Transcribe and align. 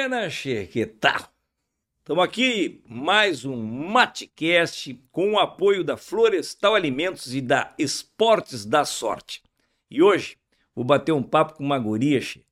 Buenas, 0.00 0.32
che, 0.32 0.66
que 0.66 0.86
tal? 0.86 1.30
Estamos 1.98 2.24
aqui, 2.24 2.82
mais 2.88 3.44
um 3.44 3.62
Matecast 3.62 4.98
com 5.12 5.32
o 5.32 5.38
apoio 5.38 5.84
da 5.84 5.94
Florestal 5.94 6.74
Alimentos 6.74 7.34
e 7.34 7.42
da 7.42 7.74
Esportes 7.78 8.64
da 8.64 8.86
Sorte. 8.86 9.42
E 9.90 10.02
hoje 10.02 10.38
vou 10.74 10.86
bater 10.86 11.12
um 11.12 11.22
papo 11.22 11.52
com 11.52 11.62
uma 11.62 11.78
guria 11.78 12.18
che, 12.18 12.42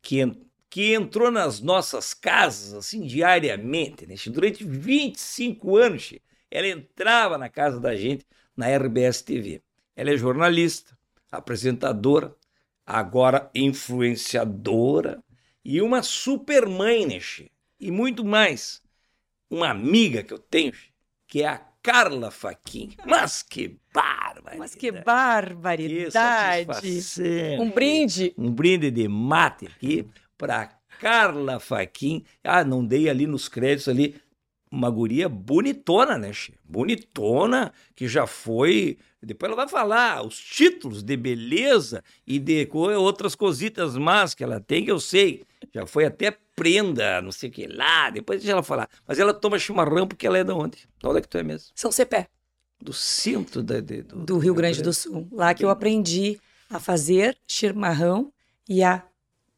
que, 0.00 0.22
que 0.70 0.94
entrou 0.94 1.30
nas 1.30 1.60
nossas 1.60 2.14
casas 2.14 2.72
assim 2.72 3.02
diariamente, 3.02 4.06
né? 4.06 4.16
che? 4.16 4.30
durante 4.30 4.64
25 4.64 5.76
anos. 5.76 6.04
Che, 6.04 6.22
ela 6.50 6.68
entrava 6.68 7.36
na 7.36 7.50
casa 7.50 7.78
da 7.78 7.94
gente 7.94 8.26
na 8.56 8.74
RBS 8.74 9.20
TV. 9.20 9.60
Ela 9.94 10.10
é 10.10 10.16
jornalista, 10.16 10.96
apresentadora, 11.30 12.34
agora 12.86 13.50
influenciadora 13.54 15.22
e 15.64 15.80
uma 15.80 16.02
super 16.02 16.68
mãe, 16.68 17.06
né, 17.06 17.18
che? 17.20 17.50
E 17.80 17.90
muito 17.90 18.24
mais. 18.24 18.82
Uma 19.50 19.70
amiga 19.70 20.22
que 20.22 20.32
eu 20.32 20.38
tenho, 20.38 20.72
che, 20.72 20.88
que 21.26 21.42
é 21.42 21.48
a 21.48 21.58
Carla 21.82 22.30
Faquin. 22.30 22.94
Mas 23.04 23.42
que 23.42 23.78
barbaridade. 23.92 24.58
Mas 24.58 24.74
que 24.74 24.90
barbaridade. 24.90 26.66
Que 26.80 27.56
um 27.60 27.70
brinde. 27.70 28.34
Um 28.38 28.50
brinde 28.50 28.90
de 28.90 29.06
mate 29.06 29.66
aqui 29.66 30.08
para 30.38 30.78
Carla 30.98 31.60
Faquin. 31.60 32.24
Ah, 32.42 32.64
não 32.64 32.84
dei 32.84 33.08
ali 33.08 33.26
nos 33.26 33.48
créditos 33.48 33.88
ali 33.88 34.20
uma 34.74 34.90
guria 34.90 35.28
bonitona, 35.28 36.18
né, 36.18 36.32
che? 36.32 36.52
Bonitona, 36.64 37.72
que 37.94 38.08
já 38.08 38.26
foi. 38.26 38.98
Depois 39.22 39.50
ela 39.50 39.56
vai 39.56 39.68
falar 39.68 40.22
os 40.26 40.38
títulos 40.38 41.02
de 41.02 41.16
beleza 41.16 42.02
e 42.26 42.38
de 42.38 42.68
outras 42.72 43.34
cositas 43.34 43.96
más 43.96 44.34
que 44.34 44.42
ela 44.42 44.60
tem, 44.60 44.84
que 44.84 44.90
eu 44.90 45.00
sei. 45.00 45.44
Já 45.72 45.86
foi 45.86 46.04
até 46.04 46.36
prenda, 46.54 47.22
não 47.22 47.32
sei 47.32 47.48
o 47.48 47.52
que 47.52 47.66
lá. 47.66 48.10
Depois 48.10 48.40
deixa 48.40 48.52
ela 48.52 48.62
falar. 48.62 48.88
Mas 49.06 49.18
ela 49.18 49.32
toma 49.32 49.58
chimarrão 49.58 50.06
porque 50.06 50.26
ela 50.26 50.38
é 50.38 50.44
de 50.44 50.52
onde? 50.52 50.78
De 50.98 51.06
onde 51.06 51.18
é 51.18 51.22
que 51.22 51.28
tu 51.28 51.38
é 51.38 51.42
mesmo? 51.42 51.70
São 51.74 51.90
Cepé. 51.90 52.28
Do 52.80 52.92
centro 52.92 53.62
da, 53.62 53.80
de, 53.80 54.02
do, 54.02 54.16
do 54.24 54.38
Rio 54.38 54.54
Grande 54.54 54.82
do 54.82 54.92
Sul. 54.92 55.26
Lá 55.32 55.54
que 55.54 55.64
eu 55.64 55.70
aprendi 55.70 56.38
a 56.68 56.78
fazer 56.78 57.36
chimarrão 57.46 58.32
e 58.68 58.82
a 58.82 59.02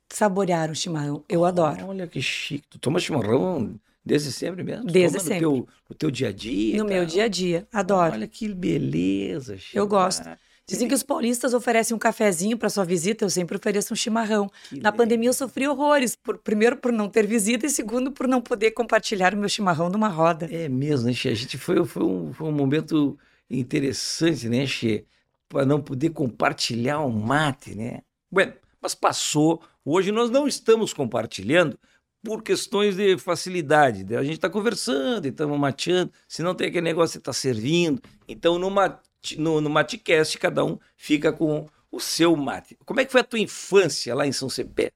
saborear 0.09 0.71
o 0.71 0.75
chimarrão. 0.75 1.25
Eu 1.29 1.45
adoro. 1.45 1.87
Olha 1.89 2.07
que 2.07 2.23
chique. 2.23 2.69
Tu 2.69 2.79
toma 2.79 3.01
chimarrão 3.01 3.81
Desde 4.07 4.31
sempre 4.31 4.63
mesmo? 4.63 4.85
Desde 4.85 5.19
sempre. 5.19 5.41
No 5.45 5.63
teu, 5.63 5.69
no 5.91 5.97
teu 5.97 6.11
dia 6.13 6.29
a 6.29 6.33
dia? 6.33 6.79
No 6.79 6.85
meu 6.85 7.05
dia 7.05 7.25
a 7.25 7.29
dia. 7.29 7.67
Adoro. 7.73 8.13
Olha 8.13 8.29
que 8.29 8.49
beleza. 8.55 9.59
Chico. 9.59 9.77
Eu 9.77 9.85
gosto. 9.89 10.29
Dizem 10.69 10.87
que 10.87 10.95
os 10.95 11.03
paulistas 11.03 11.55
oferecem 11.55 11.95
um 11.95 11.99
cafezinho 11.99 12.57
para 12.57 12.69
sua 12.69 12.85
visita, 12.85 13.25
eu 13.25 13.31
sempre 13.31 13.57
ofereço 13.57 13.93
um 13.93 13.97
chimarrão. 13.97 14.49
Que 14.69 14.77
Na 14.77 14.91
legal. 14.91 14.93
pandemia 14.95 15.29
eu 15.29 15.33
sofri 15.33 15.67
horrores, 15.67 16.17
por, 16.17 16.39
primeiro 16.39 16.77
por 16.77 16.93
não 16.93 17.09
ter 17.09 17.27
visita 17.27 17.67
e 17.67 17.71
segundo 17.71 18.11
por 18.13 18.27
não 18.27 18.41
poder 18.41 18.73
compartilhar 18.73 19.35
o 19.35 19.37
meu 19.37 19.49
chimarrão 19.49 19.89
numa 19.89 20.09
roda. 20.09 20.49
É 20.53 20.69
mesmo, 20.69 21.07
né, 21.07 21.13
Che? 21.13 21.29
A 21.29 21.35
gente 21.35 21.59
foi, 21.59 21.85
foi, 21.85 22.03
um, 22.05 22.33
foi 22.33 22.49
um 22.49 22.53
momento 22.53 23.17
interessante, 23.49 24.49
né, 24.49 24.67
Che? 24.67 25.05
Para 25.49 25.65
não 25.65 25.81
poder 25.81 26.11
compartilhar 26.11 27.01
um 27.01 27.11
mate, 27.11 27.75
né? 27.75 28.01
Bueno, 28.31 28.53
mas 28.81 28.95
passou. 28.95 29.63
Hoje 29.85 30.11
nós 30.11 30.31
não 30.31 30.49
estamos 30.49 30.93
compartilhando 30.93 31.79
por 32.25 32.43
questões 32.43 32.97
de 32.97 33.17
facilidade. 33.19 34.05
né? 34.05 34.17
A 34.17 34.23
gente 34.23 34.35
está 34.35 34.51
conversando 34.51 35.27
e 35.27 35.29
estamos 35.31 35.59
mateando, 35.59 36.11
se 36.29 36.43
não 36.43 36.55
tem 36.55 36.69
aquele 36.69 36.83
negócio 36.85 37.13
que 37.15 37.23
está 37.23 37.33
servindo. 37.33 38.01
Então, 38.29 38.59
no, 38.59 38.71
mate, 38.71 39.01
no, 39.39 39.61
no 39.61 39.71
Matecast, 39.71 40.37
cada 40.39 40.65
um 40.65 40.79
fica 40.97 41.33
com 41.33 41.67
o 41.91 42.01
seu 42.01 42.35
mate. 42.37 42.77
Como 42.85 43.01
é 43.01 43.05
que 43.05 43.13
foi 43.13 43.21
a 43.21 43.25
tua 43.25 43.39
infância 43.39 44.15
lá 44.15 44.27
em 44.27 44.33
São 44.33 44.49
Cepé? 44.51 44.91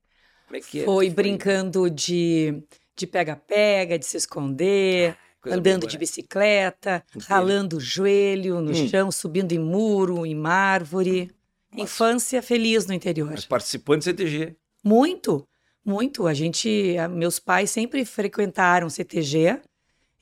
Como 0.47 0.57
é 0.57 0.61
que 0.61 0.81
é? 0.81 0.85
Foi 0.85 1.09
brincando 1.11 1.89
de 1.91 2.63
de 2.97 3.07
pega-pega, 3.07 3.99
de 3.99 4.05
se 4.05 4.19
esconder, 4.19 5.17
Coisa 5.41 5.57
andando 5.57 5.87
de 5.87 5.95
né? 5.95 6.01
bicicleta, 6.01 7.03
Entendi. 7.09 7.25
ralando 7.29 7.77
o 7.79 7.81
joelho 7.81 8.61
no 8.61 8.73
Hum. 8.73 8.89
chão, 8.89 9.11
subindo 9.11 9.53
em 9.53 9.59
muro, 9.59 10.27
em 10.27 10.37
árvore. 10.47 11.31
Nossa. 11.73 11.85
Infância 11.85 12.43
feliz 12.43 12.85
no 12.87 12.93
interior. 12.93 13.31
Mas 13.31 13.47
participando 13.47 14.01
do 14.01 14.05
CTG. 14.05 14.55
Muito, 14.85 15.49
muito. 15.85 16.27
A 16.27 16.35
gente, 16.35 16.97
meus 17.11 17.39
pais 17.39 17.71
sempre 17.71 18.05
frequentaram 18.05 18.89
CTG 18.89 19.61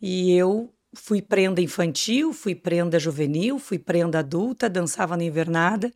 e 0.01 0.33
eu 0.33 0.73
fui 0.95 1.21
prenda 1.21 1.61
infantil, 1.61 2.33
fui 2.33 2.55
prenda 2.55 2.99
juvenil, 2.99 3.59
fui 3.59 3.79
prenda 3.79 4.21
adulta, 4.21 4.69
dançava 4.69 5.17
na 5.17 5.25
invernada. 5.25 5.93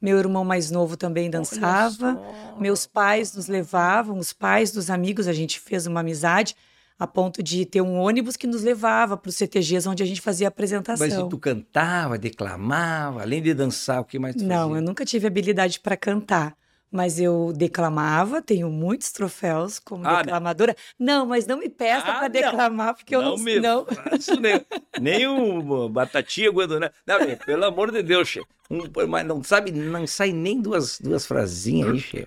Meu 0.00 0.18
irmão 0.18 0.44
mais 0.44 0.70
novo 0.70 0.96
também 0.96 1.30
dançava. 1.30 2.20
Meus 2.60 2.86
pais 2.86 3.34
nos 3.34 3.48
levavam, 3.48 4.18
os 4.18 4.32
pais 4.32 4.70
dos 4.70 4.90
amigos, 4.90 5.26
a 5.26 5.32
gente 5.32 5.58
fez 5.58 5.86
uma 5.86 6.00
amizade 6.00 6.54
a 6.98 7.06
ponto 7.06 7.42
de 7.42 7.64
ter 7.66 7.82
um 7.82 7.96
ônibus 7.98 8.36
que 8.36 8.46
nos 8.46 8.62
levava 8.62 9.16
para 9.16 9.28
os 9.28 9.36
CTGs 9.36 9.86
onde 9.88 10.02
a 10.02 10.06
gente 10.06 10.20
fazia 10.20 10.48
apresentação. 10.48 11.06
Mas 11.06 11.28
tu 11.28 11.38
cantava, 11.38 12.16
declamava, 12.16 13.20
além 13.22 13.42
de 13.42 13.52
dançar, 13.52 14.00
o 14.00 14.04
que 14.04 14.18
mais 14.18 14.34
tu 14.34 14.44
Não, 14.44 14.68
fazia? 14.68 14.76
eu 14.76 14.82
nunca 14.82 15.04
tive 15.04 15.26
habilidade 15.26 15.78
para 15.80 15.96
cantar, 15.96 16.56
mas 16.90 17.18
eu 17.20 17.52
declamava, 17.54 18.40
tenho 18.40 18.70
muitos 18.70 19.10
troféus 19.12 19.78
como 19.78 20.06
Ah, 20.06 20.12
né? 20.18 20.22
declamadora. 20.24 20.76
Não, 20.98 21.26
mas 21.26 21.46
não 21.46 21.58
me 21.58 21.68
peça 21.68 22.06
Ah, 22.06 22.12
para 22.14 22.22
não. 22.22 22.28
declamar, 22.30 22.94
porque 22.94 23.14
eu 23.14 23.22
não, 23.22 23.36
me 23.36 23.58
não. 23.60 23.84
faço 23.86 24.40
nem, 24.40 24.64
nem 25.00 25.26
o 25.26 25.88
batatinha 25.88 26.50
guandoná. 26.50 26.90
Não, 27.06 27.18
meu, 27.26 27.36
pelo 27.36 27.64
amor 27.64 27.90
de 27.90 28.02
Deus, 28.02 28.28
che. 28.28 28.40
Um, 28.70 28.82
mas 29.08 29.26
não 29.26 29.42
sabe, 29.44 29.70
não 29.72 30.06
sai 30.06 30.32
nem 30.32 30.60
duas, 30.60 30.98
duas 31.00 31.26
frasinhas 31.26 31.90
aí, 31.92 32.00
che. 32.00 32.26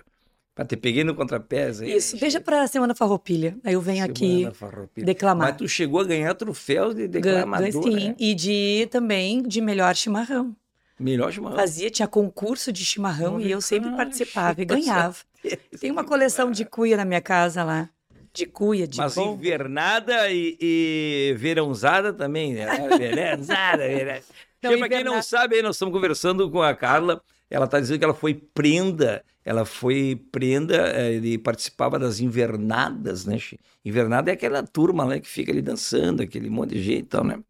Pra 0.54 0.64
te 0.64 0.76
peguei 0.76 1.04
no 1.04 1.14
contrapés 1.14 1.80
aí. 1.80 1.96
Isso, 1.96 2.16
che. 2.16 2.20
deixa 2.20 2.40
para 2.40 2.62
a 2.62 2.66
Semana 2.66 2.94
Farroupilha. 2.94 3.56
Aí 3.64 3.72
eu 3.74 3.80
venho 3.80 4.04
aqui 4.04 4.38
Semana 4.38 4.54
Farroupilha. 4.54 5.06
declamar. 5.06 5.48
Mas 5.48 5.56
tu 5.56 5.68
chegou 5.68 6.00
a 6.00 6.04
ganhar 6.04 6.34
troféus 6.34 6.94
de 6.94 7.06
Gan- 7.08 7.20
declamadora. 7.20 7.72
Sim, 7.72 8.08
né? 8.08 8.14
e 8.18 8.34
de 8.34 8.88
também 8.90 9.42
de 9.42 9.60
melhor 9.60 9.94
chimarrão. 9.96 10.54
Melhor 11.00 11.32
chimarrão. 11.32 11.56
Fazia, 11.56 11.90
tinha 11.90 12.06
concurso 12.06 12.70
de 12.70 12.84
chimarrão 12.84 13.36
Olha, 13.36 13.44
e 13.46 13.50
eu 13.50 13.60
sempre 13.62 13.90
participava 13.96 14.60
e 14.60 14.64
ganhava. 14.66 15.16
Tem 15.80 15.90
uma 15.90 16.04
coleção 16.04 16.50
de 16.50 16.66
cuia 16.66 16.98
na 16.98 17.06
minha 17.06 17.22
casa 17.22 17.64
lá. 17.64 17.88
De 18.34 18.44
cuia, 18.44 18.86
de 18.86 18.98
Mas 18.98 19.14
bom. 19.14 19.34
invernada 19.34 20.30
e, 20.30 20.56
e 20.60 21.34
verãozada 21.38 22.12
também, 22.12 22.52
né? 22.52 22.66
Verãozada, 22.98 23.88
verãozada. 23.88 24.24
Não, 24.62 24.72
Che, 24.72 24.76
pra 24.76 24.88
quem 24.90 25.02
não 25.02 25.22
sabe, 25.22 25.56
aí 25.56 25.62
nós 25.62 25.76
estamos 25.76 25.94
conversando 25.94 26.50
com 26.50 26.62
a 26.62 26.74
Carla. 26.74 27.22
Ela 27.48 27.64
está 27.64 27.80
dizendo 27.80 27.98
que 27.98 28.04
ela 28.04 28.14
foi 28.14 28.34
prenda, 28.34 29.24
ela 29.42 29.64
foi 29.64 30.22
prenda 30.30 30.76
eh, 30.94 31.16
e 31.16 31.38
participava 31.38 31.98
das 31.98 32.20
invernadas, 32.20 33.24
né? 33.24 33.38
Invernada 33.84 34.30
é 34.30 34.34
aquela 34.34 34.62
turma 34.62 35.02
lá 35.04 35.18
que 35.18 35.26
fica 35.26 35.50
ali 35.50 35.62
dançando, 35.62 36.22
aquele 36.22 36.50
monte 36.50 36.74
de 36.74 36.82
gente 36.82 37.00
e 37.00 37.08
tal, 37.08 37.24
né? 37.24 37.40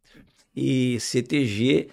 E 0.55 0.99
CTG. 1.01 1.91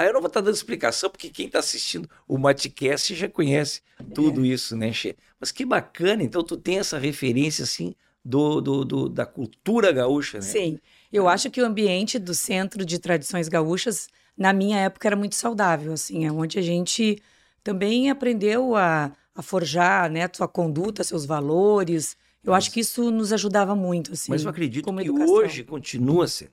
Aí 0.00 0.06
eu 0.08 0.14
não 0.14 0.20
vou 0.22 0.28
estar 0.28 0.40
dando 0.40 0.54
explicação, 0.54 1.10
porque 1.10 1.28
quem 1.28 1.44
está 1.44 1.58
assistindo 1.58 2.08
o 2.26 2.38
Matcast 2.38 3.14
já 3.14 3.28
conhece 3.28 3.82
tudo 4.14 4.46
isso, 4.46 4.74
né, 4.74 4.90
Che? 4.94 5.14
Mas 5.38 5.52
que 5.52 5.62
bacana, 5.62 6.22
então 6.22 6.42
tu 6.42 6.56
tem 6.56 6.78
essa 6.78 6.96
referência, 6.98 7.64
assim, 7.64 7.94
do, 8.24 8.62
do, 8.62 8.82
do- 8.82 9.08
da 9.10 9.26
cultura 9.26 9.92
gaúcha, 9.92 10.38
né? 10.38 10.44
Sim, 10.44 10.78
eu 11.12 11.28
acho 11.28 11.50
que 11.50 11.60
o 11.60 11.66
ambiente 11.66 12.18
do 12.18 12.32
Centro 12.32 12.82
de 12.82 12.98
Tradições 12.98 13.46
Gaúchas, 13.46 14.08
na 14.34 14.54
minha 14.54 14.78
época, 14.78 15.06
era 15.06 15.14
muito 15.16 15.34
saudável, 15.34 15.92
assim, 15.92 16.24
é 16.24 16.32
onde 16.32 16.58
a 16.58 16.62
gente 16.62 17.22
também 17.62 18.08
aprendeu 18.08 18.74
a, 18.74 19.12
a 19.34 19.42
forjar, 19.42 20.10
né, 20.10 20.26
sua 20.32 20.48
conduta, 20.48 21.04
seus 21.04 21.26
valores. 21.26 22.16
Eu 22.42 22.54
acho 22.54 22.70
que 22.70 22.80
isso 22.80 23.10
nos 23.10 23.34
ajudava 23.34 23.76
muito, 23.76 24.14
assim, 24.14 24.32
Mas 24.32 24.44
eu 24.44 24.48
acredito 24.50 24.90
que 24.94 25.00
educação. 25.02 25.34
hoje 25.34 25.62
continua 25.62 26.26
sendo. 26.26 26.52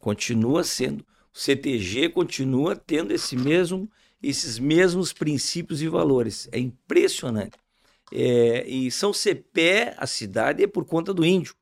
Continua 0.00 0.64
sendo. 0.64 1.06
O 1.34 1.38
CTG 1.38 2.10
continua 2.10 2.76
tendo 2.76 3.12
esse 3.12 3.36
mesmo, 3.36 3.90
esses 4.22 4.56
mesmos 4.56 5.12
princípios 5.12 5.82
e 5.82 5.88
valores. 5.88 6.48
É 6.52 6.60
impressionante. 6.60 7.58
É, 8.12 8.64
e 8.68 8.88
São 8.90 9.12
Cepé, 9.12 9.94
a 9.98 10.06
cidade, 10.06 10.62
é 10.62 10.66
por 10.68 10.84
conta 10.84 11.12
do 11.12 11.24
índio. 11.24 11.54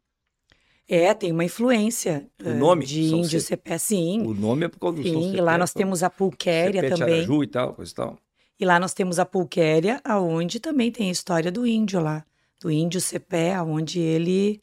É, 0.87 1.15
tem 1.15 1.33
uma 1.33 1.45
influência 1.45 2.29
O 2.45 2.49
eh, 2.49 2.55
nome, 2.55 2.85
de 2.85 3.09
São 3.09 3.19
índio 3.21 3.41
Cepé. 3.41 3.79
Sim. 3.79 4.27
O 4.27 4.35
nome 4.35 4.67
é 4.67 4.69
por 4.69 4.79
causa 4.79 4.99
do 4.99 5.03
São 5.03 5.23
Sim, 5.23 5.29
Cepé. 5.29 5.39
e 5.39 5.41
lá 5.41 5.57
nós 5.57 5.73
temos 5.73 6.03
a 6.03 6.11
pulquéria 6.11 6.83
Cepé, 6.83 6.95
também. 6.95 7.15
Tiaraju 7.15 7.43
e 7.43 7.47
tal, 7.47 7.75
coisa 7.75 7.91
e 7.91 7.95
tal. 7.95 8.19
E 8.61 8.65
lá 8.67 8.79
nós 8.79 8.93
temos 8.93 9.19
a 9.19 9.25
pulquéria, 9.25 10.01
aonde 10.05 10.61
também 10.61 10.93
tem 10.93 11.09
a 11.09 11.13
história 11.13 11.51
do 11.51 11.67
índio 11.67 11.99
lá. 12.01 12.25
Do 12.61 12.71
índio 12.71 13.01
Cepé, 13.01 13.55
aonde 13.55 13.99
ele 13.99 14.61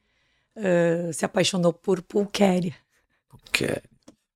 eh, 0.55 1.09
se 1.11 1.25
apaixonou 1.25 1.73
por 1.73 2.01
pulquéria. 2.03 2.75
Que... 3.51 3.81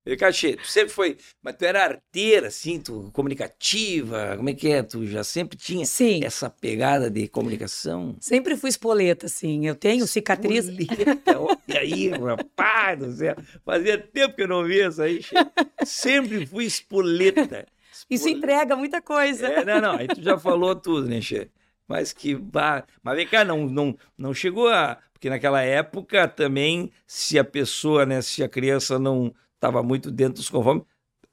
E, 0.06 0.16
Cachê, 0.16 0.56
tu 0.56 0.66
sempre 0.66 0.90
foi, 0.90 1.16
mas 1.42 1.56
tu 1.56 1.64
era 1.64 1.82
arteira, 1.82 2.48
assim, 2.48 2.78
tu 2.78 3.10
comunicativa, 3.14 4.34
como 4.36 4.50
é 4.50 4.54
que 4.54 4.68
é? 4.68 4.82
Tu 4.82 5.06
já 5.06 5.24
sempre 5.24 5.56
tinha 5.56 5.86
Sim, 5.86 6.20
essa 6.22 6.50
pegada 6.50 7.10
de 7.10 7.26
comunicação? 7.26 8.14
sempre 8.20 8.54
fui 8.56 8.68
espoleta, 8.68 9.26
assim. 9.26 9.66
Eu 9.66 9.74
tenho 9.74 10.06
cicatriz. 10.06 10.68
Bonita, 10.68 11.40
Olha 11.40 11.80
aí, 11.80 12.08
rapaz 12.10 12.98
do 12.98 13.12
céu. 13.12 13.34
Fazia 13.64 13.96
tempo 13.98 14.34
que 14.36 14.42
eu 14.42 14.48
não 14.48 14.64
via 14.64 14.88
isso 14.88 15.00
aí. 15.02 15.20
Sempre 15.84 16.46
fui 16.46 16.64
espoleta. 16.64 17.66
Isso 18.10 18.28
Espoleta. 18.28 18.38
entrega 18.38 18.76
muita 18.76 19.00
coisa. 19.00 19.46
É, 19.46 19.64
não, 19.64 19.80
não, 19.80 19.92
aí 19.96 20.06
tu 20.08 20.22
já 20.22 20.38
falou 20.38 20.74
tudo, 20.76 21.08
né, 21.08 21.20
Che? 21.20 21.48
Mas 21.88 22.12
que. 22.12 22.34
ba- 22.34 22.84
Mas 23.02 23.16
vem 23.16 23.26
cá, 23.26 23.44
não, 23.44 23.66
não, 23.66 23.96
não 24.18 24.34
chegou 24.34 24.68
a. 24.68 24.98
Porque 25.12 25.30
naquela 25.30 25.62
época 25.62 26.28
também, 26.28 26.90
se 27.06 27.38
a 27.38 27.44
pessoa, 27.44 28.04
né, 28.04 28.20
se 28.20 28.42
a 28.42 28.48
criança 28.48 28.98
não 28.98 29.34
estava 29.56 29.82
muito 29.82 30.10
dentro 30.10 30.34
dos 30.34 30.48
conformes, 30.50 30.84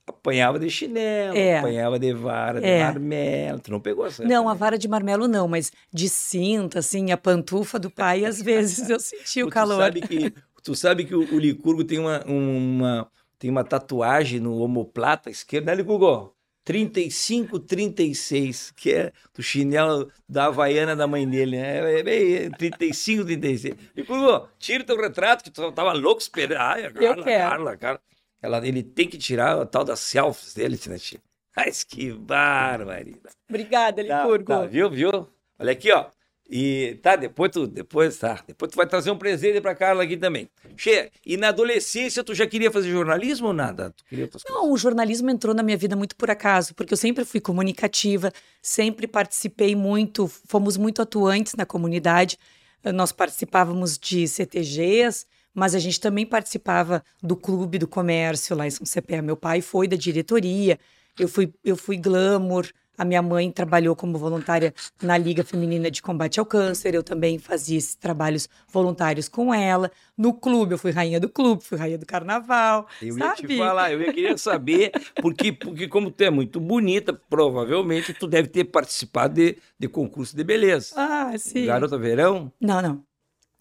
apanhava 0.07 0.59
de 0.59 0.69
chinelo, 0.69 1.35
É. 1.37 1.59
apanhava 1.59 1.99
de 1.99 2.13
vara, 2.13 2.59
de 2.59 2.67
É. 2.67 2.83
marmelo. 2.83 3.59
Tu 3.59 3.71
não 3.71 3.79
pegou 3.79 4.05
essa? 4.05 4.23
Não, 4.23 4.49
a 4.49 4.53
né? 4.53 4.59
vara 4.59 4.77
de 4.77 4.87
marmelo 4.87 5.27
não, 5.27 5.47
mas 5.47 5.71
de 5.93 6.09
cinta, 6.09 6.79
assim, 6.79 7.11
a 7.11 7.17
pantufa 7.17 7.77
do 7.79 7.89
pai, 7.89 8.25
às 8.25 8.41
vezes 8.41 8.89
eu 8.89 8.99
senti 8.99 9.43
o 9.43 9.47
Tu 9.47 9.51
calor. 9.51 9.77
sabe 9.81 10.01
que, 10.01 10.33
tu 10.63 10.75
sabe 10.75 11.05
que 11.05 11.15
o, 11.15 11.21
o 11.33 11.39
Licurgo 11.39 11.83
tem 11.83 11.99
uma, 11.99 12.23
uma, 12.25 13.07
tem 13.39 13.49
uma 13.49 13.63
tatuagem 13.63 14.39
no 14.39 14.57
omoplata 14.59 15.29
esquerdo, 15.29 15.65
né, 15.67 15.75
Licurgo? 15.75 16.33
35, 16.63 17.59
36, 17.59 18.71
que 18.75 18.91
é 18.93 19.11
do 19.35 19.41
chinelo 19.41 20.09
da 20.29 20.45
Havaiana 20.45 20.95
da 20.95 21.07
mãe 21.07 21.27
dele, 21.27 21.57
né? 21.57 21.99
É 21.99 22.03
bem 22.03 22.51
35, 22.51 23.25
36. 23.25 23.75
Licurgo, 23.95 24.47
tira 24.59 24.83
teu 24.83 24.95
retrato, 24.99 25.43
que 25.43 25.49
tu 25.49 25.71
tava 25.71 25.91
louco 25.93 26.21
esperando. 26.21 26.59
Ai, 26.61 26.91
Carla. 26.93 27.23
Carla, 27.23 27.77
Carla. 27.77 27.99
Ela, 28.41 28.65
ele 28.67 28.81
tem 28.83 29.07
que 29.07 29.17
tirar 29.17 29.59
a 29.61 29.65
tal 29.65 29.83
das 29.83 29.99
selfies 29.99 30.53
dele, 30.53 30.79
né, 30.87 30.97
tia? 30.97 31.19
Mas 31.55 31.83
que 31.83 32.11
barbaridade. 32.13 33.35
Obrigada, 33.49 34.03
Tá, 34.05 34.21
Licurgo. 34.23 34.45
tá, 34.45 34.65
viu, 34.65 34.89
viu? 34.89 35.27
Olha 35.59 35.71
aqui, 35.71 35.91
ó. 35.91 36.05
E 36.53 36.99
tá, 37.01 37.15
depois 37.15 37.49
tu, 37.51 37.65
depois 37.65 38.17
tá, 38.17 38.43
depois 38.45 38.69
tu 38.71 38.75
vai 38.75 38.85
trazer 38.85 39.09
um 39.09 39.17
presente 39.17 39.61
pra 39.61 39.73
Carla 39.73 40.03
aqui 40.03 40.17
também. 40.17 40.49
Che, 40.75 41.09
e 41.25 41.37
na 41.37 41.47
adolescência 41.49 42.23
tu 42.25 42.33
já 42.35 42.45
queria 42.45 42.69
fazer 42.69 42.89
jornalismo 42.89 43.47
ou 43.47 43.53
nada? 43.53 43.91
Tu 43.91 44.03
queria 44.05 44.25
outras 44.25 44.43
coisas? 44.43 44.61
Não, 44.61 44.71
o 44.73 44.77
jornalismo 44.77 45.29
entrou 45.29 45.55
na 45.55 45.63
minha 45.63 45.77
vida 45.77 45.95
muito 45.95 46.13
por 46.17 46.29
acaso, 46.29 46.75
porque 46.75 46.93
eu 46.93 46.97
sempre 46.97 47.23
fui 47.23 47.39
comunicativa, 47.39 48.33
sempre 48.61 49.07
participei 49.07 49.75
muito, 49.77 50.27
fomos 50.27 50.75
muito 50.75 51.01
atuantes 51.01 51.53
na 51.55 51.65
comunidade. 51.65 52.37
Nós 52.83 53.13
participávamos 53.13 53.97
de 53.97 54.27
CTGs, 54.27 55.25
mas 55.53 55.75
a 55.75 55.79
gente 55.79 55.99
também 55.99 56.25
participava 56.25 57.03
do 57.21 57.35
clube 57.35 57.77
do 57.77 57.87
comércio 57.87 58.55
lá 58.55 58.65
em 58.65 58.71
São 58.71 58.85
Cepé. 58.85 59.21
Meu 59.21 59.35
pai 59.37 59.61
foi 59.61 59.87
da 59.87 59.95
diretoria, 59.95 60.79
eu 61.19 61.27
fui, 61.27 61.53
eu 61.63 61.75
fui 61.75 61.97
glamour. 61.97 62.67
A 62.97 63.05
minha 63.05 63.21
mãe 63.21 63.49
trabalhou 63.49 63.95
como 63.95 64.17
voluntária 64.17 64.73
na 65.01 65.17
Liga 65.17 65.43
Feminina 65.43 65.89
de 65.89 66.03
Combate 66.03 66.39
ao 66.39 66.45
Câncer. 66.45 66.93
Eu 66.93 67.01
também 67.01 67.39
fazia 67.39 67.77
esses 67.77 67.95
trabalhos 67.95 68.47
voluntários 68.71 69.27
com 69.27 69.51
ela. 69.51 69.89
No 70.15 70.33
clube, 70.33 70.73
eu 70.73 70.77
fui 70.77 70.91
rainha 70.91 71.19
do 71.19 71.27
clube, 71.27 71.63
fui 71.63 71.79
rainha 71.79 71.97
do 71.97 72.05
carnaval. 72.05 72.87
Eu 73.01 73.17
ia 73.17 73.35
sabe? 73.35 73.47
te 73.47 73.57
falar, 73.57 73.91
eu 73.91 74.01
ia 74.01 74.13
querer 74.13 74.37
saber, 74.37 74.91
porque, 75.19 75.51
porque 75.51 75.87
como 75.87 76.11
tu 76.11 76.21
é 76.23 76.29
muito 76.29 76.59
bonita, 76.59 77.11
provavelmente 77.11 78.13
tu 78.13 78.27
deve 78.27 78.49
ter 78.49 78.65
participado 78.65 79.33
de, 79.33 79.57
de 79.79 79.87
concurso 79.87 80.35
de 80.35 80.43
beleza. 80.43 80.93
Ah, 80.95 81.33
sim. 81.39 81.65
Garota 81.65 81.97
Verão? 81.97 82.51
Não, 82.61 82.81
não. 82.83 83.03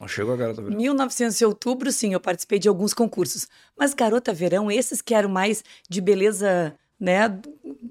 Não 0.00 0.08
chegou 0.08 0.32
a 0.32 0.36
Garota 0.36 0.62
Verão. 0.62 0.76
1900 0.78 1.36
de 1.38 1.44
outubro, 1.44 1.92
sim, 1.92 2.14
eu 2.14 2.20
participei 2.20 2.58
de 2.58 2.68
alguns 2.68 2.94
concursos. 2.94 3.46
Mas 3.78 3.92
Garota 3.92 4.32
Verão, 4.32 4.70
esses 4.70 5.02
que 5.02 5.14
eram 5.14 5.28
mais 5.28 5.62
de 5.90 6.00
beleza, 6.00 6.74
né, 6.98 7.28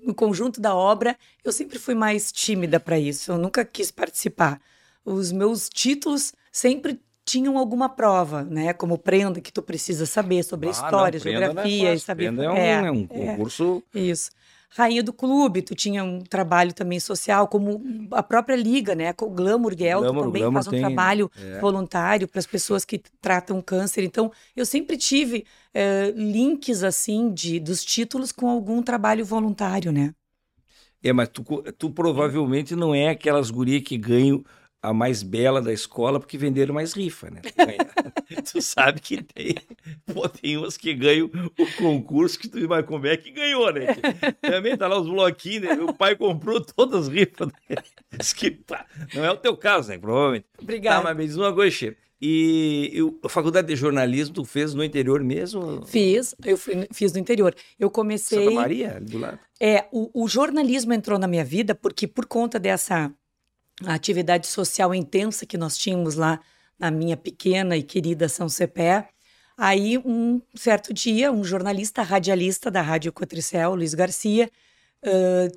no 0.03 0.13
conjunto 0.15 0.59
da 0.59 0.73
obra, 0.75 1.15
eu 1.43 1.51
sempre 1.51 1.77
fui 1.77 1.93
mais 1.93 2.31
tímida 2.31 2.79
para 2.79 2.97
isso. 2.97 3.31
Eu 3.31 3.37
nunca 3.37 3.63
quis 3.63 3.91
participar. 3.91 4.59
Os 5.05 5.31
meus 5.31 5.69
títulos 5.69 6.33
sempre 6.51 6.99
tinham 7.23 7.59
alguma 7.59 7.87
prova, 7.87 8.43
né, 8.43 8.73
como 8.73 8.97
prenda 8.97 9.39
que 9.39 9.53
tu 9.53 9.61
precisa 9.61 10.07
saber 10.07 10.41
sobre 10.43 10.69
Ah, 10.69 10.71
história, 10.71 11.19
não 11.23 11.31
é 11.31 11.39
geografia 11.39 11.89
e 11.89 11.93
fácil, 11.93 12.05
saber. 12.07 12.23
prenda 12.25 12.43
é 12.45 12.49
um, 12.49 12.55
É, 12.55 12.71
é 12.87 12.91
um 12.91 13.07
é. 13.11 13.25
concurso. 13.27 13.83
Isso. 13.93 14.31
Rainha 14.71 15.01
do 15.01 15.11
Clube, 15.11 15.61
tu 15.63 15.73
tinha 15.73 16.03
um 16.03 16.21
trabalho 16.21 16.73
também 16.73 16.99
social, 16.99 17.47
como 17.47 18.07
a 18.11 18.21
própria 18.21 18.55
Liga, 18.55 18.93
né? 18.93 19.11
Com 19.13 19.25
o 19.25 19.29
Glamour 19.31 19.75
Glamour, 20.01 20.25
também 20.25 20.41
Glamour 20.41 20.53
faz 20.53 20.67
um 20.67 20.71
tem- 20.71 20.81
trabalho 20.81 21.31
é. 21.35 21.59
voluntário 21.59 22.27
para 22.27 22.39
as 22.39 22.45
pessoas 22.45 22.85
que 22.85 23.01
tratam 23.19 23.61
câncer. 23.61 24.03
Então, 24.03 24.31
eu 24.55 24.65
sempre 24.65 24.95
tive 24.95 25.45
eh, 25.73 26.11
links, 26.15 26.83
assim, 26.83 27.33
de, 27.33 27.59
dos 27.59 27.83
títulos 27.83 28.31
com 28.31 28.47
algum 28.47 28.81
trabalho 28.83 29.25
voluntário, 29.25 29.91
né? 29.91 30.13
É, 31.01 31.13
mas 31.13 31.29
tu, 31.29 31.43
tu 31.77 31.89
provavelmente 31.91 32.75
não 32.75 32.93
é 32.93 33.09
aquelas 33.09 33.49
gurias 33.49 33.81
que 33.83 33.97
ganham 33.97 34.43
a 34.81 34.93
mais 34.93 35.21
bela 35.23 35.61
da 35.61 35.73
escola 35.73 36.19
porque 36.19 36.37
venderam 36.37 36.73
mais 36.73 36.93
rifa, 36.93 37.29
né? 37.29 37.41
Tu, 38.51 38.61
sabe 38.61 39.01
que 39.01 39.21
tem, 39.23 39.55
pô, 40.13 40.29
tem 40.29 40.55
umas 40.55 40.77
que 40.77 40.93
ganham 40.93 41.29
o 41.57 41.65
concurso 41.77 42.37
que 42.39 42.47
tu 42.47 42.67
vai 42.67 42.83
comer 42.83 43.17
que 43.17 43.31
ganhou, 43.31 43.73
né? 43.73 43.87
Também 44.41 44.77
tá 44.77 44.87
lá 44.87 44.99
os 44.99 45.07
bloquinhos, 45.09 45.63
né? 45.63 45.73
O 45.83 45.93
pai 45.93 46.15
comprou 46.15 46.61
todas 46.61 47.07
as 47.07 47.13
rifas. 47.13 47.47
Né? 47.67 47.77
Que, 48.35 48.51
pá, 48.51 48.85
não 49.13 49.25
é 49.25 49.31
o 49.31 49.37
teu 49.37 49.57
caso, 49.57 49.89
né? 49.89 49.97
Provavelmente. 49.97 50.43
Tá, 50.55 50.61
Obrigada. 50.63 51.03
mas 51.03 51.17
me 51.17 51.25
diz 51.25 51.35
uma 51.35 51.53
coisa. 51.53 51.95
E 52.21 52.91
eu- 52.93 53.19
a 53.23 53.29
faculdade 53.29 53.67
de 53.67 53.75
jornalismo 53.75 54.35
tu 54.35 54.45
fez 54.45 54.73
no 54.73 54.83
interior 54.83 55.23
mesmo? 55.23 55.85
Fiz, 55.85 56.35
eu 56.45 56.57
fui- 56.57 56.87
fiz 56.93 57.11
no 57.13 57.19
interior. 57.19 57.55
Eu 57.79 57.89
comecei. 57.89 58.43
Santa 58.43 58.51
Maria, 58.55 58.95
ali 58.97 59.05
do 59.05 59.17
lado? 59.17 59.39
É, 59.59 59.85
o, 59.91 60.23
o 60.23 60.27
jornalismo 60.27 60.93
entrou 60.93 61.17
na 61.17 61.27
minha 61.27 61.43
vida 61.45 61.73
porque, 61.73 62.07
por 62.07 62.25
conta 62.25 62.59
dessa 62.59 63.11
atividade 63.87 64.47
social 64.47 64.93
intensa 64.93 65.45
que 65.45 65.57
nós 65.57 65.77
tínhamos 65.77 66.15
lá 66.15 66.39
na 66.77 66.91
minha 66.91 67.17
pequena 67.17 67.75
e 67.77 67.83
querida 67.83 68.29
São 68.29 68.47
Cepé, 68.49 69.09
aí, 69.57 69.97
um 69.97 70.41
certo 70.55 70.93
dia, 70.93 71.31
um 71.31 71.43
jornalista 71.43 72.01
radialista 72.01 72.71
da 72.71 72.81
Rádio 72.81 73.11
Cotricel, 73.11 73.75
Luiz 73.75 73.93
Garcia, 73.93 74.49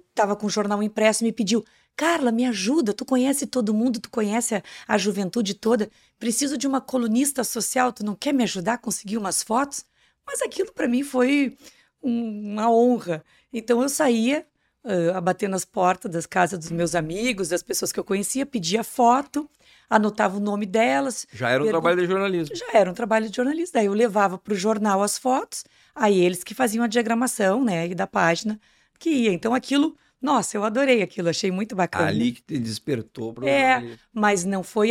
estava 0.08 0.36
com 0.36 0.46
o 0.46 0.50
jornal 0.50 0.82
impresso 0.82 1.22
e 1.24 1.26
me 1.26 1.32
pediu: 1.32 1.64
Carla, 1.96 2.32
me 2.32 2.44
ajuda, 2.46 2.92
tu 2.92 3.04
conhece 3.04 3.46
todo 3.46 3.74
mundo, 3.74 4.00
tu 4.00 4.10
conhece 4.10 4.54
a, 4.56 4.62
a 4.86 4.98
juventude 4.98 5.54
toda, 5.54 5.90
preciso 6.18 6.56
de 6.56 6.66
uma 6.66 6.80
colunista 6.80 7.44
social, 7.44 7.92
tu 7.92 8.04
não 8.04 8.14
quer 8.14 8.32
me 8.32 8.42
ajudar 8.44 8.74
a 8.74 8.78
conseguir 8.78 9.16
umas 9.18 9.42
fotos? 9.42 9.84
Mas 10.26 10.40
aquilo 10.42 10.72
para 10.72 10.88
mim 10.88 11.02
foi 11.02 11.56
um- 12.02 12.52
uma 12.52 12.70
honra. 12.70 13.24
Então 13.52 13.82
eu 13.82 13.88
saía 13.88 14.46
ah, 14.84 15.16
a 15.16 15.20
bater 15.20 15.48
nas 15.48 15.64
portas 15.64 16.10
das 16.10 16.26
casas 16.26 16.58
dos 16.58 16.70
meus 16.70 16.94
amigos, 16.94 17.48
das 17.48 17.62
pessoas 17.62 17.92
que 17.92 18.00
eu 18.00 18.04
conhecia, 18.04 18.44
pedia 18.44 18.82
foto, 18.82 19.48
anotava 19.88 20.36
o 20.36 20.40
nome 20.40 20.66
delas. 20.66 21.26
Já 21.32 21.50
era 21.50 21.62
um 21.62 21.68
trabalho 21.68 22.00
de 22.00 22.06
jornalismo. 22.06 22.56
Já 22.56 22.66
era 22.72 22.90
um 22.90 22.94
trabalho 22.94 23.28
de 23.28 23.36
jornalista. 23.36 23.78
Daí 23.78 23.86
eu 23.86 23.94
levava 23.94 24.38
para 24.38 24.52
o 24.52 24.56
jornal 24.56 25.02
as 25.02 25.18
fotos, 25.18 25.64
aí 25.94 26.18
eles 26.18 26.42
que 26.42 26.54
faziam 26.54 26.84
a 26.84 26.88
diagramação, 26.88 27.64
né, 27.64 27.86
e 27.86 27.94
da 27.94 28.06
página 28.06 28.58
que 28.98 29.10
ia. 29.10 29.32
Então 29.32 29.54
aquilo, 29.54 29.96
nossa, 30.20 30.56
eu 30.56 30.64
adorei 30.64 31.02
aquilo, 31.02 31.28
achei 31.28 31.50
muito 31.50 31.76
bacana. 31.76 32.08
Ali 32.08 32.32
que 32.32 32.42
te 32.42 32.58
despertou 32.58 33.32
para 33.32 33.44
o 33.44 33.48
É. 33.48 33.96
Mas 34.12 34.44
não 34.44 34.62
foi, 34.62 34.90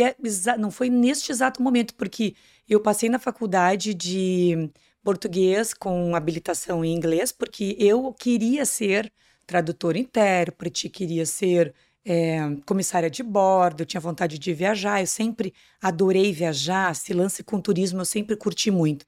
não 0.58 0.70
foi 0.70 0.88
neste 0.88 1.32
exato 1.32 1.62
momento, 1.62 1.94
porque 1.94 2.34
eu 2.68 2.80
passei 2.80 3.08
na 3.08 3.18
faculdade 3.18 3.92
de 3.92 4.70
português 5.02 5.74
com 5.74 6.14
habilitação 6.14 6.84
em 6.84 6.94
inglês, 6.94 7.32
porque 7.32 7.76
eu 7.78 8.12
queria 8.12 8.64
ser 8.64 9.12
tradutora 9.46 9.98
intérprete, 9.98 10.88
queria 10.88 11.26
ser 11.26 11.74
é, 12.04 12.38
comissária 12.66 13.10
de 13.10 13.22
bordo, 13.22 13.84
tinha 13.84 14.00
vontade 14.00 14.38
de 14.38 14.52
viajar, 14.52 15.00
eu 15.00 15.06
sempre 15.06 15.54
adorei 15.80 16.32
viajar, 16.32 16.92
esse 16.92 17.12
lance 17.12 17.42
com 17.42 17.60
turismo 17.60 18.00
eu 18.00 18.04
sempre 18.04 18.36
curti 18.36 18.70
muito. 18.70 19.06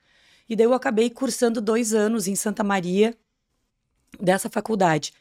E 0.49 0.55
daí 0.55 0.67
eu 0.67 0.75
acabei 0.75 1.11
cursando 1.11 1.61
dois 1.61 1.95
anos 1.95 2.29
em 2.29 2.37
Santa 2.37 2.63
Maria 2.63 3.17
dessa 4.21 4.49
faculdade. 4.49 5.13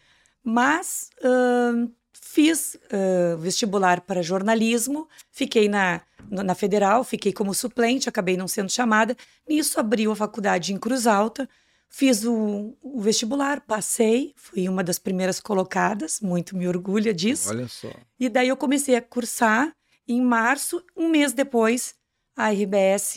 Mas 0.43 1.09
ahn, 1.23 1.87
fiz 2.11 2.77
ah, 2.91 3.35
vestibular 3.37 4.01
para 4.01 4.21
jornalismo, 4.21 5.07
fiquei 5.31 5.69
na, 5.69 6.01
na 6.29 6.55
federal, 6.55 7.03
fiquei 7.03 7.31
como 7.31 7.53
suplente, 7.53 8.09
acabei 8.09 8.35
não 8.35 8.47
sendo 8.47 8.69
chamada. 8.69 9.15
Nisso 9.47 9.79
abriu 9.79 10.11
a 10.11 10.15
faculdade 10.15 10.73
em 10.73 10.77
Cruz 10.77 11.07
Alta, 11.07 11.47
fiz 11.93 12.25
o, 12.25 12.75
o 12.81 12.99
vestibular, 12.99 13.61
passei, 13.61 14.33
fui 14.35 14.67
uma 14.67 14.83
das 14.83 14.97
primeiras 14.97 15.39
colocadas, 15.39 16.19
muito 16.19 16.57
me 16.57 16.67
orgulha 16.67 17.13
disso. 17.13 17.49
Olha 17.51 17.67
só. 17.67 17.91
E 18.19 18.27
daí 18.27 18.47
eu 18.47 18.57
comecei 18.57 18.95
a 18.95 19.01
cursar. 19.01 19.71
Em 20.07 20.19
março, 20.19 20.83
um 20.97 21.07
mês 21.07 21.33
depois, 21.33 21.95
a 22.35 22.49
RBS 22.49 23.15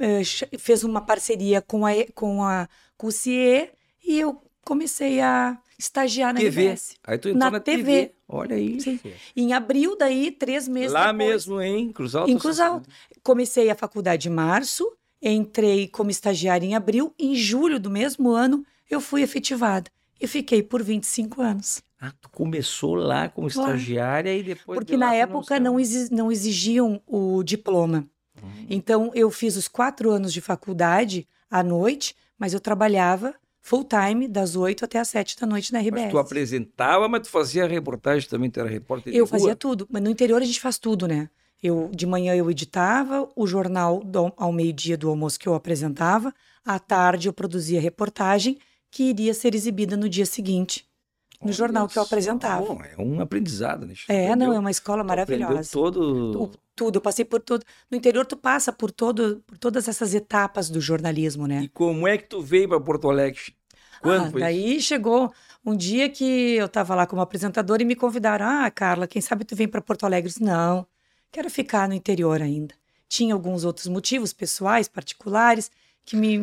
eh, 0.00 0.22
fez 0.58 0.82
uma 0.82 1.00
parceria 1.00 1.62
com, 1.62 1.86
a, 1.86 1.92
com, 2.12 2.42
a, 2.42 2.68
com 2.96 3.06
o 3.06 3.12
CIE 3.12 3.70
e 4.04 4.18
eu 4.18 4.42
comecei 4.62 5.20
a 5.20 5.56
estagiar 5.78 6.34
na 6.34 6.40
TV. 6.40 6.66
RBS. 6.66 6.96
Aí 7.04 7.18
tu 7.18 7.28
entrou 7.28 7.38
Na 7.38 7.50
na, 7.52 7.60
TV. 7.60 7.82
TV. 7.82 8.14
Olha 8.28 8.56
aí. 8.56 8.80
Sim. 8.80 9.00
Em 9.36 9.52
abril, 9.52 9.96
daí, 9.96 10.32
três 10.32 10.66
meses 10.66 10.92
Lá 10.92 11.12
depois. 11.12 11.30
mesmo, 11.30 11.62
hein? 11.62 11.92
Cruz 11.92 12.16
Alta. 12.16 12.30
Em 12.30 12.36
Cruz 12.36 12.58
Alta. 12.58 12.90
Comecei 13.22 13.70
a 13.70 13.76
faculdade 13.76 14.28
em 14.28 14.32
março, 14.32 14.92
entrei 15.22 15.88
como 15.88 16.10
estagiária 16.10 16.66
em 16.66 16.74
abril. 16.74 17.12
Em 17.18 17.34
julho 17.34 17.78
do 17.80 17.90
mesmo 17.90 18.30
ano, 18.30 18.64
eu 18.90 19.00
fui 19.00 19.22
efetivada. 19.22 19.90
E 20.20 20.26
fiquei 20.26 20.62
por 20.62 20.82
25 20.82 21.40
anos. 21.40 21.82
Ah, 22.00 22.12
tu 22.20 22.28
começou 22.30 22.94
lá 22.94 23.28
como 23.28 23.50
Claro. 23.50 23.74
estagiária 23.74 24.34
e 24.36 24.42
depois. 24.42 24.78
Porque 24.78 24.92
de 24.92 24.98
na 24.98 25.14
época 25.14 25.58
não, 25.60 25.76
não 26.10 26.30
exigiam 26.32 27.00
o 27.06 27.42
diploma. 27.42 28.04
Uhum. 28.42 28.66
Então, 28.70 29.10
eu 29.14 29.30
fiz 29.30 29.56
os 29.56 29.66
quatro 29.68 30.10
anos 30.10 30.32
de 30.32 30.40
faculdade 30.40 31.26
à 31.50 31.62
noite, 31.62 32.14
mas 32.38 32.52
eu 32.54 32.60
trabalhava 32.60 33.34
full 33.60 33.84
time, 33.84 34.26
das 34.28 34.54
oito 34.56 34.84
até 34.84 34.98
as 34.98 35.08
sete 35.08 35.36
da 35.38 35.46
noite 35.46 35.72
na 35.72 35.80
Mas 35.80 35.88
RBS. 35.88 36.10
tu 36.10 36.18
apresentava, 36.18 37.08
mas 37.08 37.22
tu 37.22 37.30
fazia 37.30 37.66
reportagem 37.66 38.28
também, 38.28 38.48
tu 38.50 38.60
era 38.60 38.68
repórter 38.68 39.12
de 39.12 39.18
Eu 39.18 39.24
rua. 39.24 39.30
fazia 39.30 39.54
tudo, 39.56 39.86
mas 39.90 40.02
no 40.02 40.08
interior 40.10 40.40
a 40.40 40.44
gente 40.44 40.60
faz 40.60 40.78
tudo, 40.78 41.06
né? 41.06 41.28
Eu, 41.62 41.90
de 41.94 42.06
manhã 42.06 42.34
eu 42.36 42.50
editava 42.50 43.28
o 43.36 43.46
jornal 43.46 44.00
do, 44.04 44.32
ao 44.36 44.52
meio-dia 44.52 44.96
do 44.96 45.08
almoço 45.10 45.38
que 45.38 45.48
eu 45.48 45.54
apresentava, 45.54 46.32
à 46.64 46.78
tarde 46.78 47.28
eu 47.28 47.32
produzia 47.32 47.80
reportagem 47.80 48.58
que 48.90 49.04
iria 49.04 49.34
ser 49.34 49.54
exibida 49.54 49.96
no 49.96 50.08
dia 50.08 50.26
seguinte 50.26 50.86
no 51.42 51.52
jornal 51.52 51.88
que 51.88 51.98
eu 51.98 52.02
apresentava. 52.02 52.62
bom, 52.64 52.82
é 52.82 52.96
um 53.00 53.20
aprendizado, 53.20 53.86
né? 53.86 53.94
É, 54.06 54.34
não, 54.36 54.46
aprendeu- 54.46 54.54
é 54.54 54.58
uma 54.58 54.70
escola 54.70 55.04
maravilhosa. 55.04 55.70
todo... 55.72 56.52
Tu- 56.52 56.58
Tudo, 56.74 56.96
eu 56.98 57.00
passei 57.00 57.24
por 57.24 57.40
tudo. 57.40 57.64
No 57.90 57.96
interior 57.96 58.24
tu 58.24 58.36
passa 58.36 58.72
por 58.72 58.92
todo, 58.92 59.42
por 59.46 59.58
todas 59.58 59.88
essas 59.88 60.14
etapas 60.14 60.70
do 60.70 60.80
jornalismo, 60.80 61.46
né? 61.48 61.64
E 61.64 61.68
como 61.68 62.06
é 62.06 62.16
que 62.16 62.28
tu 62.28 62.40
veio 62.40 62.68
para 62.68 62.80
Porto 62.80 63.10
Alegre? 63.10 63.40
Quando 64.00 64.26
Ah, 64.26 64.30
foi 64.30 64.42
isso? 64.42 64.50
daí 64.52 64.80
chegou 64.80 65.32
um 65.64 65.76
dia 65.76 66.08
que 66.08 66.24
eu 66.54 66.66
estava 66.66 66.94
lá 66.94 67.06
como 67.06 67.20
apresentadora 67.20 67.82
e 67.82 67.84
me 67.84 67.96
convidaram. 67.96 68.46
Ah, 68.46 68.70
Carla, 68.70 69.06
quem 69.08 69.20
sabe 69.20 69.44
tu 69.44 69.56
vem 69.56 69.66
para 69.68 69.80
Porto 69.82 70.04
Alegre? 70.06 70.28
Eu 70.28 70.32
disse, 70.32 70.42
não, 70.42 70.86
quero 71.30 71.50
ficar 71.50 71.88
no 71.88 71.94
interior 71.94 72.42
ainda. 72.42 72.74
Tinha 73.08 73.34
alguns 73.34 73.64
outros 73.64 73.86
motivos 73.86 74.32
pessoais, 74.32 74.88
particulares, 74.88 75.70
que 76.04 76.16
me, 76.16 76.38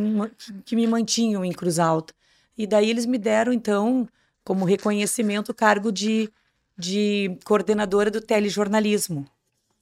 que 0.63 0.75
me 0.75 0.87
mantinham 0.87 1.43
em 1.43 1.51
Cruz 1.51 1.79
Alta. 1.79 2.13
E 2.57 2.65
daí 2.65 2.89
eles 2.89 3.05
me 3.05 3.17
deram, 3.17 3.51
então, 3.51 4.07
como 4.43 4.65
reconhecimento, 4.65 5.51
o 5.51 5.55
cargo 5.55 5.91
de, 5.91 6.29
de 6.77 7.37
coordenadora 7.43 8.09
do 8.09 8.21
telejornalismo. 8.21 9.25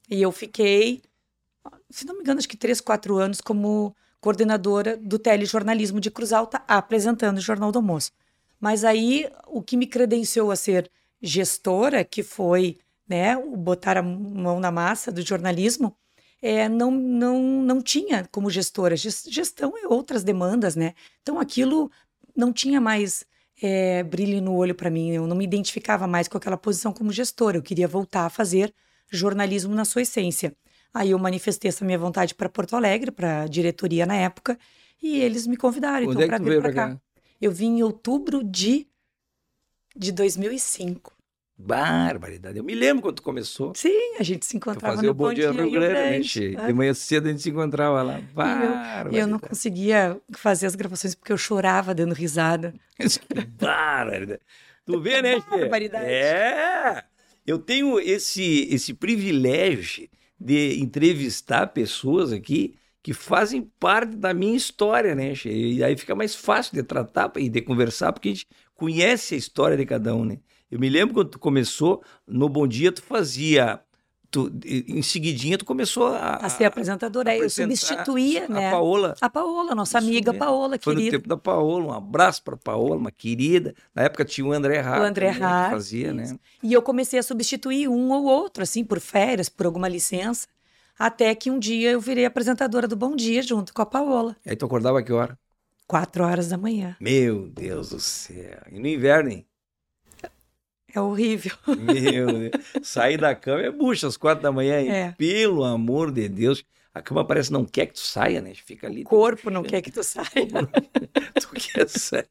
E 0.09 0.21
eu 0.21 0.31
fiquei, 0.31 1.01
se 1.89 2.05
não 2.05 2.15
me 2.15 2.21
engano, 2.21 2.39
acho 2.39 2.47
que 2.47 2.57
três, 2.57 2.81
quatro 2.81 3.17
anos 3.17 3.41
como 3.41 3.95
coordenadora 4.19 4.95
do 4.95 5.19
telejornalismo 5.19 5.99
de 5.99 6.09
Cruz 6.09 6.31
Alta, 6.31 6.63
apresentando 6.67 7.37
o 7.37 7.41
Jornal 7.41 7.71
do 7.71 7.79
Almoço. 7.79 8.11
Mas 8.59 8.85
aí 8.85 9.29
o 9.47 9.61
que 9.61 9.75
me 9.75 9.85
credenciou 9.85 10.49
a 10.49 10.55
ser 10.55 10.89
gestora, 11.21 12.05
que 12.05 12.23
foi 12.23 12.77
né, 13.13 13.37
o 13.37 13.55
botar 13.55 13.97
a 13.97 14.01
mão 14.03 14.59
na 14.59 14.71
massa 14.71 15.11
do 15.11 15.21
jornalismo, 15.21 15.95
é, 16.41 16.67
não, 16.67 16.91
não, 16.91 17.41
não 17.63 17.81
tinha 17.81 18.27
como 18.31 18.49
gestora. 18.49 18.95
Ges- 18.95 19.25
Gestão 19.29 19.73
é 19.77 19.87
outras 19.87 20.23
demandas, 20.23 20.75
né? 20.75 20.93
Então 21.21 21.39
aquilo 21.39 21.89
não 22.35 22.51
tinha 22.51 22.81
mais 22.81 23.25
é, 23.61 24.03
brilho 24.03 24.41
no 24.41 24.53
olho 24.55 24.75
para 24.75 24.89
mim. 24.89 25.11
Eu 25.11 25.27
não 25.27 25.35
me 25.37 25.43
identificava 25.45 26.07
mais 26.07 26.27
com 26.27 26.37
aquela 26.37 26.57
posição 26.57 26.91
como 26.91 27.11
gestora. 27.11 27.57
Eu 27.57 27.61
queria 27.63 27.87
voltar 27.87 28.25
a 28.25 28.29
fazer 28.29 28.73
jornalismo 29.11 29.73
na 29.75 29.85
sua 29.85 30.01
essência. 30.01 30.55
Aí 30.93 31.11
eu 31.11 31.19
manifestei 31.19 31.69
essa 31.69 31.85
minha 31.85 31.97
vontade 31.97 32.35
para 32.35 32.49
Porto 32.49 32.75
Alegre, 32.75 33.11
para 33.11 33.43
a 33.43 33.47
diretoria 33.47 34.05
na 34.05 34.15
época, 34.15 34.57
e 35.01 35.19
eles 35.19 35.47
me 35.47 35.57
convidaram 35.57 36.03
então 36.05 36.21
é 36.21 36.27
para 36.27 36.37
vir 36.37 36.61
para 36.61 36.73
cá. 36.73 36.89
cá? 36.89 37.01
Eu 37.41 37.51
vim 37.51 37.77
em 37.77 37.83
outubro 37.83 38.43
de 38.43 38.87
de 39.95 40.11
2005. 40.11 41.12
Barbaridade. 41.57 42.57
Eu 42.57 42.63
me 42.63 42.73
lembro 42.73 43.03
quando 43.03 43.21
começou. 43.21 43.73
Sim, 43.75 44.15
a 44.19 44.23
gente 44.23 44.45
se 44.45 44.57
encontrava 44.57 44.95
fazia 44.95 45.07
no 45.07 45.11
o 45.11 45.13
Bom 45.13 45.33
Dia 45.33 45.51
Rio 45.51 45.69
Grande, 45.71 46.49
né, 46.51 46.65
De 46.67 46.73
manhã 46.73 46.93
cedo 46.93 47.27
a 47.27 47.31
gente 47.31 47.41
se 47.41 47.49
encontrava 47.49 48.01
lá. 48.01 48.19
E 48.19 48.21
eu 49.17 49.27
não 49.27 49.37
Barbaridade. 49.37 49.39
conseguia 49.39 50.21
fazer 50.31 50.65
as 50.65 50.75
gravações 50.75 51.13
porque 51.15 51.31
eu 51.31 51.37
chorava 51.37 51.93
dando 51.93 52.13
risada. 52.13 52.73
Barbaridade. 53.59 54.41
Tu 54.85 54.99
vê, 54.99 55.21
né, 55.21 55.39
Che? 55.39 55.49
Barbaridade. 55.49 56.05
É. 56.05 57.03
Eu 57.45 57.59
tenho 57.59 57.99
esse, 57.99 58.67
esse 58.71 58.93
privilégio 58.93 60.09
de 60.39 60.79
entrevistar 60.79 61.67
pessoas 61.67 62.33
aqui 62.33 62.75
que 63.01 63.13
fazem 63.13 63.69
parte 63.79 64.15
da 64.15 64.33
minha 64.33 64.55
história, 64.55 65.13
né, 65.13 65.35
Che? 65.35 65.49
E 65.49 65.83
aí 65.83 65.95
fica 65.95 66.15
mais 66.15 66.33
fácil 66.35 66.73
de 66.73 66.83
tratar 66.83 67.31
e 67.37 67.47
de 67.47 67.61
conversar, 67.61 68.11
porque 68.11 68.29
a 68.29 68.31
gente 68.33 68.47
conhece 68.75 69.35
a 69.35 69.37
história 69.37 69.77
de 69.77 69.85
cada 69.85 70.15
um, 70.15 70.25
né? 70.25 70.39
Eu 70.73 70.79
me 70.79 70.89
lembro 70.89 71.13
quando 71.13 71.29
tu 71.29 71.37
começou, 71.37 72.01
no 72.27 72.49
Bom 72.49 72.67
Dia, 72.67 72.91
tu 72.91 73.03
fazia... 73.03 73.79
Tu, 74.31 74.51
em 74.65 75.03
seguidinha, 75.03 75.59
tu 75.59 75.65
começou 75.65 76.07
a... 76.07 76.37
A 76.37 76.49
ser 76.49 76.65
apresentadora, 76.65 77.29
eu 77.35 77.45
apresentar 77.45 77.75
substituía, 77.75 78.45
a 78.45 78.49
né? 78.49 78.71
Paola. 78.71 79.13
A 79.21 79.29
Paola, 79.29 79.75
nossa 79.75 79.99
Isso 79.99 80.07
amiga 80.07 80.31
mesmo. 80.31 80.43
Paola, 80.43 80.79
Foi 80.81 80.95
no 80.95 80.99
querida. 80.99 81.17
tempo 81.17 81.29
da 81.29 81.37
Paola, 81.37 81.85
um 81.85 81.93
abraço 81.93 82.41
para 82.41 82.57
Paola, 82.57 82.95
uma 82.95 83.11
querida. 83.11 83.75
Na 83.93 84.01
época 84.01 84.25
tinha 84.25 84.47
o 84.47 84.51
André 84.51 84.79
Hart, 84.79 85.01
O 85.01 85.05
André 85.05 85.33
que 85.35 85.43
Hart, 85.43 85.71
fazia, 85.73 86.11
né? 86.11 86.23
isso. 86.23 86.39
E 86.63 86.73
eu 86.73 86.81
comecei 86.81 87.19
a 87.19 87.21
substituir 87.23 87.87
um 87.87 88.11
ou 88.11 88.23
outro, 88.25 88.63
assim, 88.63 88.83
por 88.83 88.99
férias, 88.99 89.49
por 89.49 89.67
alguma 89.67 89.87
licença. 89.87 90.47
Até 90.97 91.35
que 91.35 91.51
um 91.51 91.59
dia 91.59 91.91
eu 91.91 92.01
virei 92.01 92.25
apresentadora 92.25 92.87
do 92.87 92.95
Bom 92.95 93.15
Dia 93.15 93.43
junto 93.43 93.71
com 93.71 93.83
a 93.83 93.85
Paola. 93.85 94.35
Aí 94.43 94.55
tu 94.55 94.65
acordava 94.65 94.97
a 94.97 95.03
que 95.03 95.13
hora? 95.13 95.37
Quatro 95.85 96.23
horas 96.23 96.49
da 96.49 96.57
manhã. 96.57 96.97
Meu 96.99 97.47
Deus 97.49 97.89
do 97.89 97.99
céu. 97.99 98.61
E 98.71 98.79
no 98.79 98.87
inverno, 98.87 99.29
hein? 99.29 99.45
É 100.93 101.01
horrível. 101.01 101.53
Meu 101.67 102.27
Deus. 102.27 102.51
Sair 102.83 103.17
da 103.19 103.33
cama 103.35 103.61
é 103.63 103.71
bucha 103.71 104.07
às 104.07 104.15
quatro 104.17 104.43
da 104.43 104.51
manhã? 104.51 104.75
É. 104.81 105.11
Pelo 105.17 105.63
amor 105.63 106.11
de 106.11 106.29
Deus. 106.29 106.63
A 106.93 107.01
cama 107.01 107.25
parece 107.25 107.47
que 107.49 107.53
não 107.53 107.65
quer 107.65 107.87
que 107.87 107.93
tu 107.93 107.99
saia, 108.01 108.39
né? 108.39 108.53
Fica 108.53 108.85
ali. 108.85 109.01
O 109.01 109.05
corpo 109.05 109.49
não 109.49 109.63
quer 109.63 109.81
que 109.81 109.89
tu 109.91 110.03
saia. 110.03 110.27
Tu 111.41 111.49
quer 111.55 111.89
sair. 111.89 112.27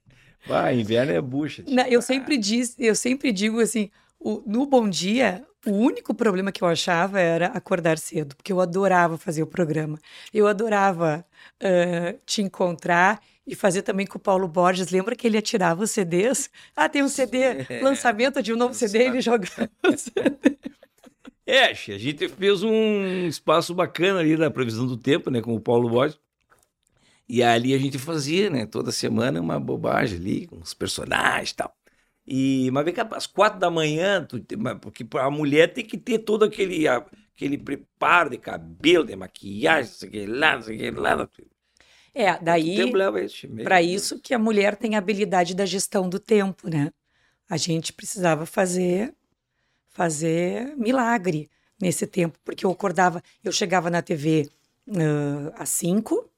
Vai, 0.47 0.79
inverno 0.81 1.13
é 1.13 1.21
bucha. 1.21 1.65
Não, 1.67 1.85
eu 1.87 2.01
sempre 2.01 2.37
diz, 2.37 2.77
eu 2.79 2.95
sempre 2.95 3.33
digo 3.33 3.61
assim, 3.61 3.91
o- 4.21 4.43
no 4.47 4.65
Bom 4.67 4.89
Dia, 4.89 5.45
o 5.67 5.71
único 5.73 6.15
problema 6.15 6.51
que 6.53 6.63
eu 6.63 6.69
achava 6.69 7.21
era 7.21 7.47
acordar 7.47 7.99
cedo, 7.99 8.37
porque 8.37 8.53
eu 8.53 8.61
adorava 8.61 9.19
fazer 9.19 9.43
o 9.43 9.47
programa. 9.47 9.99
Eu 10.33 10.47
adorava 10.47 11.25
ah, 11.61 12.15
te 12.27 12.43
encontrar 12.43 13.21
e 13.47 13.55
fazer 13.55 13.83
também 13.83 14.07
com 14.07 14.19
o 14.19 14.21
Paulo 14.21 14.49
Borges. 14.49 14.91
Lembra 14.91 15.17
que 15.17 15.27
ele 15.27 15.39
atirava 15.39 15.83
os 15.85 15.91
CDs? 15.91 16.51
Ah, 16.77 16.89
tem 16.89 17.03
um 17.03 17.09
CD, 17.09 17.61
lançamento 17.81 18.43
de 18.43 18.53
um 18.53 18.57
novo 18.57 18.75
CD, 18.75 19.01
ele 19.05 19.21
jogava 19.21 19.71
o 19.87 19.97
CD. 19.97 20.59
É, 21.47 21.65
a 21.67 21.73
gente 21.75 22.29
fez 22.29 22.63
um 22.63 23.27
espaço 23.27 23.75
bacana 23.75 24.21
ali 24.21 24.37
da 24.37 24.51
previsão 24.51 24.87
do 24.87 24.97
tempo, 24.97 25.31
né, 25.31 25.41
com 25.43 25.55
o 25.55 25.61
Paulo 25.61 25.89
Borges. 25.91 26.19
E 27.29 27.43
ali 27.43 27.73
a 27.75 27.79
gente 27.79 27.99
fazia, 27.99 28.51
né, 28.51 28.67
toda 28.67 28.93
semana 28.93 29.41
uma 29.41 29.59
bobagem 29.61 30.19
ali, 30.19 30.47
com 30.47 30.59
os 30.59 30.75
personagens 30.75 31.51
e 31.51 31.57
tal. 31.57 31.75
E, 32.27 32.71
mas 32.73 32.85
vem 32.85 32.95
cá, 32.95 33.09
às 33.13 33.27
quatro 33.27 33.59
da 33.59 33.71
manhã, 33.71 34.25
tu 34.25 34.39
porque 34.81 35.07
a 35.19 35.31
mulher 35.31 35.73
tem 35.73 35.85
que 35.85 35.99
ter 35.99 36.21
todo 36.21 36.45
aquele, 36.45 36.87
aquele 36.89 37.59
preparo 37.59 38.31
de 38.31 38.39
cabelo, 38.39 39.05
de 39.05 39.17
maquiagem, 39.17 39.91
não 39.91 39.99
sei 39.99 40.09
o 40.09 40.13
que 40.13 40.27
lá, 40.27 40.55
não 40.57 40.63
sei 40.63 40.77
o 40.77 40.79
que 40.79 40.91
lá. 41.01 41.13
É, 41.13 41.27
Que 41.27 41.52
daí, 42.39 42.77
tempo 42.77 42.97
leva 42.97 43.23
isso? 43.23 43.49
Meu 43.49 43.65
para 43.65 43.83
isso 43.83 44.19
que 44.19 44.35
a 44.35 44.39
mulher 44.39 44.77
tem 44.77 44.95
a 44.95 44.99
habilidade 44.99 45.55
da 45.55 45.65
gestão 45.65 46.09
do 46.09 46.19
tempo, 46.19 46.69
né? 46.69 46.93
A 47.49 47.57
gente 47.57 47.93
precisava 47.93 48.47
fazer 48.47 49.15
fazer 49.89 50.75
milagre 50.77 51.51
nesse 51.81 52.07
tempo, 52.07 52.39
porque 52.45 52.65
eu 52.65 52.71
acordava, 52.71 53.23
eu 53.45 53.53
chegava 53.53 53.91
na 53.91 54.01
TV 54.01 54.49
ah, 54.89 55.53
às 55.63 55.69
5, 55.71 56.31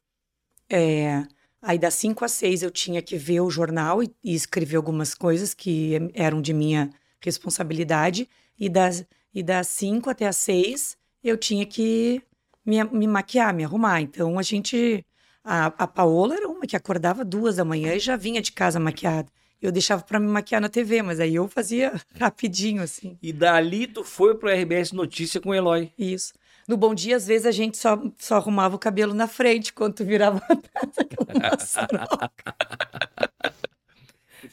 é, 0.69 1.25
aí 1.63 1.79
das 1.79 1.95
5 1.95 2.25
às 2.25 2.33
6 2.33 2.63
eu 2.63 2.71
tinha 2.71 3.01
que 3.01 3.17
ver 3.17 3.41
o 3.41 3.51
jornal 3.51 4.03
e, 4.03 4.13
e 4.25 4.35
escrever 4.35 4.77
algumas 4.77 5.15
coisas 5.15 5.55
que 5.55 6.11
eram 6.15 6.43
de 6.43 6.53
minha 6.53 6.91
responsabilidade, 7.21 8.29
e 8.59 8.69
das, 8.69 9.05
e 9.33 9.43
das 9.43 9.69
5 9.69 10.11
até 10.11 10.27
às 10.27 10.37
6 10.37 10.97
eu 11.23 11.37
tinha 11.37 11.65
que 11.65 12.23
me, 12.65 12.83
me 12.85 13.07
maquiar, 13.07 13.55
me 13.55 13.65
arrumar. 13.65 14.01
Então 14.01 14.39
a 14.39 14.43
gente. 14.43 15.05
A, 15.45 15.67
a 15.67 15.87
Paola 15.87 16.37
era 16.37 16.49
uma 16.49 16.67
que 16.67 16.75
acordava 16.75 17.25
duas 17.25 17.57
da 17.57 17.65
manhã 17.65 17.95
e 17.95 17.99
já 17.99 18.17
vinha 18.17 18.41
de 18.41 18.51
casa 18.51 18.81
maquiada. 18.81 19.29
Eu 19.61 19.71
deixava 19.71 20.03
para 20.03 20.19
me 20.19 20.27
maquiar 20.27 20.61
na 20.61 20.69
TV, 20.69 21.03
mas 21.03 21.21
aí 21.21 21.35
eu 21.35 21.47
fazia 21.49 21.93
rapidinho, 22.19 22.83
assim. 22.83 23.19
E 23.23 23.33
dali 23.33 23.87
tu 23.87 24.03
foi 24.03 24.35
pro 24.35 24.51
RBS 24.51 24.93
Notícia 24.93 25.41
com 25.41 25.51
o 25.51 25.55
Eloy. 25.55 25.93
Isso. 25.99 26.33
No 26.67 26.79
Bom 26.79 26.95
Dia, 26.95 27.17
às 27.17 27.27
vezes 27.27 27.47
a 27.47 27.51
gente 27.51 27.77
só, 27.77 28.03
só 28.19 28.37
arrumava 28.37 28.75
o 28.75 28.79
cabelo 28.79 29.13
na 29.13 29.29
frente 29.29 29.73
quando 29.73 29.97
tu 29.97 30.05
virava 30.05 30.39
atrás 30.39 30.99
aquela 30.99 31.51
maçaroca. 31.51 32.31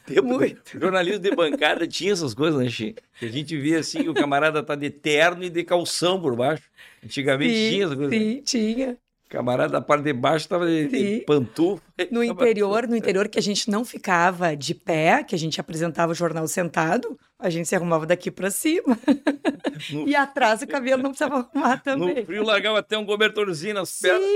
Tempo 0.05 0.27
Muito. 0.27 0.79
jornalismo 0.79 1.19
de 1.19 1.35
bancada 1.35 1.87
tinha 1.87 2.13
essas 2.13 2.33
coisas, 2.33 2.59
né, 2.59 2.69
Xi? 2.69 2.95
Que 3.19 3.25
a 3.25 3.31
gente 3.31 3.57
via 3.57 3.79
assim, 3.79 4.03
que 4.03 4.09
o 4.09 4.13
camarada 4.13 4.63
tá 4.63 4.75
de 4.75 4.89
terno 4.89 5.43
e 5.43 5.49
de 5.49 5.63
calção 5.63 6.21
por 6.21 6.35
baixo. 6.35 6.63
Antigamente 7.03 7.53
tinha 7.53 7.85
essas 7.85 7.95
coisas. 7.95 8.13
né? 8.13 8.19
Sim, 8.19 8.41
tinha. 8.43 8.97
Camarada 9.31 9.71
da 9.71 9.81
parte 9.81 10.03
de 10.03 10.11
baixo 10.11 10.47
tava 10.49 10.67
de, 10.67 10.87
de 10.89 11.19
pantufa. 11.25 11.81
No 12.11 12.21
interior, 12.21 12.85
no 12.85 12.97
interior 12.97 13.29
que 13.29 13.39
a 13.39 13.41
gente 13.41 13.69
não 13.71 13.85
ficava 13.85 14.55
de 14.57 14.75
pé, 14.75 15.23
que 15.23 15.33
a 15.33 15.37
gente 15.37 15.59
apresentava 15.59 16.11
o 16.11 16.15
jornal 16.15 16.45
sentado, 16.49 17.17
a 17.39 17.49
gente 17.49 17.65
se 17.69 17.73
arrumava 17.73 18.05
daqui 18.05 18.29
para 18.29 18.51
cima. 18.51 18.97
No- 19.91 20.07
E 20.07 20.15
atrás 20.15 20.61
o 20.61 20.67
cabelo 20.67 21.01
não 21.01 21.09
precisava 21.09 21.39
arrumar 21.51 21.77
No 21.87 22.07
também. 22.07 22.23
frio 22.25 22.43
largava 22.43 22.77
até 22.79 22.95
um 22.97 23.05
cobertorzinho 23.05 23.73
nas 23.73 23.97
pernas. 23.99 24.29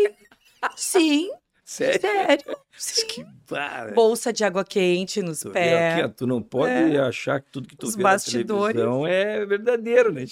Sim, 0.75 1.29
Sério? 1.63 2.01
sério. 2.01 2.57
Sim. 2.75 3.07
Que 3.07 3.25
barra. 3.49 3.91
Bolsa 3.91 4.31
de 4.33 4.43
água 4.43 4.63
quente 4.63 5.21
nos 5.21 5.41
Tu, 5.41 5.51
vê 5.51 5.59
aqui, 5.77 6.01
pés. 6.01 6.13
tu 6.17 6.25
não 6.25 6.41
pode 6.41 6.71
É. 6.95 6.99
achar 6.99 7.41
que 7.41 7.51
tudo 7.51 7.67
que 7.67 7.75
tu 7.75 7.85
Os 7.85 7.95
vê 7.95 8.01
na 8.03 8.09
bastidores. 8.11 8.75
televisão 8.75 9.05
é 9.05 9.45
verdadeiro, 9.45 10.11
né? 10.11 10.23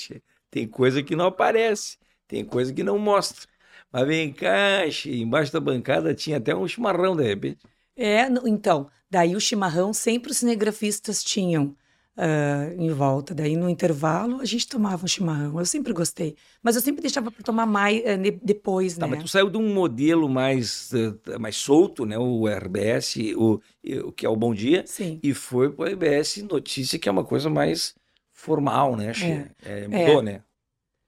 Tem 0.50 0.67
coisa 0.67 1.03
que 1.03 1.15
não 1.15 1.25
aparece, 1.27 1.98
tem 2.27 2.43
coisa 2.43 2.74
que 2.74 2.82
não 2.84 2.98
mostra. 2.98 3.48
Mas 3.93 4.07
vem 4.07 4.33
cá, 4.33 4.81
embaixo 5.05 5.53
da 5.53 5.59
bancada 5.59 6.15
tinha 6.15 6.38
até 6.38 6.55
um 6.55 6.67
chimarrão, 6.67 7.15
de 7.15 7.23
repente. 7.23 7.59
É, 7.95 8.27
então, 8.47 8.89
daí 9.07 9.35
o 9.35 9.39
chimarrão 9.39 9.93
sempre 9.93 10.31
os 10.31 10.38
cinegrafistas 10.38 11.23
tinham 11.23 11.75
uh, 12.17 12.81
em 12.81 12.89
volta. 12.89 13.35
Daí, 13.35 13.55
no 13.55 13.69
intervalo, 13.69 14.41
a 14.41 14.45
gente 14.45 14.67
tomava 14.67 15.05
um 15.05 15.07
chimarrão. 15.07 15.59
Eu 15.59 15.65
sempre 15.65 15.93
gostei. 15.93 16.35
Mas 16.63 16.75
eu 16.75 16.81
sempre 16.81 17.03
deixava 17.03 17.29
para 17.29 17.43
tomar 17.43 17.67
mais 17.67 18.00
uh, 18.00 18.39
depois, 18.43 18.97
tá, 18.97 19.05
né? 19.05 19.17
Mas 19.17 19.25
tu 19.25 19.29
saiu 19.29 19.47
de 19.47 19.57
um 19.57 19.71
modelo 19.71 20.27
mais, 20.27 20.91
uh, 20.93 21.39
mais 21.39 21.55
solto, 21.55 22.03
né? 22.03 22.17
O 22.17 22.47
RBS, 22.47 23.17
o, 23.38 23.62
o 24.05 24.12
que 24.12 24.25
é 24.25 24.29
o 24.29 24.35
Bom 24.35 24.55
Dia. 24.55 24.83
Sim. 24.88 25.19
E 25.21 25.35
foi 25.35 25.71
para 25.71 25.85
o 25.85 25.88
RBS 25.88 26.38
Notícia, 26.50 26.97
que 26.97 27.07
é 27.07 27.12
uma 27.12 27.23
coisa 27.23 27.47
mais 27.47 27.93
formal, 28.31 28.95
né? 28.95 29.12
É. 29.62 29.83
É, 29.83 29.88
mudou, 29.88 30.19
é. 30.19 30.23
né? 30.23 30.43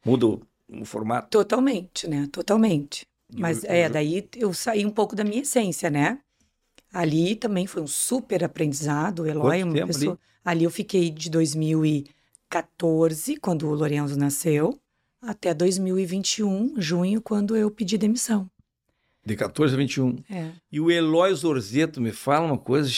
Mudou 0.05 0.43
o 0.69 0.85
formato. 0.85 1.29
Totalmente, 1.29 2.07
né? 2.07 2.29
Totalmente. 2.31 3.05
Mas 3.33 3.63
eu, 3.63 3.71
é, 3.71 3.89
daí 3.89 4.29
eu 4.35 4.53
saí 4.53 4.85
um 4.85 4.91
pouco 4.91 5.15
da 5.15 5.23
minha 5.23 5.41
essência, 5.41 5.89
né? 5.89 6.19
Ali 6.93 7.35
também 7.35 7.65
foi 7.67 7.81
um 7.81 7.87
super 7.87 8.43
aprendizado. 8.43 9.23
O 9.23 9.27
Eloy 9.27 9.61
é 9.61 9.65
uma 9.65 9.87
pessoa. 9.87 10.19
Ali? 10.43 10.45
ali 10.45 10.63
eu 10.63 10.71
fiquei 10.71 11.09
de 11.09 11.29
2014, 11.29 13.37
quando 13.37 13.67
o 13.67 13.73
Lorenzo 13.73 14.17
nasceu, 14.17 14.79
até 15.21 15.53
2021, 15.53 16.75
junho, 16.77 17.21
quando 17.21 17.55
eu 17.55 17.71
pedi 17.71 17.97
demissão. 17.97 18.49
De 19.25 19.35
14 19.35 19.73
a 19.73 19.77
21. 19.77 20.17
É. 20.29 20.51
E 20.71 20.79
o 20.79 20.91
Eloy 20.91 21.33
Zorzeto 21.33 21.99
me 21.99 22.11
fala 22.11 22.45
uma 22.45 22.59
coisa, 22.59 22.91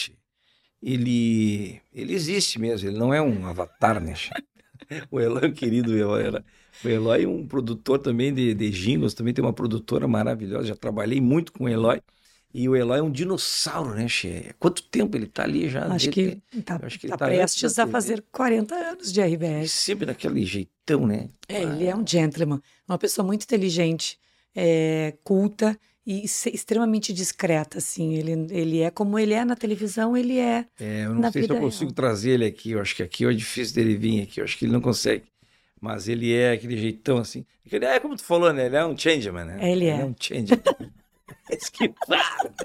ele, 0.84 1.82
ele 1.94 2.14
existe 2.14 2.60
mesmo, 2.60 2.90
ele 2.90 3.00
não 3.00 3.14
é 3.14 3.22
um 3.22 3.48
avatar, 3.48 4.02
né? 4.02 4.14
o 5.10 5.20
Eloy, 5.20 5.52
querido 5.54 5.98
Eloy, 5.98 6.22
era, 6.22 6.46
o 6.84 6.88
Eloy 6.88 7.24
é 7.24 7.28
um 7.28 7.48
produtor 7.48 8.00
também 8.00 8.34
de, 8.34 8.54
de 8.54 8.70
jingles, 8.70 9.14
também 9.14 9.34
tem 9.34 9.44
uma 9.44 9.54
produtora 9.54 10.08
maravilhosa, 10.08 10.68
já 10.68 10.76
trabalhei 10.76 11.22
muito 11.22 11.52
com 11.52 11.66
o 11.66 11.70
Eloy. 11.70 12.02
E 12.54 12.68
o 12.68 12.76
Eloy 12.76 13.00
é 13.00 13.04
um 13.04 13.12
dinossauro, 13.12 13.94
né, 13.94 14.08
Che? 14.08 14.56
Ququanto 14.58 14.82
tempo 14.84 15.16
ele 15.18 15.26
está 15.26 15.44
ali 15.44 15.70
já? 15.70 15.86
Acho 15.88 16.10
que 16.10 16.42
está 16.54 16.80
tá, 16.80 17.18
tá 17.18 17.18
prestes 17.18 17.78
a 17.78 17.86
fazer 17.86 18.24
40 18.32 18.74
anos 18.74 19.12
de 19.12 19.22
RBS. 19.22 19.72
Sempre 19.72 20.06
daquele 20.06 20.46
jeitão, 20.46 21.06
né? 21.06 21.30
É, 21.48 21.58
ah. 21.58 21.62
ele 21.62 21.86
é 21.86 21.96
um 21.96 22.08
gentleman, 22.08 22.62
uma 22.88 22.98
pessoa 22.98 23.26
muito 23.26 23.44
inteligente, 23.44 24.18
é, 24.56 25.14
culta 25.24 25.78
e 26.08 26.24
extremamente 26.24 27.12
discreta, 27.12 27.80
assim. 27.80 28.14
Ele, 28.14 28.32
ele 28.50 28.80
é 28.80 28.90
como 28.90 29.20
ele 29.20 29.34
é 29.34 29.44
na 29.44 29.58
televisão, 29.58 30.16
ele 30.16 30.40
é. 30.40 30.66
É, 30.80 31.06
eu 31.06 31.14
não 31.14 31.30
sei 31.30 31.44
se 31.44 31.50
eu 31.50 31.60
consigo 31.60 31.92
real. 31.92 31.96
trazer 31.96 32.32
ele 32.32 32.46
aqui. 32.46 32.72
Eu 32.72 32.82
acho 32.82 32.96
que 32.96 33.04
aqui 33.04 33.26
é 33.26 33.34
difícil 33.34 33.76
dele 33.76 33.98
vir 33.98 34.24
aqui. 34.24 34.40
Eu 34.40 34.46
acho 34.46 34.58
que 34.58 34.64
ele 34.64 34.72
não 34.72 34.80
consegue. 34.80 35.26
Mas 35.80 36.08
ele 36.08 36.34
é 36.34 36.52
aquele 36.52 36.78
jeitão 36.78 37.18
assim. 37.18 37.46
Ele 37.70 37.86
é 37.86 38.00
como 38.00 38.16
tu 38.16 38.24
falou, 38.24 38.52
né? 38.52 38.66
Ele 38.66 38.76
é 38.76 38.86
um 38.86 38.98
changeman, 38.98 39.46
né? 39.46 39.58
É, 39.60 39.72
ele 39.72 39.86
é. 39.86 39.94
Ele 39.94 40.02
é 40.02 40.06
um 40.06 40.16
changeman. 40.20 40.64
Esquivado. 41.50 42.54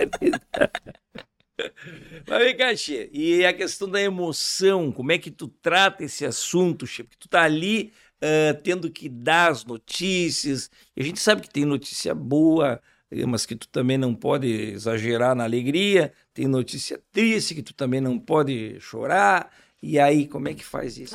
Mas 2.27 2.45
vem 2.45 2.57
cá, 2.57 2.75
Xê, 2.75 3.11
e 3.13 3.45
a 3.45 3.53
questão 3.53 3.89
da 3.89 4.01
emoção, 4.01 4.91
como 4.91 5.13
é 5.13 5.19
que 5.19 5.31
tu 5.31 5.49
trata 5.49 6.05
esse 6.05 6.25
assunto, 6.25 6.87
Xê? 6.87 7.05
Porque 7.05 7.19
tu 7.19 7.29
tá 7.29 7.43
ali 7.43 7.93
uh, 8.23 8.61
tendo 8.63 8.91
que 8.91 9.09
dar 9.09 9.51
as 9.51 9.65
notícias, 9.65 10.71
e 10.97 11.03
a 11.03 11.05
gente 11.05 11.21
sabe 11.21 11.43
que 11.43 11.51
tem 11.51 11.65
notícia 11.65 12.15
boa, 12.15 12.81
mas 13.29 13.45
que 13.45 13.55
tu 13.55 13.69
também 13.69 13.99
não 13.99 14.15
pode 14.15 14.49
exagerar 14.49 15.35
na 15.35 15.45
alegria, 15.45 16.13
tem 16.33 16.47
notícia 16.47 17.01
triste 17.13 17.55
que 17.55 17.63
tu 17.63 17.75
também 17.75 18.01
não 18.01 18.19
pode 18.19 18.81
chorar, 18.81 19.51
e 19.83 19.99
aí, 19.99 20.29
como 20.29 20.47
é 20.47 20.55
que 20.55 20.65
faz 20.65 20.97
isso? 20.97 21.13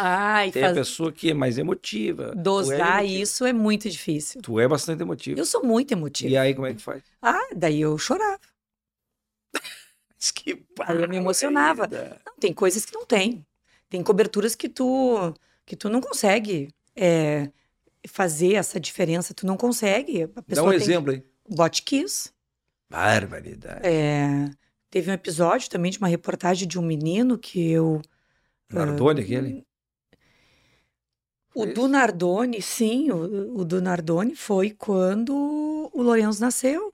Tem 0.51 0.62
faz... 0.62 0.74
a 0.74 0.81
pessoa 0.81 1.09
que 1.09 1.31
é 1.31 1.33
mais 1.33 1.57
emotiva. 1.57 2.36
Dosar 2.36 3.01
é 3.01 3.05
isso 3.05 3.45
é 3.45 3.53
muito 3.53 3.89
difícil. 3.89 4.41
Tu 4.41 4.59
é 4.59 4.67
bastante 4.67 5.01
emotiva. 5.01 5.39
Eu 5.39 5.45
sou 5.45 5.63
muito 5.63 5.93
emotiva. 5.93 6.29
E 6.29 6.38
aí, 6.38 6.53
como 6.53 6.67
é 6.67 6.74
que 6.74 6.81
faz? 6.81 7.01
Ah, 7.21 7.47
daí 7.55 7.79
eu 7.79 7.97
chorava. 7.97 8.38
que 10.36 10.65
aí 10.81 11.01
eu 11.01 11.07
me 11.07 11.15
emocionava. 11.15 11.88
Não, 11.88 12.36
tem 12.41 12.51
coisas 12.53 12.83
que 12.83 12.93
não 12.93 13.05
tem. 13.05 13.45
Tem 13.89 14.03
coberturas 14.03 14.53
que 14.53 14.67
tu, 14.67 15.33
que 15.65 15.77
tu 15.77 15.88
não 15.88 16.01
consegue 16.01 16.67
é, 16.93 17.50
fazer 18.05 18.55
essa 18.55 18.77
diferença. 18.81 19.33
Tu 19.33 19.45
não 19.45 19.55
consegue. 19.55 20.27
Dá 20.45 20.62
um 20.62 20.74
exemplo 20.74 21.13
aí. 21.13 21.24
Botkiss. 21.47 22.33
Barbaridade. 22.89 23.87
É, 23.87 24.50
teve 24.89 25.09
um 25.09 25.13
episódio 25.13 25.70
também 25.70 25.89
de 25.89 26.00
uma 26.00 26.09
reportagem 26.09 26.68
de 26.68 26.77
um 26.77 26.81
menino 26.81 27.37
que 27.37 27.72
eu 27.72 28.01
Nardoni, 28.72 29.22
aquele? 29.22 29.64
O 31.53 31.66
do 31.66 31.88
Nardoni, 31.88 32.62
sim, 32.62 33.10
o, 33.10 33.60
o 33.60 33.66
do 33.66 33.82
Nardoni 33.82 34.36
foi 34.36 34.72
quando 34.72 35.34
o 35.94 36.01
Lourenço 36.01 36.40
nasceu. 36.40 36.94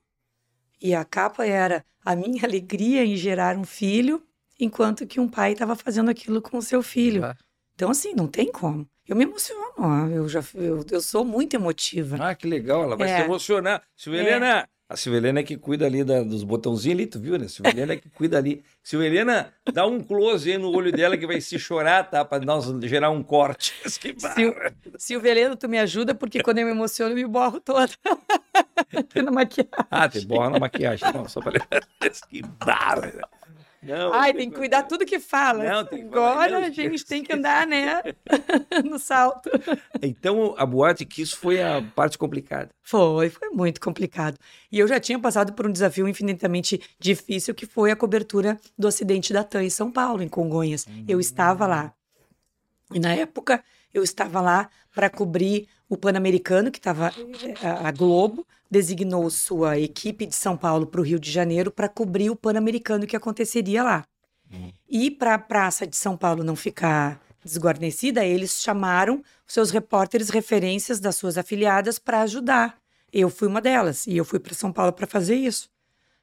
E 0.82 0.94
a 0.94 1.04
capa 1.04 1.46
era 1.46 1.84
a 2.06 2.16
minha 2.16 2.44
alegria 2.44 3.04
em 3.04 3.16
gerar 3.16 3.58
um 3.58 3.64
filho, 3.64 4.24
enquanto 4.60 5.08
que 5.08 5.20
um 5.20 5.28
pai 5.28 5.54
estava 5.54 5.76
fazendo 5.76 6.10
aquilo 6.10 6.42
com 6.42 6.58
o 6.58 6.62
seu 6.62 6.82
filho. 6.82 7.26
Ah. 7.26 7.36
Então, 7.76 7.90
assim, 7.90 8.14
não 8.14 8.28
tem 8.28 8.52
como. 8.52 8.88
Eu 9.06 9.18
me 9.18 9.24
emociono, 9.24 10.10
eu 10.14 10.30
já 10.30 10.42
eu, 10.54 10.86
eu 10.90 11.02
sou 11.02 11.26
muito 11.26 11.56
emotiva. 11.56 12.16
Ah, 12.22 12.34
que 12.34 12.48
legal, 12.48 12.84
ela 12.84 12.96
vai 12.96 13.10
é. 13.10 13.18
se 13.18 13.24
emocionar. 13.24 13.84
Silvelena, 13.98 14.60
é. 14.60 14.68
A 14.90 14.98
Silvelena 14.98 15.40
é 15.40 15.44
que 15.44 15.58
cuida 15.58 15.86
ali 15.86 16.04
da, 16.04 16.22
dos 16.22 16.44
botãozinhos 16.44 17.00
ali, 17.00 17.08
tu 17.08 17.20
viu, 17.20 17.38
né? 17.38 17.48
Silvelena 17.48 17.94
é 17.94 17.98
que 17.98 18.10
cuida 18.10 18.38
ali. 18.38 18.64
Silvelena, 18.84 19.54
dá 19.74 19.86
um 19.88 20.02
close 20.02 20.52
aí 20.52 20.58
no 20.58 20.70
olho 20.70 20.92
dela 20.92 21.18
que 21.18 21.26
vai 21.26 21.40
se 21.42 21.58
chorar, 21.58 22.10
tá? 22.10 22.24
Pra 22.24 22.40
nós 22.40 22.66
gerar 22.84 23.10
um 23.10 23.24
corte. 23.24 23.74
Sil, 23.90 24.54
Silvelena, 24.98 25.56
tu 25.56 25.70
me 25.70 25.80
ajuda, 25.80 26.14
porque 26.14 26.44
quando 26.44 26.60
eu 26.60 26.66
me 26.66 26.72
emociono, 26.72 27.12
eu 27.12 27.16
me 27.16 27.26
borro 27.26 27.60
toda. 27.60 27.90
na 29.24 29.32
maquiagem. 29.32 29.72
Ah, 29.90 30.10
tem 30.10 30.26
borra 30.26 30.50
na 30.50 30.60
maquiagem. 30.60 31.12
Não, 31.14 31.28
só 31.28 31.42
pra 31.42 31.60
que 32.30 32.42
barra. 32.42 33.14
Não, 33.86 34.14
Ai, 34.14 34.34
tem 34.34 34.50
que 34.50 34.56
cuidar 34.56 34.84
tudo 34.84 35.06
que 35.06 35.20
fala. 35.20 35.64
Não, 35.64 35.86
que 35.86 35.96
Agora 36.02 36.58
a 36.58 36.70
gente 36.70 37.06
tem 37.06 37.24
que 37.24 37.34
andar, 37.34 37.68
né? 37.68 38.02
no 38.84 38.98
salto. 38.98 39.50
Então, 40.02 40.56
a 40.58 40.66
boate 40.66 41.06
que 41.06 41.22
isso 41.22 41.38
foi 41.38 41.62
a 41.62 41.82
parte 41.96 42.18
complicada. 42.18 42.70
Foi, 42.82 43.30
foi 43.30 43.50
muito 43.50 43.82
complicado. 43.82 44.38
E 44.72 44.80
eu 44.80 44.88
já 44.88 45.00
tinha 45.00 45.20
passado 45.20 45.54
por 45.54 45.68
um 45.68 45.72
desafio 45.72 46.08
infinitamente 46.08 46.82
difícil, 47.00 47.54
que 47.54 47.66
foi 47.66 47.92
a 47.92 47.96
cobertura 47.96 48.60
do 48.78 48.88
acidente 48.88 49.34
da 49.34 49.44
TAM 49.44 49.64
em 49.64 49.70
São 49.70 49.92
Paulo, 49.92 50.24
em 50.24 50.30
Congonhas. 50.30 50.86
Uhum. 50.86 51.06
Eu 51.08 51.20
estava 51.20 51.68
lá. 51.68 51.94
E 52.94 53.00
na 53.00 53.14
época, 53.14 53.64
eu 53.94 54.04
estava 54.04 54.42
lá 54.42 54.70
para 54.94 55.10
cobrir 55.10 55.68
o 55.90 55.98
Pan-Americano, 55.98 56.72
que 56.72 56.80
estava 56.80 57.08
eh, 57.08 57.68
a 57.68 57.92
Globo, 57.92 58.46
designou 58.70 59.30
sua 59.30 59.78
equipe 59.78 60.26
de 60.26 60.36
São 60.36 60.58
Paulo 60.58 60.88
para 60.88 61.02
o 61.02 61.04
Rio 61.04 61.20
de 61.20 61.32
Janeiro 61.32 61.72
para 61.72 61.88
cobrir 61.88 62.30
o 62.30 62.36
Pan-Americano 62.36 63.06
que 63.06 63.16
aconteceria 63.16 63.84
lá. 63.84 64.06
Uhum. 64.52 64.72
E 64.90 65.12
para 65.12 65.36
a 65.36 65.40
Praça 65.40 65.86
de 65.86 65.96
São 65.96 66.18
Paulo 66.18 66.44
não 66.44 66.56
ficar 66.56 67.22
desguarnecida, 67.44 68.26
eles 68.26 68.62
chamaram 68.62 69.22
seus 69.46 69.70
repórteres 69.70 70.30
referências 70.30 71.00
das 71.00 71.16
suas 71.16 71.38
afiliadas 71.38 72.00
para 72.00 72.22
ajudar. 72.22 72.78
Eu 73.12 73.30
fui 73.30 73.48
uma 73.48 73.62
delas 73.62 74.08
e 74.08 74.18
eu 74.18 74.26
fui 74.26 74.40
para 74.40 74.54
São 74.54 74.72
Paulo 74.72 74.94
para 74.94 75.06
fazer 75.06 75.36
isso. 75.36 75.70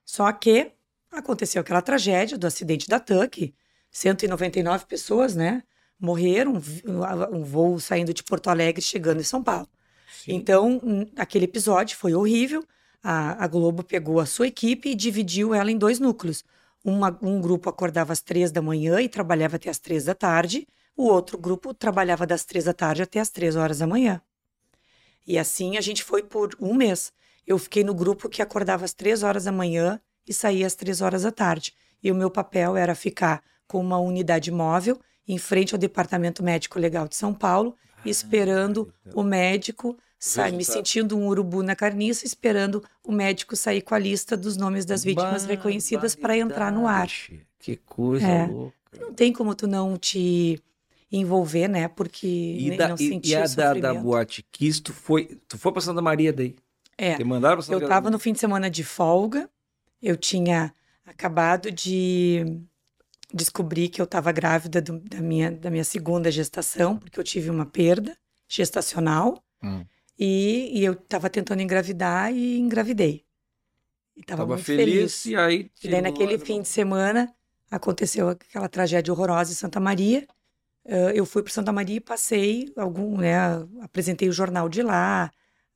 Só 0.04 0.30
que 0.32 0.72
aconteceu 1.12 1.60
aquela 1.60 1.82
tragédia 1.82 2.36
do 2.36 2.46
acidente 2.46 2.88
da 2.88 2.98
TUC, 2.98 3.54
199 3.90 4.86
pessoas, 4.86 5.36
né? 5.36 5.62
Morreram, 6.00 6.54
um 7.30 7.44
voo 7.44 7.78
saindo 7.78 8.14
de 8.14 8.22
Porto 8.22 8.48
Alegre 8.48 8.80
chegando 8.80 9.20
em 9.20 9.24
São 9.24 9.42
Paulo. 9.42 9.68
Sim. 10.24 10.32
Então, 10.34 10.80
aquele 11.16 11.44
episódio 11.44 11.96
foi 11.96 12.14
horrível. 12.14 12.64
A, 13.02 13.44
a, 13.44 13.46
Globo 13.46 13.82
pegou 13.82 14.18
a 14.18 14.26
sua 14.26 14.46
equipe 14.46 14.90
e 14.90 14.94
dividiu 14.94 15.54
ela 15.54 15.70
em 15.70 15.76
dois 15.76 15.98
núcleos. 15.98 16.44
Uma, 16.84 17.16
um 17.22 17.40
grupo 17.40 17.68
acordava 17.68 18.12
às 18.12 18.20
três 18.20 18.50
da 18.50 18.62
manhã 18.62 19.00
e 19.00 19.08
trabalhava 19.08 19.56
até 19.56 19.68
às 19.68 19.78
três 19.78 20.04
da 20.04 20.14
tarde. 20.14 20.66
O 20.96 21.04
outro 21.04 21.38
grupo 21.38 21.72
trabalhava 21.74 22.26
das 22.26 22.44
três 22.44 22.64
da 22.64 22.72
tarde 22.72 23.02
até 23.02 23.20
às 23.20 23.30
três 23.30 23.56
horas 23.56 23.78
da 23.78 23.86
manhã. 23.86 24.20
E 25.26 25.38
assim 25.38 25.76
a 25.76 25.80
gente 25.80 26.02
foi 26.02 26.22
por 26.22 26.56
um 26.60 26.74
mês. 26.74 27.12
Eu 27.46 27.58
fiquei 27.58 27.84
no 27.84 27.94
grupo 27.94 28.28
que 28.28 28.42
acordava 28.42 28.84
às 28.84 28.92
três 28.92 29.22
horas 29.22 29.44
da 29.44 29.52
manhã 29.52 30.00
e 30.26 30.32
saía 30.32 30.66
às 30.66 30.74
três 30.74 31.00
horas 31.00 31.22
da 31.22 31.32
tarde. 31.32 31.74
E 32.02 32.10
o 32.10 32.14
meu 32.14 32.30
papel 32.30 32.76
era 32.76 32.94
ficar 32.94 33.42
com 33.66 33.80
uma 33.80 33.98
unidade 33.98 34.50
móvel 34.50 34.98
em 35.30 35.38
frente 35.38 35.74
ao 35.74 35.78
Departamento 35.78 36.42
Médico 36.42 36.78
Legal 36.78 37.06
de 37.06 37.14
São 37.14 37.32
Paulo, 37.32 37.76
ah, 37.96 38.00
esperando 38.04 38.92
então. 39.06 39.22
o 39.22 39.24
médico 39.24 39.96
sai 40.18 40.50
me 40.50 40.64
sentindo 40.64 41.16
um 41.16 41.28
urubu 41.28 41.62
na 41.62 41.76
carniça, 41.76 42.26
esperando 42.26 42.82
o 43.04 43.12
médico 43.12 43.54
sair 43.54 43.80
com 43.80 43.94
a 43.94 43.98
lista 43.98 44.36
dos 44.36 44.56
nomes 44.56 44.84
das 44.84 45.04
vítimas 45.04 45.46
reconhecidas 45.46 46.16
para 46.16 46.36
entrar 46.36 46.72
no 46.72 46.86
ar. 46.86 47.08
Que 47.58 47.76
coisa 47.76 48.26
é. 48.26 48.46
louca. 48.46 48.74
Não 48.98 49.14
tem 49.14 49.32
como 49.32 49.54
tu 49.54 49.68
não 49.68 49.96
te 49.96 50.60
envolver, 51.12 51.68
né? 51.68 51.86
Porque 51.86 52.26
e 52.26 52.76
da, 52.76 52.88
não 52.88 52.96
sentir 52.96 53.30
e, 53.30 53.32
e 53.32 53.36
a 53.36 53.46
da, 53.46 53.74
da 53.74 53.94
Boate 53.94 54.44
Kiss, 54.50 54.82
tu 54.82 54.92
foi, 54.92 55.38
tu 55.46 55.56
foi 55.56 55.70
para 55.70 55.80
Santa 55.80 56.02
Maria 56.02 56.32
daí? 56.32 56.56
É. 56.98 57.14
Te 57.14 57.22
mandaram 57.22 57.56
pra 57.56 57.62
Santa 57.62 57.78
eu 57.78 57.82
estava 57.82 58.10
no 58.10 58.18
fim 58.18 58.32
de 58.32 58.40
semana 58.40 58.68
de 58.68 58.82
folga, 58.82 59.48
eu 60.02 60.16
tinha 60.16 60.74
acabado 61.06 61.70
de 61.70 62.60
descobrir 63.32 63.88
que 63.88 64.00
eu 64.00 64.04
estava 64.04 64.32
grávida 64.32 64.80
do, 64.80 64.98
da, 64.98 65.20
minha, 65.20 65.50
da 65.50 65.70
minha 65.70 65.84
segunda 65.84 66.30
gestação, 66.30 66.96
porque 66.96 67.18
eu 67.18 67.24
tive 67.24 67.50
uma 67.50 67.66
perda 67.66 68.16
gestacional. 68.48 69.42
Hum. 69.62 69.84
E, 70.18 70.78
e 70.78 70.84
eu 70.84 70.92
estava 70.92 71.30
tentando 71.30 71.62
engravidar 71.62 72.32
e 72.32 72.58
engravidei. 72.58 73.24
E 74.16 74.22
tava, 74.22 74.42
tava 74.42 74.54
muito 74.54 74.64
feliz, 74.64 75.22
feliz. 75.22 75.26
E 75.26 75.36
aí. 75.36 75.70
E 75.82 75.88
daí, 75.88 76.02
naquele 76.02 76.38
fim 76.38 76.60
de 76.60 76.68
semana, 76.68 77.32
aconteceu 77.70 78.28
aquela 78.28 78.68
tragédia 78.68 79.12
horrorosa 79.12 79.52
em 79.52 79.54
Santa 79.54 79.80
Maria. 79.80 80.26
uh, 80.84 81.10
eu 81.14 81.24
fui 81.24 81.42
para 81.42 81.52
Santa 81.52 81.72
Maria 81.72 81.96
e 81.96 82.00
passei 82.00 82.70
algum, 82.76 83.16
né? 83.16 83.36
Apresentei 83.80 84.28
o 84.28 84.32
jornal 84.32 84.68
de 84.68 84.82
lá, 84.82 85.30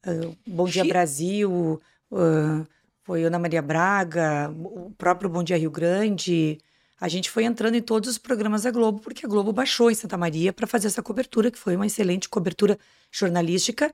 uh, 0.07 0.37
Bom 0.47 0.67
Dia 0.67 0.85
Brasil, 0.85 1.81
uh, 2.11 2.67
foi 3.03 3.25
Ana 3.25 3.39
Maria 3.39 3.63
Braga, 3.63 4.51
o 4.51 4.91
próprio 4.99 5.31
Bom 5.31 5.43
Dia 5.43 5.57
Rio 5.57 5.71
Grande. 5.71 6.59
A 7.05 7.09
gente 7.09 7.31
foi 7.31 7.45
entrando 7.45 7.75
em 7.75 7.83
todos 7.83 8.09
os 8.09 8.17
programas 8.17 8.63
da 8.63 8.71
Globo, 8.71 8.99
porque 8.99 9.27
a 9.27 9.29
Globo 9.29 9.53
baixou 9.53 9.91
em 9.91 9.95
Santa 9.95 10.17
Maria 10.17 10.55
para 10.55 10.67
fazer 10.67 10.87
essa 10.87 11.03
cobertura, 11.03 11.51
que 11.51 11.59
foi 11.59 11.77
uma 11.77 11.85
excelente 11.87 12.31
cobertura 12.31 12.79
jornalística. 13.13 13.93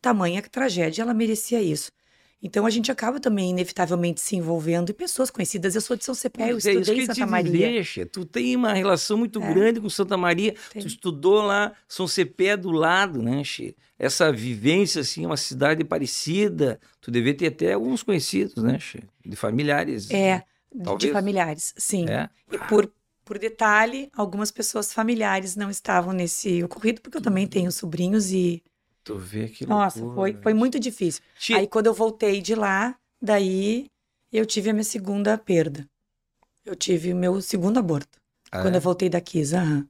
Tamanha 0.00 0.40
tragédia, 0.40 1.02
ela 1.02 1.12
merecia 1.12 1.60
isso. 1.60 1.90
Então 2.40 2.64
a 2.64 2.70
gente 2.70 2.88
acaba 2.92 3.18
também, 3.18 3.50
inevitavelmente, 3.50 4.20
se 4.20 4.36
envolvendo 4.36 4.90
em 4.90 4.94
pessoas 4.94 5.28
conhecidas. 5.28 5.74
Eu 5.74 5.80
sou 5.80 5.96
de 5.96 6.04
São 6.04 6.14
Cepé, 6.14 6.52
eu 6.52 6.54
é 6.54 6.58
estudei 6.58 6.94
que 6.94 7.02
em 7.02 7.06
Santa 7.06 7.26
Maria. 7.26 7.82
Che. 7.82 8.04
Tu 8.04 8.24
tem 8.24 8.54
uma 8.54 8.74
relação 8.74 9.18
muito 9.18 9.42
É. 9.42 9.52
grande 9.52 9.80
com 9.80 9.90
Santa 9.90 10.16
Maria. 10.16 10.54
Tem. 10.72 10.82
Tu 10.82 10.86
estudou 10.86 11.42
lá, 11.42 11.72
São 11.88 12.06
Cepé 12.06 12.56
do 12.56 12.70
lado, 12.70 13.20
né, 13.20 13.42
Che? 13.42 13.74
Essa 13.98 14.30
vivência, 14.30 15.00
assim, 15.00 15.26
uma 15.26 15.36
cidade 15.36 15.82
parecida. 15.82 16.78
Tu 17.00 17.10
devia 17.10 17.34
ter 17.34 17.48
até 17.48 17.72
alguns 17.72 18.04
conhecidos, 18.04 18.62
né, 18.62 18.78
Che? 18.78 19.02
De 19.26 19.34
familiares. 19.34 20.08
É, 20.12 20.44
de 20.74 20.84
Talvez. 20.84 21.12
familiares, 21.12 21.74
sim. 21.76 22.06
É? 22.08 22.28
E 22.50 22.58
por, 22.58 22.92
por 23.24 23.38
detalhe, 23.38 24.10
algumas 24.14 24.50
pessoas 24.50 24.92
familiares 24.92 25.56
não 25.56 25.70
estavam 25.70 26.12
nesse 26.12 26.62
ocorrido, 26.62 27.00
porque 27.00 27.18
eu 27.18 27.22
também 27.22 27.46
tenho 27.46 27.70
sobrinhos 27.72 28.30
e. 28.32 28.62
Tu 29.04 29.16
vê 29.18 29.48
que 29.48 29.64
Nossa, 29.66 29.98
loucura, 30.00 30.14
foi, 30.16 30.32
né? 30.32 30.40
foi 30.42 30.54
muito 30.54 30.78
difícil. 30.78 31.22
Che, 31.38 31.54
Aí 31.56 31.66
quando 31.66 31.86
eu 31.86 31.94
voltei 31.94 32.40
de 32.40 32.54
lá, 32.54 32.96
daí 33.20 33.86
eu 34.32 34.44
tive 34.46 34.70
a 34.70 34.72
minha 34.72 34.84
segunda 34.84 35.36
perda. 35.38 35.86
Eu 36.64 36.76
tive 36.76 37.12
o 37.12 37.16
meu 37.16 37.40
segundo 37.40 37.78
aborto. 37.78 38.18
ah, 38.52 38.62
quando 38.62 38.74
é? 38.74 38.76
eu 38.78 38.80
voltei 38.80 39.08
da 39.08 39.20
Kiss, 39.20 39.54
aham. 39.54 39.88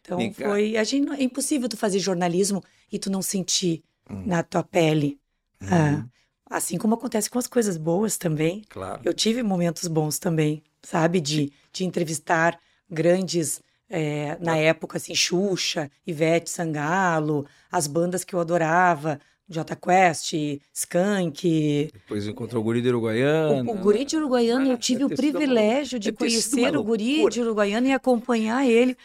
Então 0.00 0.18
Vem 0.18 0.32
cá. 0.32 0.44
foi. 0.48 0.76
A 0.76 0.84
gente, 0.84 1.10
é 1.12 1.22
impossível 1.22 1.68
tu 1.68 1.76
fazer 1.76 1.98
jornalismo 1.98 2.62
e 2.90 2.98
tu 2.98 3.10
não 3.10 3.22
sentir 3.22 3.82
Hum. 4.08 4.22
na 4.26 4.42
tua 4.42 4.62
pele. 4.62 5.18
Uhum, 5.62 5.68
ah, 5.72 6.06
Assim 6.48 6.78
como 6.78 6.94
acontece 6.94 7.28
com 7.28 7.38
as 7.38 7.46
coisas 7.46 7.76
boas 7.76 8.16
também. 8.16 8.62
Claro. 8.68 9.00
Eu 9.04 9.12
tive 9.12 9.42
momentos 9.42 9.88
bons 9.88 10.18
também, 10.18 10.62
sabe? 10.82 11.20
De, 11.20 11.52
de 11.72 11.84
entrevistar 11.84 12.58
grandes, 12.88 13.60
eh, 13.90 14.36
na 14.40 14.56
época, 14.56 14.96
assim, 14.96 15.14
Xuxa, 15.14 15.90
Ivete 16.06 16.48
Sangalo, 16.50 17.46
as 17.70 17.86
bandas 17.88 18.22
que 18.24 18.34
eu 18.34 18.38
adorava, 18.40 19.18
Jota 19.48 19.76
Quest, 19.76 20.34
Skank. 20.72 21.90
Depois 21.92 22.26
encontrou 22.26 22.60
o 22.60 22.64
guri 22.64 22.80
de 22.82 22.88
Uruguaiana. 22.88 23.62
O, 23.70 23.74
o 23.74 23.78
Guri 23.78 24.04
de 24.04 24.16
Uruguaiana, 24.16 24.64
Ah, 24.64 24.68
eu 24.72 24.78
tive 24.78 25.04
o 25.04 25.08
deve 25.08 25.20
ter 25.20 25.26
sido 25.26 25.36
uma- 25.36 25.40
privilégio 25.46 25.98
de 26.00 26.10
uma 26.10 26.16
conhecer 26.16 26.76
o 26.76 26.82
Guri 26.82 27.28
de 27.28 27.40
Uruguaiana 27.40 27.88
e 27.88 27.92
acompanhar 27.92 28.66
ele 28.66 28.96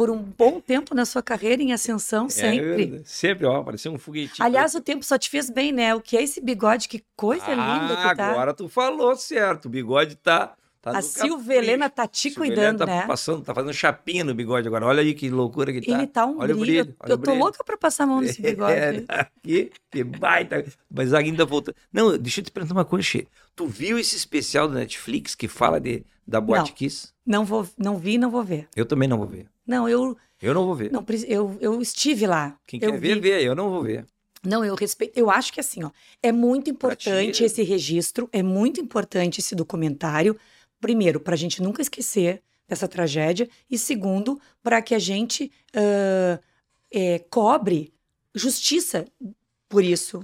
por 0.00 0.08
um 0.08 0.16
bom 0.16 0.62
tempo 0.62 0.94
na 0.94 1.04
sua 1.04 1.22
carreira 1.22 1.62
em 1.62 1.74
ascensão, 1.74 2.24
É 2.24 2.30
sempre. 2.30 2.74
verdade. 2.74 3.02
sempre, 3.04 3.44
ó, 3.44 3.62
parecia 3.62 3.90
um 3.90 3.98
foguetinho. 3.98 4.42
Aliás, 4.46 4.74
o 4.74 4.80
tempo 4.80 5.04
só 5.04 5.18
te 5.18 5.28
fez 5.28 5.50
bem, 5.50 5.72
né? 5.72 5.94
O 5.94 6.00
que 6.00 6.16
é 6.16 6.22
esse 6.22 6.40
bigode? 6.40 6.88
Que 6.88 7.04
coisa 7.14 7.50
linda 7.50 7.98
ah, 7.98 8.08
que 8.08 8.16
tá. 8.16 8.30
agora 8.30 8.54
tu 8.54 8.66
falou 8.66 9.14
certo. 9.14 9.66
O 9.66 9.68
bigode 9.68 10.16
tá. 10.16 10.54
tá 10.80 10.92
A 10.96 11.52
Helena 11.54 11.90
tá 11.90 12.06
te 12.08 12.28
Helena 12.28 12.38
cuidando, 12.40 12.78
tá 12.78 12.86
né? 12.86 13.06
passando, 13.06 13.44
tá 13.44 13.54
fazendo 13.54 13.74
chapinha 13.74 14.24
no 14.24 14.34
bigode 14.34 14.66
agora. 14.66 14.86
Olha 14.86 15.02
aí 15.02 15.12
que 15.12 15.28
loucura 15.28 15.70
que 15.70 15.82
tá. 15.82 15.92
Ele 15.92 16.06
tá 16.06 16.24
um 16.24 16.38
Olha 16.38 16.54
brilho. 16.54 16.84
brilho, 16.84 16.96
olha 16.98 17.12
Eu 17.12 17.18
tô 17.18 17.22
brilho. 17.32 17.38
louca 17.38 17.62
pra 17.62 17.76
passar 17.76 18.04
a 18.04 18.06
mão 18.06 18.22
nesse 18.22 18.40
bigode. 18.40 18.72
É, 19.06 19.26
que, 19.42 19.70
que 19.90 20.02
baita. 20.02 20.64
Mas 20.90 21.12
ainda 21.12 21.44
voltando. 21.44 21.74
Não, 21.92 22.16
deixa 22.16 22.40
eu 22.40 22.44
te 22.46 22.50
perguntar 22.50 22.72
uma 22.72 22.86
coisa, 22.86 23.02
Che. 23.06 23.28
Tu 23.54 23.66
viu 23.66 23.98
esse 23.98 24.16
especial 24.16 24.66
da 24.66 24.76
Netflix 24.76 25.34
que 25.34 25.46
fala 25.46 25.78
de, 25.78 26.06
da 26.26 26.40
Boate 26.40 26.70
Não. 26.70 26.76
Kiss? 26.76 27.08
Não 27.26 27.44
vou, 27.44 27.68
não 27.76 27.98
vi, 27.98 28.16
não 28.16 28.30
vou 28.30 28.42
ver. 28.42 28.66
Eu 28.74 28.86
também 28.86 29.06
não 29.08 29.18
vou 29.18 29.26
ver. 29.26 29.46
Não, 29.70 29.88
eu 29.88 30.16
Eu 30.42 30.52
não 30.52 30.66
vou 30.66 30.74
ver. 30.74 30.90
não 30.90 31.04
eu, 31.28 31.56
eu 31.60 31.80
estive 31.80 32.26
lá. 32.26 32.58
Quem 32.66 32.80
eu 32.82 32.92
quer 32.92 32.98
ver, 32.98 33.20
vê. 33.20 33.42
Eu 33.48 33.54
não 33.54 33.70
vou 33.70 33.82
ver. 33.84 34.04
Não, 34.42 34.64
eu 34.64 34.74
respeito. 34.74 35.16
Eu 35.16 35.30
acho 35.30 35.52
que 35.52 35.60
assim, 35.60 35.84
ó, 35.84 35.90
é 36.22 36.32
muito 36.32 36.68
importante 36.70 37.32
ti- 37.38 37.44
esse 37.44 37.62
registro, 37.62 38.28
é 38.32 38.42
muito 38.42 38.80
importante 38.80 39.38
esse 39.38 39.54
documentário. 39.54 40.36
Primeiro, 40.80 41.20
para 41.20 41.34
a 41.34 41.36
gente 41.36 41.62
nunca 41.62 41.82
esquecer 41.82 42.42
dessa 42.66 42.88
tragédia, 42.88 43.48
e 43.70 43.76
segundo, 43.76 44.40
para 44.62 44.80
que 44.80 44.94
a 44.94 44.98
gente 44.98 45.52
ah, 45.74 46.40
é, 46.90 47.18
cobre 47.30 47.92
justiça 48.34 49.04
por 49.68 49.84
isso. 49.84 50.22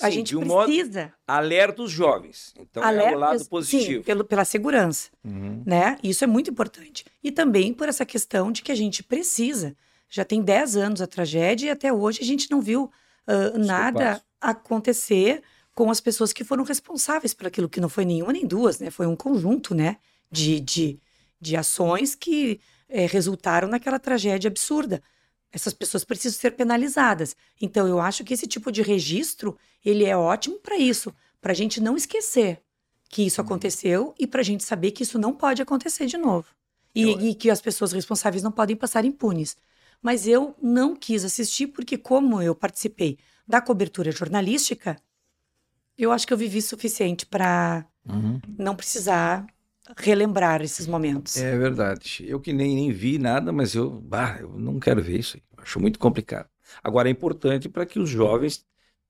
A 0.00 0.06
Sim, 0.06 0.12
gente 0.12 0.28
de 0.28 0.36
um 0.38 0.44
modo- 0.44 0.66
precisa. 0.66 1.12
Alerta 1.26 1.82
os 1.82 1.90
jovens. 1.90 2.54
Então 2.58 2.82
é 2.82 2.86
alerta- 2.86 3.16
o 3.16 3.18
lado 3.20 3.38
Sim, 3.38 3.48
positivo. 3.50 4.04
pelo, 4.04 4.24
pela 4.24 4.44
segurança. 4.44 5.10
Uhum. 5.24 5.62
né? 5.66 5.98
Isso 6.02 6.24
é 6.24 6.26
muito 6.26 6.50
importante. 6.50 7.04
E 7.22 7.30
também 7.30 7.72
por 7.74 7.88
essa 7.88 8.04
questão 8.06 8.50
de 8.50 8.62
que 8.62 8.72
a 8.72 8.74
gente 8.74 9.02
precisa. 9.02 9.76
Já 10.08 10.24
tem 10.24 10.42
10 10.42 10.76
anos 10.76 11.00
a 11.00 11.06
tragédia 11.06 11.66
e 11.68 11.70
até 11.70 11.92
hoje 11.92 12.20
a 12.22 12.24
gente 12.24 12.50
não 12.50 12.60
viu 12.60 12.90
ah, 13.26 13.56
nada 13.56 14.20
acontecer 14.40 15.42
com 15.74 15.90
as 15.90 16.00
pessoas 16.00 16.32
que 16.32 16.44
foram 16.44 16.64
responsáveis 16.64 17.32
por 17.32 17.46
aquilo, 17.46 17.68
que 17.68 17.80
não 17.80 17.88
foi 17.88 18.04
nenhuma 18.04 18.32
nem 18.32 18.46
duas, 18.46 18.78
né? 18.80 18.90
Foi 18.90 19.06
um 19.06 19.16
conjunto, 19.16 19.74
né? 19.74 19.96
De, 20.30 20.60
de, 20.60 20.98
de 21.40 21.56
ações 21.56 22.14
que 22.14 22.60
eh, 22.88 23.06
resultaram 23.06 23.68
naquela 23.68 23.98
tragédia 23.98 24.48
absurda. 24.48 25.02
Essas 25.52 25.72
pessoas 25.72 26.04
precisam 26.04 26.38
ser 26.38 26.52
penalizadas. 26.52 27.34
Então, 27.60 27.86
eu 27.88 27.98
acho 28.00 28.22
que 28.24 28.34
esse 28.34 28.46
tipo 28.46 28.70
de 28.70 28.82
registro, 28.82 29.58
ele 29.84 30.04
é 30.04 30.16
ótimo 30.16 30.58
para 30.58 30.76
isso, 30.76 31.12
para 31.40 31.52
a 31.52 31.54
gente 31.54 31.80
não 31.80 31.96
esquecer 31.96 32.60
que 33.08 33.22
isso 33.26 33.40
aconteceu 33.40 34.14
e 34.18 34.26
para 34.26 34.40
a 34.40 34.44
gente 34.44 34.62
saber 34.62 34.92
que 34.92 35.02
isso 35.02 35.18
não 35.18 35.32
pode 35.34 35.60
acontecer 35.60 36.06
de 36.06 36.16
novo. 36.16 36.46
E, 36.94 37.02
Eu- 37.02 37.20
e 37.20 37.34
que 37.34 37.50
as 37.50 37.60
pessoas 37.60 37.90
responsáveis 37.92 38.42
não 38.42 38.52
podem 38.52 38.76
passar 38.76 39.04
impunes. 39.04 39.56
Mas 40.00 40.26
eu 40.26 40.54
não 40.62 40.94
quis 40.94 41.24
assistir 41.24 41.66
porque, 41.68 41.98
como 41.98 42.40
eu 42.40 42.54
participei 42.54 43.18
da 43.46 43.60
cobertura 43.60 44.12
jornalística, 44.12 44.96
eu 45.98 46.12
acho 46.12 46.26
que 46.26 46.32
eu 46.32 46.38
vivi 46.38 46.62
suficiente 46.62 47.26
para 47.26 47.84
Uhum. 48.08 48.40
não 48.56 48.74
precisar 48.76 49.46
relembrar 49.96 50.62
esses 50.62 50.86
momentos. 50.86 51.36
É 51.36 51.56
verdade. 51.56 52.24
Eu 52.26 52.40
que 52.40 52.52
nem, 52.52 52.74
nem 52.74 52.92
vi 52.92 53.18
nada, 53.18 53.52
mas 53.52 53.74
eu, 53.74 53.90
bah, 53.90 54.38
eu 54.40 54.58
não 54.58 54.78
quero 54.78 55.02
ver 55.02 55.18
isso. 55.18 55.36
aí. 55.36 55.42
Acho 55.58 55.80
muito 55.80 55.98
complicado. 55.98 56.48
Agora 56.82 57.08
é 57.08 57.12
importante 57.12 57.68
para 57.68 57.84
que 57.86 57.98
os 57.98 58.08
jovens 58.08 58.64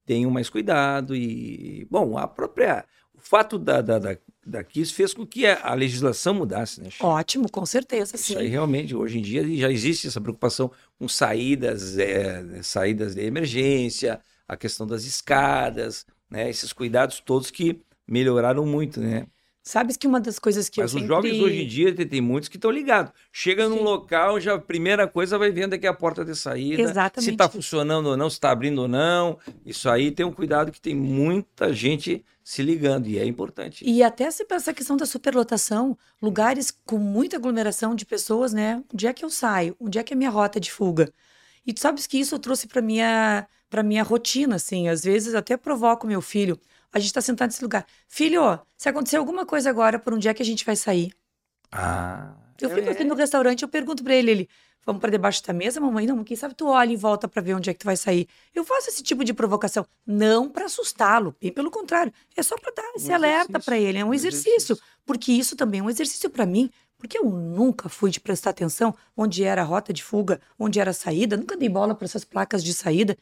tenham 0.06 0.30
mais 0.30 0.48
cuidado 0.50 1.14
e, 1.14 1.86
bom, 1.90 2.16
a 2.18 2.26
própria 2.26 2.84
o 3.14 3.20
fato 3.20 3.58
da 3.58 3.82
da, 3.82 3.98
da, 3.98 4.16
da 4.46 4.64
Kiss 4.64 4.92
fez 4.92 5.12
com 5.12 5.26
que 5.26 5.46
a, 5.46 5.60
a 5.62 5.74
legislação 5.74 6.34
mudasse, 6.34 6.80
né? 6.80 6.90
Chico? 6.90 7.06
Ótimo, 7.06 7.50
com 7.50 7.66
certeza, 7.66 8.16
sim. 8.16 8.32
Isso 8.32 8.38
aí 8.38 8.48
realmente, 8.48 8.96
hoje 8.96 9.18
em 9.18 9.22
dia 9.22 9.44
já 9.58 9.70
existe 9.70 10.06
essa 10.08 10.20
preocupação 10.20 10.70
com 10.98 11.06
saídas, 11.06 11.98
é, 11.98 12.62
saídas 12.62 13.14
de 13.14 13.22
emergência, 13.22 14.20
a 14.48 14.56
questão 14.56 14.86
das 14.86 15.04
escadas, 15.04 16.06
né? 16.30 16.48
Esses 16.48 16.72
cuidados 16.72 17.20
todos 17.20 17.50
que 17.50 17.80
melhoraram 18.08 18.64
muito, 18.66 19.00
né? 19.00 19.26
Sabes 19.70 19.96
que 19.96 20.04
uma 20.04 20.20
das 20.20 20.36
coisas 20.36 20.68
que 20.68 20.80
Mas 20.80 20.92
eu 20.92 20.96
os 20.96 21.02
sempre... 21.02 21.14
jovens 21.14 21.40
hoje 21.40 21.62
em 21.62 21.66
dia 21.68 21.94
tem, 21.94 22.04
tem 22.04 22.20
muitos 22.20 22.48
que 22.48 22.56
estão 22.56 22.72
ligados. 22.72 23.12
Chega 23.32 23.68
num 23.68 23.78
Sim. 23.78 23.84
local, 23.84 24.40
já 24.40 24.54
a 24.54 24.58
primeira 24.58 25.06
coisa 25.06 25.38
vai 25.38 25.52
vendo 25.52 25.74
aqui 25.74 25.86
a 25.86 25.94
porta 25.94 26.24
de 26.24 26.34
saída. 26.34 26.82
Exatamente. 26.82 27.24
Se 27.24 27.30
está 27.30 27.48
funcionando 27.48 28.06
ou 28.06 28.16
não, 28.16 28.28
se 28.28 28.34
está 28.34 28.50
abrindo 28.50 28.82
ou 28.82 28.88
não. 28.88 29.38
Isso 29.64 29.88
aí 29.88 30.10
tem 30.10 30.26
um 30.26 30.32
cuidado 30.32 30.72
que 30.72 30.80
tem 30.80 30.96
muita 30.96 31.72
gente 31.72 32.24
se 32.42 32.64
ligando 32.64 33.06
e 33.06 33.16
é 33.16 33.24
importante. 33.24 33.84
E 33.86 34.02
até 34.02 34.28
se 34.32 34.44
essa 34.50 34.74
questão 34.74 34.96
da 34.96 35.06
superlotação, 35.06 35.96
lugares 36.20 36.76
com 36.84 36.98
muita 36.98 37.36
aglomeração 37.36 37.94
de 37.94 38.04
pessoas, 38.04 38.52
né? 38.52 38.82
Onde 38.92 39.06
é 39.06 39.12
que 39.12 39.24
eu 39.24 39.30
saio? 39.30 39.76
Onde 39.78 40.00
é 40.00 40.02
que 40.02 40.12
é 40.12 40.16
a 40.16 40.18
minha 40.18 40.30
rota 40.30 40.58
de 40.58 40.72
fuga? 40.72 41.12
E 41.64 41.72
tu 41.72 41.78
sabes 41.78 42.08
que 42.08 42.18
isso 42.18 42.34
eu 42.34 42.40
trouxe 42.40 42.66
para 42.66 42.82
minha 42.82 43.46
para 43.70 43.84
minha 43.84 44.02
rotina, 44.02 44.56
assim. 44.56 44.88
Às 44.88 45.04
vezes 45.04 45.32
até 45.32 45.56
provoco 45.56 46.08
meu 46.08 46.20
filho. 46.20 46.58
A 46.92 46.98
gente 46.98 47.12
tá 47.12 47.20
sentado 47.20 47.48
nesse 47.50 47.62
lugar. 47.62 47.86
Filho, 48.08 48.58
se 48.76 48.88
acontecer 48.88 49.16
alguma 49.16 49.46
coisa 49.46 49.70
agora, 49.70 49.98
por 49.98 50.12
onde 50.14 50.28
é 50.28 50.34
que 50.34 50.42
a 50.42 50.46
gente 50.46 50.64
vai 50.64 50.76
sair? 50.76 51.12
Ah, 51.70 52.34
Eu 52.60 52.68
fico 52.70 52.88
é, 52.88 52.92
aqui 52.92 53.04
no 53.04 53.14
restaurante, 53.14 53.62
eu 53.62 53.68
pergunto 53.68 54.02
pra 54.02 54.14
ele, 54.14 54.30
ele, 54.30 54.48
vamos 54.84 55.00
pra 55.00 55.10
debaixo 55.10 55.42
da 55.46 55.52
mesa, 55.52 55.80
mamãe? 55.80 56.04
Não, 56.06 56.24
quem 56.24 56.36
sabe 56.36 56.54
tu 56.54 56.66
olha 56.66 56.92
e 56.92 56.96
volta 56.96 57.28
pra 57.28 57.40
ver 57.40 57.54
onde 57.54 57.70
é 57.70 57.72
que 57.72 57.78
tu 57.78 57.84
vai 57.84 57.96
sair. 57.96 58.26
Eu 58.54 58.64
faço 58.64 58.88
esse 58.88 59.02
tipo 59.02 59.24
de 59.24 59.32
provocação, 59.32 59.86
não 60.04 60.48
pra 60.48 60.64
assustá-lo, 60.64 61.34
bem 61.40 61.52
pelo 61.52 61.70
contrário, 61.70 62.12
é 62.36 62.42
só 62.42 62.56
pra 62.56 62.72
dar 62.74 62.92
esse 62.96 63.12
alerta 63.12 63.60
pra 63.60 63.78
ele, 63.78 63.98
é 63.98 64.04
um 64.04 64.08
um 64.08 64.14
exercício, 64.14 64.50
exercício. 64.50 64.78
porque 65.06 65.30
isso 65.32 65.54
também 65.54 65.78
é 65.80 65.82
um 65.82 65.90
exercício 65.90 66.28
pra 66.28 66.44
mim, 66.44 66.68
porque 66.98 67.16
eu 67.18 67.24
nunca 67.30 67.88
fui 67.88 68.10
de 68.10 68.20
prestar 68.20 68.50
atenção 68.50 68.94
onde 69.16 69.44
era 69.44 69.62
a 69.62 69.64
rota 69.64 69.92
de 69.92 70.02
fuga, 70.02 70.40
onde 70.58 70.80
era 70.80 70.90
a 70.90 70.94
saída, 70.94 71.36
nunca 71.36 71.56
dei 71.56 71.68
bola 71.68 71.94
pra 71.94 72.04
essas 72.04 72.24
placas 72.24 72.62
de 72.64 72.74
saída 72.74 73.16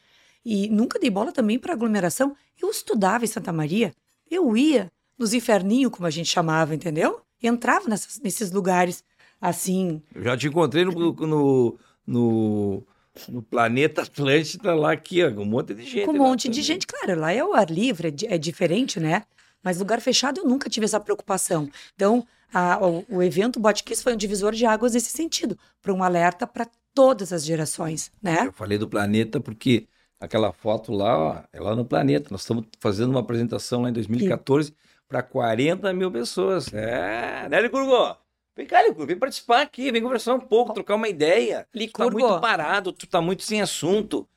e 0.44 0.68
nunca 0.68 0.98
dei 0.98 1.11
bola 1.11 1.33
também 1.33 1.59
pra 1.59 1.72
aglomeração. 1.72 2.35
Eu 2.61 2.70
estudava 2.70 3.24
em 3.24 3.29
Santa 3.29 3.53
Maria, 3.53 3.92
eu 4.31 4.57
ia 4.57 4.90
nos 5.18 5.33
inferninhos, 5.35 5.90
como 5.92 6.07
a 6.07 6.11
gente 6.11 6.29
chamava, 6.29 6.74
entendeu? 6.74 7.20
Entrava 7.42 7.88
nessas- 7.88 8.18
nesses 8.20 8.51
lugares 8.51 9.03
assim, 9.40 10.03
Eu 10.14 10.22
já 10.24 10.37
te 10.37 10.48
encontrei 10.48 10.85
no, 10.85 10.92
no, 10.92 11.79
no, 12.07 12.83
no 13.29 13.42
planeta 13.42 14.03
Atlântida 14.03 14.74
lá 14.74 14.92
aqui, 14.92 15.22
ó, 15.22 15.29
um 15.29 15.44
monte 15.44 15.74
de 15.74 15.85
gente. 15.85 16.05
com 16.07 16.12
um 16.12 16.18
monte 16.18 16.42
de 16.48 16.55
também. 16.61 16.62
gente. 16.64 16.87
Claro, 16.87 17.20
lá 17.20 17.33
é 17.33 17.44
o 17.44 17.55
ar 17.55 17.70
livre, 17.70 18.09
é, 18.29 18.35
é 18.35 18.38
diferente, 18.38 18.98
né? 18.98 19.22
Mas 19.62 19.79
lugar 19.79 20.01
fechado 20.01 20.40
eu 20.40 20.44
nunca 20.44 20.68
tive 20.70 20.85
essa 20.87 21.01
preocupação. 21.01 21.68
Então, 21.94 22.27
a- 22.53 22.79
o, 22.85 23.05
o 23.09 23.22
evento 23.22 23.61
Botkiss 23.61 24.03
foi 24.03 24.14
um 24.14 24.16
divisor 24.16 24.53
de 24.53 24.64
águas 24.66 24.94
nesse 24.94 25.11
sentido, 25.11 25.59
para 25.83 25.92
um 25.92 26.03
alerta 26.03 26.46
para 26.46 26.66
todas 26.94 27.33
as 27.33 27.44
gerações, 27.44 28.11
né? 28.22 28.46
Eu 28.46 28.53
falei 28.53 28.79
do 28.79 28.88
planeta 28.88 29.38
porque 29.40 29.87
aquela 30.20 30.52
foto 30.52 30.92
lá, 30.92 31.18
ó, 31.18 31.42
é 31.52 31.61
lá 31.61 31.74
no 31.76 31.85
planeta. 31.85 32.28
Nós 32.31 32.40
estamos 32.42 32.64
fazendo 32.81 33.11
uma 33.11 33.20
apresentação 33.20 33.83
lá 33.83 33.90
em 33.90 33.92
2014 33.92 34.74
para 35.09 35.22
40 35.22 35.92
mil 35.92 36.11
pessoas. 36.11 36.72
É, 36.72 37.48
né, 37.48 37.61
Licurgo? 37.61 38.16
Vem 38.57 38.66
cá, 38.66 38.83
Licurgo, 38.83 39.07
vem 39.07 39.18
participar 39.18 39.62
aqui, 39.62 39.90
vem 39.92 40.02
conversar 40.02 40.35
um 40.35 40.40
pouco, 40.40 40.74
trocar 40.74 40.96
uma 40.96 41.09
ideia. 41.09 41.66
Licurgo. 41.74 42.11
Tu 42.11 42.20
tá 42.20 42.26
muito 42.28 42.40
parado, 42.40 42.92
tu 42.92 43.07
tá 43.07 43.20
muito 43.20 43.42
sem 43.42 43.61
assunto. 43.62 44.28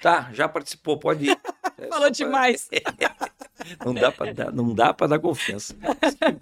Tá, 0.00 0.28
já 0.32 0.48
participou, 0.48 0.98
pode 0.98 1.30
ir. 1.30 1.38
É 1.76 1.88
Falou 1.88 2.02
pra- 2.02 2.10
demais. 2.10 2.68
Não 3.84 3.94
dá 3.94 4.10
pra 4.12 4.32
dar, 4.32 4.52
não 4.52 4.74
dá 4.74 4.92
para 4.94 5.06
dar 5.08 5.18
confiança. 5.18 5.74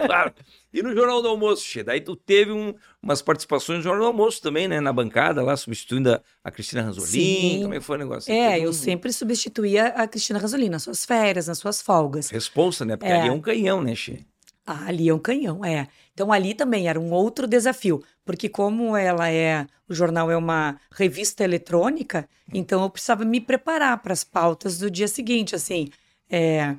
E 0.73 0.83
no 0.83 0.95
Jornal 0.95 1.21
do 1.21 1.29
Almoço, 1.29 1.63
Che, 1.67 1.83
daí 1.83 2.01
tu 2.01 2.17
teve 2.17 2.51
um- 2.51 2.75
umas 3.03 3.21
participações 3.21 3.79
no 3.79 3.83
Jornal 3.85 4.05
do 4.05 4.07
Almoço 4.09 4.41
também, 4.41 4.67
né? 4.67 4.81
Na 4.81 4.91
bancada 4.93 5.43
lá, 5.43 5.55
substituindo 5.55 6.11
a, 6.13 6.21
a 6.43 6.51
Cristina 6.51 6.81
Ranzolin. 6.83 7.67
É 7.67 7.75
que 7.75 7.81
foi 7.81 7.97
o 7.97 7.99
negócio? 7.99 8.33
É, 8.33 8.59
eu 8.59 8.71
um- 8.71 8.73
sempre 8.73 9.13
substituía 9.13 9.89
a 9.89 10.07
Cristina 10.09 10.39
Rasolina 10.39 10.71
nas 10.73 10.83
suas 10.83 11.05
férias, 11.05 11.47
nas 11.47 11.59
suas 11.59 11.83
folgas. 11.83 12.31
Responsa, 12.31 12.87
né? 12.87 12.97
Porque 12.97 13.13
É. 13.13 13.21
ali 13.21 13.29
é 13.29 13.33
um 13.33 13.41
canhão, 13.41 13.83
né, 13.83 13.95
Che? 13.95 14.25
Ah, 14.67 14.87
ali 14.87 15.09
é 15.11 15.15
um 15.15 15.19
canhão, 15.19 15.63
é. 15.63 15.89
Então 16.15 16.33
ali 16.33 16.55
também 16.55 16.89
era 16.89 16.99
um 16.99 17.11
outro 17.13 17.47
desafio, 17.47 18.03
porque 18.25 18.49
como 18.49 18.97
ela 18.97 19.29
é, 19.29 19.67
o 19.89 19.93
jornal 19.95 20.31
é 20.31 20.37
uma 20.37 20.81
revista 20.93 21.45
eletrônica, 21.45 22.27
então 22.55 22.83
eu 22.83 22.89
precisava 22.89 23.25
me 23.27 23.41
preparar 23.41 24.01
para 24.01 24.13
as 24.15 24.25
pautas 24.25 24.79
do 24.79 24.91
dia 24.91 25.09
seguinte, 25.09 25.55
assim, 25.55 25.91
é, 26.31 26.77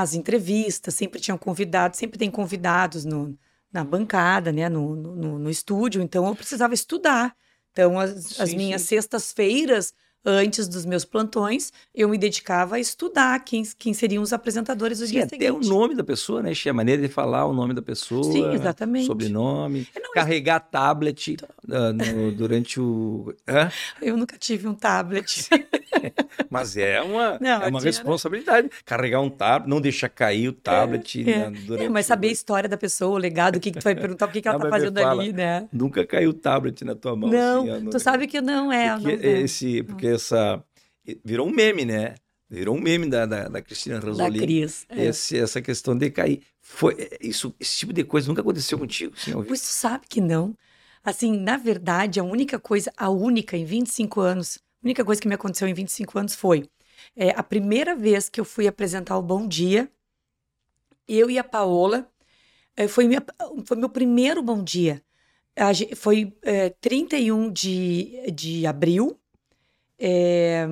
as 0.00 0.14
entrevistas, 0.14 0.94
sempre 0.94 1.20
tinham 1.20 1.36
convidados, 1.36 1.98
sempre 1.98 2.18
tem 2.18 2.30
convidados 2.30 3.04
no, 3.04 3.36
na 3.72 3.84
bancada, 3.84 4.50
né, 4.52 4.68
no, 4.68 4.94
no, 4.96 5.38
no- 5.38 5.50
estúdio, 5.50 6.00
então 6.02 6.26
eu 6.26 6.34
precisava 6.34 6.72
estudar. 6.74 7.34
Então 7.72 7.98
as, 7.98 8.40
as 8.40 8.50
Sim, 8.50 8.56
minhas 8.56 8.82
sim. 8.82 8.88
sextas-feiras, 8.88 9.92
antes 10.24 10.68
dos 10.68 10.84
meus 10.86 11.04
plantões, 11.04 11.72
eu 11.94 12.08
me 12.08 12.16
dedicava 12.16 12.76
a 12.76 12.80
estudar 12.80 13.38
quem, 13.44 13.62
quem 13.78 13.92
seriam 13.92 14.22
os 14.22 14.32
apresentadores 14.32 14.98
do 15.00 15.06
Sim, 15.06 15.12
dia 15.12 15.24
até 15.24 15.36
seguinte. 15.36 15.66
o 15.66 15.68
nome 15.68 15.94
da 15.94 16.04
pessoa, 16.04 16.42
né, 16.42 16.54
Che? 16.54 16.68
A 16.68 16.72
maneira 16.74 17.02
de 17.02 17.08
falar 17.08 17.44
o 17.46 17.52
nome 17.52 17.74
da 17.74 17.82
pessoa. 17.82 18.32
Sim, 18.32 18.54
exatamente. 18.54 19.06
Sobrenome. 19.06 19.86
Não, 20.00 20.12
Carregar 20.12 20.60
tablet 20.60 21.36
ah, 21.70 21.92
no- 21.92 22.30
durante 22.32 22.78
o. 22.80 23.34
Hã? 23.48 23.70
Eu 24.00 24.16
nunca 24.16 24.38
tive 24.38 24.68
um 24.68 24.74
tablet. 24.74 25.48
Mas 26.50 26.76
é 26.76 27.00
uma, 27.00 27.38
Não, 27.40 27.62
é 27.62 27.68
uma 27.68 27.80
tinha- 27.80 27.90
responsabilidade. 27.90 28.70
Carregar 28.84 29.20
um 29.20 29.30
tablet, 29.30 29.68
não 29.68 29.80
deixar 29.80 30.08
cair 30.08 30.48
o 30.48 30.52
tablet 30.52 31.20
é. 31.20 31.50
né, 31.50 31.60
durante 31.66 31.86
É, 31.86 31.88
mas 31.88 32.06
saber 32.06 32.28
a 32.28 32.32
história 32.32 32.68
da 32.68 32.76
pessoa, 32.76 33.14
o 33.14 33.18
legado, 33.18 33.56
o 33.56 33.60
que, 33.60 33.70
que 33.70 33.78
tu 33.78 33.84
vai 33.84 33.94
perguntar, 33.94 34.26
o 34.26 34.30
que, 34.30 34.40
que 34.42 34.48
ela 34.48 34.58
tá 34.58 34.64
me 34.64 34.70
fazendo 34.70 35.00
fala. 35.00 35.22
ali, 35.22 35.32
né? 35.32 35.68
Nunca 35.72 36.04
caiu 36.06 36.30
o 36.30 36.34
tablet 36.34 36.84
na 36.84 36.94
tua 36.94 37.16
mão. 37.16 37.30
não, 37.30 37.72
assim, 37.72 37.90
tu 37.90 38.00
sabe 38.00 38.26
que 38.26 38.40
não 38.40 38.72
é. 38.72 38.94
porque 38.98 39.16
não 39.16 39.22
é. 39.22 39.40
esse, 39.42 39.82
porque 39.82 40.06
essa 40.06 40.62
virou 41.24 41.46
um 41.48 41.52
meme, 41.52 41.84
né? 41.84 42.14
Virou 42.48 42.76
um 42.76 42.80
meme 42.80 43.08
da, 43.08 43.24
da, 43.24 43.48
da 43.48 43.62
Cristina 43.62 43.98
Da 43.98 44.06
Ranzolin. 44.06 44.40
Cris. 44.40 44.84
é. 44.90 45.06
Esse, 45.06 45.38
essa 45.38 45.62
questão 45.62 45.96
de 45.96 46.10
cair. 46.10 46.42
Foi, 46.60 46.94
isso, 47.20 47.54
esse 47.58 47.78
tipo 47.78 47.92
de 47.92 48.04
coisa 48.04 48.28
nunca 48.28 48.40
aconteceu 48.42 48.78
contigo, 48.78 49.14
ouvi. 49.34 49.48
Pois 49.48 49.60
tu 49.60 49.66
sabe 49.66 50.04
que 50.08 50.20
não. 50.20 50.54
Assim, 51.04 51.36
na 51.36 51.56
verdade, 51.56 52.20
a 52.20 52.22
única 52.22 52.58
coisa, 52.58 52.92
a 52.96 53.10
única 53.10 53.56
em 53.56 53.64
25 53.64 54.20
anos, 54.20 54.58
a 54.82 54.86
única 54.86 55.04
coisa 55.04 55.20
que 55.20 55.28
me 55.28 55.34
aconteceu 55.34 55.68
em 55.68 55.74
25 55.74 56.18
anos 56.18 56.34
foi 56.34 56.68
é, 57.14 57.30
a 57.30 57.42
primeira 57.42 57.94
vez 57.94 58.28
que 58.28 58.40
eu 58.40 58.44
fui 58.44 58.66
apresentar 58.66 59.16
o 59.16 59.22
Bom 59.22 59.46
Dia, 59.46 59.90
eu 61.06 61.30
e 61.30 61.38
a 61.38 61.44
Paola, 61.44 62.10
é, 62.76 62.88
foi, 62.88 63.06
minha, 63.06 63.22
foi 63.64 63.76
meu 63.76 63.88
primeiro 63.88 64.42
Bom 64.42 64.62
Dia. 64.62 65.02
A 65.54 65.70
foi 65.94 66.34
é, 66.42 66.70
31 66.70 67.52
de, 67.52 68.30
de 68.32 68.66
abril. 68.66 69.18
É, 69.98 70.66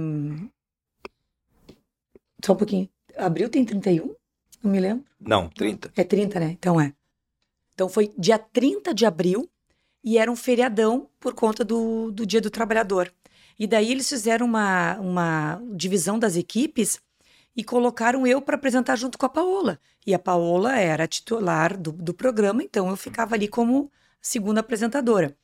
só 2.45 2.55
um 2.55 2.57
pouquinho. 2.57 2.89
Abril 3.17 3.49
tem 3.49 3.65
31? 3.65 4.15
Não 4.63 4.71
me 4.71 4.81
lembro. 4.81 5.05
Não, 5.21 5.49
30. 5.49 5.93
É 5.95 6.03
30, 6.03 6.41
né? 6.41 6.51
Então 6.53 6.81
é. 6.81 6.95
Então 7.75 7.89
foi 7.89 8.13
dia 8.19 8.39
30 8.39 8.95
de 8.95 9.07
abril 9.07 9.49
e 10.03 10.19
era 10.19 10.31
um 10.31 10.37
feriadão 10.37 11.09
por 11.19 11.35
conta 11.35 11.65
do, 11.65 12.11
do 12.11 12.27
Dia 12.27 12.41
do 12.41 12.51
Trabalhador. 12.51 13.13
E 13.61 13.67
daí 13.67 13.93
eles 13.93 14.09
fizeram 14.09 14.47
uma, 14.47 14.97
uma 14.99 15.63
divisão 15.77 16.19
das 16.19 16.35
equipes 16.37 16.99
e 17.57 17.63
colocaram 17.63 18.27
eu 18.27 18.41
para 18.41 18.57
apresentar 18.57 18.97
junto 18.97 19.19
com 19.19 19.27
a 19.27 19.29
Paola. 19.29 19.79
E 20.07 20.15
a 20.15 20.19
Paola 20.19 20.77
era 20.79 21.07
titular 21.07 21.77
do, 21.79 21.93
do 21.93 22.15
programa, 22.15 22.63
então 22.63 22.89
eu 22.89 22.97
ficava 22.97 23.35
ali 23.37 23.47
como 23.49 23.93
segunda 24.23 24.61
apresentadora. 24.61 25.37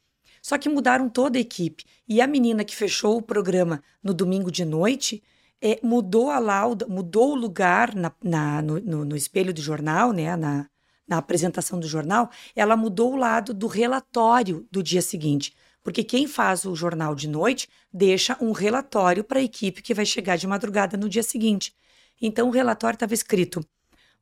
Só 0.42 0.56
que 0.56 0.68
mudaram 0.68 1.08
toda 1.10 1.38
a 1.38 1.40
equipe. 1.40 1.84
E 2.08 2.20
a 2.22 2.26
menina 2.26 2.64
que 2.64 2.74
fechou 2.76 3.18
o 3.18 3.22
programa 3.22 3.82
no 4.02 4.14
domingo 4.14 4.50
de 4.50 4.64
noite 4.64 5.22
é, 5.60 5.78
mudou 5.82 6.30
a 6.30 6.38
lauda, 6.38 6.86
mudou 6.88 7.32
o 7.32 7.34
lugar 7.34 7.94
na, 7.94 8.12
na- 8.22 8.62
no, 8.62 8.80
no- 8.80 9.04
no 9.04 9.16
espelho 9.16 9.52
do 9.52 9.60
jornal, 9.60 10.12
né, 10.12 10.36
na, 10.36 10.68
na 11.08 11.18
apresentação 11.18 11.78
do 11.80 11.86
jornal, 11.86 12.30
ela 12.54 12.76
mudou 12.76 13.12
o 13.12 13.16
lado 13.16 13.52
do 13.54 13.66
relatório 13.66 14.66
do 14.70 14.82
dia 14.82 15.02
seguinte. 15.02 15.54
Porque 15.86 16.02
quem 16.02 16.26
faz 16.26 16.64
o 16.64 16.74
jornal 16.74 17.14
de 17.14 17.28
noite 17.28 17.68
deixa 17.92 18.36
um 18.40 18.50
relatório 18.50 19.22
para 19.22 19.38
a 19.38 19.42
equipe 19.44 19.80
que 19.80 19.94
vai 19.94 20.04
chegar 20.04 20.34
de 20.36 20.44
madrugada 20.44 20.96
no 20.96 21.08
dia 21.08 21.22
seguinte. 21.22 21.72
Então 22.20 22.48
o 22.48 22.50
relatório 22.50 22.96
estava 22.96 23.14
escrito: 23.14 23.64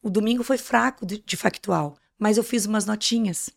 o 0.03 0.11
domingo 0.11 0.45
foi 0.45 0.59
fraco 0.59 1.07
de, 1.07 1.37
factual, 1.39 1.97
mas 2.19 2.37
eu 2.37 2.45
fiz 2.45 2.67
umas 2.67 2.85
notinhas. 2.85 3.49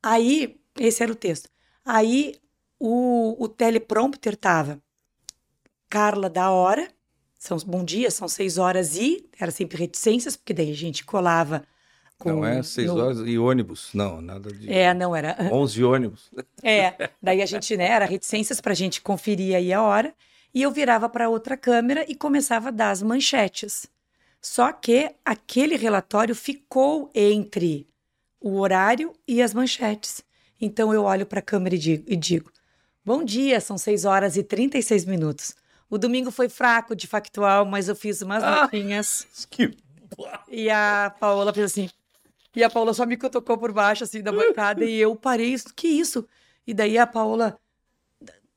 Aí, 0.00 0.60
esse 0.78 1.02
era 1.02 1.10
o 1.10 1.16
texto. 1.16 1.50
Aí 1.84 2.36
o, 2.78 3.34
o 3.42 3.48
teleprompter 3.48 4.34
estava 4.34 4.80
Carla 5.88 6.30
da 6.30 6.52
hora, 6.52 6.88
são 7.36 7.58
bom 7.66 7.84
dia, 7.84 8.12
são 8.12 8.28
seis 8.28 8.58
horas 8.58 8.96
e 8.96 9.28
era 9.36 9.50
sempre 9.50 9.76
reticências, 9.76 10.36
porque 10.36 10.54
daí 10.54 10.70
a 10.70 10.76
gente 10.76 11.04
colava 11.04 11.66
com. 12.18 12.30
Não 12.30 12.44
é 12.44 12.62
6 12.62 12.88
no- 12.88 12.96
horas 12.98 13.18
e 13.26 13.38
ônibus. 13.38 13.90
Não, 13.94 14.20
nada 14.20 14.50
de. 14.52 14.70
É, 14.72 14.92
não 14.94 15.14
era. 15.14 15.36
11 15.52 15.84
ônibus. 15.84 16.30
É, 16.62 17.10
daí 17.22 17.42
a 17.42 17.46
gente, 17.46 17.76
né, 17.76 17.86
era 17.88 18.04
reticências 18.04 18.60
para 18.60 18.72
a 18.72 18.76
gente 18.76 19.00
conferir 19.00 19.54
aí 19.56 19.72
a 19.72 19.82
hora, 19.82 20.14
e 20.54 20.62
eu 20.62 20.70
virava 20.70 21.08
para 21.08 21.28
outra 21.28 21.56
câmera 21.56 22.04
e 22.08 22.14
começava 22.14 22.68
a 22.68 22.70
dar 22.72 22.90
as 22.90 23.02
manchetes. 23.02 23.86
Só 24.40 24.72
que 24.72 25.10
aquele 25.24 25.76
relatório 25.76 26.34
ficou 26.34 27.10
entre 27.14 27.86
o 28.40 28.58
horário 28.60 29.12
e 29.26 29.42
as 29.42 29.52
manchetes. 29.52 30.22
Então 30.60 30.92
eu 30.94 31.02
olho 31.04 31.26
para 31.26 31.40
a 31.40 31.42
câmera 31.42 31.74
e 31.74 31.78
digo, 31.78 32.04
e 32.06 32.16
digo: 32.16 32.50
Bom 33.04 33.22
dia, 33.24 33.60
são 33.60 33.76
6 33.76 34.04
horas 34.04 34.36
e 34.36 34.42
36 34.42 35.04
minutos. 35.04 35.54
O 35.90 35.98
domingo 35.98 36.30
foi 36.30 36.48
fraco 36.48 36.96
de 36.96 37.06
factual, 37.06 37.64
mas 37.64 37.88
eu 37.88 37.94
fiz 37.94 38.22
umas 38.22 38.42
Ah. 38.42 38.62
notinhas. 38.62 39.26
Que... 39.50 39.76
E 40.48 40.70
a 40.70 41.12
Paola 41.18 41.52
fez 41.52 41.66
assim. 41.72 41.90
E 42.56 42.64
a 42.64 42.70
Paola 42.70 42.94
só 42.94 43.04
me 43.04 43.16
cutucou 43.18 43.58
por 43.58 43.70
baixo, 43.70 44.02
assim, 44.02 44.22
da 44.22 44.32
bancada, 44.32 44.84
e 44.84 44.96
eu 44.96 45.14
parei, 45.14 45.52
isso, 45.52 45.72
que 45.74 45.86
isso? 45.86 46.26
E 46.66 46.72
daí 46.72 46.96
a 46.96 47.06
Paola. 47.06 47.58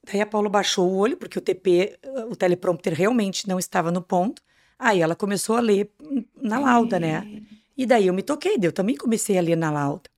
Daí 0.05 0.21
a 0.21 0.25
Paola 0.25 0.49
baixou 0.49 0.89
o 0.89 0.95
olho, 0.95 1.17
porque 1.17 1.37
o 1.37 1.41
TP, 1.41 1.99
o 2.31 2.35
teleprompter 2.35 2.93
realmente 2.93 3.47
não 3.47 3.59
estava 3.59 3.91
no 3.91 4.01
ponto. 4.01 4.41
Aí 4.79 5.01
ela 5.01 5.15
começou 5.15 5.57
a 5.57 5.59
ler 5.59 5.91
na 6.41 6.57
lauda, 6.57 6.97
né? 6.99 7.43
E 7.77 7.85
daí 7.85 8.07
eu 8.07 8.13
me 8.13 8.23
toquei, 8.23 8.57
eu 8.61 8.71
também 8.71 8.95
comecei 8.95 9.37
a 9.37 9.41
ler 9.41 9.57
na 9.57 9.69
lauda. 9.69 10.09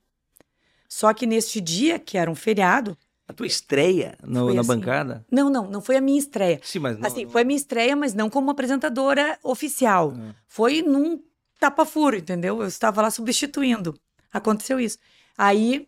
Só 0.87 1.11
que 1.13 1.25
neste 1.25 1.59
dia, 1.59 1.97
que 1.97 2.17
era 2.17 2.29
um 2.29 2.35
feriado, 2.35 2.95
A 3.27 3.33
tua 3.33 3.47
estreia 3.47 4.15
no- 4.23 4.53
na 4.53 4.61
assim. 4.61 4.67
bancada? 4.67 5.25
não, 5.31 5.49
não, 5.49 5.69
não 5.69 5.81
foi 5.81 5.95
a 5.97 6.01
minha 6.01 6.19
estreia. 6.19 6.59
Sim, 6.63 6.79
mas 6.79 6.97
não. 6.99 7.07
assim, 7.07 7.23
não- 7.25 7.31
foi 7.31 7.41
a 7.41 7.45
minha 7.45 7.57
estreia, 7.57 7.95
mas 7.95 8.13
não 8.13 8.29
como 8.29 8.51
apresentadora 8.51 9.39
oficial. 9.43 10.13
Ah. 10.15 10.35
Foi 10.47 10.81
num 10.83 11.19
tapa-furo, 11.61 12.17
entendeu? 12.17 12.59
Eu 12.59 12.67
estava 12.67 13.03
lá 13.03 13.11
substituindo. 13.11 13.95
Aconteceu 14.33 14.79
isso. 14.79 14.97
Aí, 15.37 15.87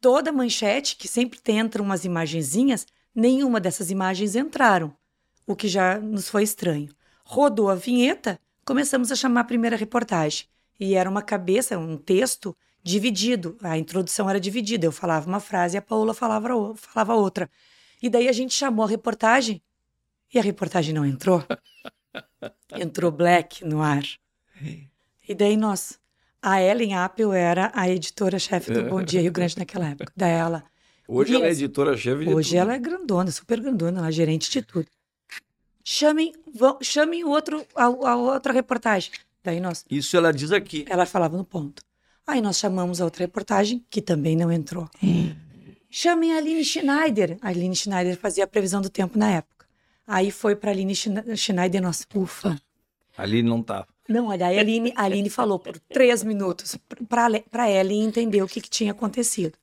toda 0.00 0.32
manchete, 0.32 0.96
que 0.96 1.06
sempre 1.06 1.38
tem 1.38 1.58
entram 1.58 1.84
umas 1.84 2.06
imagenzinhas, 2.06 2.86
nenhuma 3.14 3.60
dessas 3.60 3.90
imagens 3.90 4.34
entraram, 4.34 4.96
o 5.46 5.54
que 5.54 5.68
já 5.68 6.00
nos 6.00 6.30
foi 6.30 6.42
estranho. 6.42 6.88
Rodou 7.24 7.68
a 7.68 7.74
vinheta, 7.74 8.40
começamos 8.64 9.12
a 9.12 9.16
chamar 9.16 9.42
a 9.42 9.44
primeira 9.44 9.76
reportagem. 9.76 10.46
E 10.80 10.94
era 10.94 11.10
uma 11.10 11.22
cabeça, 11.22 11.78
um 11.78 11.98
texto 11.98 12.56
dividido. 12.82 13.58
A 13.62 13.76
introdução 13.76 14.30
era 14.30 14.40
dividida. 14.40 14.86
Eu 14.86 14.92
falava 14.92 15.28
uma 15.28 15.40
frase 15.40 15.76
e 15.76 15.78
a 15.78 15.82
Paola 15.82 16.14
falava, 16.14 16.74
falava 16.74 17.14
outra. 17.14 17.50
E 18.02 18.08
daí 18.08 18.28
a 18.28 18.32
gente 18.32 18.54
chamou 18.54 18.84
a 18.84 18.88
reportagem 18.88 19.62
e 20.32 20.38
a 20.38 20.42
reportagem 20.42 20.94
não 20.94 21.04
entrou. 21.04 21.44
Entrou 22.78 23.10
Black 23.10 23.64
no 23.64 23.82
ar. 23.82 24.04
E 25.28 25.34
daí 25.34 25.56
nós. 25.56 25.98
A 26.42 26.62
Ellen 26.62 26.94
Apple 26.94 27.34
era 27.34 27.72
a 27.74 27.88
editora-chefe 27.88 28.72
do 28.72 28.84
Bom 28.84 29.02
Dia 29.02 29.20
Rio 29.20 29.32
Grande 29.32 29.58
naquela 29.58 29.88
época. 29.88 30.12
Daí 30.16 30.32
ela. 30.32 30.62
Hoje 31.08 31.34
ela 31.34 31.46
é 31.46 31.50
editora-chefe 31.50 32.24
de 32.24 32.34
Hoje 32.34 32.50
tudo. 32.50 32.58
ela 32.58 32.74
é 32.74 32.78
grandona, 32.78 33.30
super 33.30 33.60
grandona, 33.60 33.98
ela 33.98 34.08
é 34.08 34.12
gerente 34.12 34.50
de 34.50 34.62
tudo. 34.62 34.86
Chamem, 35.82 36.32
vão, 36.54 36.78
chamem 36.82 37.24
outro, 37.24 37.64
a, 37.74 37.84
a 37.84 38.16
outra 38.16 38.52
reportagem. 38.52 39.12
Daí 39.42 39.60
nós. 39.60 39.84
Isso 39.90 40.16
ela 40.16 40.32
diz 40.32 40.50
aqui. 40.52 40.84
Ela 40.88 41.06
falava 41.06 41.36
no 41.36 41.44
ponto. 41.44 41.82
Aí 42.26 42.40
nós 42.40 42.58
chamamos 42.58 43.00
a 43.00 43.04
outra 43.04 43.24
reportagem, 43.24 43.84
que 43.88 44.02
também 44.02 44.36
não 44.36 44.50
entrou. 44.50 44.88
chamem 45.88 46.32
a 46.32 46.38
Aline 46.38 46.64
Schneider. 46.64 47.38
A 47.40 47.48
Aline 47.48 47.74
Schneider 47.76 48.16
fazia 48.16 48.42
a 48.44 48.48
previsão 48.48 48.80
do 48.80 48.90
tempo 48.90 49.16
na 49.16 49.30
época. 49.30 49.66
Aí 50.06 50.30
foi 50.32 50.56
para 50.56 50.70
a 50.70 50.72
Aline 50.72 50.94
Schneider, 50.94 51.80
nossa, 51.80 52.04
ufa. 52.14 52.60
A 53.16 53.22
Aline 53.22 53.48
não 53.48 53.60
estava. 53.60 53.86
Não, 54.08 54.28
olha, 54.28 54.46
a 54.46 54.48
Aline, 54.50 54.92
a 54.94 55.04
Aline 55.04 55.28
falou 55.28 55.58
por 55.58 55.78
três 55.78 56.22
minutos 56.22 56.76
para 57.08 57.68
ela 57.68 57.92
entender 57.92 58.42
o 58.42 58.48
que, 58.48 58.60
que 58.60 58.70
tinha 58.70 58.92
acontecido. 58.92 59.58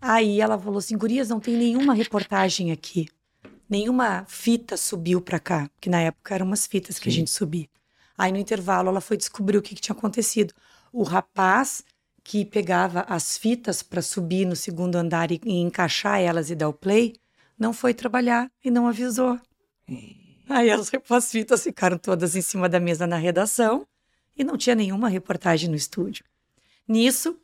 Aí 0.00 0.40
ela 0.40 0.58
falou 0.58 0.78
assim: 0.78 0.96
Gurias, 0.96 1.28
não 1.28 1.40
tem 1.40 1.56
nenhuma 1.56 1.94
reportagem 1.94 2.72
aqui. 2.72 3.08
Nenhuma 3.68 4.24
fita 4.28 4.76
subiu 4.76 5.20
para 5.20 5.40
cá, 5.40 5.70
que 5.80 5.90
na 5.90 6.00
época 6.00 6.34
eram 6.34 6.46
umas 6.46 6.66
fitas 6.66 6.96
Sim. 6.96 7.02
que 7.02 7.08
a 7.08 7.12
gente 7.12 7.30
subia. 7.30 7.68
Aí 8.16 8.32
no 8.32 8.38
intervalo 8.38 8.88
ela 8.88 9.00
foi 9.00 9.16
descobrir 9.16 9.58
o 9.58 9.62
que, 9.62 9.74
que 9.74 9.80
tinha 9.80 9.96
acontecido. 9.96 10.54
O 10.92 11.02
rapaz 11.02 11.84
que 12.22 12.44
pegava 12.44 13.02
as 13.08 13.38
fitas 13.38 13.82
para 13.82 14.02
subir 14.02 14.46
no 14.46 14.56
segundo 14.56 14.96
andar 14.96 15.30
e, 15.30 15.40
e, 15.44 15.60
encaixar 15.60 16.20
elas 16.20 16.50
e 16.50 16.56
dar 16.56 16.68
o 16.68 16.72
play, 16.72 17.14
não 17.58 17.72
foi 17.72 17.94
trabalhar 17.94 18.50
e 18.64 18.70
não 18.70 18.88
avisou. 18.88 19.38
Aí 20.48 20.70
as, 20.70 20.90
as 21.10 21.30
fitas 21.30 21.62
ficaram 21.62 21.98
todas 21.98 22.36
em 22.36 22.42
cima 22.42 22.68
da 22.68 22.80
mesa 22.80 23.06
na 23.06 23.16
redação 23.16 23.86
e 24.36 24.44
não 24.44 24.56
tinha 24.56 24.74
nenhuma 24.74 25.08
reportagem 25.08 25.68
no 25.68 25.76
estúdio. 25.76 26.24
Nisso, 26.86 27.38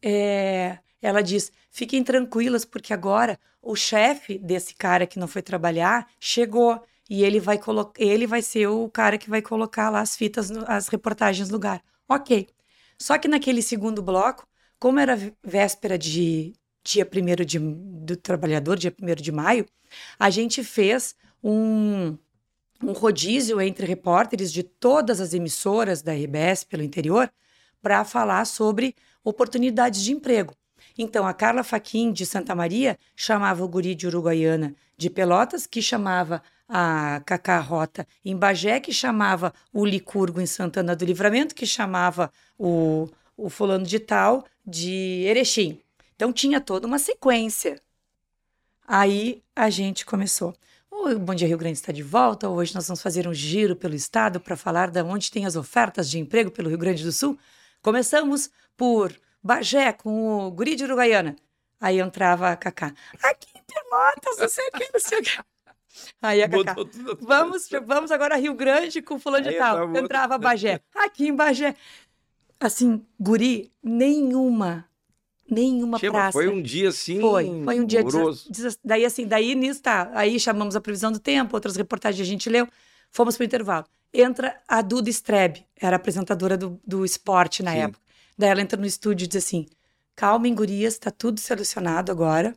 é, 0.00 0.78
ela 1.00 1.22
diz: 1.22 1.52
fiquem 1.70 2.02
tranquilas, 2.02 2.64
porque 2.64 2.92
agora 2.92 3.38
o 3.60 3.76
chefe 3.76 4.38
desse 4.38 4.74
cara 4.74 5.06
que 5.06 5.18
não 5.18 5.28
foi 5.28 5.42
trabalhar 5.42 6.08
chegou 6.18 6.82
e 7.08 7.24
ele 7.24 7.38
vai, 7.38 7.60
ele 7.98 8.26
vai 8.26 8.42
ser 8.42 8.66
o 8.68 8.88
cara 8.88 9.18
que 9.18 9.28
vai 9.28 9.42
colocar 9.42 9.90
lá 9.90 10.00
as 10.00 10.16
fitas, 10.16 10.50
as 10.66 10.88
reportagens 10.88 11.48
no 11.48 11.54
lugar. 11.54 11.82
Ok. 12.08 12.48
Só 12.98 13.18
que 13.18 13.28
naquele 13.28 13.62
segundo 13.62 14.02
bloco, 14.02 14.46
como 14.78 14.98
era 14.98 15.18
véspera 15.42 15.98
de 15.98 16.54
dia 16.84 17.06
1 17.06 17.44
de, 17.44 17.58
do 17.58 18.16
trabalhador, 18.16 18.78
dia 18.78 18.94
1 19.00 19.14
de 19.16 19.32
maio, 19.32 19.66
a 20.18 20.30
gente 20.30 20.64
fez 20.64 21.14
um, 21.42 22.16
um 22.82 22.92
rodízio 22.92 23.60
entre 23.60 23.86
repórteres 23.86 24.52
de 24.52 24.62
todas 24.62 25.20
as 25.20 25.34
emissoras 25.34 26.02
da 26.02 26.12
RBS 26.12 26.64
pelo 26.64 26.82
interior 26.82 27.30
para 27.80 28.04
falar 28.04 28.44
sobre 28.44 28.94
oportunidades 29.24 30.02
de 30.02 30.12
emprego. 30.12 30.54
Então, 30.98 31.26
a 31.26 31.32
Carla 31.32 31.62
Faquin, 31.62 32.12
de 32.12 32.26
Santa 32.26 32.54
Maria, 32.54 32.98
chamava 33.16 33.64
o 33.64 33.68
guri 33.68 33.94
de 33.94 34.06
Uruguaiana 34.06 34.74
de 34.96 35.08
Pelotas, 35.08 35.66
que 35.66 35.80
chamava 35.80 36.42
a 36.68 37.20
Cacá 37.26 37.58
Rota 37.60 38.06
em 38.24 38.36
Bagé, 38.36 38.80
que 38.80 38.92
chamava 38.92 39.52
o 39.72 39.84
Licurgo 39.84 40.40
em 40.40 40.46
Santana 40.46 40.94
do 40.94 41.04
Livramento, 41.04 41.54
que 41.54 41.66
chamava 41.66 42.32
o, 42.58 43.08
o 43.36 43.48
fulano 43.48 43.84
de 43.84 43.98
tal 43.98 44.44
de 44.66 45.24
Erechim. 45.26 45.80
Então 46.14 46.32
tinha 46.32 46.60
toda 46.60 46.86
uma 46.86 46.98
sequência. 46.98 47.80
Aí 48.86 49.42
a 49.54 49.70
gente 49.70 50.04
começou. 50.04 50.54
O 50.94 51.18
Bom 51.18 51.34
Dia 51.34 51.48
Rio 51.48 51.56
Grande 51.56 51.78
está 51.78 51.90
de 51.90 52.02
volta. 52.02 52.50
Hoje 52.50 52.74
nós 52.74 52.86
vamos 52.86 53.00
fazer 53.00 53.26
um 53.26 53.32
giro 53.32 53.74
pelo 53.74 53.94
estado 53.94 54.38
para 54.38 54.54
falar 54.54 54.90
de 54.90 55.02
onde 55.02 55.30
tem 55.30 55.46
as 55.46 55.56
ofertas 55.56 56.08
de 56.08 56.18
emprego 56.18 56.50
pelo 56.50 56.68
Rio 56.68 56.76
Grande 56.76 57.02
do 57.02 57.10
Sul. 57.10 57.38
Começamos 57.80 58.50
por 58.76 59.10
Bagé 59.42 59.94
com 59.94 60.46
o 60.46 60.50
Guri 60.50 60.76
de 60.76 60.84
Uruguaiana. 60.84 61.34
Aí 61.80 61.98
entrava 61.98 62.50
a 62.50 62.56
Cacá. 62.56 62.92
Aqui 63.22 63.48
em 63.56 63.62
Pelotas, 63.62 64.38
não 64.38 64.48
sei 64.48 64.68
o 64.68 64.72
que, 64.72 64.90
não 64.92 65.00
sei 65.00 65.18
o 65.18 65.22
que. 65.22 65.38
Aí 66.20 66.42
a 66.42 66.48
Cacá, 66.48 66.76
vamos, 67.20 67.68
vamos 67.86 68.10
agora 68.12 68.34
a 68.34 68.38
Rio 68.38 68.54
Grande 68.54 69.00
com 69.00 69.18
fulano 69.18 69.48
de 69.48 69.56
tal. 69.56 69.96
Entrava 69.96 70.36
Bagé. 70.36 70.82
Aqui 70.94 71.26
em 71.26 71.34
Bagé. 71.34 71.74
Assim, 72.60 73.04
guri, 73.18 73.72
nenhuma, 73.82 74.86
nenhuma 75.52 75.98
Chega, 75.98 76.12
praça. 76.12 76.32
Foi 76.32 76.48
um 76.48 76.62
dia 76.62 76.88
assim. 76.88 77.20
Foi, 77.20 77.62
foi 77.64 77.80
um 77.80 77.84
dia. 77.84 78.02
Des, 78.50 78.78
daí 78.84 79.04
assim, 79.04 79.26
daí 79.26 79.54
nisso 79.54 79.82
tá. 79.82 80.10
Aí 80.14 80.40
chamamos 80.40 80.74
a 80.74 80.80
previsão 80.80 81.12
do 81.12 81.18
tempo, 81.18 81.54
outras 81.54 81.76
reportagens 81.76 82.26
a 82.26 82.30
gente 82.30 82.48
leu, 82.48 82.66
fomos 83.10 83.36
pro 83.36 83.44
intervalo. 83.44 83.84
Entra 84.12 84.60
a 84.66 84.82
Duda 84.82 85.08
Strebe, 85.10 85.64
era 85.80 85.96
apresentadora 85.96 86.56
do, 86.56 86.80
do 86.86 87.04
esporte 87.04 87.62
na 87.62 87.72
Sim. 87.72 87.78
época. 87.78 88.00
Daí 88.36 88.50
ela 88.50 88.60
entra 88.60 88.80
no 88.80 88.86
estúdio 88.86 89.24
e 89.24 89.28
diz 89.28 89.44
assim: 89.44 89.66
calmem, 90.16 90.54
gurias, 90.54 90.98
tá 90.98 91.10
tudo 91.10 91.40
solucionado 91.40 92.10
agora. 92.10 92.54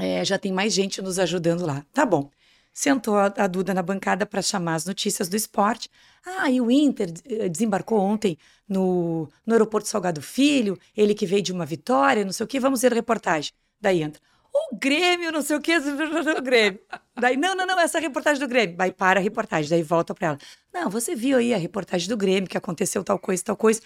É, 0.00 0.24
já 0.24 0.38
tem 0.38 0.52
mais 0.52 0.72
gente 0.72 1.00
nos 1.00 1.18
ajudando 1.18 1.64
lá. 1.64 1.84
Tá 1.92 2.04
bom. 2.04 2.30
Sentou 2.74 3.16
a, 3.16 3.28
Duda 3.46 3.72
na 3.72 3.82
bancada 3.82 4.26
para 4.26 4.42
chamar 4.42 4.74
as 4.74 4.84
notícias 4.84 5.28
do 5.28 5.36
esporte. 5.36 5.88
Ah, 6.26 6.50
e 6.50 6.60
o 6.60 6.68
Inter 6.68 7.12
eh, 7.24 7.48
desembarcou 7.48 8.00
ontem 8.00 8.36
no, 8.68 9.28
no 9.46 9.52
aeroporto 9.54 9.88
Salgado 9.88 10.20
Filho, 10.20 10.76
ele 10.96 11.14
que 11.14 11.24
veio 11.24 11.40
de 11.40 11.52
uma 11.52 11.64
vitória, 11.64 12.24
não 12.24 12.32
sei 12.32 12.42
o 12.42 12.48
que, 12.48 12.58
vamos 12.58 12.82
ver 12.82 12.90
a 12.90 12.96
reportagem. 12.96 13.52
Daí 13.80 14.02
entra. 14.02 14.20
O 14.52 14.76
Grêmio, 14.76 15.30
não 15.30 15.40
sei 15.40 15.56
o 15.56 15.60
que, 15.60 15.76
o 15.78 16.42
Grêmio. 16.42 16.80
Daí, 17.16 17.36
não, 17.36 17.54
não, 17.54 17.64
não, 17.64 17.78
essa 17.78 17.98
é 17.98 18.00
a 18.00 18.02
reportagem 18.02 18.40
do 18.40 18.48
Grêmio. 18.48 18.76
Vai 18.76 18.90
para 18.90 19.20
a 19.20 19.22
reportagem, 19.22 19.70
daí 19.70 19.82
volta 19.82 20.12
para 20.12 20.28
ela. 20.28 20.38
Não, 20.72 20.90
você 20.90 21.14
viu 21.14 21.38
aí 21.38 21.54
a 21.54 21.58
reportagem 21.58 22.08
do 22.08 22.16
Grêmio, 22.16 22.48
que 22.48 22.58
aconteceu 22.58 23.04
tal 23.04 23.20
coisa, 23.20 23.44
tal 23.44 23.56
coisa. 23.56 23.80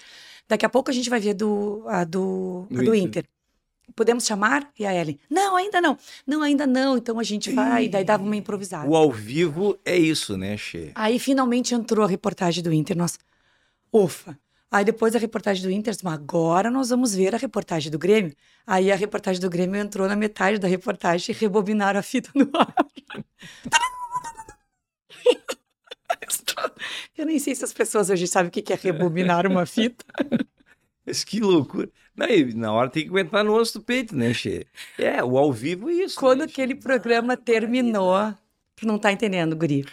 Daqui 0.49 0.65
a 0.65 0.69
pouco 0.69 0.91
a 0.91 0.95
gente 0.95 1.11
vai 1.11 1.21
ver 1.21 1.35
do, 1.35 1.85
a 1.87 2.05
do, 2.05 2.67
a 2.71 2.83
do 2.83 2.95
Inter. 2.95 3.25
Inter 3.25 3.38
podemos 3.95 4.27
chamar? 4.27 4.71
E 4.79 4.87
a 4.87 4.95
Ellen, 4.95 5.19
não, 5.29 5.57
ainda 5.57 5.81
não. 5.81 5.99
Não, 6.27 6.43
ainda 6.43 6.67
não. 6.67 6.97
Então 6.97 7.19
a 7.19 7.23
gente 7.23 7.51
vai, 7.51 7.85
e 7.85 7.89
daí 7.89 8.05
dava 8.05 8.23
uma 8.23 8.37
improvisada. 8.37 8.89
O 8.89 8.97
ao 8.97 9.11
vivo 9.11 9.79
é 9.85 9.97
isso, 9.97 10.37
né, 10.37 10.57
Che? 10.57 10.93
Aí 10.95 11.19
finalmente 11.19 11.75
entrou 11.75 12.05
a 12.05 12.09
reportagem 12.09 12.63
do 12.63 12.73
Inter. 12.73 12.97
Nós, 12.97 13.19
ufa. 13.93 14.39
Aí 14.71 14.85
depois 14.85 15.17
a 15.17 15.19
reportagem 15.19 15.63
do 15.63 15.71
Inter, 15.71 15.95
agora 16.05 16.71
nós 16.71 16.91
vamos 16.91 17.15
ver 17.15 17.35
a 17.35 17.39
reportagem 17.39 17.91
do 17.91 17.99
Grêmio. 17.99 18.35
Aí 18.67 18.93
a 18.93 18.97
reportagem 18.97 19.41
do 19.41 19.49
Grêmio 19.49 19.81
entrou 19.81 20.07
na 20.07 20.15
metade 20.15 20.59
da 20.59 20.69
reportagem 20.69 21.35
e 21.35 21.39
rebobinaram 21.39 21.99
a 21.99 22.03
fita 22.03 22.31
no 22.35 22.51
ar. 22.55 22.75
Eu 27.17 27.27
nem 27.27 27.39
sei 27.39 27.55
se 27.55 27.65
as 27.65 27.73
pessoas 27.73 28.11
hoje 28.11 28.27
sabem 28.27 28.49
o 28.49 28.51
que 28.51 28.73
é 28.73 28.77
rebobinar 28.77 29.47
uma 29.47 29.65
fita. 29.67 30.05
Mas 31.07 31.25
que 31.25 31.41
loucura. 31.41 31.91
Não, 32.19 32.27
na 32.57 32.73
hora 32.73 32.91
tem 32.91 33.05
que 33.05 33.09
aguentar 33.09 33.45
no 33.45 33.55
osso 33.55 33.79
do 33.79 33.85
peito, 33.85 34.17
né, 34.17 34.35
Che? 34.35 34.67
É, 34.99 35.23
o 35.23 35.39
ao 35.39 35.53
vivo 35.53 35.89
é 35.89 35.93
isso. 35.93 36.19
Quando 36.19 36.41
né, 36.41 36.47
aquele 36.47 36.75
programa 36.75 37.37
terminou, 37.37 38.35
tu 38.75 38.85
não 38.85 38.99
tá 38.99 39.13
entendendo, 39.13 39.55
guri. 39.55 39.87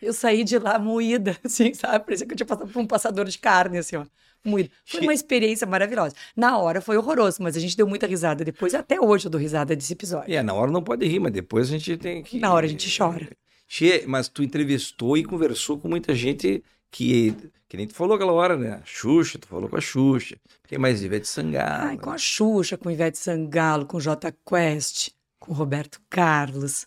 Eu 0.00 0.14
saí 0.14 0.44
de 0.44 0.58
lá 0.58 0.78
moída, 0.78 1.36
assim, 1.44 1.74
sabe? 1.74 2.06
Parecia 2.06 2.26
que 2.26 2.32
eu 2.32 2.36
tinha 2.36 2.46
passado 2.46 2.72
por 2.72 2.80
um 2.80 2.86
passador 2.86 3.26
de 3.26 3.38
carne, 3.38 3.76
assim, 3.76 3.96
ó. 3.96 4.06
Moída. 4.42 4.70
Foi 4.86 5.00
uma 5.02 5.12
experiência 5.12 5.66
maravilhosa. 5.66 6.14
Na 6.34 6.56
hora 6.56 6.80
foi 6.80 6.96
horroroso, 6.96 7.42
mas 7.42 7.54
a 7.54 7.60
gente 7.60 7.76
deu 7.76 7.86
muita 7.86 8.06
risada 8.06 8.44
depois. 8.44 8.74
Até 8.74 8.98
hoje 8.98 9.26
eu 9.26 9.30
dou 9.30 9.40
risada 9.40 9.76
desse 9.76 9.92
episódio. 9.92 10.32
É, 10.32 10.42
na 10.42 10.54
hora 10.54 10.70
não 10.70 10.82
pode 10.82 11.06
rir, 11.06 11.18
mas 11.18 11.32
depois 11.32 11.68
a 11.68 11.72
gente 11.72 11.96
tem 11.98 12.22
que. 12.22 12.38
Na 12.38 12.54
hora 12.54 12.64
a 12.64 12.68
gente 12.68 12.96
chora. 12.96 13.28
Che, 13.66 14.04
mas 14.06 14.28
tu 14.28 14.42
entrevistou 14.42 15.18
e 15.18 15.24
conversou 15.24 15.76
com 15.78 15.88
muita 15.88 16.14
gente 16.14 16.62
que, 16.90 17.34
que 17.68 17.76
nem 17.76 17.86
tu 17.86 17.94
falou 17.94 18.16
aquela 18.16 18.32
hora, 18.32 18.56
né? 18.56 18.80
A 18.82 18.84
Xuxa, 18.84 19.38
tu 19.38 19.46
falou 19.46 19.68
com 19.68 19.76
a 19.76 19.80
Xuxa. 19.80 20.36
Quem 20.66 20.78
mais? 20.78 21.02
Ivete 21.02 21.28
Sangalo. 21.28 21.88
Ai, 21.88 21.98
com 21.98 22.10
a 22.10 22.18
Xuxa, 22.18 22.76
com 22.76 22.90
Ivete 22.90 23.18
Sangalo, 23.18 23.86
com 23.86 24.00
J 24.00 24.32
Quest, 24.46 25.10
com 25.38 25.52
Roberto 25.52 26.00
Carlos, 26.08 26.86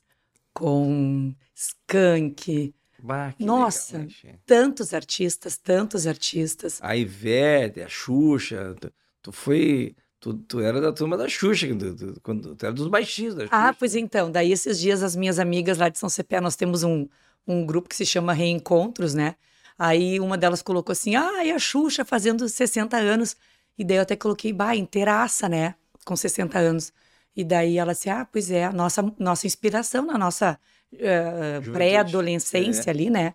com 0.54 1.34
Skank. 1.56 2.74
Bah, 3.04 3.34
Nossa, 3.40 3.98
legal, 3.98 4.16
né, 4.24 4.36
tantos 4.46 4.94
artistas, 4.94 5.58
tantos 5.58 6.06
artistas. 6.06 6.80
A 6.82 6.96
Ivete, 6.96 7.82
a 7.82 7.90
Xuxa, 7.90 8.76
tu, 8.80 8.92
tu 9.22 9.32
foi... 9.32 9.96
Tu, 10.20 10.36
tu 10.36 10.60
era 10.60 10.80
da 10.80 10.94
turma 10.94 11.18
da 11.18 11.28
Xuxa, 11.28 11.68
tu, 11.68 11.96
tu, 11.96 12.20
tu, 12.20 12.56
tu 12.56 12.66
era 12.66 12.74
dos 12.74 12.88
baixinhos 12.88 13.34
da 13.34 13.46
ah, 13.46 13.48
Xuxa. 13.48 13.58
Ah, 13.58 13.74
pois 13.74 13.96
então, 13.96 14.32
daí 14.32 14.52
esses 14.52 14.80
dias 14.80 15.02
as 15.02 15.16
minhas 15.16 15.40
amigas 15.40 15.80
lá 15.80 15.90
de 15.90 15.98
São 15.98 16.10
Cepé, 16.10 16.40
nós 16.40 16.56
temos 16.56 16.84
um, 16.84 17.08
um 17.48 17.66
grupo 17.66 17.90
que 17.90 17.96
se 17.96 18.06
chama 18.06 18.32
Reencontros, 18.32 19.16
né? 19.16 19.36
Aí 19.78 20.20
uma 20.20 20.38
delas 20.38 20.62
colocou 20.62 20.94
assim: 20.94 21.16
ah, 21.16 21.44
e 21.44 21.52
a 21.52 21.60
Xuxa 21.60 22.06
fazendo 22.06 22.48
60 22.48 22.98
anos. 22.98 23.36
E 23.78 23.84
daí 23.84 23.98
eu 23.98 24.02
até 24.04 24.16
coloquei, 24.16 24.54
bah, 24.54 24.76
inteiraça, 24.76 25.50
né? 25.50 25.76
Com 26.06 26.16
60 26.16 26.60
anos. 26.60 26.94
E 27.36 27.44
daí 27.44 27.78
ela 27.78 27.94
disse: 27.94 28.10
ah, 28.10 28.26
pois 28.26 28.52
é, 28.52 28.66
a 28.66 28.72
nossa, 28.72 29.02
nossa 29.18 29.48
inspiração 29.48 30.06
na 30.06 30.18
nossa 30.18 30.60
uh, 30.94 31.72
pré-adolescência 31.72 32.90
é. 32.90 32.92
ali, 32.92 33.10
né? 33.10 33.34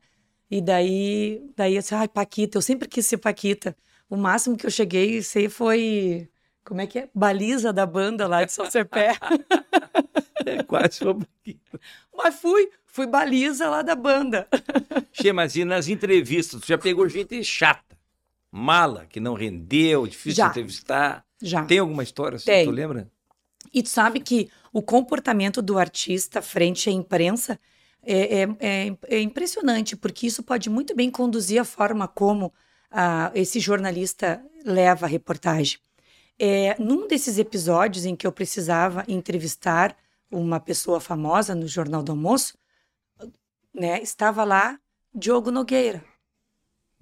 E 0.50 0.61
daí, 0.61 1.42
daí 1.56 1.74
eu 1.74 1.80
disse: 1.80 1.94
ai, 1.94 2.08
Paquita, 2.08 2.58
eu 2.58 2.62
sempre 2.62 2.88
quis 2.88 3.06
ser 3.06 3.18
Paquita. 3.18 3.76
O 4.08 4.16
máximo 4.16 4.56
que 4.56 4.66
eu 4.66 4.70
cheguei 4.70 5.22
sei 5.22 5.48
foi. 5.48 6.28
Como 6.64 6.80
é 6.80 6.86
que 6.86 6.98
é? 6.98 7.08
Baliza 7.14 7.72
da 7.72 7.86
banda 7.86 8.26
lá 8.26 8.44
de 8.44 8.52
São 8.52 8.68
Cepé. 8.70 9.14
é 10.44 10.62
quase 10.62 11.04
uma 11.04 11.14
Paquita. 11.14 11.80
Mas 12.14 12.34
fui, 12.36 12.68
fui 12.97 13.07
baliza 13.07 13.68
lá 13.68 13.82
da 13.82 13.94
banda. 13.94 14.49
Che, 15.12 15.30
mas 15.30 15.55
e 15.55 15.64
nas 15.66 15.86
entrevistas, 15.86 16.62
tu 16.62 16.66
já 16.66 16.78
pegou 16.78 17.07
gente 17.11 17.44
chata, 17.44 17.97
mala, 18.51 19.05
que 19.05 19.20
não 19.20 19.34
rendeu, 19.34 20.07
difícil 20.07 20.36
já. 20.36 20.44
de 20.44 20.51
entrevistar? 20.53 21.24
Já. 21.42 21.66
Tem 21.66 21.78
alguma 21.78 22.03
história 22.03 22.36
assim, 22.36 22.47
Tem. 22.47 22.64
tu 22.64 22.70
lembra? 22.70 23.11
E 23.72 23.82
tu 23.82 23.90
sabe 23.90 24.20
que 24.20 24.49
o 24.72 24.80
comportamento 24.80 25.61
do 25.61 25.78
artista 25.78 26.40
frente 26.40 26.88
à 26.88 26.92
imprensa 26.92 27.61
é, 28.03 28.42
é, 28.42 28.49
é, 28.61 28.97
é 29.09 29.20
impressionante, 29.20 29.94
porque 29.94 30.26
isso 30.26 30.42
pode 30.42 30.70
muito 30.70 30.97
bem 30.97 31.11
conduzir 31.11 31.61
a 31.61 31.64
forma 31.64 32.09
como 32.09 32.51
ah, 32.90 33.30
esse 33.34 33.61
jornalista 33.61 34.42
leva 34.64 35.05
a 35.05 35.09
reportagem. 35.09 35.78
É, 36.38 36.76
num 36.78 37.07
desses 37.07 37.38
episódios 37.38 38.07
em 38.07 38.16
que 38.16 38.26
eu 38.26 38.32
precisava 38.32 39.05
entrevistar 39.07 39.94
uma 40.30 40.59
pessoa 40.59 40.99
famosa 40.99 41.55
no 41.55 41.66
Jornal 41.66 42.03
do 42.03 42.12
Almoço, 42.12 42.57
né, 43.76 44.00
estava 44.02 44.42
lá 44.42 44.78
Diogo 45.14 45.50
Nogueira. 45.50 46.02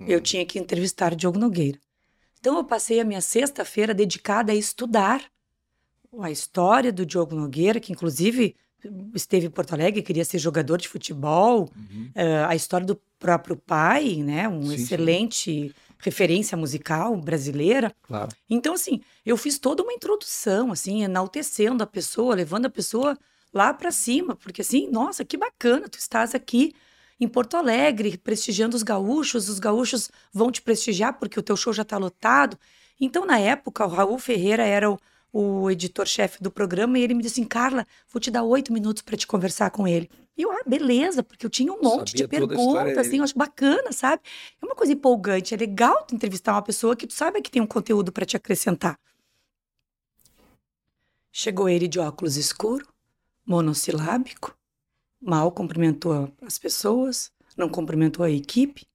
Eu 0.00 0.20
tinha 0.20 0.44
que 0.44 0.58
entrevistar 0.58 1.14
Diogo 1.14 1.38
Nogueira. 1.38 1.78
Então 2.38 2.56
eu 2.56 2.64
passei 2.64 3.00
a 3.00 3.04
minha 3.04 3.20
sexta-feira 3.20 3.94
dedicada 3.94 4.52
a 4.52 4.54
estudar 4.54 5.24
a 6.20 6.30
história 6.30 6.92
do 6.92 7.06
Diogo 7.06 7.34
Nogueira, 7.34 7.80
que 7.80 7.92
inclusive 7.92 8.54
esteve 9.14 9.46
em 9.46 9.50
Porto 9.50 9.72
Alegre, 9.72 10.02
queria 10.02 10.24
ser 10.24 10.38
jogador 10.38 10.76
de 10.76 10.88
futebol, 10.88 11.70
uhum. 11.74 12.10
uh, 12.14 12.46
a 12.48 12.54
história 12.54 12.86
do 12.86 13.00
próprio 13.18 13.56
pai, 13.56 14.16
né, 14.16 14.46
um 14.46 14.62
sim, 14.62 14.74
excelente 14.74 15.68
sim. 15.68 15.74
referência 15.98 16.56
musical 16.56 17.16
brasileira. 17.16 17.94
Claro. 18.02 18.28
Então 18.48 18.74
assim, 18.74 19.00
eu 19.24 19.36
fiz 19.36 19.58
toda 19.58 19.82
uma 19.82 19.92
introdução, 19.92 20.70
assim, 20.70 21.02
enaltecendo 21.02 21.82
a 21.82 21.86
pessoa, 21.86 22.34
levando 22.34 22.66
a 22.66 22.70
pessoa 22.70 23.18
lá 23.54 23.72
para 23.72 23.90
cima, 23.90 24.34
porque 24.36 24.60
assim, 24.60 24.90
nossa, 24.90 25.24
que 25.24 25.36
bacana, 25.36 25.88
tu 25.88 25.98
estás 25.98 26.34
aqui 26.34 26.74
em 27.20 27.28
Porto 27.28 27.56
Alegre, 27.56 28.18
prestigiando 28.18 28.76
os 28.76 28.82
gaúchos, 28.82 29.48
os 29.48 29.58
gaúchos 29.58 30.10
vão 30.32 30.50
te 30.50 30.60
prestigiar 30.60 31.18
porque 31.18 31.38
o 31.38 31.42
teu 31.42 31.56
show 31.56 31.72
já 31.72 31.82
está 31.82 31.96
lotado. 31.96 32.58
Então, 33.00 33.24
na 33.24 33.38
época, 33.38 33.84
o 33.86 33.88
Raul 33.88 34.18
Ferreira 34.18 34.64
era 34.64 34.90
o, 34.90 34.98
o 35.32 35.70
editor-chefe 35.70 36.42
do 36.42 36.50
programa 36.50 36.98
e 36.98 37.02
ele 37.02 37.14
me 37.14 37.22
disse 37.22 37.40
assim, 37.40 37.48
Carla, 37.48 37.86
vou 38.12 38.20
te 38.20 38.30
dar 38.30 38.42
oito 38.42 38.72
minutos 38.72 39.02
para 39.02 39.16
te 39.16 39.26
conversar 39.26 39.70
com 39.70 39.86
ele. 39.86 40.10
E 40.36 40.42
eu, 40.42 40.50
ah, 40.50 40.62
beleza, 40.66 41.22
porque 41.22 41.46
eu 41.46 41.50
tinha 41.50 41.72
um 41.72 41.80
monte 41.80 42.14
de 42.14 42.26
perguntas, 42.26 42.98
assim, 42.98 43.18
eu 43.18 43.24
acho 43.24 43.38
bacana, 43.38 43.92
sabe? 43.92 44.20
É 44.60 44.66
uma 44.66 44.74
coisa 44.74 44.92
empolgante, 44.92 45.54
é 45.54 45.56
legal 45.56 46.04
tu 46.04 46.14
entrevistar 46.14 46.52
uma 46.52 46.62
pessoa 46.62 46.96
que 46.96 47.06
tu 47.06 47.12
sabe 47.12 47.40
que 47.40 47.50
tem 47.50 47.62
um 47.62 47.66
conteúdo 47.66 48.10
para 48.10 48.26
te 48.26 48.36
acrescentar. 48.36 48.98
Chegou 51.30 51.68
ele 51.68 51.88
de 51.88 51.98
óculos 51.98 52.36
escuro, 52.36 52.86
monossilábico, 53.46 54.56
mal 55.20 55.50
cumprimentou 55.52 56.32
as 56.42 56.58
pessoas, 56.58 57.30
não 57.56 57.68
cumprimentou 57.68 58.24
a 58.24 58.30
equipe, 58.30 58.86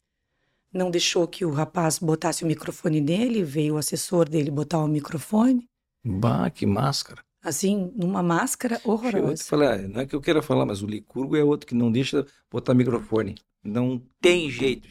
não 0.72 0.92
deixou 0.92 1.28
que 1.28 1.46
o 1.46 1.52
rapaz 1.52 2.00
botasse 2.00 2.44
o 2.44 2.48
microfone 2.48 3.02
nele, 3.02 3.44
veio 3.44 3.76
o 3.76 3.78
assessor 3.78 4.30
dele 4.30 4.52
botar 4.52 4.80
o 4.80 4.88
microfone. 4.88 5.68
Bah, 6.06 6.50
que 6.50 6.66
máscara. 6.66 7.24
Assim, 7.42 7.92
numa 7.96 8.22
máscara 8.22 8.80
horrorosa. 8.84 9.44
Falar, 9.44 9.80
não 9.80 10.02
é 10.02 10.06
que 10.06 10.16
eu 10.16 10.22
queira 10.22 10.42
falar, 10.42 10.66
mas 10.66 10.82
o 10.82 10.88
Licurgo 10.88 11.36
é 11.36 11.44
outro 11.44 11.66
que 11.66 11.74
não 11.74 11.92
deixa 11.92 12.26
botar 12.52 12.74
microfone. 12.74 13.36
Não 13.64 14.02
tem 14.22 14.50
jeito, 14.50 14.88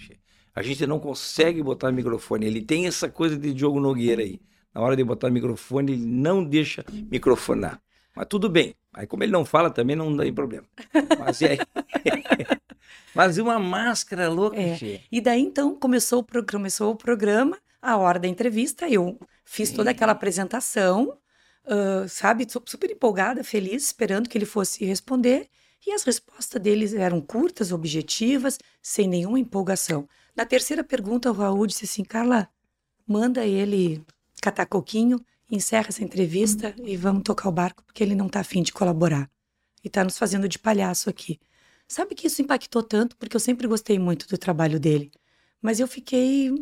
A 0.55 0.63
gente 0.63 0.87
não 0.87 0.99
consegue 0.99 1.63
botar 1.63 1.93
microfone. 1.93 2.47
Ele 2.47 2.63
tem 2.63 2.87
essa 2.87 3.09
coisa 3.09 3.37
de 3.37 3.53
Diogo 3.53 3.79
Nogueira 3.81 4.23
aí. 4.23 4.41
Na 4.75 4.81
hora 4.81 4.97
de 4.97 5.05
botar 5.05 5.31
microfone, 5.31 5.93
ele 5.93 6.07
não 6.07 6.45
deixa 6.45 6.85
microfonar. 7.11 7.81
Mas 8.19 8.27
tudo 8.27 8.49
bem. 8.49 8.75
Aí, 8.93 9.07
como 9.07 9.23
ele 9.23 9.31
não 9.31 9.45
fala, 9.45 9.71
também 9.71 9.95
não 9.95 10.17
tem 10.17 10.35
problema. 10.35 10.67
Mas 11.21 11.41
é. 11.41 11.57
Mas 13.15 13.39
uma 13.39 13.61
máscara 13.61 14.29
louca, 14.29 14.61
é. 14.61 15.03
E 15.11 15.21
daí, 15.21 15.41
então, 15.41 15.77
começou 15.77 16.27
o, 16.29 16.45
começou 16.45 16.91
o 16.91 16.97
programa, 16.97 17.57
a 17.81 17.97
hora 17.97 18.19
da 18.19 18.27
entrevista, 18.27 18.89
eu 18.89 19.21
fiz 19.45 19.71
toda 19.71 19.93
aquela 19.93 20.11
apresentação, 20.11 21.17
uh, 21.65 22.09
sabe, 22.09 22.45
super 22.67 22.91
empolgada, 22.91 23.45
feliz, 23.45 23.85
esperando 23.85 24.29
que 24.29 24.37
ele 24.37 24.45
fosse 24.45 24.85
responder. 24.85 25.49
E 25.87 25.93
as 25.93 26.03
respostas 26.03 26.61
deles 26.61 26.95
eram 26.95 27.21
curtas, 27.21 27.71
objetivas, 27.71 28.59
sem 28.83 29.07
nenhuma 29.07 29.39
empolgação. 29.39 30.09
Na 30.35 30.45
terceira 30.45 30.83
pergunta, 30.83 31.31
o 31.31 31.35
Raul 31.35 31.69
disse 31.69 31.85
assim: 31.85 32.03
Carla, 32.03 32.49
manda 33.07 33.47
ele 33.47 34.05
catar 34.43 34.67
coquinho 34.67 35.21
encerra 35.51 35.89
essa 35.89 36.05
entrevista 36.05 36.75
e 36.85 36.97
vamos 36.97 37.23
tocar 37.23 37.49
o 37.49 37.53
barco 37.53 37.83
porque 37.85 38.03
ele 38.03 38.15
não 38.15 38.27
está 38.27 38.41
afim 38.41 38.63
de 38.63 38.73
colaborar. 38.73 39.31
E 39.83 39.89
está 39.89 40.05
nos 40.05 40.19
fazendo 40.19 40.49
de 40.49 40.59
palhaço 40.59 41.09
aqui. 41.09 41.41
Sabe 41.87 42.15
que 42.15 42.27
isso 42.27 42.43
impactou 42.43 42.83
tanto 42.83 43.17
porque 43.17 43.35
eu 43.35 43.41
sempre 43.41 43.67
gostei 43.67 43.99
muito 43.99 44.29
do 44.29 44.37
trabalho 44.37 44.79
dele. 44.79 45.11
Mas 45.63 45.81
eu 45.81 45.89
fiquei, 45.89 46.53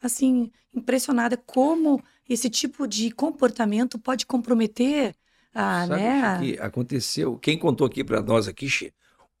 assim, 0.00 0.50
impressionada 0.74 1.36
como 1.36 2.02
esse 2.28 2.50
tipo 2.50 2.86
de 2.86 3.10
comportamento 3.10 3.98
pode 3.98 4.26
comprometer 4.26 5.14
a, 5.54 5.86
Sabe 5.86 6.00
né? 6.00 6.38
que 6.38 6.58
aconteceu, 6.58 7.38
quem 7.38 7.58
contou 7.58 7.86
aqui 7.86 8.02
para 8.02 8.22
nós 8.22 8.48
aqui, 8.48 8.66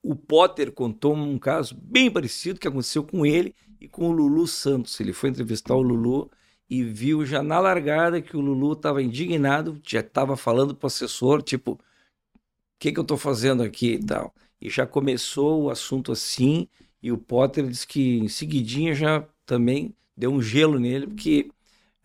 o 0.02 0.14
Potter 0.14 0.72
contou 0.72 1.14
um 1.14 1.38
caso 1.38 1.74
bem 1.74 2.10
parecido 2.10 2.60
que 2.60 2.68
aconteceu 2.68 3.02
com 3.02 3.24
ele 3.24 3.54
e 3.80 3.88
com 3.88 4.08
o 4.08 4.12
Lulu 4.12 4.46
Santos. 4.46 4.98
Ele 5.00 5.12
foi 5.12 5.30
entrevistar 5.30 5.74
o 5.74 5.82
Lulu 5.82 6.30
e 6.72 6.82
viu 6.82 7.26
já 7.26 7.42
na 7.42 7.60
largada 7.60 8.22
que 8.22 8.34
o 8.34 8.40
Lulu 8.40 8.72
estava 8.72 9.02
indignado, 9.02 9.78
já 9.86 10.00
estava 10.00 10.38
falando 10.38 10.74
para 10.74 10.86
o 10.86 10.88
assessor, 10.88 11.42
tipo, 11.42 11.72
o 11.72 11.78
que, 12.78 12.90
que 12.90 12.98
eu 12.98 13.02
estou 13.02 13.18
fazendo 13.18 13.62
aqui 13.62 13.96
e 13.96 14.02
tal. 14.02 14.34
E 14.58 14.70
já 14.70 14.86
começou 14.86 15.64
o 15.64 15.70
assunto 15.70 16.10
assim, 16.12 16.66
e 17.02 17.12
o 17.12 17.18
Potter 17.18 17.66
disse 17.66 17.86
que 17.86 18.20
em 18.20 18.28
seguidinha 18.28 18.94
já 18.94 19.22
também 19.44 19.94
deu 20.16 20.32
um 20.32 20.40
gelo 20.40 20.80
nele, 20.80 21.08
porque 21.08 21.50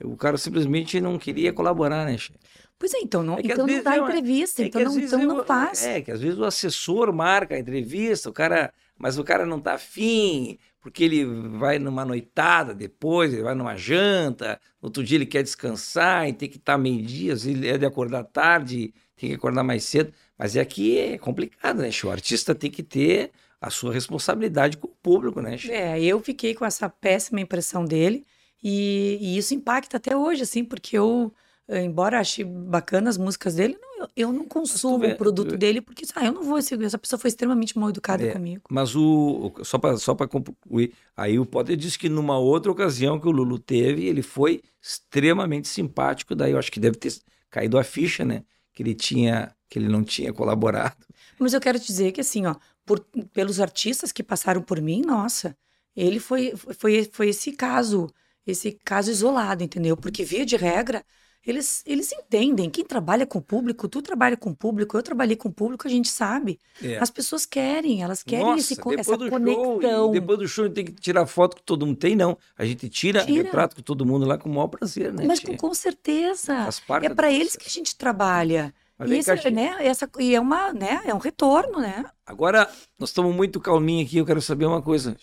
o 0.04 0.18
cara 0.18 0.38
simplesmente 0.38 1.00
não 1.00 1.18
queria 1.18 1.54
colaborar, 1.54 2.06
né, 2.06 2.18
chefe? 2.18 2.38
Pois 2.78 2.94
é, 2.94 2.98
então 3.00 3.24
não, 3.24 3.38
é 3.38 3.42
então 3.46 3.66
não 3.66 3.84
dá 3.84 3.96
é 3.96 4.00
entrevista, 4.00 4.64
é 4.64 4.66
então, 4.66 4.84
não, 4.84 5.00
então 5.00 5.20
não 5.24 5.46
faz. 5.46 5.86
É, 5.86 6.02
que 6.02 6.12
às 6.12 6.20
vezes 6.20 6.38
o 6.38 6.44
assessor 6.44 7.14
marca 7.14 7.56
a 7.56 7.60
entrevista, 7.60 8.30
o 8.30 8.34
cara, 8.34 8.74
mas 8.98 9.18
o 9.18 9.24
cara 9.24 9.46
não 9.46 9.62
tá 9.62 9.76
afim, 9.76 10.60
porque 10.88 11.04
ele 11.04 11.26
vai 11.58 11.80
numa 11.80 12.06
noitada 12.06 12.74
depois, 12.74 13.34
ele 13.34 13.44
vai 13.44 13.54
numa 13.54 13.76
janta, 13.76 14.58
outro 14.82 15.04
dia 15.04 15.18
ele 15.18 15.26
quer 15.26 15.44
descansar 15.44 16.30
e 16.30 16.32
tem 16.32 16.48
que 16.48 16.56
estar 16.56 16.78
meio-dia, 16.78 17.34
ele 17.46 17.68
é 17.68 17.78
de 17.78 17.86
acordar 17.86 18.24
tarde, 18.24 18.94
tem 19.18 19.30
que 19.30 19.36
acordar 19.36 19.66
mais 19.66 19.84
cedo. 19.84 20.14
Mas 20.38 20.56
é 20.56 20.64
que 20.64 20.98
é 20.98 21.18
complicado, 21.18 21.82
né, 21.82 21.90
O 22.06 22.10
artista 22.10 22.56
tem 22.56 22.72
que 22.72 22.82
ter 22.82 23.32
a 23.60 23.70
sua 23.70 23.92
responsabilidade 23.92 24.78
com 24.78 24.88
o 24.88 24.96
público, 25.04 25.42
né, 25.42 25.58
É, 25.68 26.02
eu 26.02 26.22
fiquei 26.22 26.56
com 26.56 26.64
essa 26.64 26.88
péssima 26.88 27.42
impressão 27.42 27.84
dele 27.84 28.26
e, 28.64 29.18
e 29.20 29.38
isso 29.38 29.54
impacta 29.54 29.98
até 29.98 30.16
hoje, 30.16 30.44
assim, 30.44 30.64
porque 30.64 30.98
eu 30.98 31.34
embora 31.70 32.20
ache 32.20 32.44
bacana 32.44 33.10
as 33.10 33.18
músicas 33.18 33.56
dele, 33.56 33.78
não, 33.82 34.00
eu, 34.00 34.10
eu, 34.16 34.34
não 34.34 34.46
consumo 34.46 35.00
vê, 35.00 35.12
o 35.12 35.18
produto 35.18 35.58
dele 35.58 35.82
porque 35.82 36.06
ah, 36.16 36.26
eu 36.26 36.32
não 36.32 36.44
vou 36.44 36.58
essa 36.58 36.98
pessoa 36.98 37.20
foi 37.20 37.28
extremamente 37.28 37.78
mal 37.78 37.90
educada 37.90 38.26
é, 38.26 38.32
comigo. 38.32 38.64
Mas 38.70 38.96
o 38.96 39.52
só 39.64 39.78
para 39.78 39.98
só 39.98 40.16
concluir, 40.16 40.94
aí 41.16 41.38
o 41.38 41.46
Potter 41.46 41.76
disse 41.76 42.00
que 42.00 42.08
numa 42.08 42.38
outra 42.40 42.72
ocasião 42.72 43.20
que 43.20 43.28
o 43.28 43.32
Lulu 43.32 43.60
teve, 43.60 44.06
ele 44.06 44.22
foi 44.22 44.62
extremamente 44.82 45.68
simpático, 45.68 46.34
daí 46.34 46.54
eu 46.54 46.58
acho 46.58 46.72
que 46.72 46.80
deve 46.80 46.98
ter 46.98 47.14
caído 47.50 47.78
a 47.78 47.84
ficha, 47.84 48.24
né, 48.24 48.44
que 48.74 48.82
ele 48.82 48.96
tinha 48.96 49.54
que 49.70 49.78
ele 49.78 49.90
não 49.90 50.06
tinha 50.06 50.32
colaborado. 50.32 50.96
Mas 51.38 51.54
eu 51.54 51.60
quero 51.60 51.78
dizer 51.78 52.14
que 52.14 52.22
assim, 52.22 52.46
ó, 52.46 52.56
por, 52.86 53.02
pelos 53.34 53.60
artistas 53.60 54.14
que 54.14 54.24
passaram 54.24 54.62
por 54.62 54.80
mim, 54.80 55.02
nossa, 55.02 55.58
ele 55.94 56.22
foi 56.22 56.54
foi 56.56 57.10
foi 57.12 57.28
esse 57.28 57.52
caso, 57.52 58.08
esse 58.46 58.72
caso 58.86 59.12
isolado, 59.12 59.66
entendeu? 59.66 59.98
Porque 59.98 60.24
via 60.24 60.46
de 60.46 60.56
regra 60.56 61.04
eles, 61.48 61.82
eles 61.86 62.12
entendem. 62.12 62.70
Quem 62.70 62.84
trabalha 62.84 63.26
com 63.26 63.40
o 63.40 63.42
público, 63.42 63.88
tu 63.88 64.02
trabalha 64.02 64.36
com 64.36 64.50
o 64.50 64.56
público, 64.56 64.98
eu 64.98 65.02
trabalhei 65.02 65.38
com 65.38 65.48
o 65.48 65.52
público, 65.52 65.88
a 65.88 65.90
gente 65.90 66.10
sabe. 66.10 66.60
É. 66.84 66.98
As 66.98 67.10
pessoas 67.10 67.46
querem, 67.46 68.04
elas 68.04 68.22
querem 68.22 68.46
Nossa, 68.46 68.60
esse, 68.60 68.74
essa 68.74 69.18
conexão. 69.18 69.82
Show, 69.82 70.12
depois 70.12 70.40
do 70.40 70.48
show 70.48 70.70
tem 70.70 70.84
que 70.84 70.92
tirar 70.92 71.26
foto 71.26 71.56
que 71.56 71.64
todo 71.64 71.86
mundo 71.86 71.98
tem, 71.98 72.18
não. 72.18 72.38
A 72.58 72.66
gente 72.66 72.90
tira, 72.90 73.24
tira. 73.24 73.44
retrato 73.44 73.78
com 73.78 73.82
todo 73.82 74.06
mundo 74.06 74.26
lá 74.26 74.38
com 74.38 74.50
o 74.50 74.54
maior 74.54 74.68
prazer, 74.68 75.14
né? 75.14 75.24
Mas 75.26 75.40
com, 75.40 75.56
com, 75.56 75.74
certeza. 75.74 76.68
é 77.02 77.10
para 77.10 77.32
eles 77.32 77.56
que 77.56 77.66
a 77.66 77.72
gente 77.72 77.96
trabalha. 77.96 78.74
Mas 78.98 79.10
e, 79.10 79.16
esse, 79.16 79.50
né, 79.50 79.78
essa, 79.80 80.10
e 80.20 80.36
é, 80.36 80.42
uma, 80.42 80.74
né, 80.74 81.02
é 81.06 81.14
um 81.14 81.20
retorno, 81.20 81.80
né? 81.80 82.04
Agora, 82.26 82.70
nós 83.00 83.10
estamos 83.10 83.34
muito 83.34 83.60
calminhos 83.62 84.08
aqui, 84.08 84.18
eu 84.18 84.26
quero 84.26 84.42
saber 84.42 84.66
uma 84.66 84.82
coisa. 84.82 85.16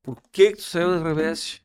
Por 0.00 0.16
que, 0.30 0.50
que 0.50 0.58
tu 0.58 0.62
saiu 0.62 0.90
da 0.90 1.02
Reveste? 1.02 1.61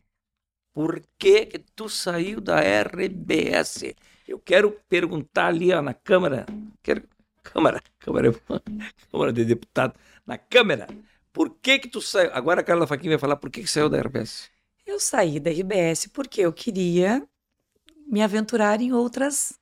Por 0.77 1.01
que, 1.17 1.47
que 1.47 1.57
tu 1.57 1.89
saiu 1.89 2.39
da 2.39 2.59
RBS? 2.59 3.95
Eu 4.27 4.37
quero 4.37 4.79
perguntar 4.87 5.47
ali 5.47 5.73
ó, 5.73 5.81
na 5.81 5.91
Câmara, 5.91 6.45
quero, 6.83 7.01
Câmara, 7.41 7.81
Câmara, 7.97 8.31
Câmara 9.11 9.33
de 9.33 9.43
Deputado, 9.43 9.95
na 10.23 10.37
Câmara, 10.37 10.87
por 11.33 11.49
que 11.49 11.79
que 11.79 11.87
tu 11.87 11.99
saiu? 11.99 12.29
Agora 12.31 12.61
a 12.61 12.63
Carla 12.63 12.85
Faquinha 12.85 13.13
vai 13.13 13.17
falar 13.17 13.37
por 13.37 13.49
que 13.49 13.63
que 13.63 13.67
saiu 13.67 13.89
da 13.89 13.99
RBS. 13.99 14.51
Eu 14.85 14.99
saí 14.99 15.39
da 15.39 15.49
RBS 15.49 16.09
porque 16.13 16.41
eu 16.41 16.53
queria 16.53 17.27
me 18.05 18.21
aventurar 18.21 18.79
em 18.79 18.93
outras 18.93 19.59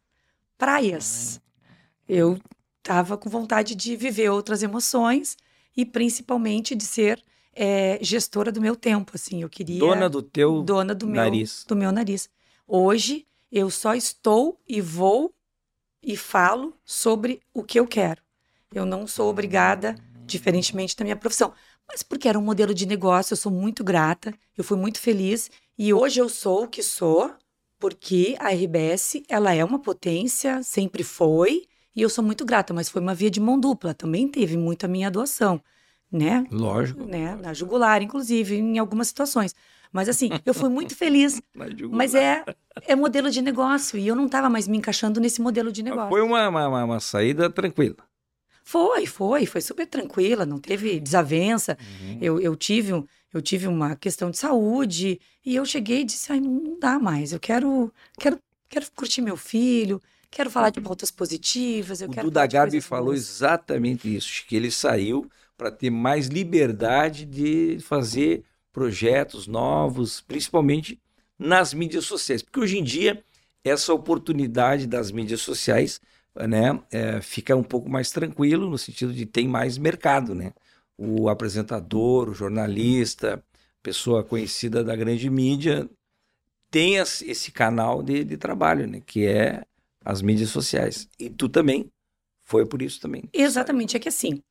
praias. 0.57 1.39
Eu 2.09 2.38
estava 2.80 3.18
com 3.18 3.30
vontade 3.30 3.74
de 3.74 3.95
viver 3.95 4.28
outras 4.32 4.61
emoções 4.61 5.38
e 5.78 5.86
principalmente 5.86 6.76
de 6.76 6.84
ser 6.84 7.24
é, 7.56 7.97
gestora 8.01 8.51
do 8.51 8.62
meu 8.62 8.76
tempo, 8.76 9.14
assim, 9.16 9.41
eu 9.41 9.49
queria 9.49 9.80
dona 9.80 10.10
do 10.10 10.22
teu 10.22 10.62
dona 10.62 10.93
do 10.93 11.08
nariz. 11.08 11.64
meu 11.68 11.68
do 11.76 11.80
meu 11.80 11.91
nariz. 11.91 12.30
Hoje 12.68 13.26
eu 13.51 13.70
só 13.70 13.95
estou 13.95 14.60
e 14.68 14.82
vou 14.82 15.34
e 16.03 16.18
falo 16.18 16.74
sobre 16.84 17.41
o 17.53 17.64
que 17.64 17.80
eu 17.80 17.88
quero. 17.88 18.22
Eu 18.74 18.86
não 18.86 19.08
sou 19.08 19.30
obrigada, 19.30 19.95
diferentemente 20.26 20.95
da 20.95 21.06
minha 21.06 21.16
profissão. 21.16 21.53
Mas 21.88 22.03
porque 22.03 22.28
era 22.28 22.38
um 22.38 22.41
modelo 22.41 22.74
de 22.74 22.86
negócio, 22.86 23.34
eu 23.34 23.38
sou 23.38 23.51
muito 23.51 23.84
grata, 23.84 24.34
eu 24.58 24.64
fui 24.64 24.78
muito 24.78 24.99
feliz. 24.99 25.49
E 25.78 25.93
hoje 25.93 26.20
eu 26.20 26.28
sou 26.28 26.64
o 26.64 26.68
que 26.68 26.84
sou 26.84 27.34
porque 27.80 28.36
a 28.39 28.49
RBS, 28.49 29.24
ela 29.30 29.53
é 29.53 29.64
uma 29.64 29.80
potência, 29.80 30.64
sempre 30.64 31.03
foi, 31.03 31.68
e 31.95 32.01
eu 32.01 32.10
sou 32.10 32.24
muito 32.24 32.45
grata, 32.45 32.74
mas 32.74 32.89
foi 32.89 33.01
uma 33.01 33.14
via 33.14 33.30
de 33.30 33.39
mão 33.39 33.60
dupla, 33.60 33.93
também 33.93 34.28
teve 34.28 34.58
muito 34.58 34.86
a 34.86 34.88
minha 34.88 35.12
doação, 35.12 35.62
né? 36.12 36.45
Lógico. 36.51 37.03
Né? 37.06 37.36
Na 37.36 37.53
jugular, 37.53 38.01
inclusive, 38.01 38.56
em 38.56 38.78
algumas 38.78 39.08
situações. 39.08 39.53
Mas 39.91 40.10
assim, 40.10 40.30
eu 40.45 40.53
fui 40.53 40.70
muito 40.70 40.95
feliz. 40.95 41.41
mas 41.89 42.14
é, 42.14 42.43
é 42.86 42.95
modelo 42.95 43.30
de 43.30 43.41
negócio, 43.41 43.97
e 43.97 44.08
eu 44.08 44.16
não 44.16 44.26
estava 44.26 44.49
mais 44.49 44.68
me 44.68 44.78
encaixando 44.78 45.20
nesse 45.20 45.41
modelo 45.41 45.72
de 45.72 45.82
negócio. 45.82 46.10
Foi 46.10 46.22
uma, 46.22 46.49
uma, 46.49 46.84
uma 46.84 46.99
saída 46.99 47.49
tranquila. 47.49 47.95
Foi, 48.68 49.06
foi, 49.06 49.45
foi 49.45 49.62
super 49.62 49.86
tranquila, 49.86 50.45
não 50.45 50.60
teve 50.60 50.99
desavença. 50.99 51.78
Uhum. 52.01 52.18
Eu, 52.20 52.39
eu, 52.41 52.56
tive, 52.56 52.91
eu 53.32 53.41
tive 53.41 53.68
uma 53.68 53.95
questão 53.95 54.32
de 54.32 54.38
saúde 54.38 55.20
e 55.45 55.56
eu 55.56 55.64
cheguei 55.64 56.01
e 56.01 56.03
disse: 56.03 56.32
Ai, 56.32 56.39
não 56.39 56.80
dá 56.80 56.97
mais, 56.97 57.32
eu 57.32 57.39
quero, 57.39 57.93
quero, 58.20 58.39
quero 58.68 58.88
curtir 58.95 59.22
meu 59.22 59.38
filho, 59.38 60.01
quero 60.36 60.51
falar 60.51 60.69
de 60.69 60.81
pautas 60.81 61.09
positivas. 61.09 62.01
Eu 62.01 62.09
o 62.09 62.11
quero 62.11 62.27
Duda 62.27 62.45
Gabi 62.45 62.81
falou 62.81 63.05
boas. 63.07 63.19
exatamente 63.19 64.13
isso, 64.13 64.45
que 64.45 64.55
ele 64.55 64.69
saiu 64.69 65.29
para 65.57 65.71
ter 65.71 65.89
mais 65.89 66.27
liberdade 66.27 67.25
de 67.25 67.79
fazer 67.79 68.43
projetos 68.73 69.47
novos, 69.47 70.19
principalmente 70.19 70.99
nas 71.39 71.73
mídias 71.73 72.03
sociais, 72.05 72.41
porque 72.41 72.59
hoje 72.59 72.77
em 72.77 72.83
dia 72.83 73.23
essa 73.63 73.93
oportunidade 73.93 74.86
das 74.86 75.09
mídias 75.11 75.41
sociais 75.41 76.01
né, 76.36 76.79
é, 76.91 77.21
fica 77.21 77.55
um 77.55 77.63
pouco 77.63 77.89
mais 77.89 78.11
tranquilo 78.11 78.69
no 78.69 78.77
sentido 78.77 79.13
de 79.13 79.25
tem 79.25 79.47
mais 79.47 79.77
mercado, 79.77 80.36
né? 80.36 80.53
O 80.97 81.29
apresentador, 81.29 82.29
o 82.29 82.33
jornalista, 82.33 83.43
pessoa 83.81 84.23
conhecida 84.23 84.83
da 84.83 84.95
grande 84.95 85.29
mídia 85.29 85.89
tem 86.69 86.97
esse 86.97 87.51
canal 87.51 88.03
de, 88.03 88.23
de 88.23 88.38
trabalho, 88.38 88.86
né? 88.86 89.01
Que 89.05 89.25
é 89.25 89.65
as 90.06 90.22
mídias 90.22 90.49
sociais. 90.49 91.10
E 91.20 91.30
tu 91.30 91.49
também 91.49 91.91
foi 92.43 92.66
por 92.66 92.82
isso 92.82 93.01
também. 93.01 93.28
Exatamente, 93.34 93.97
é 93.97 93.99
que 93.99 94.08
assim, 94.08 94.41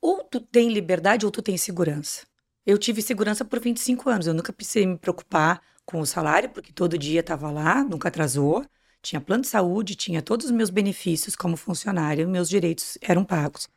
ou 0.00 0.22
tu 0.22 0.40
tem 0.40 0.72
liberdade 0.72 1.26
ou 1.26 1.32
tu 1.32 1.42
tem 1.42 1.58
segurança. 1.58 2.24
Eu 2.64 2.78
tive 2.78 3.02
segurança 3.02 3.44
por 3.44 3.58
25 3.58 4.08
anos, 4.08 4.26
eu 4.26 4.34
nunca 4.34 4.52
precisei 4.52 4.86
me 4.86 4.96
preocupar 4.96 5.60
com 5.84 6.00
o 6.00 6.06
salário, 6.06 6.48
porque 6.50 6.72
todo 6.72 6.96
dia 6.96 7.20
estava 7.20 7.50
lá, 7.50 7.82
nunca 7.82 8.08
atrasou 8.08 8.64
tinha 9.02 9.20
plano 9.20 9.42
de 9.42 9.48
saúde, 9.48 9.94
tinha 9.94 10.20
todos 10.20 10.46
os 10.46 10.52
meus 10.52 10.70
benefícios 10.70 11.34
como 11.34 11.56
funcionário, 11.56 12.28
meus 12.28 12.48
direitos 12.48 12.98
eram 13.00 13.24
pagos. 13.24 13.68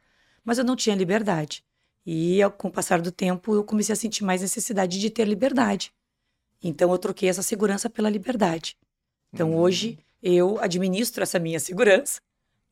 Mas 0.44 0.58
eu 0.58 0.66
não 0.66 0.76
tinha 0.76 0.96
liberdade. 0.96 1.64
E 2.06 2.40
com 2.58 2.68
o 2.68 2.72
passar 2.72 3.02
do 3.02 3.12
tempo, 3.12 3.56
eu 3.56 3.64
comecei 3.64 3.94
a 3.94 3.96
sentir 3.96 4.24
mais 4.26 4.42
necessidade 4.42 5.00
de 5.00 5.10
ter 5.10 5.26
liberdade. 5.26 5.94
Então 6.62 6.92
eu 6.92 6.98
troquei 6.98 7.30
essa 7.30 7.42
segurança 7.42 7.90
pela 7.90 8.10
liberdade. 8.10 8.78
Então 9.32 9.52
uhum. 9.52 9.60
hoje 9.60 10.00
eu 10.24 10.60
administro 10.60 11.22
essa 11.22 11.38
minha 11.38 11.60
segurança, 11.60 12.22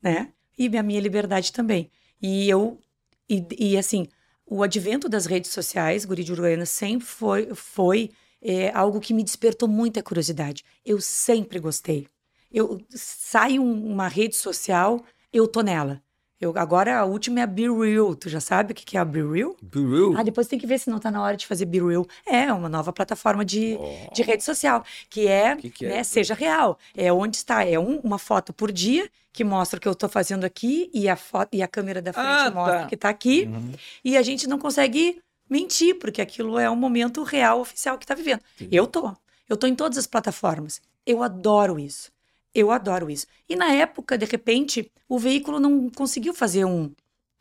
né? 0.02 0.32
E 0.58 0.66
a 0.76 0.82
minha 0.82 1.00
liberdade 1.00 1.52
também. 1.52 1.90
E 2.20 2.48
eu 2.48 2.78
e, 3.28 3.46
e 3.58 3.78
assim, 3.78 4.08
o 4.46 4.62
advento 4.62 5.08
das 5.08 5.26
redes 5.26 5.50
sociais, 5.50 6.04
Guri 6.04 6.24
de 6.24 6.32
Uruguaiana, 6.32 6.66
sempre 6.66 7.06
foi, 7.06 7.54
foi 7.54 8.10
é, 8.40 8.70
algo 8.74 9.00
que 9.00 9.14
me 9.14 9.22
despertou 9.22 9.68
muita 9.68 10.02
curiosidade. 10.02 10.64
Eu 10.84 11.00
sempre 11.00 11.58
gostei 11.60 12.08
eu 12.52 12.80
sai 12.90 13.58
uma 13.58 14.08
rede 14.08 14.36
social, 14.36 15.02
eu 15.32 15.48
tô 15.48 15.62
nela. 15.62 16.02
Eu, 16.42 16.52
agora 16.56 16.98
a 16.98 17.04
última 17.04 17.38
é 17.38 17.44
a 17.44 17.46
Be 17.46 17.70
Real. 17.70 18.16
Tu 18.16 18.28
já 18.28 18.40
sabe 18.40 18.72
o 18.72 18.74
que 18.74 18.96
é 18.96 19.00
a 19.00 19.04
Be 19.04 19.22
Real? 19.22 19.54
Be 19.62 19.78
Real? 19.78 20.14
Ah, 20.16 20.24
depois 20.24 20.48
tem 20.48 20.58
que 20.58 20.66
ver 20.66 20.76
se 20.80 20.90
não 20.90 20.98
tá 20.98 21.08
na 21.08 21.22
hora 21.22 21.36
de 21.36 21.46
fazer 21.46 21.66
Be 21.66 21.78
Real. 21.78 22.04
É 22.26 22.52
uma 22.52 22.68
nova 22.68 22.92
plataforma 22.92 23.44
de, 23.44 23.78
oh. 23.78 24.12
de 24.12 24.22
rede 24.22 24.42
social, 24.42 24.84
que 25.08 25.28
é, 25.28 25.54
que 25.54 25.70
que 25.70 25.86
é? 25.86 25.88
Né, 25.90 26.02
seja 26.02 26.34
real. 26.34 26.76
É 26.96 27.12
onde 27.12 27.36
está, 27.36 27.64
é 27.64 27.78
um, 27.78 28.00
uma 28.00 28.18
foto 28.18 28.52
por 28.52 28.72
dia 28.72 29.08
que 29.32 29.44
mostra 29.44 29.78
o 29.78 29.80
que 29.80 29.86
eu 29.86 29.94
tô 29.94 30.08
fazendo 30.08 30.42
aqui 30.42 30.90
e 30.92 31.08
a 31.08 31.14
foto 31.14 31.54
e 31.54 31.62
a 31.62 31.68
câmera 31.68 32.02
da 32.02 32.12
frente 32.12 32.26
ah, 32.26 32.50
mostra 32.50 32.80
tá. 32.80 32.86
que 32.86 32.96
tá 32.96 33.08
aqui. 33.08 33.44
Uhum. 33.44 33.72
E 34.04 34.16
a 34.16 34.22
gente 34.22 34.48
não 34.48 34.58
consegue 34.58 35.22
mentir, 35.48 35.96
porque 36.00 36.20
aquilo 36.20 36.58
é 36.58 36.68
um 36.68 36.74
momento 36.74 37.22
real, 37.22 37.60
oficial 37.60 37.96
que 37.96 38.04
tá 38.04 38.16
vivendo. 38.16 38.40
Eu 38.68 38.88
tô. 38.88 39.14
Eu 39.48 39.56
tô 39.56 39.68
em 39.68 39.76
todas 39.76 39.96
as 39.96 40.08
plataformas. 40.08 40.82
Eu 41.06 41.22
adoro 41.22 41.78
isso. 41.78 42.10
Eu 42.54 42.70
adoro 42.70 43.10
isso. 43.10 43.26
E 43.48 43.56
na 43.56 43.72
época, 43.72 44.18
de 44.18 44.26
repente, 44.26 44.90
o 45.08 45.18
veículo 45.18 45.58
não 45.58 45.88
conseguiu 45.88 46.34
fazer 46.34 46.64
um, 46.64 46.90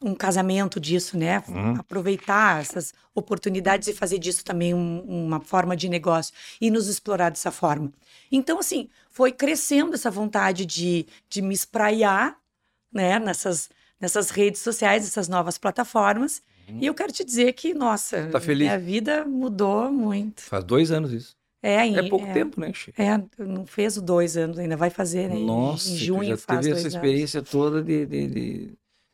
um 0.02 0.16
casamento 0.16 0.80
disso, 0.80 1.18
né? 1.18 1.44
Uhum. 1.48 1.76
Aproveitar 1.76 2.62
essas 2.62 2.94
oportunidades 3.14 3.88
e 3.88 3.94
fazer 3.94 4.18
disso 4.18 4.44
também 4.44 4.74
um, 4.74 5.02
uma 5.02 5.40
forma 5.40 5.76
de 5.76 5.88
negócio 5.88 6.34
e 6.60 6.72
nos 6.72 6.88
explorar 6.88 7.30
dessa 7.30 7.52
forma. 7.52 7.92
Então, 8.32 8.60
assim, 8.60 8.90
foi 9.10 9.32
crescendo 9.32 9.94
essa 9.94 10.10
vontade 10.10 10.66
de, 10.66 11.06
de 11.30 11.42
me 11.42 11.54
espraiar, 11.54 12.38
né? 12.92 13.20
Nessas, 13.20 13.70
nessas 14.00 14.32
redes 14.32 14.62
sociais, 14.62 15.06
essas 15.06 15.28
novas 15.28 15.58
plataformas. 15.58 16.42
Uhum. 16.68 16.80
E 16.82 16.86
eu 16.86 16.94
quero 16.94 17.12
te 17.12 17.24
dizer 17.24 17.54
que, 17.54 17.74
nossa, 17.74 18.28
tá 18.32 18.40
minha 18.40 18.80
vida 18.80 19.26
mudou 19.26 19.92
muito. 19.92 20.42
Faz 20.42 20.64
dois 20.64 20.92
anos 20.92 21.12
isso. 21.12 21.41
É, 21.64 21.86
em, 21.86 21.96
é 21.96 22.10
pouco 22.10 22.26
é, 22.26 22.34
tempo, 22.34 22.60
né, 22.60 22.74
Chico? 22.74 23.00
É, 23.00 23.24
não 23.38 23.66
fez 23.66 23.98
dois 23.98 24.36
anos 24.36 24.58
ainda, 24.58 24.76
vai 24.76 24.90
fazer, 24.90 25.30
né? 25.30 25.36
Nossa, 25.36 25.90
em 25.90 25.96
junho 25.96 26.30
já 26.30 26.38
faz 26.38 26.66
teve 26.66 26.78
essa 26.78 26.88
experiência 26.88 27.40
anos. 27.40 27.52
toda 27.52 27.84
de, 27.84 28.06
de, 28.06 28.28
de, 28.28 28.74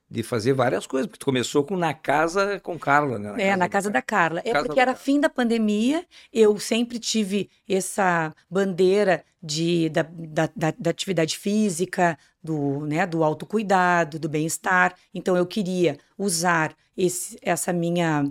de, 0.09 0.23
fazer 0.23 0.53
várias 0.53 0.87
coisas, 0.87 1.07
porque 1.07 1.19
tu 1.19 1.25
começou 1.25 1.65
com 1.65 1.75
Na 1.75 1.93
Casa 1.93 2.57
com 2.61 2.79
Carla, 2.79 3.19
né? 3.19 3.31
Na 3.31 3.41
é, 3.41 3.47
casa 3.47 3.57
na 3.57 3.69
Casa 3.69 3.89
da, 3.89 3.93
da 3.93 4.01
Carla. 4.01 4.39
É 4.45 4.53
casa 4.53 4.65
porque 4.65 4.79
era 4.79 4.93
Carla. 4.93 5.03
fim 5.03 5.19
da 5.19 5.29
pandemia, 5.29 6.05
eu 6.31 6.57
sempre 6.57 6.99
tive 6.99 7.49
essa 7.67 8.33
bandeira 8.49 9.25
de, 9.43 9.89
da, 9.89 10.03
da, 10.03 10.49
da, 10.55 10.73
da 10.79 10.89
atividade 10.89 11.37
física, 11.37 12.17
do, 12.41 12.85
né, 12.85 13.05
do 13.05 13.25
autocuidado, 13.25 14.17
do 14.17 14.29
bem-estar, 14.29 14.95
então 15.13 15.35
eu 15.35 15.45
queria 15.45 15.97
usar 16.17 16.73
esse, 16.95 17.37
essa 17.41 17.73
minha 17.73 18.25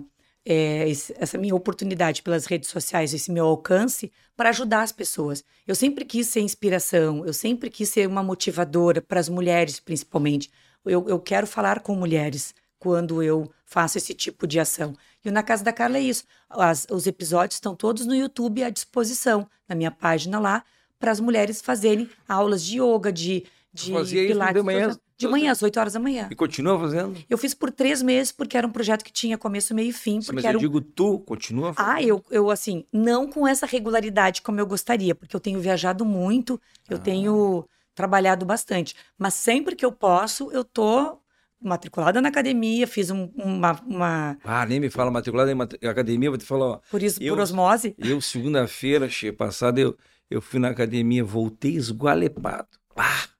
é, 0.49 0.89
essa 0.89 1.37
minha 1.37 1.53
oportunidade 1.53 2.21
pelas 2.21 2.45
redes 2.45 2.69
sociais, 2.69 3.13
esse 3.13 3.29
meu 3.29 3.45
alcance, 3.45 4.09
para 4.33 4.49
ajudar 4.49 4.83
as 4.83 4.93
pessoas. 4.93 5.43
Eu 5.67 5.75
sempre 5.75 6.05
quis 6.05 6.27
ser 6.27 6.39
inspiração, 6.39 7.25
eu 7.25 7.33
sempre 7.33 7.69
quis 7.69 7.89
ser 7.89 8.07
uma 8.07 8.23
motivadora 8.23 9.01
para 9.01 9.19
as 9.19 9.27
mulheres, 9.27 9.81
principalmente. 9.81 10.49
Eu, 10.85 11.09
eu 11.09 11.19
quero 11.19 11.45
falar 11.45 11.81
com 11.81 11.93
mulheres 11.95 12.55
quando 12.79 13.21
eu 13.21 13.51
faço 13.65 13.97
esse 13.97 14.13
tipo 14.13 14.47
de 14.47 14.57
ação. 14.57 14.93
E 15.25 15.29
Na 15.29 15.43
Casa 15.43 15.65
da 15.65 15.73
Carla 15.73 15.97
é 15.97 16.01
isso. 16.01 16.23
As, 16.49 16.87
os 16.89 17.05
episódios 17.05 17.55
estão 17.55 17.75
todos 17.75 18.05
no 18.05 18.15
YouTube 18.15 18.63
à 18.63 18.69
disposição, 18.69 19.49
na 19.67 19.75
minha 19.75 19.91
página 19.91 20.39
lá, 20.39 20.63
para 20.97 21.11
as 21.11 21.19
mulheres 21.19 21.59
fazerem 21.59 22.09
aulas 22.25 22.63
de 22.63 22.79
yoga, 22.79 23.11
de, 23.11 23.45
de 23.73 23.91
pilates. 23.91 24.61
de 24.61 24.65
manhã, 24.65 24.97
de 25.17 25.27
manhã, 25.27 25.51
às 25.51 25.63
8 25.63 25.79
horas 25.79 25.93
da 25.93 25.99
manhã. 25.99 26.27
E 26.29 26.35
continua 26.35 26.79
fazendo? 26.79 27.17
Eu 27.27 27.37
fiz 27.37 27.53
por 27.53 27.71
três 27.71 28.03
meses, 28.03 28.31
porque 28.31 28.55
era 28.55 28.67
um 28.67 28.71
projeto 28.71 29.03
que 29.03 29.11
tinha 29.11 29.37
começo, 29.37 29.73
meio 29.73 29.89
e 29.89 29.93
fim. 29.93 30.19
Porque 30.19 30.43
Mas 30.43 30.45
eu 30.45 30.59
digo, 30.59 30.79
tu 30.79 31.19
continua 31.19 31.73
fazendo? 31.73 31.95
Ah, 31.95 32.03
eu, 32.03 32.23
eu, 32.29 32.51
assim, 32.51 32.85
não 32.93 33.27
com 33.27 33.47
essa 33.47 33.65
regularidade 33.65 34.41
como 34.43 34.59
eu 34.59 34.67
gostaria, 34.67 35.15
porque 35.15 35.35
eu 35.35 35.39
tenho 35.39 35.59
viajado 35.59 36.05
muito, 36.05 36.61
eu 36.87 36.97
ah. 36.97 36.99
tenho 36.99 37.65
trabalhado 37.95 38.45
bastante. 38.45 38.95
Mas 39.17 39.33
sempre 39.33 39.75
que 39.75 39.83
eu 39.83 39.91
posso, 39.91 40.51
eu 40.51 40.63
tô 40.63 41.19
matriculada 41.59 42.21
na 42.21 42.29
academia, 42.29 42.85
fiz 42.85 43.09
um, 43.09 43.31
uma, 43.35 43.71
uma, 43.87 44.37
Ah, 44.43 44.65
nem 44.67 44.79
me 44.79 44.91
fala 44.91 45.09
matriculada 45.09 45.53
na 45.55 45.63
academia, 45.89 46.29
vou 46.29 46.37
te 46.37 46.45
falar, 46.45 46.65
ó. 46.65 46.79
Por 46.91 47.01
isso, 47.01 47.21
eu, 47.21 47.35
por 47.35 47.41
osmose. 47.41 47.95
Eu, 47.97 48.21
segunda-feira, 48.21 49.09
passada, 49.35 49.79
eu, 49.79 49.97
eu 50.29 50.39
fui 50.39 50.59
na 50.59 50.69
academia, 50.69 51.23
voltei 51.23 51.75
esgualepado. 51.75 52.67
Ah! 52.95 53.36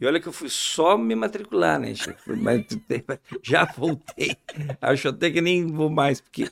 E 0.00 0.06
olha 0.06 0.18
que 0.18 0.26
eu 0.26 0.32
fui 0.32 0.48
só 0.48 0.96
me 0.96 1.14
matricular, 1.14 1.78
né, 1.78 1.94
Chico? 1.94 2.18
Mas 2.36 2.64
já 3.44 3.66
voltei. 3.66 4.34
Acho 4.80 5.08
até 5.10 5.30
que 5.30 5.42
nem 5.42 5.66
vou 5.66 5.90
mais, 5.90 6.22
porque. 6.22 6.48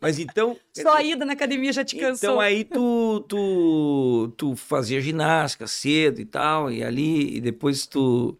Mas 0.00 0.18
então. 0.18 0.56
Só 0.74 0.96
a 0.96 1.02
ida 1.02 1.24
na 1.24 1.34
academia 1.34 1.72
já 1.72 1.84
te 1.84 1.96
cansou. 1.96 2.30
Então 2.30 2.40
aí 2.40 2.64
tu, 2.64 3.24
tu, 3.28 4.32
tu 4.36 4.56
fazia 4.56 5.00
ginástica 5.00 5.68
cedo 5.68 6.20
e 6.20 6.24
tal, 6.24 6.72
e 6.72 6.82
ali, 6.82 7.36
e 7.36 7.40
depois 7.40 7.86
tu. 7.86 8.36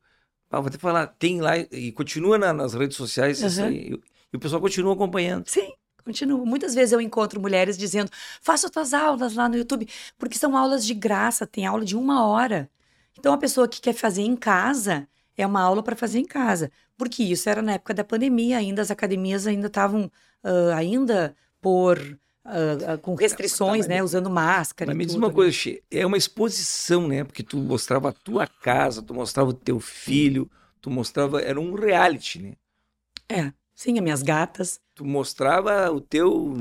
Ah, 0.51 0.61
vou 0.61 0.71
te 0.71 0.79
falar, 0.79 1.07
tem 1.07 1.41
lá, 1.41 1.57
e 1.59 1.93
continua 1.93 2.37
na, 2.37 2.53
nas 2.53 2.75
redes 2.75 2.97
sociais, 2.97 3.41
uhum. 3.59 3.65
aí, 3.65 3.93
e, 3.93 4.01
e 4.33 4.37
o 4.37 4.41
pessoal 4.41 4.61
continua 4.61 4.95
acompanhando. 4.95 5.47
Sim. 5.47 5.73
Continua. 6.05 6.45
Muitas 6.45 6.75
vezes 6.75 6.93
eu 6.93 7.01
encontro 7.03 7.41
mulheres 7.41 7.79
dizendo: 7.79 8.11
faça 8.41 8.69
tuas 8.71 8.93
aulas 8.93 9.35
lá 9.35 9.49
no 9.49 9.57
YouTube, 9.57 9.87
porque 10.19 10.39
são 10.39 10.57
aulas 10.57 10.85
de 10.85 10.95
graça, 10.95 11.47
tem 11.47 11.67
aula 11.67 11.85
de 11.85 11.95
uma 11.95 12.27
hora. 12.27 12.69
Então, 13.19 13.33
a 13.33 13.39
pessoa 13.39 13.67
que 13.67 13.81
quer 13.81 13.93
fazer 13.93 14.23
em 14.23 14.37
casa 14.37 15.09
é 15.37 15.47
uma 15.47 15.61
aula 15.61 15.83
para 15.83 15.97
fazer 15.97 16.19
em 16.19 16.25
casa, 16.25 16.71
porque 16.97 17.23
isso 17.23 17.49
era 17.49 17.63
na 17.63 17.73
época 17.73 17.95
da 17.95 18.05
pandemia, 18.05 18.59
ainda 18.59 18.83
as 18.83 18.91
academias 18.91 19.47
ainda 19.47 19.67
estavam 19.67 20.11
uh, 20.45 20.75
ainda 20.75 21.35
por 21.61 21.99
uh, 21.99 22.95
uh, 22.95 22.99
com 22.99 23.15
restrições, 23.15 23.87
né, 23.87 24.03
usando 24.03 24.31
máscara. 24.31 24.91
Mas 24.91 24.97
me 24.97 25.07
diz 25.07 25.15
uma 25.15 25.29
né? 25.29 25.35
coisa, 25.35 25.53
Xê, 25.53 25.83
é 25.91 26.05
uma 26.05 26.17
exposição, 26.17 27.07
né? 27.07 27.25
Porque 27.25 27.43
tu 27.43 27.57
mostrava 27.59 28.09
a 28.09 28.13
tua 28.13 28.47
casa, 28.47 29.03
tu 29.03 29.15
mostrava 29.15 29.51
o 29.51 29.55
teu 29.55 29.79
filho, 29.79 30.51
tu 30.81 30.91
mostrava, 30.91 31.41
era 31.41 31.61
um 31.61 31.75
reality, 31.75 32.41
né? 32.41 32.53
É. 33.29 33.53
Sim, 33.79 33.97
as 33.97 34.03
minhas 34.03 34.23
gatas. 34.25 34.81
Tu 34.93 35.05
mostrava 35.05 35.89
o 35.93 36.01
teu. 36.01 36.53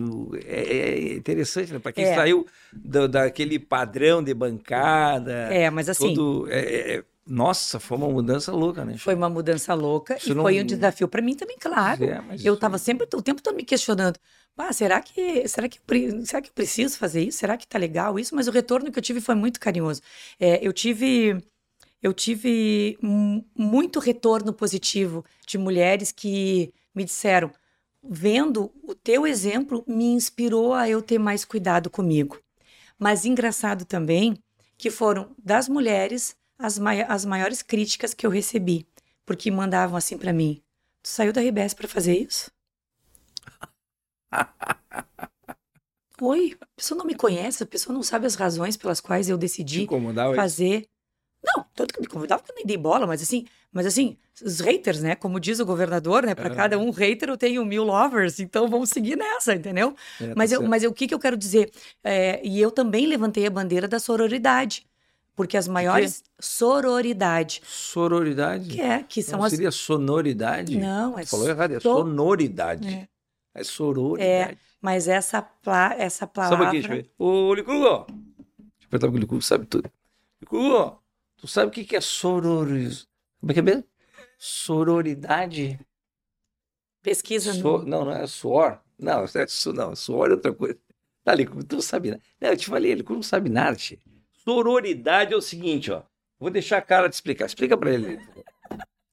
É, 0.46 0.62
é 0.62 1.14
interessante, 1.16 1.74
né? 1.74 1.80
Para 1.80 1.92
quem 1.92 2.06
É. 2.06 2.14
saiu 2.14 2.46
do- 2.72 3.08
daquele 3.08 3.58
padrão 3.58 4.22
de 4.24 4.36
bancada. 4.36 5.32
É, 5.52 5.68
mas 5.72 5.90
assim, 5.90 6.14
todo- 6.14 6.48
é- 6.52 6.98
é- 6.98 7.04
nossa, 7.26 7.80
foi 7.80 7.98
uma 7.98 8.08
mudança 8.08 8.52
louca, 8.52 8.86
né? 8.86 8.96
foi 9.00 9.16
uma 9.16 9.28
mudança 9.32 9.74
louca 9.74 10.16
Isso 10.16 10.32
e 10.32 10.36
não- 10.36 10.44
foi 10.44 10.62
um 10.62 10.64
desafio 10.66 11.08
para 11.08 11.20
mim 11.24 11.36
também, 11.36 11.58
claro. 11.60 12.04
É, 12.04 12.22
mas 12.22 12.46
Eu 12.46 12.54
estava 12.54 12.78
sempre 12.78 13.08
o 13.12 13.22
tempo 13.24 13.42
todo 13.42 13.56
me 13.56 13.64
questionando. 13.64 14.20
Ah, 14.56 14.72
será 14.72 15.02
que 15.02 15.48
será 15.48 15.68
que 15.68 15.80
será 16.24 16.40
que 16.40 16.50
eu 16.50 16.54
preciso 16.54 17.00
fazer 17.00 17.24
isso? 17.24 17.40
Será 17.40 17.58
que 17.58 17.68
tá 17.68 17.80
legal 17.80 18.20
isso? 18.20 18.36
Mas 18.36 18.48
o 18.48 18.52
retorno 18.52 18.92
que 18.92 19.00
eu 19.00 19.04
tive 19.04 19.22
foi 19.22 19.34
muito 19.34 19.60
carinhoso. 19.60 20.02
É, 20.40 20.60
eu 20.66 20.72
tive 20.72 21.36
eu 22.02 22.14
tive 22.14 22.96
mu- 23.02 23.44
muito 23.58 24.00
retorno 24.00 24.54
positivo 24.54 25.26
de 25.48 25.58
mulheres 25.58 26.12
que 26.12 26.72
me 26.98 27.06
disseram, 27.06 27.52
vendo 28.04 28.72
o 28.84 28.96
teu 28.96 29.26
exemplo 29.28 29.84
me 29.88 30.06
inspirou 30.06 30.74
a 30.74 30.90
eu 30.90 31.02
ter 31.02 31.20
mais 31.20 31.46
cuidado 31.46 31.90
comigo. 31.90 32.40
Mas 33.00 33.26
engraçado 33.26 33.86
também 33.86 34.38
que 34.78 34.90
foram 34.90 35.36
das 35.38 35.70
mulheres 35.70 36.36
as, 36.58 36.80
mai- 36.80 37.04
as 37.04 37.24
maiores 37.26 37.62
críticas 37.62 38.14
que 38.14 38.26
eu 38.26 38.32
recebi, 38.32 38.88
porque 39.26 39.52
mandavam 39.52 39.96
assim 39.98 40.18
para 40.18 40.34
mim: 40.34 40.62
"Tu 41.04 41.10
saiu 41.10 41.32
da 41.32 41.42
RBS 41.42 41.76
para 41.76 41.88
fazer 41.88 42.18
isso?" 42.18 42.52
Oi, 46.22 46.58
a 46.60 46.66
pessoa 46.76 46.98
não 46.98 47.06
me 47.06 47.16
conhece, 47.16 47.62
a 47.64 47.66
pessoa 47.68 47.94
não 47.94 48.02
sabe 48.02 48.26
as 48.26 48.36
razões 48.36 48.76
pelas 48.76 49.00
quais 49.00 49.30
eu 49.30 49.38
decidi 49.38 49.86
fazer. 50.36 50.88
Tanto 51.78 51.94
que 51.94 52.02
me 52.02 52.08
convidava 52.08 52.42
que 52.44 52.52
eu 52.52 52.56
nem 52.56 52.66
dei 52.66 52.76
bola, 52.76 53.06
mas 53.06 53.22
assim, 53.22 53.46
mas 53.72 53.86
assim, 53.86 54.18
os 54.44 54.60
haters, 54.60 55.00
né? 55.02 55.14
Como 55.16 55.40
diz 55.40 55.60
o 55.60 55.66
governador, 55.66 56.24
né? 56.26 56.34
Para 56.34 56.52
É. 56.52 56.56
cada 56.56 56.78
um 56.80 56.90
hater 56.90 57.30
eu 57.30 57.38
tenho 57.38 57.64
mil 57.64 57.84
lovers, 57.84 58.40
então 58.40 58.68
vamos 58.68 58.90
seguir 58.90 59.16
nessa, 59.16 59.54
entendeu? 59.54 59.96
É, 60.20 60.28
tá 60.30 60.34
Mas, 60.36 60.52
eu, 60.52 60.60
certo. 60.60 60.70
mas 60.70 60.84
eu- 60.84 60.90
o 60.90 60.94
que, 60.94 61.08
que 61.08 61.14
eu 61.14 61.20
quero 61.20 61.38
dizer? 61.38 61.72
É, 62.04 62.42
e 62.46 62.60
eu 62.60 62.72
também 62.72 63.06
levantei 63.06 63.46
a 63.46 63.50
bandeira 63.52 63.88
da 63.88 64.00
sororidade, 64.00 64.88
porque 65.36 65.56
as 65.56 65.68
maiores. 65.68 66.24
Sororidade, 66.40 67.62
Sororidade? 67.64 68.70
que 68.70 68.82
é, 68.82 69.04
que 69.04 69.22
são 69.22 69.38
não 69.40 69.46
as. 69.46 69.52
seria 69.52 69.70
sonoridade? 69.72 70.78
Não, 70.80 71.18
é 71.18 71.22
Tu 71.24 71.30
falou 71.30 71.48
errado, 71.48 71.72
é 71.76 71.80
so- 71.80 71.94
sonoridade. 71.94 72.88
É. 72.88 73.08
É, 73.54 73.64
sororidade. 73.64 74.58
Mas 74.82 75.08
essa, 75.08 75.42
pla... 75.42 75.94
essa 75.98 76.20
Sabe 76.26 76.34
palavra. 76.34 76.68
aqui, 76.68 76.80
deixa 76.80 76.88
eu 76.94 76.96
ver. 76.98 77.10
Ô, 77.20 77.54
Licurgo! 77.54 78.06
Deixa 78.08 78.84
eu 78.84 78.90
perguntar 78.90 79.08
pro 79.12 79.20
Licurgo, 79.20 79.42
sabe 79.44 79.66
tudo. 79.66 79.90
Licurgo, 80.42 81.00
tu 81.38 81.48
sabe 81.48 81.68
o 81.68 81.72
que 81.72 81.86
que 81.86 81.96
é. 81.96 82.00
Como 82.02 83.52
é 83.52 83.54
que 83.54 83.60
é 83.60 83.64
mesmo? 83.64 83.84
Sororidade? 84.38 85.80
Pesquisa 87.02 87.54
So-. 87.54 87.84
Não, 87.84 88.06
não 88.06 88.12
é 88.12 88.28
suor. 88.28 88.82
Não, 89.00 89.24
é 89.34 89.48
su... 89.48 89.74
não, 89.74 89.96
suor 89.96 90.30
é 90.30 90.34
outra 90.34 90.54
coisa. 90.54 90.78
Tá, 91.24 91.34
Licurgo, 91.34 91.64
tu 91.64 91.76
não 91.76 91.82
sabe 91.82 92.12
nada. 92.12 92.24
Não, 92.40 92.50
eu 92.50 92.58
te 92.58 92.68
falei, 92.68 92.94
Licurgo 92.94 93.16
não 93.16 93.24
sabe 93.24 93.50
nada. 93.50 93.78
Sororidade 94.44 95.34
é 95.34 95.38
o 95.38 95.42
seguinte, 95.42 95.92
ó. 95.92 96.04
Vou 96.40 96.50
deixar 96.50 96.78
a 96.78 96.82
cara 96.82 97.10
te 97.10 97.14
explicar. 97.14 97.46
Explica 97.46 97.78
pra 97.78 97.94
ele. 97.94 98.20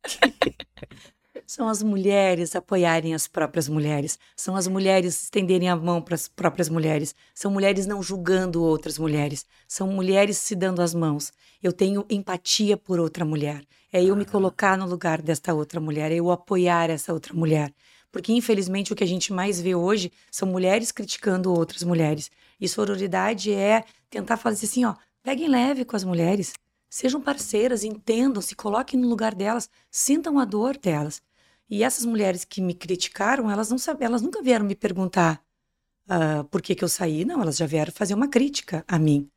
São 1.47 1.69
as 1.69 1.83
mulheres 1.83 2.57
apoiarem 2.57 3.15
as 3.15 3.29
próprias 3.29 3.69
mulheres. 3.69 4.19
São 4.35 4.57
as 4.57 4.67
mulheres 4.67 5.25
estenderem 5.25 5.69
a 5.69 5.77
mão 5.77 6.01
para 6.01 6.15
as 6.15 6.27
próprias 6.27 6.71
mulheres. 6.71 7.15
São 7.35 7.51
mulheres 7.51 7.87
não 7.87 8.03
julgando 8.03 8.63
outras 8.63 8.99
mulheres. 8.99 9.45
São 9.69 9.89
mulheres 9.89 10.39
se 10.39 10.55
dando 10.55 10.81
as 10.81 10.95
mãos. 10.95 11.33
Eu 11.63 11.73
tenho 11.73 12.07
empatia 12.09 12.77
por 12.77 12.99
outra 12.99 13.25
mulher. 13.25 13.63
É 13.93 14.03
eu 14.03 14.17
me 14.17 14.25
colocar 14.25 14.79
no 14.79 14.87
lugar 14.87 15.21
desta 15.21 15.53
outra 15.53 15.81
mulher. 15.81 16.11
É 16.11 16.15
eu 16.15 16.31
apoiar 16.31 16.89
essa 16.89 17.13
outra 17.13 17.35
mulher. 17.35 17.73
Porque, 18.11 18.33
infelizmente, 18.33 18.93
o 18.93 18.97
que 18.97 19.05
a 19.05 19.07
gente 19.07 19.33
mais 19.33 19.61
vê 19.61 19.75
hoje 19.75 20.11
são 20.31 20.49
mulheres 20.49 20.91
criticando 20.93 21.53
outras 21.53 21.83
mulheres. 21.83 22.31
E 22.59 22.67
sororidade 22.67 23.53
é 23.53 23.85
tentar 24.09 24.39
fazer 24.39 24.65
assim, 24.65 24.85
ó, 24.85 24.95
peguem 25.23 25.49
leve 25.49 25.85
com 25.85 25.95
as 25.95 26.05
mulheres. 26.05 26.55
Sejam 26.89 27.21
parceiras, 27.21 27.83
entendam, 27.83 28.41
se 28.41 28.55
coloquem 28.55 28.99
no 28.99 29.09
lugar 29.09 29.35
delas, 29.35 29.69
sintam 29.91 30.39
a 30.39 30.45
dor 30.45 30.79
delas. 30.79 31.21
E 31.69 31.83
essas 31.83 32.05
mulheres 32.05 32.45
que 32.45 32.61
me 32.61 32.75
criticaram, 32.75 33.51
elas 33.51 33.71
não 33.71 33.79
sabem, 33.79 34.07
elas 34.07 34.23
nunca 34.23 34.43
vieram 34.43 34.67
me 34.67 34.75
perguntar 34.75 35.43
ah, 36.09 36.45
por 36.51 36.63
que, 36.63 36.75
que 36.75 36.85
eu 36.85 36.89
saí, 36.89 37.25
não, 37.25 37.41
elas 37.43 37.57
já 37.57 37.67
vieram 37.67 37.93
fazer 37.93 38.15
uma 38.15 38.29
crítica 38.29 38.85
a 38.87 38.99
mim, 38.99 39.29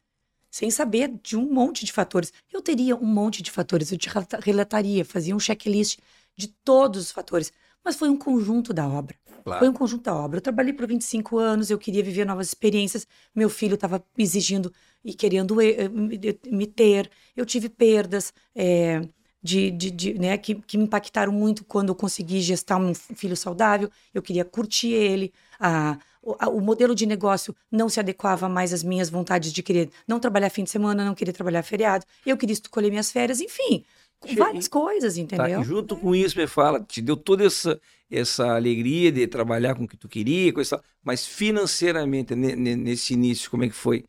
sem 0.52 0.72
saber 0.72 1.14
de 1.24 1.38
um 1.38 1.52
monte 1.52 1.86
de 1.86 1.92
fatores. 1.94 2.34
Eu 2.52 2.62
teria 2.62 2.96
um 2.96 3.06
monte 3.06 3.42
de 3.44 3.52
fatores, 3.52 3.92
eu 3.92 3.98
te 3.98 4.10
relata- 4.10 4.40
relataria, 4.42 5.06
fazia 5.06 5.36
um 5.36 5.40
checklist 5.40 6.00
de 6.36 6.48
todos 6.64 7.02
os 7.04 7.12
fatores, 7.12 7.52
mas 7.84 7.96
foi 7.96 8.10
um 8.10 8.18
conjunto 8.18 8.74
da 8.74 8.88
obra. 8.88 9.18
Claro. 9.44 9.60
Foi 9.60 9.70
um 9.70 9.74
conjunto 9.74 10.04
da 10.04 10.16
obra. 10.16 10.38
Eu 10.38 10.42
trabalhei 10.42 10.74
por 10.74 10.86
25 10.88 11.38
anos, 11.38 11.70
eu 11.70 11.78
queria 11.78 12.04
viver 12.04 12.26
novas 12.26 12.48
experiências. 12.48 13.08
Meu 13.34 13.50
filho 13.50 13.76
estava 13.76 14.04
exigindo 14.18 14.74
e 15.04 15.14
querendo 15.14 15.62
eh, 15.62 15.88
me 15.90 16.20
me 16.52 16.68
ter. 16.68 17.10
Eu 17.36 17.46
tive 17.46 17.70
perdas 17.70 18.34
eh, 18.54 19.08
de, 19.42 19.72
de, 19.72 19.92
de, 19.92 20.14
né, 20.16 20.38
que, 20.38 20.56
que 20.56 20.78
me 20.78 20.84
impactaram 20.86 21.32
muito 21.32 21.64
quando 21.64 21.90
eu 21.90 21.96
consegui 21.96 22.42
gestar 22.42 22.78
um 22.78 22.94
filho 22.94 23.36
saudável. 23.38 23.90
Eu 24.14 24.22
queria 24.22 24.44
curtir 24.46 24.92
ele. 24.92 25.32
A, 25.60 25.98
o, 26.22 26.60
modelo 26.60 26.94
de 26.94 27.06
negócio 27.06 27.56
não 27.72 27.88
se 27.88 28.00
adequava 28.00 28.50
mais 28.50 28.74
às 28.74 28.84
minhas 28.84 29.10
vontades 29.10 29.54
de 29.54 29.64
querer 29.64 29.90
não 30.08 30.20
trabalhar 30.20 30.50
fim 30.50 30.64
de 30.64 30.70
semana, 30.70 31.06
não 31.06 31.16
querer 31.16 31.32
trabalhar 31.32 31.64
feriado. 31.64 32.06
Eu 32.26 32.36
queria 32.36 32.54
escolher 32.54 32.90
minhas 32.90 33.12
férias, 33.12 33.40
enfim. 33.40 33.86
Che- 34.26 34.36
Várias 34.36 34.68
coisas, 34.68 35.14
Tá, 35.16 35.22
entendeu? 35.22 35.62
e 35.62 35.64
junto 35.64 35.96
com 35.96 36.14
isso, 36.16 36.38
me 36.38 36.48
fala, 36.48 36.82
te 36.84 37.02
deu 37.02 37.16
toda 37.16 37.46
essa, 37.46 37.80
essa 38.10 38.56
alegria 38.56 39.12
de 39.12 39.28
trabalhar 39.28 39.76
com 39.76 39.84
o 39.84 39.88
que 39.88 39.96
tu 39.96 40.08
queria, 40.10 40.52
coisa 40.52 40.82
mas 41.04 41.26
financeiramente, 41.26 42.36
ne- 42.36 42.56
ne- 42.56 42.76
nesse 42.76 43.14
início, 43.14 43.50
como 43.50 43.64
é 43.64 43.68
que 43.70 43.76
foi? 43.76 44.04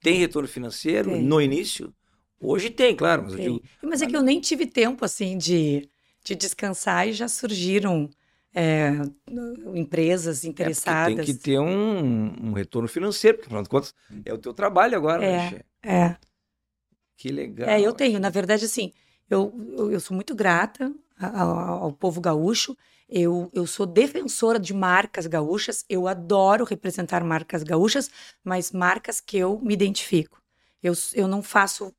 Tem 0.00 0.18
retorno 0.18 0.46
financeiro 0.46 1.10
Tem. 1.10 1.22
no 1.22 1.40
início? 1.40 1.92
Hoje 2.44 2.70
tem, 2.70 2.94
claro, 2.94 3.22
mas 3.24 3.34
Tem. 3.34 3.44
digo, 3.44 3.62
Mas 3.82 4.02
é 4.02 4.06
que 4.06 4.16
eu 4.16 4.22
nem 4.22 4.40
tive 4.40 4.66
tempo, 4.66 5.04
assim, 5.04 5.36
de, 5.38 5.88
de 6.24 6.34
descansar 6.34 7.08
e 7.08 7.12
já 7.12 7.28
surgiram 7.28 8.08
é, 8.54 8.90
empresas 9.74 10.44
é 10.44 10.48
interessadas. 10.48 11.14
tem 11.14 11.24
que 11.24 11.34
ter 11.34 11.58
um, 11.58 12.48
um 12.50 12.52
retorno 12.52 12.88
financeiro, 12.88 13.36
porque 13.38 13.46
afinal 13.48 13.62
de 13.62 13.68
contas 13.68 13.94
é 14.24 14.32
o 14.32 14.38
teu 14.38 14.54
trabalho 14.54 14.96
agora, 14.96 15.20
né, 15.20 15.38
É. 15.38 15.48
Xê? 15.48 15.64
É, 15.82 16.16
Que 17.16 17.30
legal. 17.30 17.68
é, 17.70 17.80
eu 17.80 17.92
tenho. 17.92 18.18
Na 18.18 18.30
verdade, 18.30 18.64
assim, 18.64 18.92
eu, 19.28 19.52
eu, 19.76 19.92
eu 19.92 20.00
sou 20.00 20.14
muito 20.14 20.34
grata 20.34 20.92
ao, 21.18 21.58
ao 21.84 21.92
povo 21.92 22.20
gaúcho. 22.20 22.76
Eu, 23.08 23.50
eu 23.52 23.66
sou 23.66 23.86
defensora 23.86 24.58
de 24.58 24.72
marcas 24.74 25.26
gaúchas. 25.26 25.84
Eu 25.88 26.08
adoro 26.08 26.64
representar 26.64 27.22
marcas 27.22 27.62
gaúchas, 27.62 28.10
mas 28.42 28.72
marcas 28.72 29.20
que 29.20 29.36
eu 29.36 29.60
me 29.60 29.74
identifico. 29.74 30.40
Eu, 30.82 30.94
eu 31.14 31.28
não 31.28 31.42
faço 31.42 31.94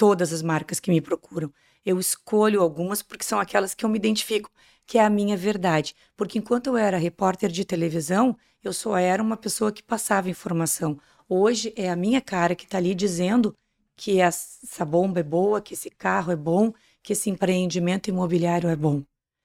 todas 0.00 0.32
as 0.32 0.40
marcas 0.40 0.80
que 0.80 0.90
me 0.90 0.98
procuram. 0.98 1.52
Eu 1.84 2.00
escolho 2.00 2.62
algumas 2.62 3.02
porque 3.02 3.22
são 3.22 3.38
aquelas 3.38 3.74
que 3.74 3.84
eu 3.84 3.88
me 3.90 3.98
identifico, 3.98 4.50
que 4.86 4.96
é 4.96 5.04
a 5.04 5.10
minha 5.10 5.36
verdade. 5.36 5.94
Porque 6.16 6.38
enquanto 6.38 6.68
eu 6.68 6.76
era 6.78 6.96
repórter 6.96 7.50
de 7.50 7.66
televisão, 7.66 8.34
eu 8.64 8.72
só 8.72 8.96
era 8.96 9.22
uma 9.22 9.36
pessoa 9.36 9.70
que 9.70 9.82
passava 9.82 10.30
informação. 10.30 10.98
Hoje 11.28 11.74
é 11.76 11.90
a 11.90 11.96
minha 11.96 12.18
cara 12.22 12.54
que 12.54 12.64
está 12.64 12.78
ali 12.78 12.94
dizendo 12.94 13.54
que 13.94 14.22
essa 14.22 14.86
bomba 14.86 15.20
é 15.20 15.22
boa, 15.22 15.60
que 15.60 15.74
esse 15.74 15.90
carro 15.90 16.32
é 16.32 16.36
bom, 16.36 16.72
que 17.02 17.12
esse 17.12 17.28
empreendimento 17.28 18.08
imobiliário 18.08 18.70
é 18.70 18.76
bom. 18.76 19.02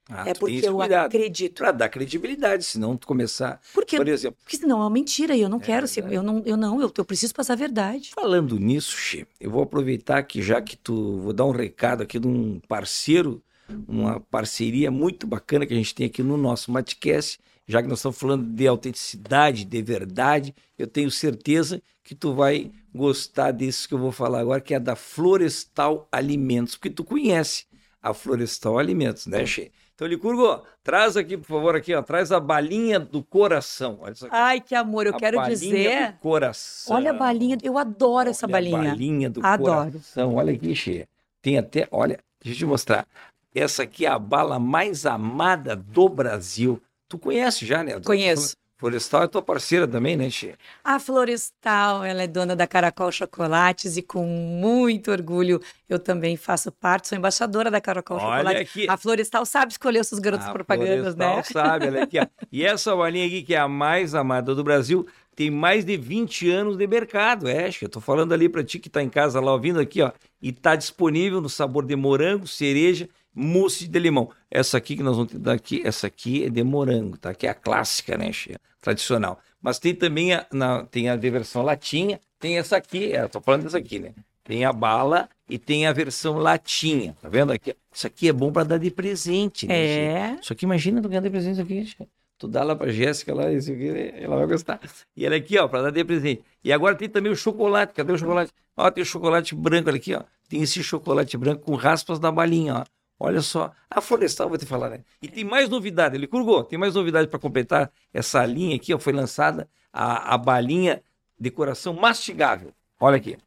Ah, 0.10 0.30
é 0.30 0.34
porque 0.34 0.62
eu 0.64 0.76
cuidado 0.76 1.08
acredito. 1.08 1.58
para 1.58 1.72
dar 1.72 1.90
credibilidade, 1.90 2.64
senão 2.64 2.96
tu 2.96 3.08
começar, 3.08 3.60
Porque, 3.74 3.98
por 3.98 4.08
exemplo, 4.08 4.38
porque 4.44 4.58
senão 4.58 4.78
é 4.78 4.82
uma 4.82 4.90
mentira 4.90 5.36
e 5.36 5.42
eu 5.42 5.50
não 5.50 5.60
quero 5.60 5.88
ser. 5.88 6.06
Eu 6.12 6.22
não, 6.22 6.44
eu 6.46 6.56
não, 6.56 6.80
eu, 6.80 6.92
eu 6.96 7.06
preciso 7.06 7.34
passar 7.34 7.54
a 7.54 7.56
verdade. 7.56 8.12
Falando 8.14 8.60
nisso, 8.60 8.96
Che, 8.96 9.26
eu 9.40 9.50
vou 9.50 9.64
aproveitar 9.64 10.22
que 10.24 10.42
já 10.44 10.62
que 10.62 10.78
tu 10.78 11.18
vou 11.22 11.34
dar 11.34 11.46
um 11.46 11.52
recado 11.52 12.04
aqui 12.04 12.20
de 12.20 12.28
um 12.28 12.60
parceiro, 12.68 13.42
uma 13.88 14.20
parceria 14.20 14.92
muito 14.92 15.26
bacana 15.26 15.66
que 15.66 15.74
a 15.74 15.78
gente 15.78 15.96
tem 15.96 16.06
aqui 16.06 16.22
no 16.22 16.38
nosso 16.38 16.72
Matcast, 16.72 17.40
já 17.68 17.82
que 17.82 17.88
nós 17.88 17.98
estamos 17.98 18.20
falando 18.20 18.46
de 18.46 18.68
autenticidade, 18.68 19.66
de 19.66 19.82
verdade, 19.82 20.54
eu 20.78 20.86
tenho 20.86 21.10
certeza 21.10 21.82
que 22.04 22.14
tu 22.14 22.36
vai 22.36 22.72
gostar 22.94 23.52
disso 23.52 23.88
que 23.88 23.96
eu 23.96 24.00
vou 24.00 24.12
falar 24.12 24.42
agora, 24.42 24.62
que 24.62 24.76
é 24.76 24.80
da 24.80 24.96
Florestal 24.96 26.08
Alimentos, 26.12 26.76
porque 26.76 26.92
tu 26.92 27.04
conhece 27.04 27.66
a 28.02 28.14
Florestal 28.14 28.78
Alimentos, 28.78 29.26
né, 29.26 29.48
Che? 29.48 29.72
Então, 29.96 30.06
Licurgo, 30.08 30.62
traz 30.84 31.16
aqui, 31.16 31.38
por 31.38 31.48
favor, 31.48 31.74
aqui, 31.74 31.96
ó, 31.96 32.02
traz 32.02 32.30
a 32.34 32.40
balinha 32.40 33.00
do 33.00 33.24
coração. 33.24 34.00
Olha 34.02 34.12
isso 34.12 34.26
aqui. 34.26 34.36
Ai, 34.36 34.60
que 34.60 34.76
amor, 34.76 35.08
eu 35.08 35.16
A 35.16 35.18
quero 35.18 35.38
balinha 35.38 35.56
dizer. 35.56 36.12
do 36.12 36.18
coração. 36.20 36.96
Olha 36.98 37.12
a 37.12 37.14
balinha, 37.14 37.58
eu 37.64 37.78
adoro 37.78 38.30
essa 38.30 38.46
Olha 38.46 38.52
a 38.58 38.58
balinha. 38.58 38.90
balinha 38.92 39.30
do 39.30 39.40
Adoro. 39.46 39.92
coração. 39.92 40.36
Olha 40.36 40.52
aqui, 40.54 40.76
Che. 40.76 41.08
Tem 41.42 41.58
até, 41.58 41.88
olha, 41.92 42.20
deixa 42.44 42.56
eu 42.58 42.60
te 42.60 42.70
mostrar. 42.70 43.08
Essa 43.54 43.84
aqui 43.84 44.06
é 44.06 44.10
a 44.10 44.20
bala 44.20 44.60
mais 44.60 45.06
amada 45.06 45.78
do 45.78 46.10
Brasil. 46.10 46.82
Tu 47.08 47.18
conhece 47.18 47.66
já, 47.66 47.82
né? 47.82 47.98
Conheço. 48.02 48.58
Florestal 48.78 49.24
é 49.24 49.28
tua 49.28 49.42
parceira 49.42 49.88
também, 49.88 50.18
né, 50.18 50.30
Xê? 50.30 50.56
A 50.84 51.00
Florestal, 51.00 52.04
ela 52.04 52.24
é 52.24 52.28
dona 52.28 52.56
da 52.56 52.68
Caracol 52.68 53.10
Chocolates 53.10 53.96
e 53.96 54.02
com 54.02 54.26
muito 54.26 55.12
orgulho 55.12 55.62
eu 55.88 55.98
também 55.98 56.36
faço 56.36 56.72
parte, 56.72 57.08
sou 57.08 57.18
embaixadora 57.18 57.72
da 57.72 57.80
Caracol 57.80 58.18
Olha 58.18 58.38
Chocolate. 58.38 58.62
aqui. 58.62 58.90
A 58.90 58.98
Florestal 58.98 59.46
sabe 59.46 59.72
escolher 59.72 60.02
os 60.02 60.08
seus 60.08 60.20
garotos 60.20 60.48
A 60.48 60.52
propagandas, 60.52 61.16
Florestal 61.16 61.36
né? 61.38 61.44
sabe, 61.44 61.88
olha 61.88 62.04
aqui, 62.04 62.20
ó. 62.20 62.28
E 62.52 62.66
essa 62.66 62.94
bolinha 62.96 63.26
aqui, 63.26 63.44
que 63.44 63.56
é 63.56 63.60
a 63.60 63.68
mais 63.68 64.14
amada 64.14 64.54
do 64.54 64.64
Brasil, 64.64 65.08
tem 65.36 65.50
mais 65.50 65.86
de 65.86 65.96
20 65.96 66.50
anos 66.50 66.78
de 66.78 66.86
mercado. 66.86 67.48
É, 67.48 67.70
que 67.70 67.86
eu 67.86 67.90
tô 67.90 68.02
falando 68.02 68.34
ali 68.34 68.50
pra 68.50 68.64
ti 68.64 68.78
que 68.80 68.90
tá 68.90 69.02
em 69.02 69.10
casa 69.10 69.40
lá 69.40 69.54
ouvindo 69.54 69.80
aqui, 69.80 70.02
ó. 70.02 70.12
E 70.42 70.52
tá 70.52 70.76
disponível 70.76 71.40
no 71.40 71.50
sabor 71.50 71.86
de 71.86 71.96
morango, 71.96 72.46
cereja, 72.46 73.08
mousse 73.36 73.88
de 73.88 74.00
limão. 74.00 74.30
Essa 74.50 74.78
aqui 74.78 74.96
que 74.96 75.04
nós 75.04 75.18
vamos 75.18 75.34
dar 75.34 75.54
aqui, 75.54 75.82
essa 75.86 76.08
aqui 76.08 76.46
é 76.46 76.50
de 76.50 76.64
morango, 76.64 77.18
tá? 77.18 77.34
Que 77.34 77.46
é 77.46 77.50
a 77.50 77.54
clássica, 77.54 78.18
né, 78.18 78.32
Xê? 78.32 78.56
Tradicional. 78.80 79.40
Mas 79.62 79.78
tem 79.78 79.94
também 79.94 80.34
a, 80.34 80.46
na, 80.54 80.86
tem 80.86 81.10
a 81.10 81.16
de 81.16 81.30
versão 81.30 81.62
latinha, 81.62 82.20
tem 82.40 82.58
essa 82.58 82.78
aqui, 82.78 83.12
é, 83.12 83.28
tô 83.28 83.42
falando 83.42 83.64
dessa 83.64 83.78
aqui, 83.78 84.00
né? 84.00 84.14
Tem 84.44 84.64
a 84.64 84.72
bala 84.72 85.28
e 85.50 85.58
tem 85.58 85.88
a 85.88 85.92
versão 85.92 86.38
latinha, 86.38 87.18
tá 87.22 87.28
vendo 87.28 87.52
aqui? 87.52 87.76
Isso 87.92 88.08
aqui 88.08 88.30
é 88.30 88.34
bom 88.34 88.52
para 88.52 88.64
dar 88.64 88.78
de 88.78 88.92
presente, 88.92 89.68
né, 89.68 89.74
Xê? 89.74 90.00
É. 90.00 90.38
Isso 90.42 90.54
aqui, 90.54 90.66
imagina 90.66 91.02
tu 91.02 91.10
ganhar 91.10 91.22
de 91.22 91.30
presente 91.30 91.54
isso 91.54 91.62
aqui, 91.62 91.86
Xê. 91.86 92.08
Tu 92.38 92.50
dá 92.50 92.64
lá 92.64 92.76
pra 92.76 92.92
Jéssica 92.92 93.34
lá, 93.34 93.52
isso 93.52 93.72
aqui, 93.72 93.88
ela 94.20 94.36
vai 94.36 94.46
gostar. 94.46 94.80
E 95.16 95.26
ela 95.26 95.36
aqui, 95.36 95.58
ó, 95.58 95.68
pra 95.68 95.82
dar 95.82 95.90
de 95.90 96.04
presente. 96.04 96.44
E 96.64 96.74
agora 96.74 96.94
tem 96.94 97.08
também 97.08 97.32
o 97.32 97.36
chocolate. 97.36 97.94
Cadê 97.94 98.12
o 98.12 98.18
chocolate? 98.18 98.52
Ó, 98.76 98.92
tem 98.92 99.02
o 99.04 99.06
chocolate 99.06 99.56
branco 99.56 99.88
olha 99.88 99.98
aqui, 99.98 100.14
ó. 100.14 100.24
Tem 100.50 100.62
esse 100.62 100.84
chocolate 100.84 101.38
branco 101.38 101.64
com 101.64 101.76
raspas 101.76 102.20
da 102.20 102.30
balinha, 102.30 102.76
ó. 102.76 102.84
Olha 103.20 103.42
só. 103.42 103.72
A 103.90 104.02
Florestal, 104.02 104.50
vou 104.50 104.58
te 104.58 104.66
falar, 104.66 104.90
né? 104.90 105.00
E 105.22 105.28
tem 105.28 105.44
mais 105.44 105.70
novidade. 105.70 106.16
Ele 106.16 106.28
curgou. 106.28 106.64
Tem 106.64 106.78
mais 106.78 106.94
novidade 106.94 107.28
para 107.28 107.40
completar 107.40 107.92
essa 108.14 108.46
linha 108.46 108.76
aqui, 108.76 108.94
ó. 108.94 109.00
Foi 109.00 109.14
lançada 109.14 109.68
a, 109.92 110.34
a 110.34 110.38
balinha 110.38 111.02
decoração 111.40 111.94
mastigável. 111.94 112.72
Olha 113.00 113.18
aqui. 113.18 113.38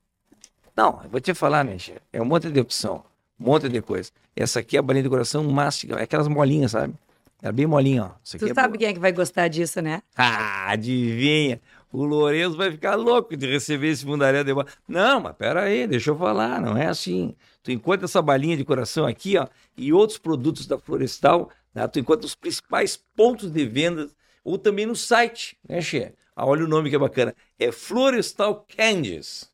Não, 0.74 1.00
eu 1.02 1.10
vou 1.10 1.20
te 1.20 1.34
falar, 1.34 1.64
né, 1.64 1.78
Xê? 1.78 1.94
É 2.12 2.22
um 2.22 2.24
monte 2.24 2.50
de 2.50 2.60
opção. 2.60 3.04
Um 3.38 3.44
monte 3.44 3.68
de 3.68 3.82
coisa. 3.82 4.10
Essa 4.34 4.60
aqui 4.60 4.76
é 4.76 4.78
a 4.78 4.82
balinha 4.82 5.02
de 5.02 5.08
decoração 5.08 5.44
mastigável. 5.44 6.00
É 6.00 6.04
aquelas 6.04 6.28
molinhas, 6.28 6.70
sabe? 6.70 6.94
É 7.42 7.52
bem 7.52 7.66
molinha, 7.66 8.04
ó. 8.04 8.10
Isso 8.22 8.36
Tu 8.38 8.48
é 8.48 8.54
sabe 8.54 8.78
quem 8.78 8.88
é 8.88 8.92
que 8.92 8.98
vai 8.98 9.12
gostar 9.12 9.48
disso, 9.48 9.80
né? 9.80 10.02
Ah, 10.16 10.70
adivinha? 10.70 11.60
O 11.92 12.04
Lourenço 12.04 12.56
vai 12.56 12.70
ficar 12.70 12.96
louco 12.96 13.36
de 13.36 13.46
receber 13.46 13.88
esse 13.88 14.04
mundaréu 14.04 14.44
de 14.44 14.52
bola. 14.52 14.66
Não, 14.86 15.20
mas 15.20 15.34
pera 15.36 15.62
aí, 15.62 15.86
deixa 15.86 16.10
eu 16.10 16.18
falar, 16.18 16.60
não 16.60 16.76
é 16.76 16.86
assim. 16.86 17.34
Tu 17.62 17.70
encontra 17.72 18.04
essa 18.04 18.20
balinha 18.20 18.56
de 18.56 18.64
coração 18.64 19.06
aqui, 19.06 19.38
ó, 19.38 19.46
e 19.76 19.92
outros 19.92 20.18
produtos 20.18 20.66
da 20.66 20.78
Florestal, 20.78 21.50
tá? 21.72 21.88
tu 21.88 21.98
encontra 21.98 22.26
os 22.26 22.34
principais 22.34 22.96
pontos 23.16 23.50
de 23.50 23.64
venda, 23.64 24.10
ou 24.44 24.58
também 24.58 24.84
no 24.84 24.96
site, 24.96 25.56
né, 25.66 25.80
Xê? 25.80 26.12
Ah, 26.36 26.44
olha 26.46 26.64
o 26.64 26.68
nome 26.68 26.90
que 26.90 26.96
é 26.96 26.98
bacana. 26.98 27.34
É 27.58 27.72
Florestal 27.72 28.66
Candies. 28.76 29.50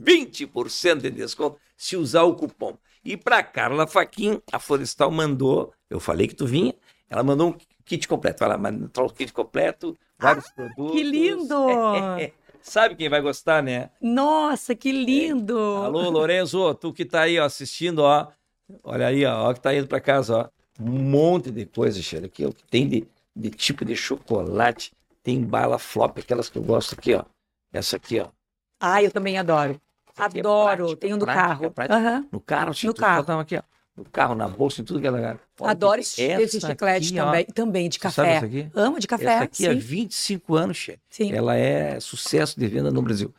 20% 0.00 1.00
de 1.00 1.10
desconto 1.10 1.58
se 1.76 1.96
usar 1.96 2.22
o 2.22 2.34
cupom. 2.34 2.78
E 3.04 3.16
para 3.16 3.42
Carla 3.42 3.86
Faquin, 3.86 4.40
a 4.52 4.58
Florestal 4.58 5.10
mandou, 5.10 5.72
eu 5.88 6.00
falei 6.00 6.28
que 6.28 6.34
tu 6.34 6.46
vinha, 6.46 6.74
ela 7.08 7.22
mandou 7.22 7.50
um 7.50 7.54
kit 7.84 8.06
completo. 8.08 8.44
Ela 8.44 8.58
mandou 8.58 9.06
um 9.06 9.08
kit 9.08 9.32
completo, 9.32 9.96
vários 10.18 10.50
produtos. 10.50 10.92
Que 10.92 11.02
lindo! 11.02 11.54
Sabe 12.60 12.96
quem 12.96 13.08
vai 13.08 13.20
gostar, 13.20 13.62
né? 13.62 13.90
Nossa, 14.00 14.74
que 14.74 14.90
lindo! 14.90 15.56
Alô, 15.56 16.10
Lorenzo, 16.10 16.74
tu 16.74 16.92
que 16.92 17.04
tá 17.04 17.22
aí 17.22 17.38
ó, 17.38 17.44
assistindo, 17.44 18.00
ó. 18.00 18.26
Olha 18.82 19.06
aí, 19.06 19.24
ó, 19.24 19.48
ó, 19.48 19.54
que 19.54 19.60
tá 19.60 19.72
indo 19.72 19.86
para 19.86 20.00
casa, 20.00 20.36
ó. 20.36 20.48
Um 20.80 20.90
monte 20.90 21.50
de 21.50 21.64
coisa, 21.66 22.00
cheiro 22.02 22.26
aqui, 22.26 22.44
ó, 22.44 22.50
que 22.50 22.62
tem 22.64 22.88
de, 22.88 23.06
de 23.34 23.50
tipo 23.50 23.84
de 23.84 23.96
chocolate, 23.96 24.92
tem 25.22 25.42
bala 25.42 25.78
flop, 25.78 26.18
aquelas 26.18 26.48
que 26.48 26.58
eu 26.58 26.62
gosto 26.62 26.94
aqui, 26.94 27.14
ó. 27.14 27.24
Essa 27.72 27.96
aqui, 27.96 28.20
ó. 28.20 28.28
Ah, 28.80 29.02
eu 29.02 29.10
também 29.10 29.38
adoro. 29.38 29.80
é 30.18 30.22
Adoro. 30.22 30.76
prática, 30.76 30.96
Tenho 31.00 31.16
no 31.16 31.24
prática, 31.24 31.46
carro. 31.48 31.70
prática. 31.70 31.96
Aham. 31.96 32.26
No 32.30 32.40
carro, 32.40 32.72
No 32.84 32.94
carro. 32.94 33.40
aqui, 33.40 33.56
ó. 33.56 33.62
No 33.96 34.04
carro, 34.04 34.34
na 34.34 34.46
bolsa, 34.46 34.82
em 34.82 34.84
tudo 34.84 35.00
que 35.00 35.06
é. 35.06 35.10
Olha 35.10 35.38
Adoro 35.60 36.00
esse, 36.00 36.20
esse 36.22 36.60
chiclete 36.60 37.08
aqui, 37.08 37.18
ó, 37.20 37.24
também. 37.24 37.44
Também 37.46 37.88
de 37.88 37.98
café. 37.98 38.34
essa 38.34 38.44
aqui? 38.46 38.70
Amo 38.74 39.00
de 39.00 39.06
café. 39.06 39.24
Essa 39.24 39.44
aqui 39.44 39.66
há 39.66 39.72
sim. 39.72 39.78
25 39.78 40.54
anos, 40.54 40.76
che. 40.76 40.98
Sim. 41.08 41.32
Ela 41.32 41.56
é 41.56 41.98
sucesso 41.98 42.60
de 42.60 42.66
venda 42.66 42.90
no 42.90 43.00
Brasil. 43.00 43.34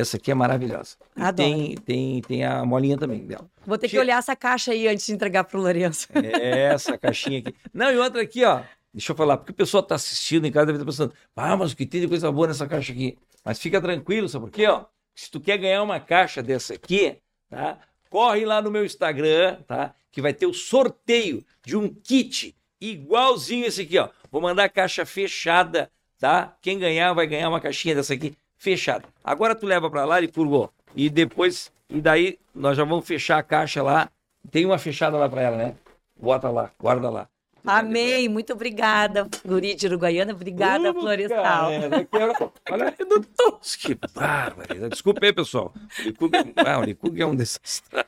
Essa 0.00 0.16
aqui 0.16 0.30
é 0.30 0.34
maravilhosa. 0.34 0.96
Adoro. 1.14 1.34
Tem, 1.36 1.74
tem, 1.76 2.20
tem 2.22 2.44
a 2.44 2.64
molinha 2.64 2.96
também 2.96 3.26
dela. 3.26 3.48
Vou 3.66 3.78
ter 3.78 3.88
que 3.88 3.98
olhar 3.98 4.18
essa 4.18 4.34
caixa 4.34 4.72
aí 4.72 4.88
antes 4.88 5.06
de 5.06 5.12
entregar 5.12 5.44
pro 5.44 5.60
Lourenço. 5.60 6.08
Essa 6.14 6.96
caixinha 6.98 7.40
aqui. 7.40 7.54
Não, 7.72 7.90
e 7.90 7.96
outra 7.96 8.22
aqui, 8.22 8.44
ó. 8.44 8.62
Deixa 8.92 9.12
eu 9.12 9.16
falar, 9.16 9.36
porque 9.36 9.52
o 9.52 9.54
pessoal 9.54 9.82
tá 9.82 9.94
assistindo 9.94 10.46
em 10.46 10.50
casa 10.50 10.66
deve 10.66 10.78
estar 10.78 10.90
pensando, 10.90 11.14
ah, 11.36 11.56
mas 11.56 11.72
o 11.72 11.76
que 11.76 11.86
tem 11.86 12.00
de 12.00 12.08
coisa 12.08 12.30
boa 12.32 12.48
nessa 12.48 12.66
caixa 12.66 12.92
aqui? 12.92 13.16
Mas 13.44 13.60
fica 13.60 13.80
tranquilo, 13.80 14.28
sabe 14.28 14.46
por 14.46 14.50
quê, 14.50 14.66
ó? 14.66 14.84
Se 15.14 15.30
tu 15.30 15.40
quer 15.40 15.58
ganhar 15.58 15.82
uma 15.82 16.00
caixa 16.00 16.42
dessa 16.42 16.74
aqui, 16.74 17.16
tá? 17.48 17.78
Corre 18.08 18.44
lá 18.44 18.60
no 18.60 18.70
meu 18.70 18.84
Instagram, 18.84 19.58
tá? 19.66 19.94
Que 20.10 20.20
vai 20.20 20.34
ter 20.34 20.46
o 20.46 20.52
sorteio 20.52 21.44
de 21.64 21.76
um 21.76 21.88
kit 21.88 22.56
igualzinho 22.80 23.66
esse 23.66 23.82
aqui, 23.82 23.96
ó. 23.96 24.08
Vou 24.28 24.40
mandar 24.40 24.64
a 24.64 24.68
caixa 24.68 25.06
fechada, 25.06 25.88
tá? 26.18 26.56
Quem 26.60 26.76
ganhar 26.76 27.12
vai 27.12 27.28
ganhar 27.28 27.48
uma 27.48 27.60
caixinha 27.60 27.94
dessa 27.94 28.14
aqui 28.14 28.36
fechada. 28.64 29.04
Agora 29.24 29.54
tu 29.54 29.66
leva 29.66 29.90
pra 29.90 30.04
lá 30.04 30.20
e 30.20 30.28
purgou. 30.28 30.70
E 30.94 31.08
depois, 31.08 31.72
e 31.88 32.00
daí 32.00 32.38
nós 32.54 32.76
já 32.76 32.84
vamos 32.84 33.06
fechar 33.06 33.38
a 33.38 33.42
caixa 33.42 33.82
lá. 33.82 34.08
Tem 34.50 34.66
uma 34.66 34.78
fechada 34.78 35.16
lá 35.16 35.28
pra 35.28 35.40
ela, 35.42 35.56
né? 35.56 35.74
Bota 36.16 36.48
lá, 36.50 36.70
guarda 36.78 37.08
lá. 37.10 37.26
Amei, 37.66 38.26
muito 38.28 38.52
obrigada, 38.54 39.28
Guri 39.44 39.74
de 39.74 39.86
Uruguaiana. 39.86 40.32
Obrigada, 40.32 40.84
Vamos, 40.92 41.02
Florestal. 41.02 41.38
cara, 41.40 42.06
a 42.10 42.18
hora- 42.18 42.52
Olha, 42.70 42.92
que 43.78 43.98
bárbaro. 44.14 44.88
Desculpa 44.88 45.24
aí, 45.26 45.32
pessoal. 45.32 45.72
Licug, 45.98 46.32
ah, 46.56 46.78
o 46.78 46.84
Licug 46.84 47.20
é 47.20 47.26
um 47.26 47.34
desastre. 47.36 48.04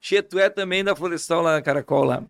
Che, 0.00 0.22
tu 0.22 0.38
é 0.38 0.48
também 0.50 0.82
da 0.84 0.94
Florestal 0.96 1.40
lá, 1.42 1.60
Caracol 1.62 2.04
lá. 2.04 2.22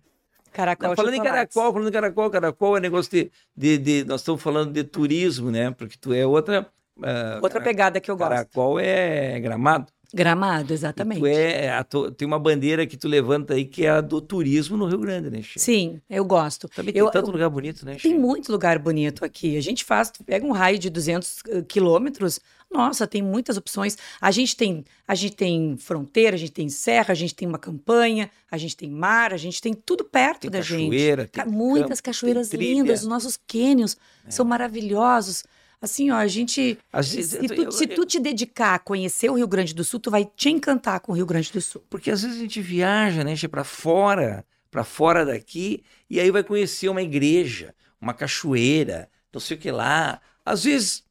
Caracol 0.52 0.88
Não, 0.90 0.96
falando 0.96 1.14
em. 1.14 1.22
Caracol, 1.22 1.72
falando 1.72 1.88
em 1.88 1.92
Caracol, 1.92 2.30
Caracol 2.30 2.76
é 2.76 2.80
negócio 2.80 3.10
de, 3.10 3.30
de, 3.56 3.78
de- 3.78 4.04
Nós 4.04 4.20
estamos 4.22 4.42
falando 4.42 4.72
de 4.72 4.84
turismo, 4.84 5.50
né? 5.50 5.70
Porque 5.70 5.96
tu 5.98 6.12
é 6.14 6.26
outra. 6.26 6.66
Ah, 7.02 7.38
Outra 7.42 7.60
pegada 7.60 8.00
que 8.00 8.10
eu 8.10 8.16
gosto. 8.16 8.30
Caracol 8.30 8.78
é 8.80 9.38
gramado. 9.40 9.86
Gramado, 10.14 10.72
E 10.72 10.74
exatamente. 10.74 11.18
Tu 11.20 11.26
é, 11.26 11.68
a 11.70 11.82
tu- 11.82 12.12
tem 12.12 12.26
uma 12.26 12.38
bandeira 12.38 12.86
que 12.86 12.96
tu 12.96 13.08
levanta 13.08 13.54
aí 13.54 13.64
que 13.64 13.84
é 13.84 13.90
a 13.90 14.00
do 14.00 14.20
turismo 14.20 14.76
no 14.76 14.86
Rio 14.86 14.98
Grande, 14.98 15.28
né, 15.28 15.42
Che? 15.42 15.58
Sim, 15.58 16.00
eu 16.08 16.24
gosto. 16.24 16.68
Também 16.68 16.94
tem 16.94 17.00
Eu- 17.02 17.10
tanto 17.10 17.28
lugar 17.32 17.50
bonito, 17.50 17.84
né, 17.84 17.98
Che? 17.98 18.08
Tem 18.08 18.16
muito 18.16 18.52
lugar 18.52 18.78
bonito 18.78 19.24
aqui. 19.24 19.56
A 19.56 19.60
gente 19.60 19.84
faz, 19.84 20.08
tu 20.10 20.22
pega 20.22 20.46
um 20.46 20.52
raio 20.52 20.78
de 20.78 20.88
200 20.90 21.40
eh, 21.48 21.60
quilômetros, 21.62 22.38
nossa, 22.72 23.04
tem 23.04 23.20
muitas 23.20 23.56
opções. 23.56 23.98
A 24.20 24.30
gente 24.30 24.56
tem, 24.56 24.84
a 25.08 25.14
gente 25.16 25.34
tem 25.34 25.76
fronteira, 25.76 26.36
a 26.36 26.38
gente 26.38 26.52
tem 26.52 26.68
serra, 26.68 27.10
a 27.10 27.14
gente 27.14 27.34
tem 27.34 27.46
uma 27.48 27.58
campanha, 27.58 28.30
a 28.48 28.56
gente 28.56 28.76
tem 28.76 28.88
mar, 28.88 29.34
a 29.34 29.36
gente 29.36 29.60
tem 29.60 29.74
tudo 29.74 30.04
perto 30.04 30.42
Tem 30.42 30.50
da 30.52 30.60
gente. 30.60 30.84
cachoeira, 30.84 31.26
tem 31.26 31.44
Ca- 31.44 31.50
Muitas 31.50 32.00
campo, 32.00 32.02
tem 32.02 32.12
cachoeiras. 32.12 32.54
É. 32.54 32.56
lindas, 32.56 33.00
os 33.02 33.08
nossos 33.08 33.36
cânions 33.36 33.96
são 34.28 34.44
maravilhosos. 34.44 35.42
Assim, 35.80 36.10
ó, 36.10 36.16
a 36.16 36.26
gente. 36.26 36.78
Às 36.92 37.12
vezes, 37.12 37.30
Se 37.32 37.36
eu- 37.44 37.54
tu, 37.54 37.62
eu- 37.62 37.72
se 37.72 37.86
tu 37.86 38.06
te 38.06 38.18
dedicar 38.18 38.74
a 38.74 38.78
conhecer 38.78 39.30
o 39.30 39.34
Rio 39.34 39.46
Grande 39.46 39.74
do 39.74 39.84
Sul, 39.84 40.00
tu 40.00 40.10
vai 40.10 40.24
te 40.24 40.48
encantar 40.48 41.00
com 41.00 41.12
o 41.12 41.14
Rio 41.14 41.26
Grande 41.26 41.52
do 41.52 41.60
Sul. 41.60 41.84
Porque 41.90 42.10
às 42.10 42.22
vezes 42.22 42.36
a 42.38 42.40
gente 42.40 42.60
viaja, 42.60 43.22
né, 43.22 43.34
para 43.50 43.62
fora, 43.64 44.44
para 44.70 44.82
fora 44.84 45.24
daqui, 45.24 45.82
e 46.08 46.18
aí 46.18 46.30
vai 46.30 46.42
conhecer 46.42 46.88
uma 46.88 47.02
igreja, 47.02 47.74
uma 48.00 48.14
cachoeira, 48.14 49.08
não 49.32 49.40
sei 49.40 49.56
o 49.56 49.60
que 49.60 49.70
lá. 49.70 50.20
Às 50.44 50.64
vezes 50.64 51.04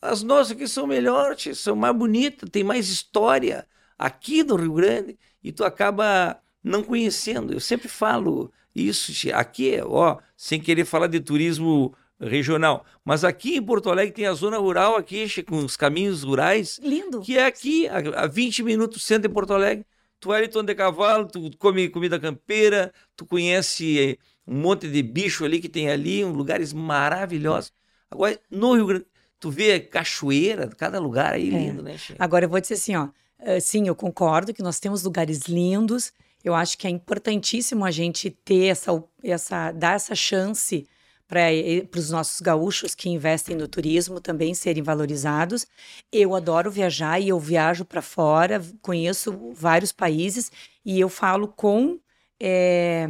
as 0.00 0.22
nossas 0.22 0.52
aqui 0.52 0.66
são 0.66 0.86
melhores, 0.86 1.58
são 1.58 1.76
mais 1.76 1.94
bonitas, 1.94 2.48
tem 2.50 2.64
mais 2.64 2.88
história 2.88 3.66
aqui 3.98 4.42
no 4.42 4.56
Rio 4.56 4.72
Grande, 4.74 5.18
e 5.42 5.52
tu 5.52 5.64
acaba 5.64 6.38
não 6.62 6.82
conhecendo. 6.82 7.52
Eu 7.52 7.60
sempre 7.60 7.88
falo 7.88 8.52
isso, 8.74 9.12
aqui, 9.34 9.78
ó, 9.84 10.18
sem 10.36 10.60
querer 10.60 10.84
falar 10.84 11.06
de 11.08 11.20
turismo 11.20 11.94
regional, 12.22 12.84
mas 13.04 13.24
aqui 13.24 13.56
em 13.56 13.62
Porto 13.62 13.90
Alegre 13.90 14.12
tem 14.14 14.26
a 14.26 14.32
zona 14.34 14.58
rural 14.58 14.96
aqui, 14.96 15.26
com 15.42 15.58
os 15.58 15.76
caminhos 15.76 16.22
rurais, 16.22 16.78
Lindo. 16.82 17.20
que 17.20 17.36
é 17.36 17.46
aqui, 17.46 17.88
a, 17.88 18.22
a 18.22 18.26
20 18.26 18.62
minutos 18.62 18.98
do 18.98 19.00
centro 19.02 19.28
de 19.28 19.34
Porto 19.34 19.52
Alegre. 19.52 19.84
Tu 20.20 20.28
tu 20.50 20.58
anda 20.60 20.72
de 20.72 20.76
cavalo, 20.76 21.26
tu 21.26 21.50
come 21.58 21.88
comida 21.88 22.18
campeira, 22.18 22.92
tu 23.16 23.26
conhece 23.26 23.98
eh, 23.98 24.16
um 24.46 24.54
monte 24.54 24.88
de 24.88 25.02
bicho 25.02 25.44
ali 25.44 25.60
que 25.60 25.68
tem 25.68 25.90
ali, 25.90 26.24
um, 26.24 26.30
lugares 26.30 26.72
maravilhosos. 26.72 27.72
Agora, 28.08 28.38
no 28.48 28.72
Rio 28.74 28.86
Grande, 28.86 29.06
tu 29.40 29.50
vê 29.50 29.80
cachoeira, 29.80 30.68
cada 30.68 31.00
lugar 31.00 31.32
aí 31.32 31.48
É. 31.52 31.58
lindo, 31.58 31.82
né, 31.82 31.98
Che? 31.98 32.14
Agora 32.20 32.44
eu 32.44 32.48
vou 32.48 32.60
dizer 32.60 32.74
assim, 32.74 32.94
ó. 32.94 33.08
eh, 33.40 33.58
sim, 33.58 33.88
eu 33.88 33.96
concordo 33.96 34.54
que 34.54 34.62
nós 34.62 34.78
temos 34.78 35.02
lugares 35.02 35.40
lindos. 35.48 36.12
Eu 36.44 36.54
acho 36.54 36.78
que 36.78 36.86
é 36.86 36.90
importantíssimo 36.90 37.84
a 37.84 37.90
gente 37.90 38.30
ter 38.30 38.66
essa, 38.66 38.92
essa 39.24 39.72
dar 39.72 39.94
essa 39.96 40.14
chance 40.14 40.86
para 41.32 41.98
os 41.98 42.10
nossos 42.10 42.42
gaúchos 42.42 42.94
que 42.94 43.08
investem 43.08 43.56
no 43.56 43.66
turismo 43.66 44.20
também 44.20 44.52
serem 44.52 44.82
valorizados. 44.82 45.66
Eu 46.12 46.34
adoro 46.34 46.70
viajar 46.70 47.18
e 47.20 47.30
eu 47.30 47.40
viajo 47.40 47.86
para 47.86 48.02
fora, 48.02 48.62
conheço 48.82 49.50
vários 49.54 49.92
países 49.92 50.52
e 50.84 51.00
eu 51.00 51.08
falo 51.08 51.48
com, 51.48 51.98
é, 52.38 53.08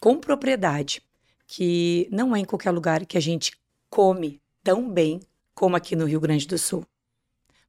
com 0.00 0.16
propriedade 0.16 1.02
que 1.46 2.08
não 2.10 2.34
é 2.34 2.38
em 2.38 2.46
qualquer 2.46 2.70
lugar 2.70 3.04
que 3.04 3.18
a 3.18 3.20
gente 3.20 3.52
come 3.90 4.40
tão 4.62 4.88
bem 4.88 5.20
como 5.54 5.76
aqui 5.76 5.94
no 5.94 6.06
Rio 6.06 6.20
Grande 6.20 6.48
do 6.48 6.56
Sul. 6.56 6.86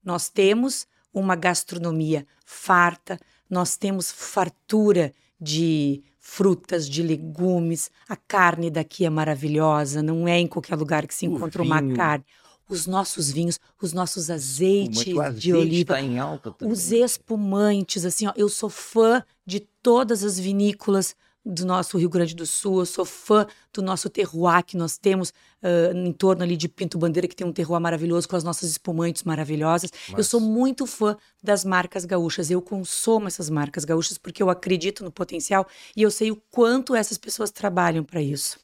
Nós 0.02 0.30
temos 0.30 0.88
uma 1.14 1.36
gastronomia 1.36 2.26
farta, 2.46 3.20
nós 3.50 3.76
temos 3.76 4.10
fartura 4.10 5.14
de 5.38 6.02
frutas, 6.28 6.90
de 6.90 7.04
legumes, 7.04 7.92
a 8.10 8.16
carne 8.16 8.72
daqui 8.72 9.06
é 9.06 9.10
maravilhosa, 9.12 10.02
não 10.02 10.28
é 10.28 10.40
em 10.40 10.48
qualquer 10.48 10.76
lugar 10.76 11.06
que 11.06 11.14
se 11.14 11.28
encontra 11.28 11.62
uma 11.62 11.80
carne. 11.94 12.26
Os 12.68 12.88
nossos 12.88 13.32
vinhos, 13.32 13.60
os 13.80 13.94
nossos 13.94 14.32
azeites 14.32 15.06
de 15.36 15.54
oliva, 15.54 15.94
tá 15.94 16.02
em 16.02 16.18
alta 16.18 16.50
também. 16.50 16.74
os 16.74 16.92
espumantes, 16.92 18.04
assim, 18.06 18.26
ó, 18.26 18.34
eu 18.36 18.50
sou 18.50 18.72
fã 18.72 19.24
de 19.46 19.60
todas 19.60 20.24
as 20.24 20.40
vinícolas 20.40 21.16
do 21.46 21.64
nosso 21.66 21.98
Rio 21.98 22.10
Grande 22.10 22.36
do 22.36 22.46
Sul, 22.46 22.80
eu 22.80 22.86
sou 22.86 23.06
fã 23.06 23.46
do 23.72 23.82
nosso 23.82 24.10
terroir 24.10 24.66
que 24.66 24.76
nós 24.76 24.98
temos 24.98 25.30
uh, 25.62 25.96
em 25.96 26.12
torno 26.12 26.42
ali 26.42 26.58
de 26.58 26.68
Pinto 26.68 26.98
Bandeira, 26.98 27.28
que 27.28 27.36
tem 27.36 27.46
um 27.46 27.54
terroir 27.54 27.80
maravilhoso 27.80 28.28
com 28.28 28.36
as 28.36 28.44
nossas 28.44 28.72
espumantes 28.72 29.24
maravilhosas. 29.24 29.92
Mas... 30.10 30.18
Eu 30.18 30.24
sou 30.24 30.40
muito 30.40 30.88
fã 30.88 31.16
das 31.44 31.64
marcas 31.64 32.04
gaúchas, 32.04 32.50
eu 32.50 32.62
consumo 32.62 33.28
essas 33.28 33.50
marcas 33.50 33.86
gaúchas 33.86 34.18
porque 34.18 34.42
eu 34.42 34.50
acredito 34.50 35.04
no 35.04 35.12
potencial 35.12 35.68
e 35.96 36.02
eu 36.02 36.10
sei 36.10 36.32
o 36.32 36.42
quanto 36.50 36.96
essas 36.96 37.18
pessoas 37.18 37.52
trabalham 37.52 38.04
para 38.04 38.22
isso. 38.22 38.58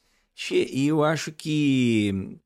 E 0.50 0.88
eu 0.88 1.04
acho 1.04 1.30
que 1.30 2.36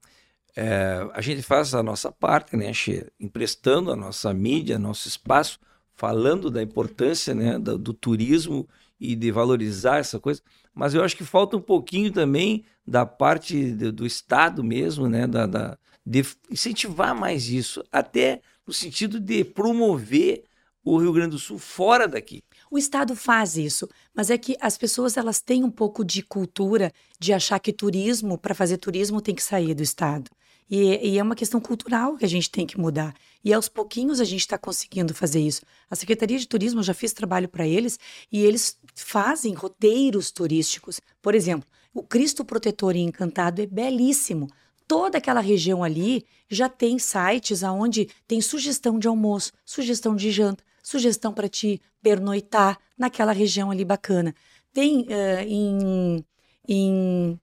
é, 0.54 1.08
a 1.14 1.20
gente 1.22 1.40
faz 1.40 1.74
a 1.74 1.82
nossa 1.82 2.12
parte, 2.12 2.56
né, 2.56 2.74
che, 2.74 3.06
emprestando 3.18 3.90
a 3.90 3.96
nossa 3.96 4.34
mídia, 4.34 4.78
nosso 4.78 5.08
espaço, 5.08 5.58
falando 5.94 6.50
da 6.50 6.62
importância 6.62 7.34
né, 7.34 7.58
do, 7.58 7.78
do 7.78 7.94
turismo 7.94 8.68
e 8.98 9.14
de 9.14 9.30
valorizar 9.30 9.98
essa 9.98 10.18
coisa, 10.18 10.40
mas 10.74 10.94
eu 10.94 11.02
acho 11.02 11.16
que 11.16 11.24
falta 11.24 11.56
um 11.56 11.60
pouquinho 11.60 12.12
também 12.12 12.64
da 12.86 13.04
parte 13.04 13.72
do, 13.72 13.92
do 13.92 14.06
Estado 14.06 14.62
mesmo, 14.64 15.08
né, 15.08 15.26
da, 15.26 15.46
da, 15.46 15.78
de 16.04 16.24
incentivar 16.50 17.14
mais 17.14 17.48
isso, 17.48 17.84
até 17.92 18.40
no 18.66 18.72
sentido 18.72 19.20
de 19.20 19.44
promover 19.44 20.44
o 20.84 20.98
Rio 20.98 21.12
Grande 21.12 21.30
do 21.30 21.38
Sul 21.38 21.58
fora 21.58 22.06
daqui. 22.06 22.44
O 22.70 22.78
Estado 22.78 23.16
faz 23.16 23.56
isso, 23.56 23.88
mas 24.14 24.30
é 24.30 24.38
que 24.38 24.56
as 24.60 24.78
pessoas 24.78 25.16
elas 25.16 25.40
têm 25.40 25.64
um 25.64 25.70
pouco 25.70 26.04
de 26.04 26.22
cultura 26.22 26.92
de 27.18 27.32
achar 27.32 27.58
que 27.58 27.72
turismo, 27.72 28.38
para 28.38 28.54
fazer 28.54 28.76
turismo, 28.76 29.20
tem 29.20 29.34
que 29.34 29.42
sair 29.42 29.74
do 29.74 29.82
Estado. 29.82 30.30
E, 30.68 31.12
e, 31.12 31.18
é 31.18 31.22
uma 31.22 31.36
questão 31.36 31.60
cultural 31.60 32.16
que 32.16 32.24
a 32.24 32.28
gente 32.28 32.50
tem 32.50 32.66
que 32.66 32.78
mudar. 32.78 33.14
E 33.44 33.52
aos 33.52 33.68
pouquinhos 33.68 34.20
a 34.20 34.24
gente 34.24 34.40
está 34.40 34.58
conseguindo 34.58 35.14
fazer 35.14 35.40
isso. 35.40 35.62
A 35.88 35.94
Secretaria 35.94 36.38
de 36.38 36.48
Turismo, 36.48 36.80
eu 36.80 36.84
já 36.84 36.92
fiz 36.92 37.12
trabalho 37.12 37.48
para 37.48 37.66
eles 37.66 37.98
e 38.32 38.42
eles 38.42 38.76
fazem 38.94 39.54
roteiros 39.54 40.32
turísticos. 40.32 41.00
Por 41.22 41.34
exemplo, 41.34 41.68
o 41.94 42.02
Cristo 42.02 42.44
Protetor 42.44 42.96
em 42.96 43.06
Encantado 43.06 43.62
é 43.62 43.66
belíssimo. 43.66 44.48
Toda 44.88 45.18
aquela 45.18 45.40
região 45.40 45.84
ali 45.84 46.24
já 46.48 46.68
tem 46.68 46.98
sites 46.98 47.62
aonde 47.62 48.08
tem 48.26 48.40
sugestão 48.40 48.98
de 48.98 49.06
almoço, 49.06 49.52
sugestão 49.64 50.14
de 50.16 50.30
janta, 50.30 50.64
sugestão 50.82 51.32
para 51.32 51.48
te 51.48 51.80
pernoitar 52.02 52.78
naquela 52.98 53.32
região 53.32 53.70
ali 53.70 53.84
bacana. 53.84 54.34
Tem 54.72 55.02
uh, 55.02 55.40
em, 55.46 56.24
em 56.68 57.40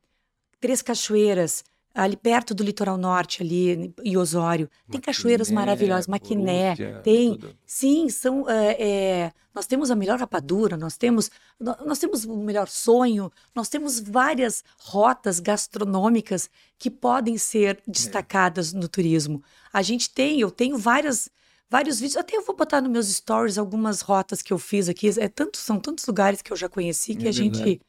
Três 0.60 0.82
Cachoeiras, 0.82 1.64
ali 1.94 2.18
perto 2.18 2.54
do 2.54 2.64
litoral 2.64 2.98
norte, 2.98 3.44
ali 3.44 3.94
em 4.04 4.18
Osório. 4.18 4.68
Tem 4.68 4.98
Maquiné, 4.98 5.06
cachoeiras 5.06 5.52
maravilhosas, 5.52 6.08
Maquiné, 6.08 6.76
tem. 7.04 7.38
Tudo. 7.38 7.56
Sim, 7.66 8.10
são. 8.10 8.50
É, 8.50 8.82
é, 8.82 9.32
nós 9.54 9.68
temos 9.68 9.92
a 9.92 9.96
melhor 9.96 10.20
rapadura, 10.20 10.76
nós 10.76 10.98
temos, 10.98 11.30
nós 11.60 12.00
temos 12.00 12.26
o 12.26 12.36
melhor 12.38 12.68
sonho, 12.68 13.32
nós 13.54 13.70
temos 13.70 14.00
várias 14.00 14.64
rotas 14.80 15.40
gastronômicas 15.40 16.50
que 16.80 16.90
podem 16.90 17.38
ser 17.38 17.80
destacadas 17.88 18.74
é. 18.74 18.78
no 18.78 18.88
turismo. 18.88 19.44
A 19.72 19.84
gente 19.84 20.10
tem, 20.10 20.40
eu 20.40 20.50
tenho 20.50 20.78
várias. 20.78 21.30
Vários 21.70 22.00
vídeos, 22.00 22.18
até 22.18 22.38
eu 22.38 22.46
vou 22.46 22.56
botar 22.56 22.82
nos 22.82 22.92
meus 22.92 23.08
stories 23.08 23.58
algumas 23.58 24.02
rotas 24.02 24.44
que 24.44 24.54
eu 24.54 24.60
fiz 24.60 24.88
aqui. 24.88 25.10
É 25.18 25.28
tanto, 25.28 25.58
são 25.58 25.80
tantos 25.80 26.06
lugares 26.06 26.40
que 26.40 26.54
eu 26.54 26.58
já 26.58 26.70
conheci 26.70 27.16
que 27.16 27.26
é 27.26 27.30
a 27.30 27.32
gente. 27.32 27.82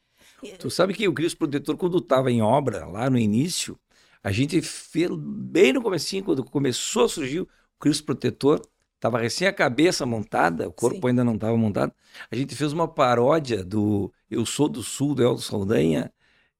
Tu 0.59 0.71
sabe 0.71 0.95
que 0.95 1.07
o 1.07 1.13
Cristo 1.13 1.37
Protetor, 1.37 1.77
quando 1.77 1.99
estava 1.99 2.31
em 2.31 2.41
obra, 2.41 2.87
lá 2.87 3.11
no 3.11 3.19
início, 3.19 3.79
a 4.25 4.33
gente 4.33 4.62
fez 4.62 5.11
bem 5.14 5.75
no 5.75 5.83
comecinho, 5.83 6.25
quando 6.25 6.43
começou 6.43 7.05
a 7.05 7.09
surgir 7.11 7.41
o 7.41 7.49
Cristo 7.79 8.05
Protetor, 8.05 8.62
estava 8.95 9.18
recém 9.18 9.47
a 9.47 9.53
cabeça 9.53 10.07
montada, 10.07 10.66
o 10.66 10.72
corpo 10.72 11.03
Sim. 11.03 11.09
ainda 11.09 11.22
não 11.22 11.35
estava 11.35 11.55
montado. 11.59 11.93
A 12.31 12.35
gente 12.35 12.57
fez 12.57 12.72
uma 12.72 12.89
paródia 12.89 13.62
do 13.62 14.11
Eu 14.31 14.47
Sou 14.47 14.66
do 14.66 14.83
Sul, 14.83 15.14
do 15.14 15.22
Eldo 15.22 15.43
Saldanha. 15.43 16.11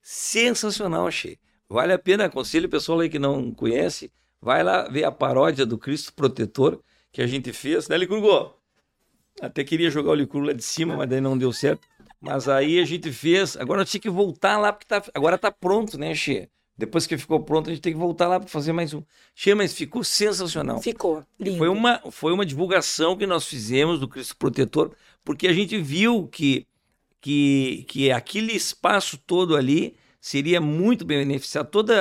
Sensacional, 0.03 1.07
achei. 1.07 1.39
Vale 1.67 1.95
a 1.95 1.99
pena, 1.99 2.27
aconselho 2.27 2.67
o 2.67 2.71
pessoal 2.71 3.01
aí 3.01 3.09
que 3.09 3.19
não 3.19 3.51
conhece, 3.51 4.13
vai 4.43 4.63
lá 4.63 4.87
ver 4.87 5.05
a 5.05 5.11
paródia 5.11 5.65
do 5.65 5.79
Cristo 5.79 6.13
Protetor 6.13 6.83
que 7.11 7.23
a 7.23 7.27
gente 7.27 7.51
fez, 7.51 7.89
né, 7.89 7.97
Licurgo? 7.97 8.55
Até 9.41 9.65
queria 9.65 9.89
jogar 9.89 10.11
o 10.11 10.15
Licurgo 10.15 10.49
lá 10.49 10.53
de 10.53 10.63
cima, 10.63 10.95
mas 10.97 11.09
daí 11.09 11.23
não 11.23 11.39
deu 11.39 11.51
certo. 11.51 11.89
Mas 12.21 12.47
aí 12.47 12.79
a 12.79 12.85
gente 12.85 13.11
fez. 13.11 13.57
Agora 13.57 13.81
eu 13.81 13.87
tinha 13.87 14.01
que 14.03 14.11
voltar 14.11 14.59
lá, 14.59 14.71
porque 14.71 14.87
tá, 14.87 15.03
agora 15.15 15.39
tá 15.39 15.51
pronto, 15.51 15.97
né, 15.97 16.15
Xê? 16.15 16.51
Depois 16.77 17.07
que 17.07 17.17
ficou 17.17 17.41
pronto, 17.41 17.71
a 17.71 17.73
gente 17.73 17.83
tem 17.83 17.93
que 17.93 17.99
voltar 17.99 18.27
lá 18.27 18.41
para 18.41 18.49
fazer 18.49 18.73
mais 18.73 18.93
um. 18.93 19.03
Che, 19.35 19.55
mas 19.55 19.73
ficou 19.73 20.03
sensacional. 20.03 20.83
Ficou. 20.83 21.25
Lindo. 21.39 21.59
Foi 21.59 21.69
uma, 21.69 22.01
foi 22.11 22.33
uma 22.33 22.45
divulgação 22.45 23.17
que 23.17 23.27
nós 23.27 23.47
fizemos 23.47 24.01
do 24.01 24.09
Cristo 24.09 24.37
Protetor, 24.37 24.93
porque 25.25 25.47
a 25.47 25.53
gente 25.53 25.81
viu 25.81 26.27
que, 26.27 26.67
que, 27.21 27.85
que 27.89 28.11
aquele 28.11 28.53
espaço 28.53 29.17
todo 29.19 29.57
ali 29.57 29.97
seria 30.21 30.61
muito 30.61 31.05
beneficiado. 31.05 31.71
Todo 31.71 31.93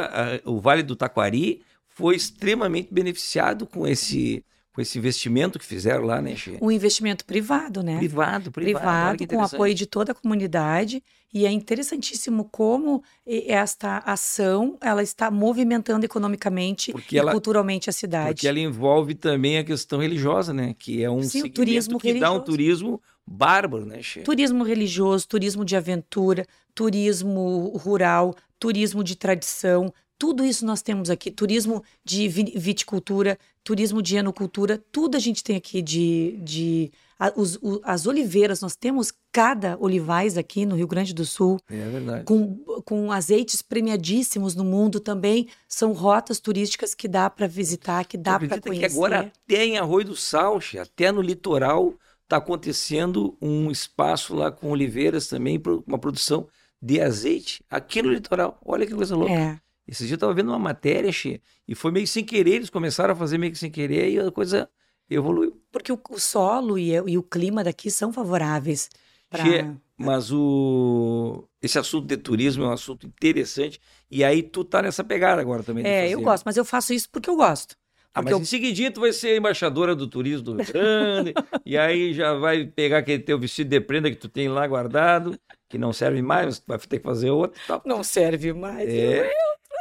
o 0.43 0.59
Vale 0.59 0.82
do 0.82 0.95
Taquari 0.95 1.61
foi 1.88 2.15
extremamente 2.15 2.91
beneficiado 2.91 3.67
com 3.67 3.88
esse, 3.88 4.43
com 4.74 4.82
esse 4.82 4.97
investimento 4.97 5.59
que 5.59 5.65
fizeram 5.65 6.03
lá, 6.03 6.19
né, 6.19 6.36
Che? 6.36 6.57
Um 6.59 6.71
investimento 6.71 7.24
privado, 7.26 7.84
né? 7.84 7.97
Privado, 7.97 8.51
privado. 8.51 9.17
Privado, 9.17 9.28
com 9.28 9.43
apoio 9.43 9.76
de 9.76 9.86
toda 9.86 10.11
a 10.13 10.15
comunidade. 10.15 11.03
E 11.32 11.45
é 11.45 11.51
interessantíssimo 11.51 12.47
como 12.51 13.03
esta 13.26 13.99
ação 13.99 14.78
ela 14.82 15.01
está 15.01 15.32
movimentando 15.32 16.05
economicamente 16.05 16.91
porque 16.91 17.15
e 17.15 17.19
ela, 17.19 17.32
culturalmente 17.32 17.89
a 17.89 17.93
cidade. 17.93 18.34
Porque 18.34 18.47
ela 18.47 18.59
envolve 18.59 19.15
também 19.15 19.57
a 19.57 19.63
questão 19.63 19.99
religiosa, 19.99 20.53
né? 20.53 20.76
Que 20.78 21.03
é 21.03 21.09
um 21.09 21.24
Sim, 21.24 21.49
turismo 21.49 21.99
que 21.99 22.07
religioso. 22.07 22.34
dá 22.34 22.39
um 22.39 22.43
turismo 22.43 23.01
bárbaro, 23.26 23.86
né, 23.86 24.01
Che? 24.01 24.21
Turismo 24.21 24.63
religioso, 24.63 25.28
turismo 25.28 25.63
de 25.63 25.76
aventura, 25.76 26.45
turismo 26.76 27.76
rural, 27.78 28.36
turismo 28.59 29.03
de 29.03 29.15
tradição, 29.15 29.93
tudo 30.18 30.45
isso 30.45 30.66
nós 30.66 30.82
temos 30.82 31.09
aqui. 31.09 31.32
Turismo 31.32 31.84
de 32.03 32.28
viticultura, 32.28 33.38
turismo 33.64 34.01
de 34.01 34.16
enocultura, 34.16 34.84
tudo 34.91 35.18
a 35.18 35.20
gente 35.20 35.43
tem 35.43 35.55
aqui 35.55 35.82
de. 35.82 36.39
de 36.41 36.91
a, 37.20 37.32
os, 37.36 37.55
o, 37.61 37.80
as 37.84 38.05
oliveiras, 38.05 38.61
nós 38.61 38.76
temos 38.76 39.14
cada 39.32 39.78
olivais 39.80 40.38
aqui 40.38 40.66
no 40.66 40.76
Rio 40.76 40.88
Grande 40.88 41.14
do 41.14 41.26
Sul. 41.26 41.59
É 41.70 41.89
verdade. 41.89 42.26
Com, 42.26 42.57
com 42.86 43.11
azeites 43.11 43.61
premiadíssimos 43.61 44.55
no 44.55 44.64
mundo 44.64 44.99
também. 44.99 45.47
São 45.68 45.93
rotas 45.93 46.39
turísticas 46.39 46.93
que 46.93 47.07
dá 47.07 47.30
para 47.30 47.47
visitar, 47.47 48.05
que 48.05 48.18
dá 48.18 48.39
para 48.39 48.59
conhecer. 48.61 48.89
que 48.89 48.93
agora 48.93 49.32
até 49.45 49.66
em 49.66 49.78
Arroio 49.78 50.05
do 50.05 50.16
Salche, 50.16 50.78
até 50.78 51.11
no 51.11 51.22
litoral, 51.22 51.93
está 52.24 52.38
acontecendo 52.38 53.38
um 53.41 53.70
espaço 53.70 54.34
lá 54.36 54.51
com 54.51 54.70
oliveiras 54.70 55.28
também, 55.28 55.61
uma 55.86 55.99
produção 55.99 56.47
de 56.82 56.99
azeite 56.99 57.64
aqui 57.70 58.01
no 58.01 58.11
litoral. 58.11 58.59
Olha 58.66 58.86
que 58.86 58.93
coisa 58.93 59.16
louca. 59.16 59.32
É. 59.32 59.62
Esse 59.88 60.06
dia 60.06 60.16
eu 60.16 60.20
tava 60.20 60.34
vendo 60.34 60.50
uma 60.50 60.60
matéria, 60.60 61.12
che, 61.12 61.42
e 61.68 61.76
foi 61.76 61.92
meio 61.92 62.08
sem 62.08 62.24
querer, 62.24 62.56
eles 62.56 62.70
começaram 62.70 63.14
a 63.14 63.16
fazer 63.16 63.38
meio 63.38 63.52
que 63.52 63.58
sem 63.58 63.70
querer 63.70 64.10
e 64.10 64.20
a 64.20 64.32
coisa 64.32 64.70
evoluiu. 65.10 65.62
Porque 65.72 65.92
o, 65.92 66.00
o 66.10 66.20
solo 66.20 66.78
e, 66.78 66.92
e, 66.92 67.18
o 67.18 67.24
clima 67.24 67.64
daqui 67.64 67.92
são 67.92 68.12
favoráveis. 68.12 68.90
Pra... 69.30 69.44
Che, 69.44 69.72
mas 69.98 70.32
o 70.32 71.48
esse 71.62 71.80
assunto 71.80 72.06
de 72.08 72.18
turismo 72.18 72.64
é 72.64 72.68
um 72.68 72.72
assunto 72.72 73.08
interessante 73.08 73.80
e 74.12 74.24
aí 74.24 74.44
tu 74.44 74.64
tá 74.64 74.82
nessa 74.82 75.04
pegada 75.04 75.42
agora 75.42 75.64
também. 75.64 75.86
É, 75.86 76.10
eu 76.10 76.22
gosto, 76.22 76.44
mas 76.46 76.58
eu 76.58 76.66
faço 76.66 76.94
isso 76.94 77.10
porque 77.10 77.30
eu 77.30 77.36
gosto. 77.36 77.76
Ah, 78.14 78.22
mas 78.22 78.32
eu... 78.32 78.40
em 78.40 78.46
seguidinho 78.46 78.92
tu 78.92 79.02
vai 79.02 79.12
ser 79.12 79.38
embaixadora 79.38 79.96
do 79.96 80.08
turismo 80.08 80.44
do 80.44 80.62
Rio 80.62 80.74
Grande, 80.74 81.34
e 81.66 81.78
aí 81.78 82.14
já 82.14 82.34
vai 82.36 82.66
pegar 82.66 83.00
aquele 83.00 83.24
teu 83.24 83.40
vestido 83.40 83.70
de 83.70 83.82
prenda 83.82 84.10
que 84.12 84.18
tu 84.18 84.30
tem 84.30 84.48
lá 84.48 84.68
guardado, 84.68 85.40
que 85.68 85.78
não 85.80 85.92
serve 85.92 86.22
mais, 86.22 86.60
tu 86.60 86.66
vai 86.68 86.78
ter 86.78 87.00
que 87.00 87.04
fazer 87.04 87.32
outro. 87.32 87.60
Tal. 87.66 87.82
Não 87.86 88.04
serve 88.04 88.54
mais. 88.54 88.88
É. 88.88 89.32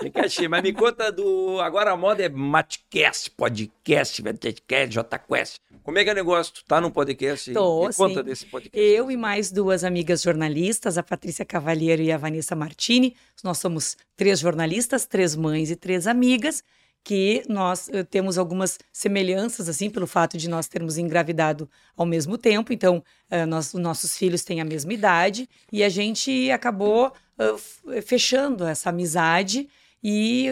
Fica 0.03 0.49
mas 0.49 0.63
me 0.63 0.73
conta 0.73 1.11
do. 1.11 1.61
Agora 1.61 1.93
a 1.93 1.97
moda 1.97 2.23
é 2.23 2.29
Matcast, 2.29 3.31
podcast, 3.31 4.23
podcast, 4.23 4.99
JQuest. 4.99 5.61
Como 5.83 5.99
é 5.99 6.05
que 6.05 6.11
é 6.11 6.13
o 6.13 6.17
negócio? 6.17 6.55
Tu 6.55 6.65
tá 6.65 6.81
num 6.81 6.91
podcast? 6.91 7.53
Tô, 7.53 7.89
me 7.89 7.95
conta 7.95 8.21
sim. 8.21 8.25
desse 8.25 8.47
podcast. 8.47 8.79
Eu 8.79 9.11
e 9.11 9.17
mais 9.17 9.51
duas 9.51 9.85
amigas 9.85 10.23
jornalistas, 10.23 10.97
a 10.97 11.03
Patrícia 11.03 11.45
Cavalheiro 11.45 12.03
e 12.03 12.13
a 12.13 12.17
Vanessa 12.17 12.55
Martini. 12.55 13.17
Nós 13.43 13.59
somos 13.59 13.97
três 14.17 14.39
jornalistas, 14.39 15.07
três 15.07 15.35
mães 15.35 15.71
e 15.71 15.77
três 15.77 16.07
amigas 16.07 16.63
que 17.05 17.43
nós 17.49 17.89
uh, 17.89 18.05
temos 18.05 18.39
algumas 18.39 18.79
semelhanças, 18.93 19.69
assim, 19.69 19.91
pelo 19.91 20.07
fato 20.07 20.39
de 20.39 20.49
nós 20.49 20.69
termos 20.69 20.99
engravidado 20.99 21.69
ao 21.97 22.07
mesmo 22.07 22.39
tempo. 22.39 22.73
Então, 22.73 23.03
uh, 23.31 23.47
nós, 23.47 23.75
nossos 23.75 24.17
filhos 24.17 24.45
têm 24.45 24.61
a 24.61 24.65
mesma 24.65 24.93
idade 24.93 25.49
e 25.71 25.83
a 25.83 25.89
gente 25.89 26.51
acabou 26.51 27.09
uh, 27.09 28.03
fechando 28.03 28.65
essa 28.65 28.91
amizade. 28.91 29.69
E, 30.03 30.49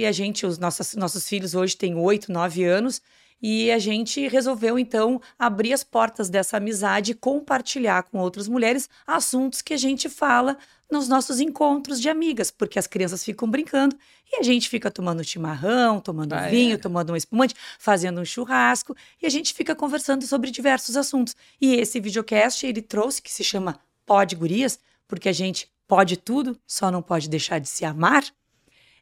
e 0.00 0.06
a 0.06 0.12
gente, 0.12 0.44
os 0.44 0.58
nossos, 0.58 0.94
nossos 0.94 1.28
filhos 1.28 1.54
hoje 1.54 1.76
têm 1.76 1.94
oito, 1.94 2.30
nove 2.30 2.64
anos, 2.64 3.00
e 3.46 3.70
a 3.70 3.78
gente 3.78 4.26
resolveu, 4.28 4.78
então, 4.78 5.20
abrir 5.38 5.72
as 5.72 5.84
portas 5.84 6.30
dessa 6.30 6.56
amizade 6.56 7.12
e 7.12 7.14
compartilhar 7.14 8.04
com 8.04 8.18
outras 8.18 8.48
mulheres 8.48 8.88
assuntos 9.06 9.60
que 9.60 9.74
a 9.74 9.76
gente 9.76 10.08
fala 10.08 10.56
nos 10.90 11.08
nossos 11.08 11.40
encontros 11.40 12.00
de 12.00 12.08
amigas, 12.08 12.50
porque 12.50 12.78
as 12.78 12.86
crianças 12.86 13.24
ficam 13.24 13.50
brincando 13.50 13.96
e 14.32 14.40
a 14.40 14.42
gente 14.42 14.68
fica 14.68 14.90
tomando 14.90 15.24
chimarrão, 15.24 16.00
tomando 16.00 16.32
Ah, 16.32 16.48
vinho, 16.48 16.74
é? 16.74 16.78
tomando 16.78 17.12
um 17.12 17.16
espumante, 17.16 17.54
fazendo 17.78 18.20
um 18.20 18.24
churrasco 18.24 18.96
e 19.20 19.26
a 19.26 19.30
gente 19.30 19.52
fica 19.52 19.74
conversando 19.74 20.26
sobre 20.26 20.50
diversos 20.50 20.96
assuntos. 20.96 21.36
E 21.60 21.74
esse 21.74 22.00
videocast 22.00 22.64
ele 22.64 22.80
trouxe 22.80 23.20
que 23.20 23.32
se 23.32 23.44
chama 23.44 23.78
Pode 24.06 24.36
Gurias, 24.36 24.78
porque 25.06 25.28
a 25.28 25.32
gente 25.32 25.68
pode 25.86 26.16
tudo, 26.16 26.58
só 26.66 26.90
não 26.90 27.02
pode 27.02 27.28
deixar 27.28 27.58
de 27.58 27.68
se 27.68 27.84
amar. 27.84 28.24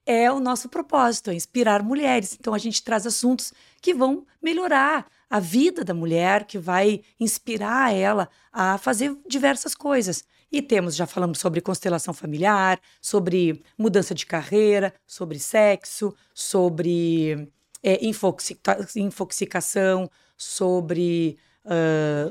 É 0.04 0.30
o 0.32 0.40
nosso 0.40 0.68
propósito, 0.68 1.30
é 1.30 1.34
inspirar 1.34 1.82
mulheres. 1.82 2.36
Então 2.38 2.52
a 2.54 2.58
gente 2.58 2.82
traz 2.82 3.06
assuntos 3.06 3.52
que 3.80 3.94
vão 3.94 4.26
melhorar 4.42 5.06
a 5.30 5.38
vida 5.40 5.84
da 5.84 5.94
mulher, 5.94 6.44
que 6.44 6.58
vai 6.58 7.02
inspirar 7.18 7.94
ela 7.94 8.28
a 8.52 8.76
fazer 8.78 9.16
diversas 9.26 9.74
coisas. 9.74 10.24
E 10.50 10.60
temos, 10.60 10.94
já 10.94 11.06
falamos 11.06 11.38
sobre 11.38 11.60
constelação 11.62 12.12
familiar, 12.12 12.78
sobre 13.00 13.62
mudança 13.78 14.14
de 14.14 14.26
carreira, 14.26 14.92
sobre 15.06 15.38
sexo, 15.38 16.14
sobre 16.34 17.48
é, 17.82 18.04
infoxica- 18.04 18.86
infoxicação, 18.96 20.10
sobre 20.36 21.38
ah, 21.64 22.30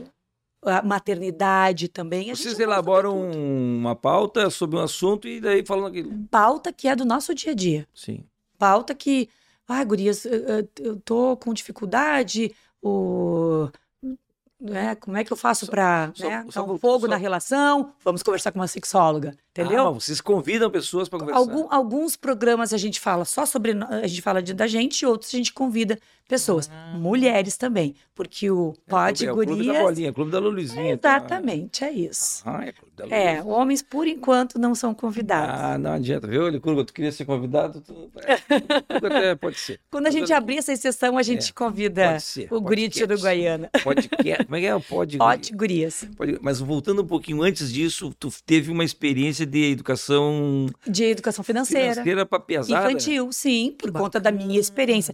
a 0.64 0.82
maternidade 0.82 1.88
também. 1.88 2.32
A 2.32 2.36
Vocês 2.36 2.60
elaboram 2.60 3.20
uma 3.32 3.96
pauta 3.96 4.50
sobre 4.50 4.78
um 4.78 4.82
assunto 4.82 5.28
e 5.28 5.40
daí 5.42 5.66
falam 5.66 5.86
aquilo. 5.88 6.12
pauta 6.30 6.72
que 6.72 6.88
é 6.88 6.96
do 6.96 7.04
nosso 7.06 7.34
dia 7.34 7.52
a 7.52 7.56
dia. 7.56 7.88
Sim. 7.94 8.24
pauta 8.58 8.94
que, 8.94 9.28
ah, 9.68 9.84
gurias, 9.84 10.24
eu, 10.26 11.00
tô 11.04 11.36
com 11.38 11.52
dificuldade, 11.52 12.54
o, 12.80 13.68
né, 14.60 14.94
como 14.96 15.18
é 15.18 15.24
que 15.24 15.34
eu 15.34 15.38
faço 15.38 15.66
para 15.66 16.14
né, 16.20 16.46
dar 16.54 16.64
um 16.64 16.78
fogo 16.78 17.02
só- 17.02 17.08
na 17.08 17.16
relação? 17.16 17.94
Vamos 18.04 18.22
conversar 18.22 18.52
com 18.52 18.60
uma 18.60 18.68
sexóloga, 18.68 19.36
entendeu? 19.52 19.88
Ah, 19.88 19.92
vocês 19.92 20.20
convidam 20.22 20.70
pessoas 20.72 21.08
para 21.08 21.20
conversar. 21.20 21.40
Algum- 21.40 21.68
alguns 21.70 22.16
programas 22.16 22.74
a 22.74 22.78
gente 22.78 23.00
fala 23.00 23.26
só 23.26 23.46
sobre 23.46 23.72
a 23.74 24.08
gente 24.08 24.22
fala 24.22 24.42
de- 24.42 24.54
da 24.54 24.68
gente 24.68 25.06
outros 25.06 25.34
a 25.34 25.38
gente 25.38 25.54
convida 25.54 26.00
pessoas, 26.28 26.70
mulheres 26.96 27.58
também, 27.58 27.94
porque 28.16 28.50
o 28.50 28.74
Pode 28.88 29.26
Ah. 29.26 29.30
é 29.30 29.32
o 29.32 29.36
clube 29.36 29.52
da 29.52 29.58
Gurias 29.66 29.84
bolinha, 29.84 30.14
clube 30.14 30.32
da 30.32 30.40
Luluzinha. 30.40 30.98
tá? 30.98 31.18
exatamente 31.18 31.84
é 31.84 31.92
isso. 31.92 32.42
Ah, 32.46 32.66
é 32.66 32.72
clube 32.72 32.92
da 32.96 33.06
É, 33.14 33.44
homens 33.44 33.82
por 33.82 34.08
enquanto 34.08 34.58
não 34.58 34.74
são 34.74 34.94
convidados. 34.94 35.54
Ah, 35.60 35.78
não 35.78 35.92
adianta, 35.92 36.28
viu? 36.28 36.48
Licurgo, 36.48 36.86
tu 36.86 36.94
queria 36.94 37.12
ser 37.12 37.26
convidado? 37.26 37.82
Tu... 37.82 38.10
É, 39.12 39.36
pode 39.36 39.60
ser. 39.60 39.80
Quando 39.90 40.08
a 40.08 40.10
gente 40.12 40.32
abrir 40.32 40.58
essa 40.58 40.72
exceção, 40.72 41.18
a 41.18 41.24
gente 41.24 41.54
convida 41.54 42.12
Pode 42.12 42.24
ser. 42.24 42.48
o 42.52 42.62
guri 42.62 42.88
de 42.88 43.00
podcast. 43.00 43.14
Uruguaiana. 43.14 43.70
Podcast. 43.84 44.46
Como 44.46 44.56
é 44.56 44.60
que 44.60 44.66
é? 44.68 44.80
Pode. 44.80 45.18
Pode 45.18 45.52
Gurias. 45.54 46.08
pode- 46.16 46.40
Mas 46.42 46.60
voltando 46.60 47.02
um 47.02 47.08
pouquinho 47.08 47.42
antes 47.44 47.72
disso, 47.72 48.14
tu 48.18 48.30
teve 48.46 48.72
uma 48.72 48.84
experiência 48.84 49.41
de 49.46 49.72
educação 49.72 50.68
De 50.88 51.04
educação 51.04 51.44
financeira. 51.44 51.92
financeira 51.94 52.26
para 52.26 52.40
pesada. 52.40 52.90
Infantil, 52.90 53.32
sim, 53.32 53.76
por 53.78 53.92
conta 53.92 54.20
da 54.20 54.32
minha 54.32 54.60
experiência. 54.60 55.14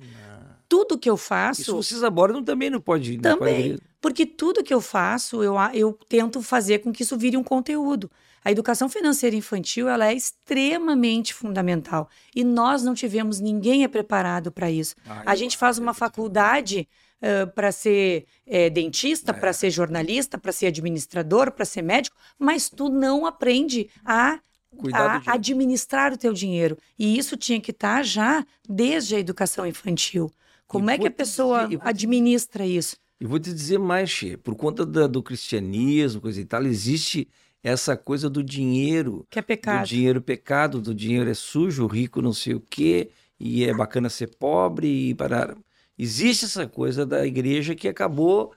Tudo 0.70 0.98
que 0.98 1.10
eu 1.10 1.16
Isso 1.16 1.24
faço, 1.24 1.76
vocês 1.76 2.04
abordam 2.04 2.44
também 2.44 2.70
no 2.70 2.82
Pode. 2.82 3.18
Também. 3.20 3.72
Pode- 3.72 3.82
porque 4.02 4.26
tudo 4.26 4.64
que 4.64 4.74
eu 4.74 4.82
faço, 4.82 5.42
eu, 5.42 5.56
eu 5.74 5.98
tento 6.10 6.42
fazer 6.42 6.80
com 6.80 6.92
que 6.92 7.04
isso 7.04 7.18
vire 7.18 7.38
um 7.38 7.44
conteúdo. 7.44 8.12
A 8.44 8.52
educação 8.52 8.88
financeira 8.88 9.36
infantil, 9.36 9.90
ela 9.90 10.08
é 10.08 10.14
extremamente 10.14 11.34
fundamental. 11.34 12.10
E 12.36 12.44
nós 12.44 12.84
não 12.84 12.94
tivemos, 12.94 13.40
ninguém 13.40 13.84
é 13.84 13.88
preparado 13.88 14.52
para 14.52 14.70
isso. 14.72 14.96
Ah, 15.08 15.24
A 15.26 15.36
gente 15.36 15.58
faz 15.58 15.78
uma 15.78 15.92
acredito. 15.92 16.88
Faculdade 17.20 17.52
para 17.56 17.72
ser 17.72 18.26
eh, 18.46 18.70
dentista, 18.70 19.34
para 19.34 19.52
ser 19.54 19.70
jornalista, 19.72 20.38
para 20.38 20.52
ser 20.52 20.68
administrador, 20.68 21.52
para 21.52 21.66
ser 21.66 21.82
médico, 21.82 22.16
mas 22.38 22.70
tu 22.70 22.90
não 22.90 23.26
aprende 23.26 23.90
a 24.06 24.40
do 24.72 24.90
a 24.94 25.22
administrar 25.34 26.14
o 26.14 26.18
teu 26.18 26.34
dinheiro. 26.34 26.78
E 27.00 27.18
isso 27.18 27.36
tinha 27.36 27.60
que 27.60 27.72
estar 27.72 28.04
já 28.04 28.46
desde 28.68 29.16
a 29.16 29.20
educação 29.20 29.66
infantil. 29.66 30.30
Como 30.68 30.90
E 30.92 30.94
é 30.94 30.98
que 30.98 31.08
a 31.08 31.12
pessoa 31.12 31.68
dizer- 31.68 31.80
administra 31.84 32.66
isso? 32.66 32.98
E 33.20 33.26
vou 33.26 33.40
te 33.40 33.52
dizer 33.52 33.80
mais, 33.80 34.10
Che, 34.12 34.38
por 34.38 34.56
conta 34.56 34.86
da- 34.86 35.08
do 35.08 35.24
cristianismo, 35.24 36.22
coisa 36.22 36.40
e 36.42 36.46
tal, 36.46 36.64
existe 36.66 37.28
essa 37.64 37.98
coisa 37.98 38.30
do 38.30 38.44
dinheiro, 38.44 39.26
Que 39.32 39.40
é 39.40 39.42
do 39.42 39.46
pecado. 39.46 39.88
dinheiro 39.88 40.22
pecado, 40.22 40.80
do 40.80 40.94
dinheiro 40.94 41.28
é 41.30 41.34
sujo, 41.34 41.88
rico 41.88 42.22
não 42.22 42.34
sei 42.34 42.54
o 42.54 42.60
quê, 42.60 43.10
e 43.40 43.64
é 43.64 43.74
bacana 43.74 44.10
ser 44.10 44.36
pobre 44.38 44.88
e 45.10 45.16
parar. 45.16 45.56
Existe 45.98 46.46
essa 46.46 46.68
coisa 46.68 47.06
da 47.06 47.26
igreja 47.26 47.74
que 47.76 47.88
acabou, 47.88 48.54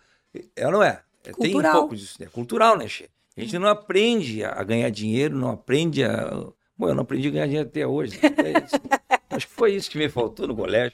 é 0.56 0.66
ou 0.66 0.72
não 0.72 0.82
é? 0.82 1.02
É, 1.24 1.32
Tem 1.32 1.50
um 1.50 1.52
Cultural. 1.52 1.72
pouco 1.80 1.96
disso, 1.96 2.16
é 2.22 2.26
cultural, 2.26 2.76
né, 2.78 2.88
Che? 2.88 3.08
A 3.36 3.40
gente 3.40 3.58
não 3.58 3.68
aprende 3.68 4.44
a 4.44 4.62
ganhar 4.62 4.90
dinheiro, 4.90 5.36
não 5.36 5.50
aprende 5.50 6.04
a... 6.04 6.28
Bom, 6.76 6.88
eu 6.88 6.94
não 6.94 7.02
aprendi 7.02 7.28
a 7.28 7.30
ganhar 7.30 7.46
dinheiro 7.46 7.68
até 7.68 7.86
hoje. 7.86 8.18
né? 8.22 8.30
É. 8.52 9.10
Acho 9.36 9.46
que 9.46 9.52
foi 9.54 9.74
isso 9.74 9.88
que 9.90 9.96
me 9.96 10.08
faltou 10.08 10.48
no 10.48 10.56
colégio. 10.56 10.92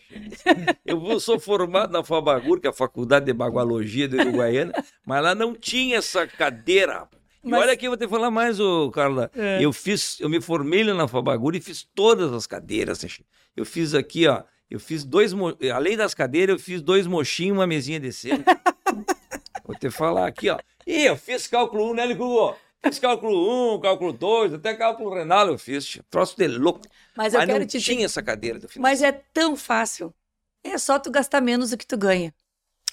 Eu 0.84 1.18
sou 1.20 1.38
formado 1.40 1.92
na 1.92 2.04
Fabagur, 2.04 2.60
que 2.60 2.66
é 2.66 2.70
a 2.70 2.72
Faculdade 2.72 3.26
de 3.26 3.32
Bagualogia 3.32 4.06
do 4.08 4.16
Uruguaiana, 4.18 4.72
mas 5.04 5.22
lá 5.22 5.34
não 5.34 5.54
tinha 5.54 5.96
essa 5.98 6.26
cadeira. 6.26 7.08
E 7.42 7.48
Mas- 7.48 7.60
olha 7.62 7.72
aqui, 7.72 7.86
eu 7.86 7.90
vou 7.92 7.96
te 7.98 8.06
falar 8.08 8.30
mais, 8.30 8.60
ô, 8.60 8.90
Carla. 8.90 9.30
É. 9.34 9.64
Eu 9.64 9.72
fiz, 9.72 10.20
eu 10.20 10.28
me 10.28 10.40
formei 10.40 10.84
lá 10.84 10.92
na 10.94 11.08
Fabagur 11.08 11.54
e 11.56 11.60
fiz 11.60 11.86
todas 11.94 12.32
as 12.32 12.46
cadeiras. 12.46 13.02
né? 13.02 13.08
Eu 13.56 13.64
fiz 13.64 13.94
aqui, 13.94 14.26
ó. 14.26 14.42
Eu 14.70 14.80
fiz 14.80 15.04
dois, 15.04 15.32
mo- 15.32 15.56
além 15.74 15.96
das 15.96 16.12
cadeiras, 16.14 16.54
eu 16.54 16.58
fiz 16.58 16.82
dois 16.82 17.06
mochinhos 17.06 17.54
e 17.56 17.58
uma 17.58 17.66
mesinha 17.66 18.00
de 18.00 18.12
cera. 18.12 18.42
Vou 19.64 19.76
te 19.76 19.90
falar 19.90 20.26
aqui, 20.26 20.48
ó. 20.50 20.58
E 20.86 21.04
eu 21.04 21.16
fiz 21.16 21.46
cálculo 21.46 21.90
1, 21.90 21.94
né, 21.94 22.06
Licugo? 22.06 22.56
Fiz 22.84 22.98
cálculo 22.98 23.74
1, 23.76 23.80
cálculo 23.80 24.12
2, 24.12 24.54
até 24.54 24.74
cálculo 24.74 25.12
renal 25.14 25.48
eu 25.48 25.58
fiz. 25.58 25.98
Troço 26.08 26.36
de 26.36 26.46
louco. 26.46 26.80
Mas 27.16 27.34
eu 27.34 27.40
Mas 27.40 27.46
quero 27.48 27.60
não 27.60 27.66
te 27.66 27.80
tinha 27.80 27.96
dizer. 27.96 28.04
essa 28.06 28.22
cadeira 28.22 28.58
do 28.60 28.68
final. 28.68 28.82
Mas 28.88 29.02
é 29.02 29.10
tão 29.10 29.56
fácil. 29.56 30.14
É 30.62 30.78
só 30.78 30.98
tu 30.98 31.10
gastar 31.10 31.40
menos 31.40 31.70
do 31.70 31.76
que 31.76 31.86
tu 31.86 31.96
ganha. 31.96 32.32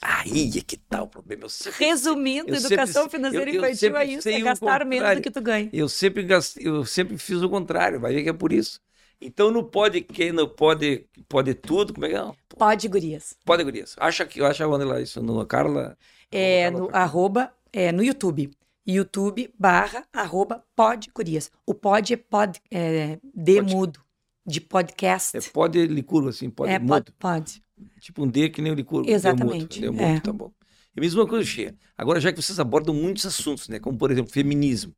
Aí 0.01 0.51
é 0.57 0.61
que 0.61 0.77
tá 0.77 1.03
o 1.03 1.07
problema. 1.07 1.47
Sempre, 1.47 1.85
Resumindo, 1.85 2.49
eu 2.49 2.55
educação 2.55 3.03
sempre- 3.03 3.17
financeira 3.17 3.49
eu- 3.51 3.55
eu 3.55 3.61
infantil 3.69 3.97
é 3.97 4.05
isso, 4.05 4.29
é 4.29 4.41
gastar 4.41 4.85
menos 4.85 5.15
do 5.15 5.21
que 5.21 5.31
tu 5.31 5.41
ganha. 5.41 5.69
eu 5.71 5.87
sempre, 5.87 6.23
gastei, 6.23 6.67
eu 6.67 6.83
sempre 6.85 7.17
fiz 7.17 7.41
o 7.41 7.49
contrário, 7.49 7.99
vai 7.99 8.13
ver 8.13 8.23
que 8.23 8.29
é 8.29 8.33
por 8.33 8.51
isso. 8.51 8.81
Então 9.25 9.51
no 9.51 9.63
pode 9.63 10.01
que 10.01 10.31
no 10.31 10.47
pode 10.47 11.07
pode 11.27 11.53
tudo, 11.53 11.93
como 11.93 12.05
é 12.05 12.09
que 12.09 12.15
é? 12.15 12.31
Pode, 12.57 12.87
gurias. 12.87 13.35
Pode 13.45 13.63
gurias. 13.63 13.95
Acha 13.99 14.25
que 14.25 14.41
acha 14.41 14.67
onde 14.67 14.85
lá 14.85 14.99
isso 15.01 15.21
no 15.21 15.45
Carla? 15.45 15.97
É 16.31 16.65
Carla 16.65 16.79
no 16.79 16.87
Tracão. 16.87 17.01
arroba, 17.01 17.53
é 17.71 17.91
no 17.91 18.03
YouTube. 18.03 18.51
YouTube 18.85 19.53
barra 19.57 20.05
arroba 20.11 20.63
pode 20.75 21.09
gurias. 21.15 21.49
O 21.65 21.73
pod 21.73 22.13
é 22.13 22.17
pod, 22.17 22.61
é, 22.69 23.17
de 23.33 23.61
Pode. 23.61 23.75
mudo, 23.75 23.99
de 24.45 24.59
podcast. 24.59 25.37
É 25.37 25.41
pode 25.41 25.85
licurgo 25.87 26.29
assim, 26.29 26.49
pode 26.49 26.71
É, 26.71 26.79
mudo. 26.79 26.87
pode, 26.89 27.11
pode. 27.13 27.63
Tipo 28.01 28.23
um 28.23 28.27
D 28.27 28.49
que 28.49 28.61
nem 28.61 28.71
o 28.71 28.75
licurgo. 28.75 29.09
Exatamente, 29.09 29.79
Deu 29.79 29.93
mudo, 29.93 30.03
é. 30.03 30.19
tá 30.19 30.33
bom. 30.33 30.51
E 30.95 30.99
mesma 31.01 31.25
coisa, 31.27 31.43
Xê. 31.49 31.73
Agora, 31.97 32.19
já 32.19 32.31
que 32.31 32.41
vocês 32.41 32.59
abordam 32.59 32.93
muitos 32.93 33.25
assuntos, 33.25 33.67
né? 33.67 33.79
Como, 33.79 33.97
por 33.97 34.11
exemplo, 34.11 34.31
feminismo. 34.31 34.93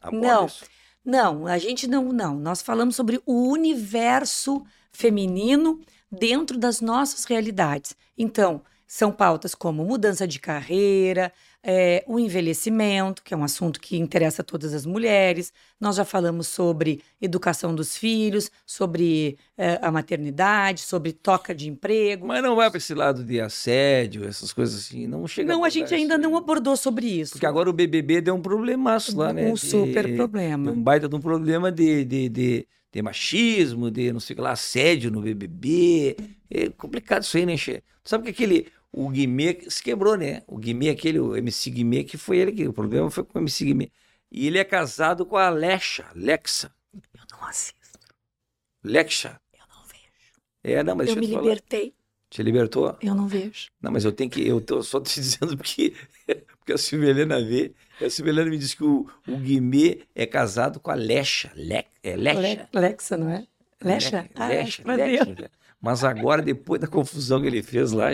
Aborda 0.00 0.26
Não. 0.26 0.46
isso. 0.46 0.64
Não, 1.04 1.46
a 1.46 1.58
gente 1.58 1.86
não, 1.86 2.12
não. 2.12 2.38
Nós 2.38 2.60
falamos 2.60 2.96
sobre 2.96 3.20
o 3.24 3.50
universo 3.50 4.62
feminino 4.92 5.80
dentro 6.10 6.58
das 6.58 6.80
nossas 6.80 7.24
realidades. 7.24 7.96
Então, 8.16 8.62
são 8.86 9.12
pautas 9.12 9.54
como 9.54 9.84
mudança 9.84 10.26
de 10.26 10.38
carreira, 10.38 11.32
é, 11.62 12.04
o 12.06 12.18
envelhecimento, 12.18 13.22
que 13.22 13.34
é 13.34 13.36
um 13.36 13.42
assunto 13.42 13.80
que 13.80 13.98
interessa 13.98 14.42
a 14.42 14.44
todas 14.44 14.72
as 14.72 14.86
mulheres. 14.86 15.52
Nós 15.80 15.96
já 15.96 16.04
falamos 16.04 16.46
sobre 16.46 17.02
educação 17.20 17.74
dos 17.74 17.96
filhos, 17.96 18.50
sobre 18.64 19.36
é, 19.56 19.78
a 19.82 19.90
maternidade, 19.90 20.80
sobre 20.80 21.12
toca 21.12 21.54
de 21.54 21.68
emprego. 21.68 22.26
Mas 22.26 22.42
não 22.42 22.54
vai 22.54 22.70
para 22.70 22.78
esse 22.78 22.94
lado 22.94 23.24
de 23.24 23.40
assédio, 23.40 24.24
essas 24.24 24.52
coisas 24.52 24.78
assim. 24.78 25.06
Não 25.06 25.26
chega. 25.26 25.52
Não, 25.52 25.64
a, 25.64 25.66
a 25.66 25.70
gente 25.70 25.94
ainda 25.94 26.16
não 26.16 26.36
abordou 26.36 26.76
sobre 26.76 27.06
isso. 27.06 27.32
Porque 27.32 27.46
agora 27.46 27.68
o 27.68 27.72
BBB 27.72 28.20
deu 28.20 28.34
um 28.34 28.42
problemaço 28.42 29.16
lá, 29.16 29.32
né? 29.32 29.50
Um 29.50 29.56
super 29.56 30.06
de, 30.06 30.14
problema. 30.14 30.70
Um 30.70 30.82
baita 30.82 31.08
de 31.08 31.16
um 31.16 31.20
problema 31.20 31.72
de, 31.72 32.04
de, 32.04 32.28
de, 32.28 32.68
de 32.92 33.02
machismo, 33.02 33.90
de 33.90 34.12
não 34.12 34.20
sei 34.20 34.34
o 34.34 34.36
que 34.36 34.42
lá, 34.42 34.52
assédio 34.52 35.10
no 35.10 35.20
BBB. 35.20 36.16
É 36.50 36.68
complicado 36.70 37.22
isso 37.22 37.36
aí, 37.36 37.44
né, 37.44 37.56
Che? 37.56 37.82
Sabe 38.04 38.24
que 38.24 38.30
aquele 38.30 38.68
o 38.92 39.08
Guimê 39.10 39.58
se 39.68 39.82
quebrou, 39.82 40.16
né? 40.16 40.42
O 40.46 40.56
Guimê, 40.56 40.90
aquele, 40.90 41.18
o 41.18 41.36
MC 41.36 41.70
Guimê, 41.70 42.04
que 42.04 42.16
foi 42.16 42.38
ele 42.38 42.52
que. 42.52 42.66
O 42.66 42.72
problema 42.72 43.10
foi 43.10 43.24
com 43.24 43.38
o 43.38 43.42
MC 43.42 43.64
Guimê. 43.64 43.90
E 44.30 44.46
ele 44.46 44.58
é 44.58 44.64
casado 44.64 45.24
com 45.24 45.36
a 45.36 45.46
Alexa, 45.46 46.06
Lexa. 46.14 46.72
Eu 46.94 47.22
não 47.30 47.46
assisto. 47.46 47.98
Lexa. 48.82 49.40
Eu 49.52 49.64
não 49.68 49.82
vejo. 49.84 50.40
É, 50.62 50.82
não, 50.82 50.94
mas 50.94 51.08
eu 51.08 51.16
me 51.16 51.30
eu 51.30 51.40
libertei. 51.40 51.94
Te 52.30 52.42
libertou? 52.42 52.96
Eu 53.02 53.14
não 53.14 53.26
vejo. 53.26 53.70
Não, 53.80 53.90
mas 53.90 54.04
eu 54.04 54.12
tenho 54.12 54.28
que. 54.30 54.46
Eu 54.46 54.60
tô 54.60 54.82
só 54.82 55.00
te 55.00 55.14
dizendo 55.20 55.56
porque, 55.56 55.94
porque 56.58 56.72
a 56.72 56.78
Silvia 56.78 57.10
Helena 57.10 57.42
vê. 57.42 57.74
A 58.00 58.10
Silvia 58.10 58.32
Helena 58.32 58.50
me 58.50 58.58
disse 58.58 58.76
que 58.76 58.84
o, 58.84 59.06
o 59.26 59.36
Guimê 59.36 60.02
é 60.14 60.26
casado 60.26 60.78
com 60.78 60.90
a 60.90 60.94
Lexa. 60.94 61.50
Le, 61.54 61.86
é 62.02 62.16
Lexa. 62.16 62.40
Le, 62.40 62.68
Lexa, 62.74 63.16
não 63.16 63.30
é? 63.30 63.46
Lexa? 63.82 64.22
Le, 64.22 64.30
ah, 64.34 64.48
Lexa, 64.48 64.82
Lexa, 64.84 65.24
Lexa. 65.24 65.50
Mas 65.80 66.04
agora, 66.04 66.42
depois 66.42 66.80
da 66.80 66.86
confusão 66.86 67.40
que 67.40 67.46
ele 67.46 67.62
fez 67.62 67.92
lá, 67.92 68.10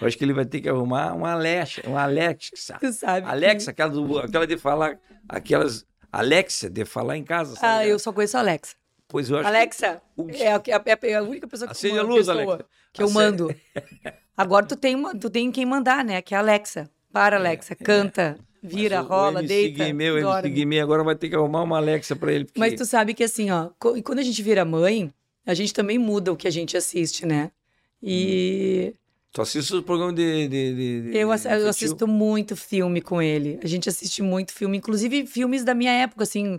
eu 0.00 0.06
acho 0.06 0.18
que 0.18 0.24
ele 0.24 0.32
vai 0.32 0.44
ter 0.44 0.60
que 0.60 0.68
arrumar 0.68 1.14
uma 1.14 1.32
Alexa, 1.32 1.82
uma 1.86 2.02
Alexa. 2.02 2.78
Tu 2.78 2.92
sabe. 2.92 3.26
Alexa, 3.26 3.72
que... 3.72 3.82
aquela, 3.82 4.24
aquela 4.24 4.46
de 4.46 4.58
falar, 4.58 4.98
aquelas 5.28 5.86
Alexa 6.12 6.70
de 6.70 6.84
falar 6.84 7.16
em 7.16 7.24
casa. 7.24 7.56
Sabe? 7.56 7.66
Ah, 7.66 7.86
eu 7.86 7.98
só 7.98 8.12
conheço 8.12 8.36
a 8.36 8.40
Alexa. 8.40 8.74
Pois 9.08 9.30
eu 9.30 9.38
acho 9.38 9.48
Alexa, 9.48 10.02
que... 10.30 10.42
é, 10.42 10.52
a, 10.52 10.62
é, 11.02 11.14
a, 11.14 11.22
única 11.22 11.46
pessoa 11.46 11.72
que, 11.72 11.98
a 11.98 12.02
luz, 12.02 12.28
Alexa. 12.28 12.64
que 12.92 13.02
eu 13.02 13.10
mando. 13.10 13.54
Agora 14.36 14.66
tu 14.66 14.76
tem, 14.76 14.94
uma, 14.94 15.16
tu 15.16 15.30
tem 15.30 15.50
quem 15.50 15.64
mandar, 15.64 16.04
né? 16.04 16.20
Que 16.20 16.34
é 16.34 16.36
a 16.36 16.40
Alexa. 16.40 16.90
Para, 17.12 17.36
Alexa, 17.36 17.72
é, 17.72 17.76
canta, 17.76 18.36
é. 18.62 18.66
vira, 18.66 19.00
rola, 19.00 19.40
o 19.40 19.46
deita. 19.46 19.84
Guimê, 19.84 20.10
o 20.10 20.18
MC 20.18 20.50
Guimê 20.50 20.80
agora 20.80 21.02
vai 21.02 21.14
ter 21.14 21.30
que 21.30 21.36
arrumar 21.36 21.62
uma 21.62 21.78
Alexa 21.78 22.14
para 22.14 22.32
ele. 22.32 22.44
Porque... 22.44 22.60
Mas 22.60 22.74
tu 22.74 22.84
sabe 22.84 23.14
que 23.14 23.24
assim, 23.24 23.50
ó, 23.50 23.70
quando 23.78 24.18
a 24.18 24.22
gente 24.22 24.42
vira 24.42 24.64
mãe, 24.64 25.10
a 25.46 25.54
gente 25.54 25.72
também 25.72 25.98
muda 25.98 26.32
o 26.32 26.36
que 26.36 26.46
a 26.46 26.50
gente 26.50 26.76
assiste, 26.76 27.24
né? 27.24 27.50
E. 28.02 28.92
Hum. 28.92 29.05
Tu 29.36 29.42
assiste 29.42 29.74
o 29.74 29.82
programa 29.82 30.14
de. 30.14 30.48
de, 30.48 31.10
de, 31.10 31.10
eu, 31.14 31.28
eu 31.28 31.68
assisto 31.68 32.08
muito 32.08 32.56
filme 32.56 33.02
com 33.02 33.20
ele. 33.20 33.60
A 33.62 33.66
gente 33.66 33.86
assiste 33.86 34.22
muito 34.22 34.50
filme, 34.50 34.78
inclusive 34.78 35.26
filmes 35.26 35.62
da 35.62 35.74
minha 35.74 35.92
época, 35.92 36.22
assim, 36.22 36.58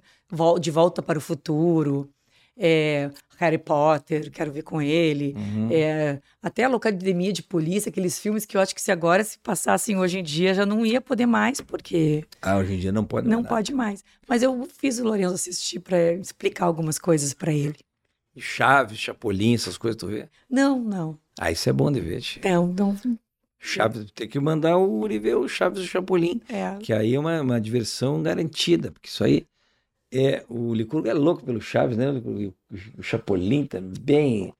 De 0.61 0.69
Volta 0.69 1.01
para 1.01 1.17
o 1.17 1.21
Futuro, 1.21 2.07
é, 2.55 3.09
Harry 3.37 3.57
Potter, 3.57 4.29
quero 4.29 4.51
ver 4.51 4.61
com 4.61 4.79
ele. 4.79 5.33
Uhum. 5.35 5.69
É, 5.71 6.21
até 6.39 6.65
a 6.65 6.69
Locademia 6.69 7.33
de 7.33 7.41
Polícia, 7.41 7.89
aqueles 7.89 8.19
filmes 8.19 8.45
que 8.45 8.55
eu 8.55 8.61
acho 8.61 8.75
que 8.75 8.81
se 8.81 8.91
agora 8.91 9.23
se 9.23 9.39
passassem 9.39 9.97
hoje 9.97 10.19
em 10.19 10.23
dia 10.23 10.53
já 10.53 10.63
não 10.63 10.85
ia 10.85 11.01
poder 11.01 11.25
mais, 11.25 11.59
porque. 11.59 12.25
Ah, 12.43 12.57
hoje 12.57 12.75
em 12.75 12.79
dia 12.79 12.91
não 12.91 13.03
pode 13.03 13.27
Não 13.27 13.43
pode 13.43 13.73
mais. 13.73 14.03
Mas 14.29 14.43
eu 14.43 14.67
fiz 14.77 14.99
o 14.99 15.03
Lourenço 15.03 15.33
assistir 15.33 15.79
para 15.79 16.13
explicar 16.13 16.65
algumas 16.65 16.99
coisas 16.99 17.33
para 17.33 17.51
ele. 17.51 17.79
Chaves, 18.37 18.99
Chapolin, 18.99 19.55
essas 19.55 19.79
coisas, 19.79 19.97
tu 19.99 20.05
vê? 20.05 20.29
Não, 20.47 20.79
não. 20.79 21.17
Ah, 21.39 21.51
isso 21.51 21.69
é 21.69 21.73
bom 21.73 21.91
de 21.91 21.99
ver. 21.99 22.23
Não, 22.43 22.67
não. 22.67 22.97
Chaves, 23.59 24.11
tem 24.11 24.27
que 24.27 24.39
mandar 24.39 24.77
o 24.77 24.99
Uri 24.99 25.19
ver 25.19 25.35
o 25.35 25.47
Chaves 25.47 25.79
e 25.79 25.83
o 25.83 25.87
Chapolin. 25.87 26.41
É. 26.47 26.77
Que 26.77 26.93
aí 26.93 27.15
é 27.15 27.19
uma, 27.19 27.41
uma 27.41 27.59
diversão 27.59 28.21
garantida, 28.21 28.91
porque 28.91 29.09
isso 29.09 29.23
aí 29.23 29.47
é. 30.11 30.45
O 30.47 30.73
Licurgo 30.73 31.07
é 31.07 31.13
louco 31.13 31.43
pelo 31.43 31.59
Chaves, 31.59 31.97
né? 31.97 32.09
O, 32.09 32.53
o 32.97 33.03
Chapolin 33.03 33.65
também. 33.65 34.53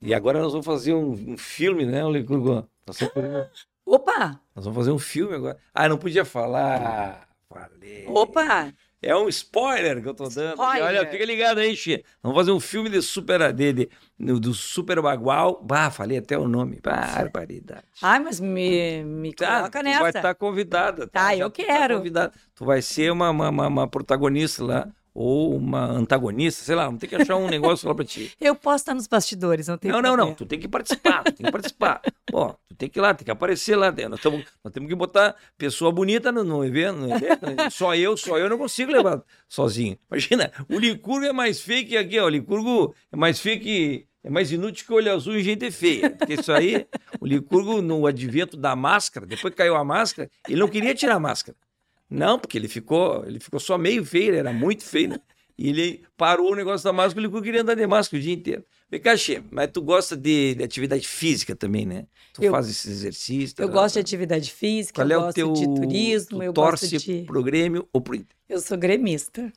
E 0.00 0.14
agora 0.14 0.40
nós 0.40 0.52
vamos 0.52 0.66
fazer 0.66 0.94
um, 0.94 1.32
um 1.32 1.36
filme, 1.36 1.84
né, 1.84 2.04
o 2.04 2.12
Licurgo? 2.12 2.68
Nós 2.86 2.98
vamos 3.00 3.68
Opa! 3.84 4.38
Nós 4.54 4.66
vamos 4.66 4.76
fazer 4.76 4.90
um 4.90 4.98
filme 4.98 5.34
agora. 5.34 5.58
Ah, 5.72 5.88
não 5.88 5.96
podia 5.96 6.24
falar. 6.24 7.26
Falei. 7.48 8.06
Opa! 8.06 8.72
É 9.00 9.14
um 9.14 9.28
spoiler 9.28 10.02
que 10.02 10.08
eu 10.08 10.14
tô 10.14 10.28
dando. 10.28 10.54
Spoiler. 10.54 10.84
Olha, 10.84 11.06
fica 11.08 11.24
ligado 11.24 11.58
aí, 11.58 11.76
Xê. 11.76 12.02
Vamos 12.20 12.36
fazer 12.36 12.50
um 12.50 12.58
filme 12.58 12.90
de 12.90 13.00
super 13.00 13.52
de, 13.52 13.72
de, 13.72 13.88
do 14.18 14.52
Super 14.52 15.00
Bagual. 15.00 15.62
Bah, 15.62 15.90
falei 15.90 16.18
até 16.18 16.36
o 16.36 16.48
nome. 16.48 16.80
Barbaridade. 16.82 17.84
Ai, 18.02 18.18
mas 18.18 18.40
me, 18.40 19.04
me 19.04 19.32
tá, 19.32 19.58
coloca 19.58 19.82
nessa. 19.82 19.98
Tu 19.98 20.02
vai 20.02 20.10
estar 20.10 20.22
tá 20.22 20.34
convidada. 20.34 21.06
Tá, 21.06 21.26
tá 21.26 21.36
eu 21.36 21.48
tá 21.48 21.62
quero. 21.62 22.10
Tá. 22.10 22.32
Tu 22.56 22.64
vai 22.64 22.82
ser 22.82 23.12
uma, 23.12 23.30
uma, 23.30 23.48
uma, 23.50 23.66
uma 23.68 23.88
protagonista 23.88 24.64
lá 24.64 24.88
ou 25.20 25.56
uma 25.56 25.84
antagonista, 25.84 26.64
sei 26.64 26.76
lá, 26.76 26.84
não 26.84 26.96
tem 26.96 27.08
que 27.08 27.16
achar 27.16 27.34
um 27.34 27.48
negócio 27.50 27.88
lá 27.88 27.94
pra 27.94 28.04
ti. 28.04 28.30
Eu 28.40 28.54
posso 28.54 28.82
estar 28.82 28.94
nos 28.94 29.08
bastidores, 29.08 29.66
não 29.66 29.76
tem 29.76 29.90
Não, 29.90 30.00
não, 30.00 30.16
não, 30.16 30.32
tu 30.32 30.46
tem 30.46 30.60
que 30.60 30.68
participar, 30.68 31.24
tu 31.24 31.32
tem 31.32 31.46
que 31.46 31.50
participar. 31.50 32.00
Pô, 32.24 32.54
tu 32.68 32.76
tem 32.76 32.88
que 32.88 33.00
ir 33.00 33.02
lá, 33.02 33.12
tem 33.12 33.24
que 33.24 33.30
aparecer 33.30 33.74
lá. 33.74 33.92
Nós, 34.08 34.20
tamo, 34.20 34.44
nós 34.62 34.72
temos 34.72 34.88
que 34.88 34.94
botar 34.94 35.34
pessoa 35.56 35.90
bonita 35.90 36.30
no, 36.30 36.44
no, 36.44 36.64
evento, 36.64 36.98
no 36.98 37.12
evento. 37.12 37.46
Só 37.72 37.96
eu, 37.96 38.16
só 38.16 38.38
eu 38.38 38.48
não 38.48 38.56
consigo 38.56 38.92
levar 38.92 39.20
sozinho. 39.48 39.98
Imagina, 40.08 40.52
o 40.68 40.78
Licurgo 40.78 41.26
é 41.26 41.32
mais 41.32 41.60
feio 41.60 41.86
que 41.86 41.96
aqui, 41.96 42.18
ó. 42.20 42.26
O 42.26 42.28
Licurgo 42.28 42.94
é 43.10 43.16
mais 43.16 43.40
feio 43.40 43.60
que. 43.60 44.06
É 44.22 44.30
mais 44.30 44.52
inútil 44.52 44.84
que 44.84 44.92
olho 44.92 45.12
azul 45.12 45.36
e 45.36 45.42
gente 45.42 45.70
feia. 45.70 46.10
Porque 46.10 46.34
isso 46.34 46.52
aí, 46.52 46.86
o 47.20 47.26
Licurgo, 47.26 47.80
no 47.80 48.06
advento 48.06 48.56
da 48.56 48.76
máscara, 48.76 49.24
depois 49.24 49.52
que 49.52 49.58
caiu 49.58 49.74
a 49.74 49.84
máscara, 49.84 50.28
ele 50.48 50.60
não 50.60 50.68
queria 50.68 50.94
tirar 50.94 51.14
a 51.14 51.20
máscara. 51.20 51.56
Não, 52.10 52.38
porque 52.38 52.56
ele 52.56 52.68
ficou, 52.68 53.24
ele 53.26 53.38
ficou 53.38 53.60
só 53.60 53.76
meio 53.76 54.04
feio, 54.04 54.28
ele 54.28 54.38
era 54.38 54.52
muito 54.52 54.84
feio, 54.84 55.10
né? 55.10 55.20
E 55.58 55.70
ele 55.70 56.02
parou 56.16 56.52
o 56.52 56.54
negócio 56.54 56.84
da 56.84 56.92
máscara, 56.92 57.26
ele 57.26 57.42
queria 57.42 57.62
andar 57.62 57.74
de 57.74 57.86
máscara 57.86 58.20
o 58.20 58.22
dia 58.22 58.32
inteiro. 58.32 58.64
Vem 58.88 59.00
cá, 59.00 59.16
Xê, 59.16 59.42
mas 59.50 59.70
tu 59.72 59.82
gosta 59.82 60.16
de, 60.16 60.54
de, 60.54 60.62
atividade 60.62 61.06
física 61.06 61.54
também, 61.56 61.84
né? 61.84 62.06
Tu 62.32 62.44
eu, 62.44 62.52
faz 62.52 62.68
esses 62.68 62.90
exercícios. 62.90 63.58
Eu 63.58 63.68
gosto 63.68 63.94
de 63.94 64.00
atividade 64.00 64.52
física, 64.52 65.02
Qual 65.02 65.08
eu 65.10 65.20
é 65.20 65.24
gosto 65.24 65.34
teu, 65.34 65.52
de 65.52 65.74
turismo, 65.74 66.42
eu 66.42 66.52
torce 66.52 66.88
gosto 66.92 67.04
de... 67.04 67.24
pro 67.24 67.42
Grêmio 67.42 67.88
ou 67.92 68.00
pro 68.00 68.14
Inter? 68.14 68.36
Eu 68.48 68.60
sou 68.60 68.78
gremista. 68.78 69.52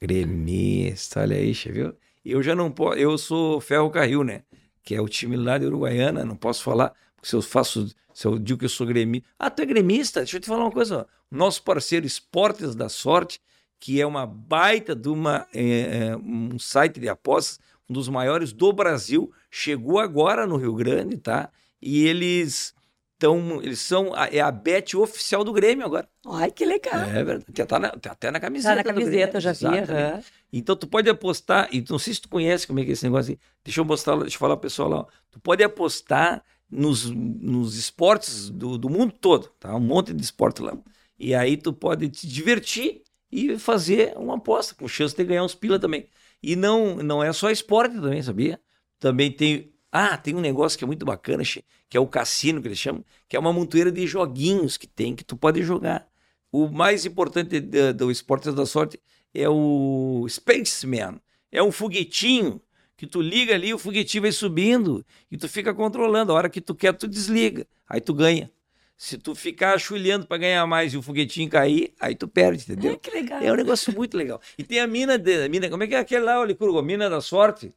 Gremista, 0.00 1.20
olha 1.20 1.36
aí, 1.36 1.52
viu? 1.52 1.92
Eu 2.24 2.40
já 2.40 2.54
não 2.54 2.70
posso, 2.70 2.98
eu 2.98 3.18
sou 3.18 3.60
Ferro 3.60 3.90
Carril, 3.90 4.22
né? 4.22 4.42
Que 4.82 4.94
é 4.94 5.00
o 5.00 5.08
time 5.08 5.36
lá 5.36 5.58
de 5.58 5.66
Uruguaiana, 5.66 6.24
não 6.24 6.36
posso 6.36 6.62
falar, 6.62 6.94
porque 7.16 7.28
se 7.28 7.34
eu 7.34 7.42
faço, 7.42 7.92
se 8.14 8.26
eu 8.26 8.38
digo 8.38 8.58
que 8.58 8.64
eu 8.64 8.68
sou 8.68 8.86
gremista. 8.86 9.28
Ah, 9.38 9.50
tu 9.50 9.62
é 9.62 9.66
gremista? 9.66 10.20
Deixa 10.20 10.36
eu 10.36 10.40
te 10.40 10.46
falar 10.46 10.64
uma 10.64 10.72
coisa, 10.72 11.06
ó 11.08 11.22
nosso 11.32 11.62
parceiro 11.62 12.06
Esportes 12.06 12.74
da 12.74 12.90
Sorte, 12.90 13.40
que 13.80 14.00
é 14.00 14.06
uma 14.06 14.26
baita 14.26 14.94
de 14.94 15.08
uma, 15.08 15.46
é, 15.52 16.14
um 16.16 16.58
site 16.58 17.00
de 17.00 17.08
apostas, 17.08 17.58
um 17.88 17.94
dos 17.94 18.08
maiores 18.08 18.52
do 18.52 18.72
Brasil, 18.72 19.32
chegou 19.50 19.98
agora 19.98 20.46
no 20.46 20.56
Rio 20.56 20.74
Grande, 20.74 21.16
tá? 21.16 21.50
E 21.80 22.06
eles 22.06 22.74
estão, 23.14 23.60
eles 23.62 23.80
são, 23.80 24.14
a, 24.14 24.28
é 24.28 24.40
a 24.40 24.52
bet 24.52 24.96
oficial 24.96 25.42
do 25.42 25.52
Grêmio 25.52 25.86
agora. 25.86 26.08
Ai, 26.26 26.50
que 26.50 26.64
legal. 26.64 27.00
É 27.00 27.24
verdade, 27.24 27.66
tá, 27.66 27.78
na, 27.78 27.88
tá 27.90 28.12
até 28.12 28.30
na 28.30 28.38
camiseta. 28.38 28.70
Tá 28.70 28.76
na 28.76 28.84
camiseta, 28.84 29.40
já 29.40 29.52
vi. 29.52 29.66
Uhum. 29.66 30.22
Então 30.52 30.76
tu 30.76 30.86
pode 30.86 31.08
apostar, 31.08 31.68
e 31.72 31.82
não 31.88 31.98
sei 31.98 32.14
se 32.14 32.20
tu 32.20 32.28
conhece 32.28 32.66
como 32.66 32.78
é 32.78 32.84
que 32.84 32.90
é 32.90 32.92
esse 32.92 33.04
negócio, 33.04 33.36
deixa 33.64 33.80
eu 33.80 33.84
mostrar, 33.84 34.16
deixa 34.18 34.36
eu 34.36 34.40
falar 34.40 34.56
pro 34.56 34.68
pessoal 34.68 34.88
lá, 34.88 34.96
ó. 34.98 35.06
tu 35.30 35.40
pode 35.40 35.64
apostar 35.64 36.44
nos, 36.72 37.10
nos 37.10 37.76
esportes 37.76 38.48
do, 38.48 38.78
do 38.78 38.88
mundo 38.88 39.12
todo, 39.12 39.48
tá? 39.60 39.76
Um 39.76 39.80
monte 39.80 40.14
de 40.14 40.22
esporte 40.22 40.62
lá. 40.62 40.76
E 41.18 41.34
aí 41.34 41.56
tu 41.56 41.72
pode 41.72 42.08
te 42.08 42.26
divertir 42.26 43.02
e 43.30 43.58
fazer 43.58 44.16
uma 44.16 44.36
aposta, 44.36 44.74
com 44.74 44.88
chance 44.88 45.14
de 45.14 45.22
ganhar 45.22 45.44
uns 45.44 45.54
pila 45.54 45.78
também. 45.78 46.08
E 46.42 46.56
não, 46.56 46.96
não 46.96 47.22
é 47.22 47.32
só 47.32 47.50
esporte 47.50 47.94
também, 47.94 48.22
sabia? 48.22 48.58
Também 48.98 49.30
tem. 49.30 49.70
Ah, 49.92 50.16
tem 50.16 50.34
um 50.34 50.40
negócio 50.40 50.78
que 50.78 50.84
é 50.84 50.86
muito 50.86 51.04
bacana, 51.04 51.42
que 51.88 51.96
é 51.96 52.00
o 52.00 52.06
cassino 52.06 52.62
que 52.62 52.68
eles 52.68 52.78
chamam, 52.78 53.04
que 53.28 53.36
é 53.36 53.38
uma 53.38 53.52
montoeira 53.52 53.92
de 53.92 54.06
joguinhos 54.06 54.78
que 54.78 54.86
tem, 54.86 55.14
que 55.14 55.22
tu 55.22 55.36
pode 55.36 55.62
jogar. 55.62 56.08
O 56.50 56.68
mais 56.68 57.04
importante 57.04 57.60
do, 57.60 57.92
do 57.92 58.10
esporte 58.10 58.50
da 58.50 58.64
sorte 58.64 58.98
é 59.34 59.48
o 59.48 60.26
Spaceman. 60.28 61.20
É 61.50 61.62
um 61.62 61.70
foguetinho 61.70 62.60
que 63.02 63.06
tu 63.08 63.20
liga 63.20 63.52
ali, 63.52 63.74
o 63.74 63.78
foguetinho 63.78 64.22
vai 64.22 64.30
subindo 64.30 65.04
e 65.28 65.36
tu 65.36 65.48
fica 65.48 65.74
controlando. 65.74 66.30
A 66.30 66.36
hora 66.36 66.48
que 66.48 66.60
tu 66.60 66.72
quer, 66.72 66.92
tu 66.92 67.08
desliga. 67.08 67.66
Aí 67.88 68.00
tu 68.00 68.14
ganha. 68.14 68.48
Se 68.96 69.18
tu 69.18 69.34
ficar 69.34 69.76
chulhando 69.80 70.24
para 70.24 70.38
ganhar 70.38 70.64
mais 70.68 70.94
e 70.94 70.96
o 70.96 71.02
foguetinho 71.02 71.50
cair, 71.50 71.92
aí 71.98 72.14
tu 72.14 72.28
perde, 72.28 72.62
entendeu? 72.62 72.92
É, 72.92 72.96
que 72.96 73.10
legal. 73.10 73.42
É 73.42 73.50
um 73.50 73.56
negócio 73.56 73.92
muito 73.92 74.16
legal. 74.16 74.40
E 74.56 74.62
tem 74.62 74.78
a 74.78 74.86
mina, 74.86 75.18
de, 75.18 75.46
a 75.46 75.48
mina 75.48 75.68
como 75.68 75.82
é 75.82 75.88
que 75.88 75.96
é 75.96 75.98
aquele 75.98 76.22
lá, 76.22 76.38
o 76.38 76.44
Licurgo? 76.44 76.80
Mina 76.80 77.10
da 77.10 77.20
sorte? 77.20 77.74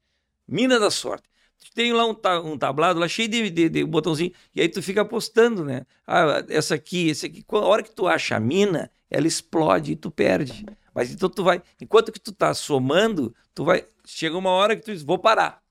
Mina 0.47 0.79
da 0.79 0.91
sorte. 0.91 1.27
Tem 1.73 1.91
lá 1.91 2.05
um, 2.05 2.15
um 2.43 2.55
tablado 2.55 2.99
lá 2.99 3.07
cheio 3.07 3.27
de, 3.27 3.49
de, 3.49 3.67
de, 3.67 3.83
botãozinho, 3.83 4.31
e 4.53 4.61
aí 4.61 4.69
tu 4.69 4.79
fica 4.79 5.01
apostando, 5.01 5.65
né? 5.65 5.87
Ah, 6.05 6.45
essa 6.49 6.75
aqui, 6.75 7.09
esse 7.09 7.25
aqui. 7.25 7.43
A 7.49 7.57
hora 7.57 7.81
que 7.81 7.89
tu 7.89 8.05
acha 8.05 8.35
a 8.35 8.39
mina, 8.39 8.91
ela 9.09 9.25
explode 9.25 9.93
e 9.93 9.95
tu 9.95 10.11
perde. 10.11 10.63
Mas 10.93 11.11
então 11.11 11.29
tu 11.29 11.43
vai, 11.43 11.63
enquanto 11.81 12.11
que 12.11 12.19
tu 12.19 12.31
tá 12.31 12.53
somando, 12.53 13.33
tu 13.55 13.65
vai, 13.65 13.85
chega 14.05 14.37
uma 14.37 14.49
hora 14.51 14.75
que 14.75 14.83
tu 14.83 14.91
diz, 14.91 15.03
vou 15.03 15.19
parar. 15.19 15.61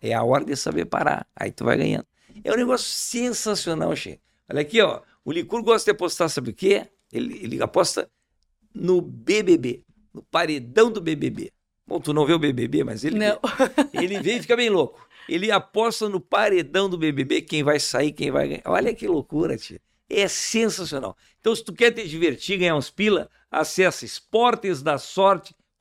É 0.00 0.12
a 0.12 0.22
hora 0.22 0.44
de 0.44 0.56
saber 0.56 0.84
parar. 0.86 1.26
Aí 1.34 1.50
tu 1.50 1.64
vai 1.64 1.76
ganhando. 1.76 2.06
É 2.42 2.52
um 2.52 2.56
negócio 2.56 2.86
sensacional, 2.86 3.94
Che. 3.94 4.20
Olha 4.50 4.60
aqui, 4.60 4.80
ó. 4.80 5.02
O 5.24 5.32
Licurgo 5.32 5.66
gosta 5.66 5.90
de 5.90 5.94
apostar, 5.94 6.28
sabe 6.28 6.50
o 6.50 6.54
quê? 6.54 6.86
Ele, 7.12 7.38
ele 7.42 7.62
aposta 7.62 8.10
no 8.74 9.00
BBB, 9.00 9.84
no 10.12 10.22
paredão 10.22 10.90
do 10.90 11.00
BBB. 11.00 11.52
Bom, 11.86 12.00
tu 12.00 12.12
não 12.12 12.26
vê 12.26 12.32
o 12.32 12.38
BBB, 12.38 12.84
mas 12.84 13.04
ele 13.04 13.18
Não. 13.18 13.38
vê. 13.92 13.92
ele 14.02 14.20
vê 14.20 14.36
e 14.36 14.42
fica 14.42 14.56
bem 14.56 14.68
louco. 14.68 15.06
Ele 15.28 15.50
aposta 15.50 16.08
no 16.08 16.20
paredão 16.20 16.88
do 16.88 16.98
BBB 16.98 17.42
quem 17.42 17.62
vai 17.62 17.78
sair, 17.80 18.12
quem 18.12 18.30
vai 18.30 18.48
ganhar. 18.48 18.62
Olha 18.66 18.94
que 18.94 19.06
loucura, 19.06 19.56
tia. 19.56 19.80
É 20.08 20.28
sensacional. 20.28 21.16
Então, 21.40 21.54
se 21.54 21.64
tu 21.64 21.72
quer 21.72 21.90
te 21.90 22.06
divertir, 22.06 22.58
ganhar 22.58 22.76
uns 22.76 22.90
pila, 22.90 23.30
acessa 23.50 24.04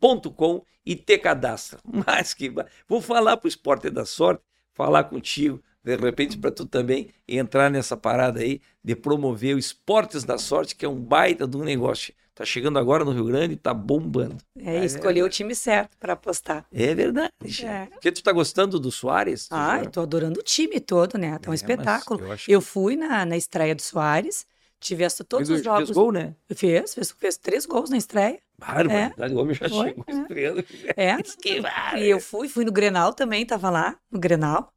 esportesdasorte.com 0.04 0.62
e 0.86 0.96
te 0.96 1.18
cadastra. 1.18 1.80
Mas 2.06 2.34
que 2.34 2.52
vou 2.88 3.02
falar 3.02 3.38
pro 3.38 3.48
Esporte 3.48 3.90
da 3.90 4.06
Sorte, 4.06 4.44
falar 4.74 5.06
contigo, 5.06 5.62
de 5.84 5.96
repente 5.96 6.38
para 6.38 6.52
tu 6.52 6.66
também 6.66 7.10
entrar 7.28 7.70
nessa 7.70 7.96
parada 7.96 8.40
aí 8.42 8.62
de 8.84 8.96
promover 8.96 9.56
o 9.56 9.60
Esportes 9.60 10.24
da 10.24 10.38
Sorte, 10.38 10.76
que 10.76 10.86
é 10.86 10.90
um 10.90 11.00
baita 11.00 11.48
de 11.48 11.56
um 11.58 11.64
negócio. 11.64 12.14
Tá 12.36 12.44
chegando 12.44 12.80
agora 12.80 13.06
no 13.06 13.12
Rio 13.12 13.26
Grande 13.26 13.54
e 13.54 13.58
tá 13.58 13.72
bombando. 13.76 14.38
É, 14.58 14.84
escolheu 14.84 15.28
o 15.28 15.30
time 15.30 15.54
certo 15.54 15.96
para 16.00 16.14
apostar. 16.14 16.66
É 16.74 16.96
verdade. 16.96 17.32
É. 17.64 17.86
Porque 17.86 18.12
tu 18.12 18.24
tá 18.24 18.32
gostando 18.32 18.80
do 18.80 18.92
Soares? 18.92 19.48
Ah, 19.52 19.78
já- 19.78 19.84
eu 19.84 19.92
tô 19.92 20.02
adorando 20.02 20.40
o 20.40 20.44
time 20.44 20.80
todo, 20.80 21.16
né? 21.16 21.38
Tá 21.38 21.52
um 21.52 21.54
É, 21.54 21.56
espetáculo. 21.56 22.22
eu 22.22 22.32
acho 22.32 22.50
Eu 22.50 22.60
fui 22.60 22.96
na, 22.96 23.24
na 23.24 23.38
estreia 23.38 23.76
do 23.76 23.84
Soares, 23.84 24.48
tive 24.80 25.08
todos 25.30 25.48
os 25.48 25.64
jogos. 25.64 25.90
Fez 25.90 25.96
gol, 25.96 26.12
né? 26.12 26.36
Fez, 26.56 26.96
fez, 26.96 27.12
fez 27.12 27.38
três 27.38 27.68
gols 27.68 27.92
na 27.92 27.98
estreia. 27.98 28.40
Barbaridade, 28.66 29.34
o 29.34 29.38
homem 29.38 29.56
já 29.56 29.70
Foi, 29.70 29.90
chegou 29.90 30.06
é. 30.08 30.12
estreando. 30.12 30.66
É. 30.96 31.22
Que 31.22 31.62
barbaridade. 31.62 32.04
E 32.04 32.10
eu 32.10 32.20
fui, 32.20 32.48
fui 32.48 32.66
no 32.66 32.72
Grenal 32.72 33.14
também, 33.14 33.46
tava 33.46 33.70
lá, 33.70 33.96
no 34.12 34.20
Grenal. 34.20 34.74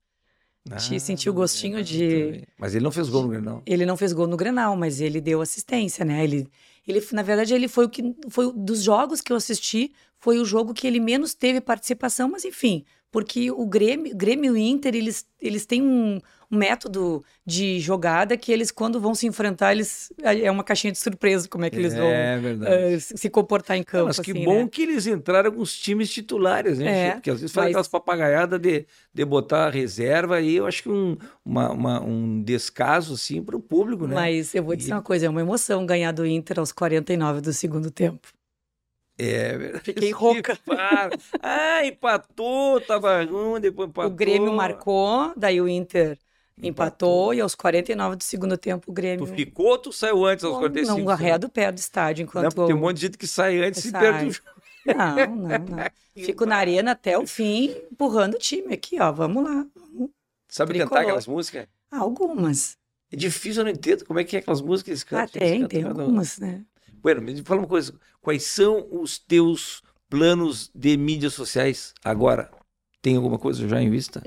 Ah, 0.71 0.77
te 0.77 0.99
sentiu 0.99 1.33
o 1.33 1.35
gostinho 1.35 1.83
de-. 1.83 2.43
Mas 2.59 2.75
ele 2.75 2.83
não 2.83 2.91
fez 2.91 3.09
gol 3.09 3.23
no 3.23 3.29
Grenal. 3.29 3.63
Ele 3.65 3.87
não 3.87 3.97
fez 3.97 4.13
gol 4.13 4.27
no 4.27 4.37
Grenal, 4.37 4.77
mas 4.77 5.01
ele 5.01 5.21
deu 5.21 5.41
assistência, 5.41 6.05
né? 6.05 6.25
Ele, 6.25 6.49
ele 6.87 7.01
na 7.13 7.23
verdade, 7.23 7.55
ele 7.55 7.69
foi 7.69 7.85
o 7.85 7.89
que 7.89 8.15
foi 8.29 8.53
dos 8.53 8.83
jogos 8.83 9.21
que 9.21 9.33
eu 9.33 9.37
assisti, 9.37 9.93
foi 10.19 10.39
o 10.39 10.45
jogo 10.45 10.75
que 10.75 10.87
ele 10.87 10.99
menos 10.99 11.35
teve 11.35 11.61
participação, 11.61 12.29
mas 12.29 12.45
enfim, 12.45 12.85
porque 13.17 13.51
o 13.51 13.65
Grêmio, 13.65 14.15
Grêmio 14.15 14.55
e 14.55 14.61
Inter, 14.69 14.95
eles, 14.95 15.25
eles 15.41 15.65
têm 15.65 15.81
um, 15.81 16.21
um 16.51 16.59
método 16.59 17.25
de 17.47 17.81
jogada 17.81 18.37
que 18.37 18.53
eles 18.53 18.71
quando 18.71 19.01
vão 19.01 19.15
se 19.15 19.27
enfrentar, 19.27 19.73
eles 19.73 20.13
é 20.23 20.51
uma 20.51 20.63
caixinha 20.63 20.93
de 20.93 20.99
surpresa 20.99 21.49
como 21.49 21.65
é 21.65 21.71
que 21.71 21.77
eles 21.77 21.95
vão 21.95 22.05
É 22.11 22.93
eh, 22.93 22.99
se 23.01 23.31
comportar 23.31 23.75
em 23.75 23.81
Não, 23.81 23.85
campo 23.87 24.07
mas 24.09 24.21
que 24.21 24.33
assim, 24.33 24.45
bom 24.45 24.65
né? 24.65 24.69
que 24.71 24.83
eles 24.83 25.07
entraram 25.07 25.51
com 25.51 25.63
os 25.63 25.75
times 25.79 26.11
titulares, 26.11 26.79
né? 26.79 27.07
É? 27.09 27.13
Porque 27.13 27.31
às 27.31 27.41
vezes 27.41 27.55
faz 27.55 27.65
mas- 27.65 27.71
aquelas 27.71 27.89
papagaiadas 27.89 28.61
de, 28.61 28.85
de 29.15 29.25
botar 29.25 29.69
a 29.69 29.71
reserva 29.71 30.37
aí, 30.37 30.57
eu 30.57 30.67
acho 30.67 30.83
que 30.83 30.91
um, 30.91 31.17
uma- 31.43 31.73
uma- 31.73 32.03
um 32.03 32.43
descaso, 32.43 33.15
assim, 33.15 33.43
para 33.43 33.57
o 33.57 33.61
público, 33.61 34.07
né? 34.07 34.15
Mas 34.15 34.55
eu 34.55 34.63
vou 34.63 34.77
dizer 34.77 34.93
uma 34.93 35.01
coisa, 35.01 35.25
é 35.25 35.29
uma 35.31 35.41
emoção 35.41 35.87
ganhar 35.87 36.13
do 36.13 36.27
Inter 36.27 36.59
aos 36.61 36.71
49 36.71 37.41
do 37.41 37.55
segundo 37.55 37.91
tempo. 37.91 38.29
É 39.19 39.57
verdade. 39.57 39.85
Fiquei 39.85 40.09
Que 40.09 40.11
rouca. 40.15 40.59
Ah, 41.43 41.85
empatou, 41.87 42.81
tava 42.81 43.25
ruim, 43.25 43.61
depois 43.61 43.89
empatou. 43.89 44.11
O 44.13 44.15
Grêmio 44.15 44.53
marcou, 44.53 45.33
daí 45.37 45.61
o 45.61 45.69
Inter 45.69 46.19
empatou, 46.63 47.35
e 47.35 47.41
aos 47.41 47.55
49 47.55 48.17
do 48.17 48.25
segundo 48.25 48.57
tempo 48.57 48.91
o 48.91 48.95
Grêmio 48.95 49.27
Tu 49.27 49.35
ficou 49.35 49.67
ou 49.67 49.79
tu 49.79 49.93
saiu 49.93 50.25
antes 50.25 50.45
aos 50.45 50.55
não, 50.55 50.61
45? 50.61 51.01
não 51.01 51.11
arreda 51.11 51.47
o 51.47 51.51
pé 51.51 51.71
do 51.71 51.79
estádio 51.79 52.25
Não, 52.25 52.29
enquanto 52.29 52.55
porque 52.55 52.67
tem 52.69 52.77
um 52.77 52.81
monte 52.81 52.97
de 52.97 53.03
gente 53.03 53.19
que 53.19 53.27
sai 53.27 53.59
antes 53.63 53.85
e 53.85 53.93
perde 53.93 54.27
o 54.27 54.31
jogo. 54.33 54.49
Não, 54.87 55.37
não, 55.37 55.49
não. 55.59 55.79
Fico 56.17 56.47
na 56.47 56.57
arena 56.57 56.93
até 56.93 57.19
o 57.19 57.27
fim, 57.27 57.75
empurrando 57.93 58.35
o 58.35 58.39
time 58.39 58.73
aqui, 58.75 58.99
ó. 59.01 59.13
Vamos 59.13 59.45
lá. 59.45 59.67
Sabe 60.49 60.73
Tricolor. 60.73 60.89
cantar 60.91 61.03
aquelas 61.03 61.27
músicas? 61.27 61.67
Algumas. 61.91 62.79
É 63.11 63.17
difícil, 63.17 63.61
eu 63.61 63.65
não 63.65 63.73
entendo 63.73 64.05
como 64.05 64.19
é 64.19 64.25
que 64.25 64.37
é 64.37 64.39
aquelas 64.41 64.61
músicas 64.63 65.05
que 65.05 65.15
eles 65.15 65.25
Ah, 65.25 65.29
tem, 65.29 65.67
tem 65.69 65.85
um. 65.85 65.89
algumas, 65.89 66.39
né? 66.39 66.65
Bueno, 67.03 67.21
me 67.23 67.43
fala 67.43 67.61
uma 67.61 67.69
coisa. 67.69 67.95
Quais 68.21 68.43
são 68.45 68.87
os 68.91 69.19
teus 69.19 69.83
planos 70.09 70.71
de 70.75 70.97
mídias 70.97 71.35
sociais 71.35 71.93
agora? 72.05 72.51
Tem 73.03 73.17
alguma 73.17 73.39
coisa 73.39 73.67
já 73.69 73.81
em 73.81 73.91
vista? 73.91 74.23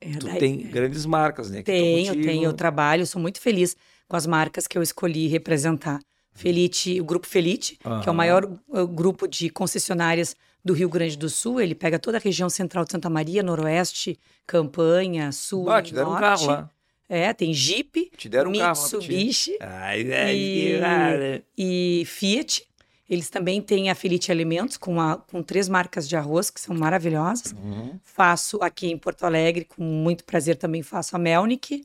É, 0.00 0.10
Tu 0.18 0.26
daí- 0.26 0.38
tem 0.38 0.58
grandes 0.68 1.06
marcas, 1.06 1.50
né? 1.50 1.62
Tenho, 1.62 2.12
tenho. 2.22 2.44
Eu 2.44 2.52
trabalho, 2.52 3.06
sou 3.06 3.20
muito 3.22 3.40
feliz 3.40 3.76
com 4.08 4.16
as 4.16 4.26
marcas 4.26 4.66
que 4.66 4.76
eu 4.76 4.82
escolhi 4.82 5.28
representar. 5.28 6.00
Felite, 6.34 6.98
o 7.00 7.04
Grupo 7.04 7.26
Felite, 7.26 7.76
que 8.02 8.08
é 8.08 8.10
o 8.10 8.14
maior 8.14 8.44
uh, 8.68 8.86
grupo 8.86 9.26
de 9.28 9.50
concessionárias 9.50 10.34
do 10.64 10.72
Rio 10.72 10.88
Grande 10.88 11.16
do 11.16 11.28
Sul. 11.28 11.60
Ele 11.60 11.74
pega 11.74 11.98
toda 11.98 12.16
a 12.16 12.20
região 12.20 12.48
central 12.48 12.84
de 12.86 12.92
Santa 12.92 13.10
Maria, 13.10 13.42
Noroeste, 13.42 14.18
Campanha, 14.46 15.30
Sul 15.30 15.70
Ah, 15.70 15.80
e 15.80 15.82
te 15.82 15.94
deram 15.94 16.08
um 16.08 16.12
Norte. 16.12 16.22
carro 16.22 16.46
lá. 16.46 16.70
É, 17.14 17.30
tem 17.34 17.52
Jeep, 17.52 18.10
Te 18.16 18.26
deram 18.26 18.50
um 18.52 18.58
carro. 18.58 18.80
Mitsubishi 18.80 19.56
Ai, 19.60 20.10
ai, 20.14 20.34
E- 20.34 20.60
que 20.72 20.76
rara. 20.78 21.42
e 21.58 22.04
Fiat. 22.06 22.66
Eles 23.10 23.28
também 23.28 23.60
têm 23.60 23.90
a 23.90 23.94
Felite 23.94 24.32
Alimentos, 24.32 24.78
com, 24.78 24.98
a- 24.98 25.18
com 25.18 25.42
três 25.42 25.68
marcas 25.68 26.08
de 26.08 26.16
arroz 26.16 26.48
que 26.48 26.58
são 26.58 26.74
maravilhosas. 26.74 27.52
Uhum. 27.52 27.98
Faço 28.02 28.62
aqui 28.62 28.86
em 28.86 28.96
Porto 28.96 29.24
Alegre, 29.24 29.66
com 29.66 29.82
muito 29.82 30.24
prazer 30.24 30.56
também 30.56 30.82
faço 30.82 31.14
a 31.14 31.18
Melnick, 31.18 31.84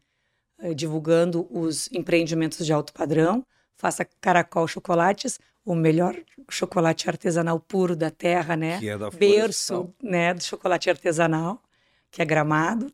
eh, 0.59 0.73
divulgando 0.73 1.45
os 1.51 1.89
empreendimentos 1.91 2.65
de 2.65 2.71
alto 2.71 2.93
padrão. 2.93 3.45
Faço 3.75 4.03
a 4.03 4.05
Caracol 4.21 4.65
Chocolates, 4.65 5.37
o 5.65 5.75
melhor 5.75 6.15
chocolate 6.49 7.09
artesanal 7.09 7.59
puro 7.59 7.97
da 7.97 8.09
terra, 8.09 8.55
né? 8.55 8.79
Que 8.79 8.87
é 8.87 8.97
da 8.97 9.09
Berço, 9.09 9.73
Florestal. 9.73 9.93
né, 10.01 10.33
do 10.33 10.41
chocolate 10.41 10.89
artesanal, 10.89 11.61
que 12.09 12.21
é 12.21 12.25
gramado, 12.25 12.89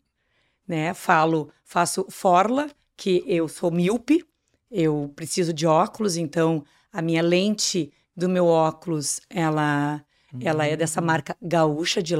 né? 0.67 0.93
Falo, 0.93 1.49
faço 1.63 2.05
Forla, 2.09 2.69
que 2.95 3.23
eu 3.27 3.47
sou 3.47 3.71
míope, 3.71 4.25
eu 4.71 5.11
preciso 5.15 5.53
de 5.53 5.65
óculos, 5.67 6.17
então 6.17 6.63
a 6.91 7.01
minha 7.01 7.21
lente 7.21 7.91
do 8.15 8.29
meu 8.29 8.45
óculos, 8.45 9.19
ela 9.29 10.03
ela 10.41 10.65
é 10.65 10.75
dessa 10.75 10.99
marca 10.99 11.37
Gaúcha 11.41 12.01
de 12.01 12.15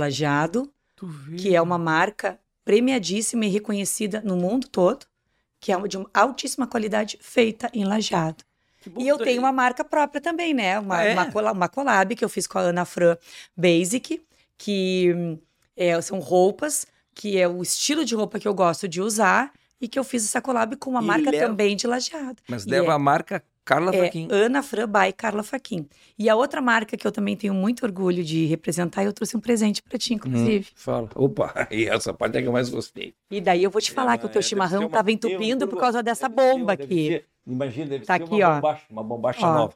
vê. 1.08 1.36
que 1.36 1.56
é 1.56 1.62
uma 1.62 1.78
marca 1.78 2.40
premiadíssima 2.64 3.46
e 3.46 3.50
reconhecida 3.50 4.22
no 4.24 4.38
mundo 4.38 4.68
todo, 4.68 5.06
que 5.60 5.72
é 5.72 5.78
uma 5.78 5.88
de 5.88 5.98
uma 5.98 6.10
altíssima 6.14 6.68
qualidade 6.68 7.18
feita 7.22 7.70
em 7.74 7.84
bom 8.90 9.02
E 9.02 9.08
eu 9.08 9.18
tenho 9.18 9.42
uma 9.42 9.52
marca 9.52 9.84
própria 9.84 10.22
também, 10.22 10.54
né? 10.54 10.78
Uma, 10.80 10.98
Ah, 10.98 11.04
é? 11.06 11.14
uma, 11.14 11.32
cola- 11.32 11.52
uma 11.52 11.68
collab 11.70 12.16
que 12.16 12.24
eu 12.24 12.30
fiz 12.30 12.46
com 12.48 12.60
a 12.60 12.62
Ana 12.62 12.86
Fran 12.86 13.18
Basic, 13.58 14.22
que 14.58 15.14
hum, 15.16 15.40
é, 15.76 16.00
são 16.02 16.20
roupas, 16.20 16.86
que 17.14 17.38
é 17.38 17.48
o 17.48 17.62
estilo 17.62 18.04
de 18.06 18.16
roupa 18.16 18.40
que 18.40 18.48
eu 18.48 18.54
gosto 18.54 18.88
de 18.88 19.02
usar, 19.02 19.52
e 19.82 19.88
que 19.88 20.00
eu 20.00 20.04
fiz 20.04 20.24
essa 20.24 20.42
collab 20.42 20.76
com 20.78 20.92
uma 20.92 21.02
E 21.02 21.06
marca 21.06 21.30
leva- 21.32 21.46
também 21.48 21.76
de 21.76 21.86
lajeado. 21.88 22.42
Mas 22.48 22.66
E 22.66 22.70
leva 22.70 22.92
é- 22.92 22.96
a 22.96 23.00
marca 23.00 23.44
Carla 23.66 23.96
É 23.96 24.04
Faquin. 24.06 24.28
Ana 24.30 24.62
Fran 24.64 24.88
by 24.88 25.14
Carla 25.16 25.42
Faquin. 25.44 25.88
E 26.20 26.30
a 26.30 26.36
outra 26.36 26.62
marca 26.62 26.98
que 26.98 27.06
eu 27.08 27.12
também 27.14 27.36
tenho 27.36 27.54
muito 27.54 27.86
orgulho 27.86 28.22
de 28.24 28.46
representar, 28.46 29.04
eu 29.06 29.14
trouxe 29.14 29.36
um 29.38 29.40
presente 29.40 29.82
para 29.82 29.98
ti, 29.98 30.14
inclusive. 30.14 30.68
Fala. 30.76 31.10
Opa, 31.16 31.54
e 31.72 31.86
essa 31.86 32.14
parte 32.14 32.38
é 32.38 32.42
que 32.42 32.48
eu 32.48 32.52
mais 32.52 32.70
gostei. 32.70 33.14
E 33.32 33.40
daí 33.42 33.64
eu 33.64 33.70
vou 33.70 33.82
te 33.82 33.92
falar 33.92 34.18
que 34.18 34.26
o 34.26 34.28
É, 34.28 34.32
teu 34.32 34.42
chimarrão 34.42 34.86
estava 34.86 35.10
um- 35.10 35.14
entupindo 35.14 35.68
por 35.68 35.80
causa 35.80 36.02
dessa 36.04 36.28
bomba 36.28 36.76
deve 36.76 36.84
aqui. 36.94 37.08
ser- 37.08 37.26
imagina, 37.48 37.88
deve 37.88 38.06
Tá 38.06 38.18
ser 38.18 38.24
aqui, 38.24 38.34
uma 38.36 38.50
ó. 38.50 38.56
bombacha, 38.56 38.84
uma 38.90 39.04
bombacha 39.04 39.46
Ó, 39.48 39.54
nova. 39.54 39.74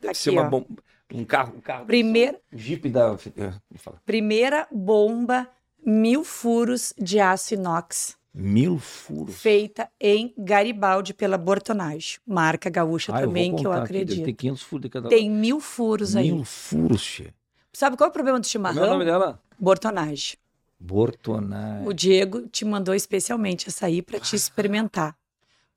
Deve 0.00 0.10
aqui, 0.12 0.18
ser 0.18 0.30
uma 0.30 0.44
bomba, 0.44 0.66
um 1.12 1.24
carro, 1.24 1.54
um 1.56 1.60
carro. 1.60 1.86
Um 1.86 2.56
Jeep 2.58 2.88
da... 2.90 3.16
é, 3.36 3.52
fala. 3.78 4.00
Primeira 4.04 4.66
bomba 4.70 5.48
mil 5.84 6.24
furos 6.24 6.92
de 6.98 7.18
aço 7.20 7.54
inox. 7.54 8.16
Mil 8.32 8.78
furos. 8.78 9.34
feita 9.42 9.90
em 10.00 10.32
Garibaldi 10.38 11.12
pela 11.12 11.36
Bortonage, 11.36 12.20
marca 12.24 12.70
gaúcha 12.70 13.12
Ah, 13.12 13.22
eu 13.22 13.26
também 13.26 13.50
que 13.52 13.60
eu 13.66 13.70
contar 13.70 13.82
aqui, 13.82 13.84
acredito. 13.94 14.24
Ter 14.24 14.32
500 14.34 14.62
furos 14.62 14.82
de 14.82 14.88
cada 14.88 15.08
Tem 15.08 15.28
mil 15.28 15.58
furos 15.58 16.14
lado. 16.14 16.22
aí. 16.24 16.30
Mil 16.32 16.44
furos, 16.44 17.00
che. 17.02 17.34
Sabe 17.72 17.96
qual 17.96 18.06
é 18.06 18.10
o 18.10 18.12
problema 18.12 18.38
do 18.38 18.46
Como 18.46 18.66
é 18.68 18.70
o 18.70 18.72
chimarrão? 18.72 18.92
nome 18.92 19.04
dela? 19.04 19.42
Bortonage. 19.58 20.36
Bortonai. 20.78 21.84
O 21.86 21.92
Diego 21.92 22.48
te 22.48 22.64
mandou 22.64 22.94
especialmente 22.94 23.68
essa 23.68 23.86
aí 23.86 24.00
para 24.00 24.18
te 24.20 24.34
experimentar. 24.36 25.16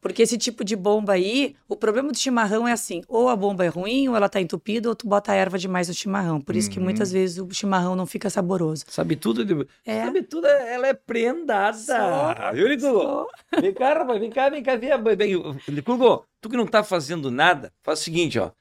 Porque 0.03 0.21
esse 0.21 0.37
tipo 0.37 0.63
de 0.63 0.75
bomba 0.75 1.13
aí, 1.13 1.55
o 1.67 1.75
problema 1.75 2.11
do 2.11 2.17
chimarrão 2.17 2.67
é 2.67 2.73
assim, 2.73 3.01
ou 3.07 3.29
a 3.29 3.35
bomba 3.35 3.63
é 3.65 3.69
ruim, 3.69 4.09
ou 4.09 4.15
ela 4.15 4.27
tá 4.29 4.39
entupida, 4.41 4.89
ou 4.89 4.95
tu 4.95 5.07
bota 5.07 5.31
a 5.31 5.35
erva 5.35 5.57
demais 5.57 5.87
no 5.87 5.93
chimarrão. 5.93 6.39
Por 6.41 6.55
isso 6.55 6.69
que 6.69 6.77
Uhum. 6.77 6.83
muitas 6.83 7.09
vezes 7.11 7.39
o 7.39 7.49
chimarrão 7.51 7.95
não 7.95 8.05
fica 8.05 8.29
saboroso. 8.29 8.83
Sabe 8.89 9.15
tudo 9.15 9.45
de... 9.45 9.65
É. 9.85 10.03
Sabe 10.05 10.21
tudo, 10.21 10.45
ela 10.45 10.87
é 10.87 10.93
prendada. 10.93 12.51
Viu, 12.53 12.67
Licurgo? 12.67 13.27
Vem 13.59 13.73
cá, 13.73 13.93
rapaz, 13.93 14.19
vem 14.19 14.29
cá, 14.29 14.49
vem 14.49 14.61
cá, 14.61 14.75
vem. 14.75 15.59
Licurgo, 15.69 16.25
tu 16.41 16.49
que 16.49 16.57
não 16.57 16.67
tá 16.67 16.83
fazendo 16.83 17.31
nada, 17.31 17.71
faz 17.81 17.99
o 18.01 18.03
seguinte, 18.03 18.37
ó. 18.37 18.51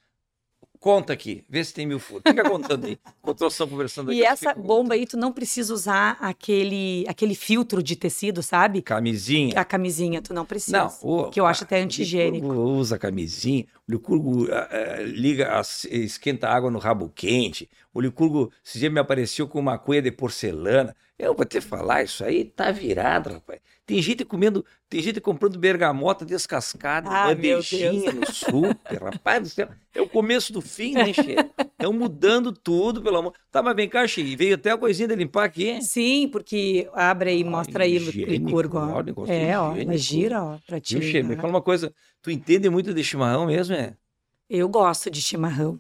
Conta 0.83 1.13
aqui, 1.13 1.45
vê 1.49 1.63
se 1.63 1.73
tem 1.73 1.87
mil 1.87 2.01
furos. 2.01 2.25
Fica 2.27 2.43
contando 2.43 2.87
aí. 2.87 2.99
Enquanto 3.23 3.41
nós 3.43 3.53
estamos 3.53 3.71
conversando 3.71 4.11
aqui. 4.11 4.19
E 4.19 4.25
essa 4.25 4.53
bomba 4.53 4.95
aí, 4.95 5.07
tu 5.07 5.17
não 5.17 5.33
precisa 5.33 5.73
usar 5.73 6.17
aquele, 6.21 7.05
aquele 7.07 7.37
filtro 7.37 7.81
de 7.81 7.95
tecido, 7.95 8.43
sabe? 8.43 8.83
Camisinha. 8.83 9.55
A 9.61 9.65
camisinha, 9.65 10.21
tu 10.21 10.35
não 10.35 10.45
precisa. 10.45 10.79
Não, 10.79 10.93
o- 11.01 11.31
que 11.31 11.39
eu 11.39 11.47
acho 11.47 11.63
até 11.63 11.81
o 11.81 11.85
antigênico. 11.85 12.49
Licurgo 12.49 12.71
usa 12.73 12.99
camisinha, 12.99 13.65
o 13.89 13.93
Licurgo 13.93 14.49
ah, 14.53 14.69
ah, 14.73 15.03
liga, 15.03 15.57
as- 15.57 15.85
esquenta 15.85 16.49
água 16.49 16.69
no 16.69 16.81
rabo 16.81 17.09
quente, 17.15 17.71
o 17.95 18.01
Licurgo 18.01 18.51
esse 18.67 18.81
dia 18.81 18.91
me 18.91 18.99
apareceu 18.99 19.47
com 19.47 19.61
uma 19.61 19.79
cuia 19.79 20.03
de 20.03 20.11
porcelana. 20.11 20.97
Eu 21.23 21.35
vou 21.35 21.45
te 21.47 21.61
falar, 21.61 22.03
isso 22.03 22.25
aí 22.25 22.45
tá 22.45 22.73
virado, 22.73 23.31
rapaz. 23.35 23.61
Tem 23.87 24.03
gente 24.03 24.25
comendo, 24.25 24.65
tem 24.89 25.01
gente 25.01 25.21
comprando 25.21 25.57
bergamota 25.57 26.25
descascada, 26.25 27.09
Ah, 27.09 27.29
bandejinha 27.29 28.11
no 28.13 28.27
super, 28.27 29.01
rapaz 29.01 29.41
do 29.43 29.49
céu. 29.49 29.69
É 29.95 30.01
o 30.01 30.09
começo 30.09 30.53
do 30.53 30.61
fim, 30.61 30.95
né, 30.97 31.13
Che? 31.15 31.37
Estão 31.75 31.93
mudando 31.93 32.53
tudo, 32.53 33.01
pelo 33.01 33.19
amor. 33.19 33.35
Tá, 33.53 33.63
mas 33.63 33.77
vem 33.77 33.89
cá, 33.89 34.05
Che, 34.07 34.35
veio 34.35 34.57
até 34.57 34.73
a 34.73 34.77
coisinha 34.77 35.07
de 35.07 35.15
limpar 35.15 35.45
aqui. 35.45 35.81
Sim, 35.81 36.29
porque 36.29 36.89
abre 36.93 37.31
aí, 37.31 37.45
Ah, 37.45 37.51
mostra 37.51 37.85
aí 37.85 37.99
o 37.99 38.11
licurgo, 38.11 38.79
ó, 38.79 39.27
É, 39.27 39.57
ó, 39.57 39.75
mas 39.87 40.01
gira, 40.01 40.43
ó, 40.43 40.59
pra 40.67 40.81
ti. 40.81 40.99
Viu, 40.99 41.09
Che? 41.13 41.23
Me 41.23 41.31
né? 41.31 41.37
fala 41.37 41.51
uma 41.51 41.63
coisa, 41.63 41.95
tu 42.21 42.33
entende 42.33 42.69
muito 42.69 42.93
de 42.93 43.05
chimarrão 43.05 43.47
mesmo, 43.47 43.77
é? 43.77 43.97
Eu 44.51 44.69
gosto 44.69 45.09
de 45.11 45.23
chimarrão. 45.23 45.79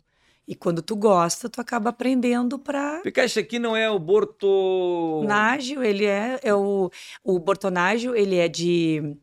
E 0.52 0.54
quando 0.54 0.82
tu 0.82 0.94
gosta, 0.94 1.48
tu 1.48 1.62
acaba 1.62 1.88
aprendendo 1.88 2.58
pra 2.58 3.00
Porque 3.02 3.20
esse 3.20 3.38
aqui 3.38 3.58
não 3.58 3.74
é 3.74 3.88
o 3.88 3.98
Borto... 3.98 5.24
Nágio, 5.24 5.82
ele 5.82 6.04
é, 6.04 6.38
é 6.42 6.54
o, 6.54 6.90
o 7.24 7.38
Bortonágio, 7.38 8.14
ele 8.14 8.36
é 8.36 8.48
de, 8.48 9.16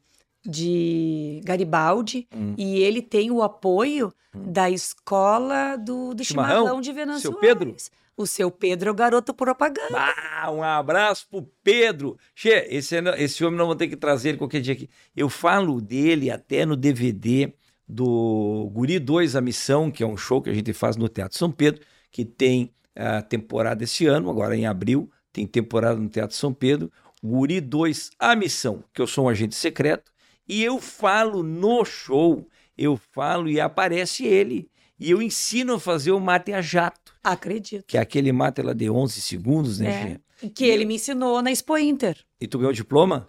de 0.43 1.39
Garibaldi 1.45 2.27
Hum. 2.35 2.56
e 2.57 2.80
ele 2.80 2.99
tem 3.03 3.30
o 3.30 3.43
apoio 3.43 4.11
da 4.34 4.72
escola 4.72 5.76
do, 5.76 6.15
do 6.15 6.23
Chimarrão? 6.23 6.61
chimarrão, 6.64 6.81
de 6.81 6.91
Venâncio 6.93 7.22
Seu 7.30 7.39
Pedro? 7.39 7.76
O 8.18 8.26
seu 8.26 8.49
Pedro 8.49 8.89
é 8.89 8.91
o 8.91 8.95
garoto 8.95 9.31
propaganda. 9.31 9.93
Ah, 9.93 10.51
um 10.51 10.64
abraço 10.64 11.27
pro 11.30 11.47
Pedro. 11.64 12.18
Che, 12.34 12.65
esse, 12.72 12.95
esse 13.19 13.45
homem 13.45 13.60
não 13.60 13.68
vou 13.68 13.76
ter 13.76 13.88
que 13.88 13.95
trazer 13.95 14.30
ele 14.30 14.39
qualquer 14.39 14.61
dia 14.61 14.73
aqui. 14.73 14.89
Eu 15.15 15.30
falo 15.30 15.80
dele 15.80 16.31
até 16.31 16.65
no 16.65 16.76
DVD 16.76 17.53
do 17.90 18.70
Guri 18.72 18.99
2 18.99 19.36
A 19.36 19.41
Missão, 19.41 19.90
que 19.90 20.03
é 20.03 20.07
um 20.07 20.16
show 20.16 20.40
que 20.41 20.49
a 20.52 20.53
gente 20.53 20.72
faz 20.74 20.95
no 20.95 21.10
Teatro 21.10 21.36
São 21.38 21.52
Pedro, 21.52 21.82
que 22.11 22.24
tem 22.24 22.72
a 22.95 23.22
temporada 23.24 23.84
esse 23.84 24.06
ano, 24.06 24.30
agora 24.30 24.56
em 24.56 24.68
abril, 24.68 25.10
tem 25.34 25.48
temporada 25.48 25.99
no 25.99 26.07
Teatro 26.07 26.36
São 26.36 26.53
Pedro. 26.53 26.91
Guri 27.24 27.60
2 27.60 28.11
A 28.20 28.36
Missão, 28.36 28.84
que 28.94 29.02
eu 29.02 29.07
sou 29.07 29.26
um 29.26 29.30
agente 29.30 29.56
secreto, 29.56 30.11
e 30.48 30.64
eu 30.64 30.80
falo 30.80 31.41
no 31.44 31.84
show, 31.84 32.48
eu 32.78 32.95
falo 33.11 33.49
e 33.49 33.60
aparece 33.60 34.26
ele. 34.26 34.70
E 34.99 35.10
eu 35.11 35.22
ensino 35.22 35.74
a 35.76 35.80
fazer 35.80 36.11
o 36.11 36.20
mate 36.20 36.52
a 36.53 36.61
jato, 36.61 37.14
Acredito. 37.24 37.86
que 37.88 37.98
é 37.98 38.02
aquele 38.02 38.32
mate 38.32 38.61
lá 38.61 38.74
de 38.74 38.90
11 38.90 39.20
segundos, 39.22 39.80
né, 39.80 39.90
É. 39.90 40.02
Che? 40.41 40.49
Que 40.52 40.66
ele 40.66 40.86
me 40.86 40.95
ensinou 40.95 41.41
na 41.41 41.52
Expo 41.52 41.78
Inter. 41.78 42.18
E 42.40 42.48
tu 42.48 42.57
ganhou 42.60 42.72
diploma? 42.72 43.28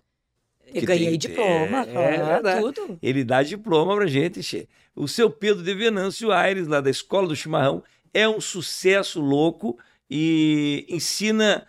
Eu 0.75 0.83
ganhei 0.83 1.11
tem- 1.11 1.19
diploma, 1.19 1.87
é, 1.87 2.57
é 2.57 2.61
tudo. 2.61 2.99
Ele 3.03 3.25
dá 3.25 3.43
diploma 3.43 3.95
pra 3.97 4.07
gente. 4.07 4.69
O 4.95 5.07
seu 5.09 5.31
Pedro 5.31 5.63
de 5.63 5.75
Venâncio 5.75 6.31
Aires, 6.33 6.67
lá 6.67 6.81
da 6.81 6.91
Escola 6.91 7.29
do 7.29 7.37
Chimarrão, 7.37 7.83
é 8.13 8.29
um 8.29 8.41
sucesso 8.41 9.21
louco 9.21 9.79
e 10.09 10.85
ensina 10.89 11.67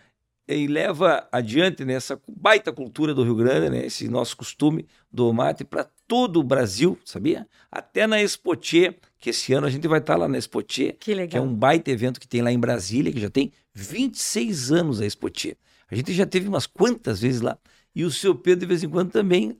e 0.48 0.66
leva 0.66 1.26
adiante 1.30 1.84
né, 1.84 1.94
essa 1.94 2.20
baita 2.28 2.72
cultura 2.72 3.14
do 3.14 3.22
Rio 3.22 3.36
Grande, 3.36 3.70
né, 3.70 3.86
esse 3.86 4.08
nosso 4.08 4.36
costume 4.36 4.86
do 5.10 5.32
mate 5.32 5.64
para 5.64 5.88
todo 6.06 6.40
o 6.40 6.42
Brasil, 6.42 6.98
sabia? 7.04 7.46
Até 7.70 8.06
na 8.06 8.20
Expotier, 8.20 8.96
que 9.18 9.30
esse 9.30 9.52
ano 9.54 9.66
a 9.66 9.70
gente 9.70 9.86
vai 9.86 10.00
estar 10.00 10.16
lá 10.16 10.26
na 10.28 10.36
Expotier, 10.36 10.96
Que 10.98 11.26
que 11.28 11.36
é 11.36 11.40
um 11.40 11.54
baita 11.54 11.90
evento 11.90 12.20
que 12.20 12.26
tem 12.28 12.42
lá 12.42 12.50
em 12.52 12.58
Brasília, 12.58 13.12
que 13.12 13.20
já 13.20 13.30
tem 13.30 13.52
26 13.72 14.72
anos 14.72 15.00
a 15.00 15.06
Expotier. 15.06 15.56
A 15.90 15.94
gente 15.94 16.12
já 16.12 16.26
teve 16.26 16.48
umas 16.48 16.66
quantas 16.66 17.20
vezes 17.20 17.40
lá. 17.40 17.56
E 17.94 18.04
o 18.04 18.10
seu 18.10 18.34
Pedro, 18.34 18.60
de 18.60 18.66
vez 18.66 18.82
em 18.82 18.88
quando, 18.88 19.10
também 19.10 19.58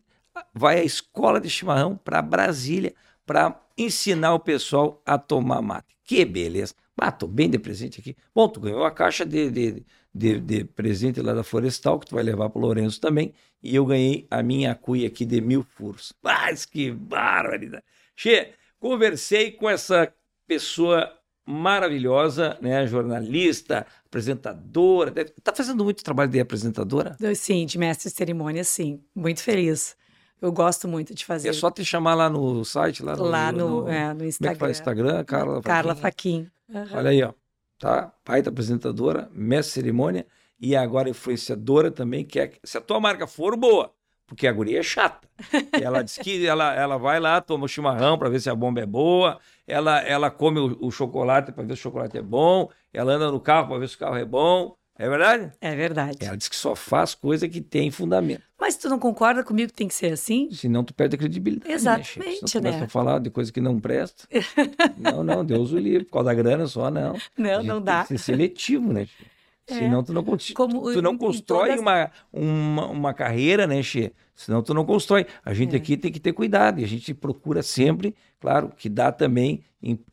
vai 0.55 0.81
à 0.81 0.85
escola 0.85 1.41
de 1.41 1.51
chimarrão 1.51 1.97
para 1.97 2.23
Brasília 2.23 2.95
para 3.27 3.61
ensinar 3.77 4.35
o 4.35 4.41
pessoal 4.41 5.03
a 5.05 5.19
tomar 5.19 5.63
mate. 5.63 5.97
Que 6.05 6.25
beleza. 6.25 6.75
Ah, 6.99 7.11
bem 7.27 7.51
de 7.51 7.59
presente 7.59 8.01
aqui. 8.01 8.17
Bom, 8.35 8.49
tu 8.49 8.61
ganhou 8.61 8.85
a 8.85 8.91
caixa 8.91 9.25
de, 9.27 9.51
de, 9.51 9.85
de, 10.15 10.39
de 10.39 10.65
presente 10.65 11.21
lá 11.21 11.35
da 11.35 11.43
Florestal, 11.43 11.99
que 11.99 12.07
tu 12.07 12.15
vai 12.15 12.23
levar 12.23 12.49
para 12.49 12.59
o 12.59 12.63
Lourenço 12.63 13.01
também. 13.01 13.33
E 13.63 13.75
eu 13.75 13.85
ganhei 13.85 14.27
a 14.31 14.43
minha 14.43 14.75
cuia 14.75 15.09
aqui 15.09 15.25
de 15.25 15.41
mil 15.41 15.63
furos. 15.63 16.13
Mas 16.23 16.65
que 16.65 16.93
barbaridade. 16.93 17.83
Che, 18.15 18.53
conversei 18.79 19.51
com 19.51 19.69
essa 19.69 20.15
pessoa 20.47 21.13
maravilhosa, 21.47 22.57
né? 22.61 22.87
Jornalista, 22.87 23.87
apresentadora. 24.07 25.11
Deve... 25.11 25.31
Tá 25.43 25.55
fazendo 25.55 25.85
muito 25.85 26.03
trabalho 26.05 26.31
de 26.31 26.41
apresentadora? 26.41 27.17
Sim, 27.35 27.67
de 27.67 27.79
mestre 27.79 28.11
de 28.11 28.17
cerimônia, 28.17 28.65
sim. 28.65 29.01
Muito 29.15 29.43
feliz. 29.43 29.97
Eu 30.41 30.51
gosto 30.51 30.89
muito 30.89 31.15
de 31.15 31.25
fazer. 31.25 31.49
É 31.49 31.53
só 31.53 31.71
te 31.71 31.85
chamar 31.85 32.15
lá 32.15 32.29
no 32.29 32.65
site, 32.65 33.03
lá 33.03 33.15
no, 33.17 33.23
lá 33.25 33.53
no, 33.53 33.83
no- 33.83 33.89
é, 33.89 34.09
no 34.09 34.15
Como 34.15 34.25
é 34.25 34.27
Instagram. 34.29 34.71
Instagram? 34.71 35.25
Carla 35.25 35.63
Carla 35.63 35.95
Faquinha. 35.95 36.51
Faquin. 36.73 36.95
Olha 36.97 37.11
aí, 37.11 37.23
ó. 37.23 37.33
Tá? 37.79 38.13
Pai 38.25 38.43
da 38.43 38.51
apresentadora, 38.51 39.29
mestre 39.33 39.71
de 39.71 39.75
cerimônia 39.75 40.27
e 40.61 40.75
agora 40.77 41.09
influenciadora 41.09 41.91
também, 41.91 42.25
que 42.25 42.39
é, 42.39 42.53
se 42.63 42.79
a 42.79 42.81
tua 42.81 43.01
marca 43.01 43.27
for 43.27 43.57
boa, 43.57 43.93
porque 44.33 44.47
a 44.47 44.53
guria 44.53 44.81
é 44.81 44.83
chata. 44.83 45.29
Ela 45.73 46.03
diz 46.03 46.17
que 46.17 46.47
ela, 46.47 46.75
ela 46.75 46.97
vai 46.97 47.21
lá, 47.21 47.39
toma 47.41 47.67
o 47.67 47.69
chimarrão 47.69 48.17
para 48.17 48.31
ver 48.31 48.41
se 48.41 48.49
a 48.49 48.55
bomba 48.55 48.81
é 48.81 48.87
boa, 48.87 49.39
ela, 49.67 50.01
ela 50.01 50.31
come 50.31 50.59
o, 50.59 50.79
o 50.81 50.91
chocolate 50.91 51.53
para 51.53 51.63
ver 51.65 51.77
se 51.77 51.81
o 51.81 51.83
chocolate 51.83 52.17
é 52.17 52.23
bom, 52.23 52.71
ela 52.95 53.13
anda 53.13 53.31
no 53.31 53.39
carro 53.39 53.69
para 53.69 53.79
ver 53.79 53.89
se 53.91 53.97
o 53.97 53.99
carro 53.99 54.17
é 54.17 54.25
bom. 54.25 54.75
É 54.99 55.07
verdade? 55.07 55.53
É 55.61 55.77
verdade. 55.77 56.19
Ela 56.21 56.37
diz 56.37 56.49
que 56.49 56.57
só 56.57 56.75
faz 56.75 57.15
coisa 57.15 57.47
que 57.47 57.61
tem 57.61 57.91
fundamento. 57.91 58.43
Mas 58.59 58.77
tu 58.77 58.89
não 58.89 58.99
concorda 58.99 59.45
comigo 59.45 59.71
que 59.71 59.77
tem 59.77 59.89
que 59.89 59.95
ser 59.95 60.13
assim? 60.13 60.49
Senão 60.51 60.83
tu 60.83 60.95
perde 60.95 61.17
a 61.17 61.19
credibilidade. 61.19 61.71
Exatamente, 61.71 62.19
né? 62.19 62.25
Senão 62.25 62.47
tu 62.47 62.53
começa 62.53 62.79
né? 62.79 62.85
a 62.85 62.89
falar 62.89 63.19
de 63.19 63.29
coisa 63.29 63.53
que 63.53 63.61
não 63.61 63.79
presta. 63.79 64.27
não, 64.97 65.23
não, 65.23 65.45
Deus 65.45 65.73
o 65.73 65.79
livre. 65.79 66.05
Por 66.05 66.13
causa 66.13 66.27
da 66.27 66.35
grana 66.35 66.67
só, 66.67 66.91
não. 66.91 67.19
Não, 67.37 67.57
gente 67.57 67.67
não 67.67 67.77
tem 67.77 67.85
dá. 67.85 68.03
que 68.03 68.09
ser 68.09 68.19
seletivo, 68.19 68.93
né, 68.93 69.05
Che? 69.07 69.33
É. 69.69 69.75
Senão 69.75 70.03
tu 70.03 70.13
não, 70.13 70.25
Como 70.25 70.93
tu 70.93 71.01
não 71.01 71.17
constrói 71.17 71.69
todas- 71.69 71.81
uma, 71.81 72.11
uma, 72.33 72.87
uma 72.89 73.15
carreira, 73.15 73.67
né, 73.67 73.83
Che? 73.83 74.13
Senão 74.35 74.63
tu 74.63 74.75
não 74.75 74.85
constrói. 74.85 75.27
A 75.45 75.55
gente 75.55 75.75
É. 75.75 75.77
aqui 75.79 75.97
tem 75.97 76.11
que 76.11 76.19
ter 76.19 76.33
cuidado. 76.33 76.81
E 76.81 76.85
a 76.85 76.89
gente 76.89 77.15
procura 77.15 77.63
sempre, 77.63 78.15
claro, 78.41 78.71
que 78.77 78.89
dá 78.89 79.13
também 79.13 79.63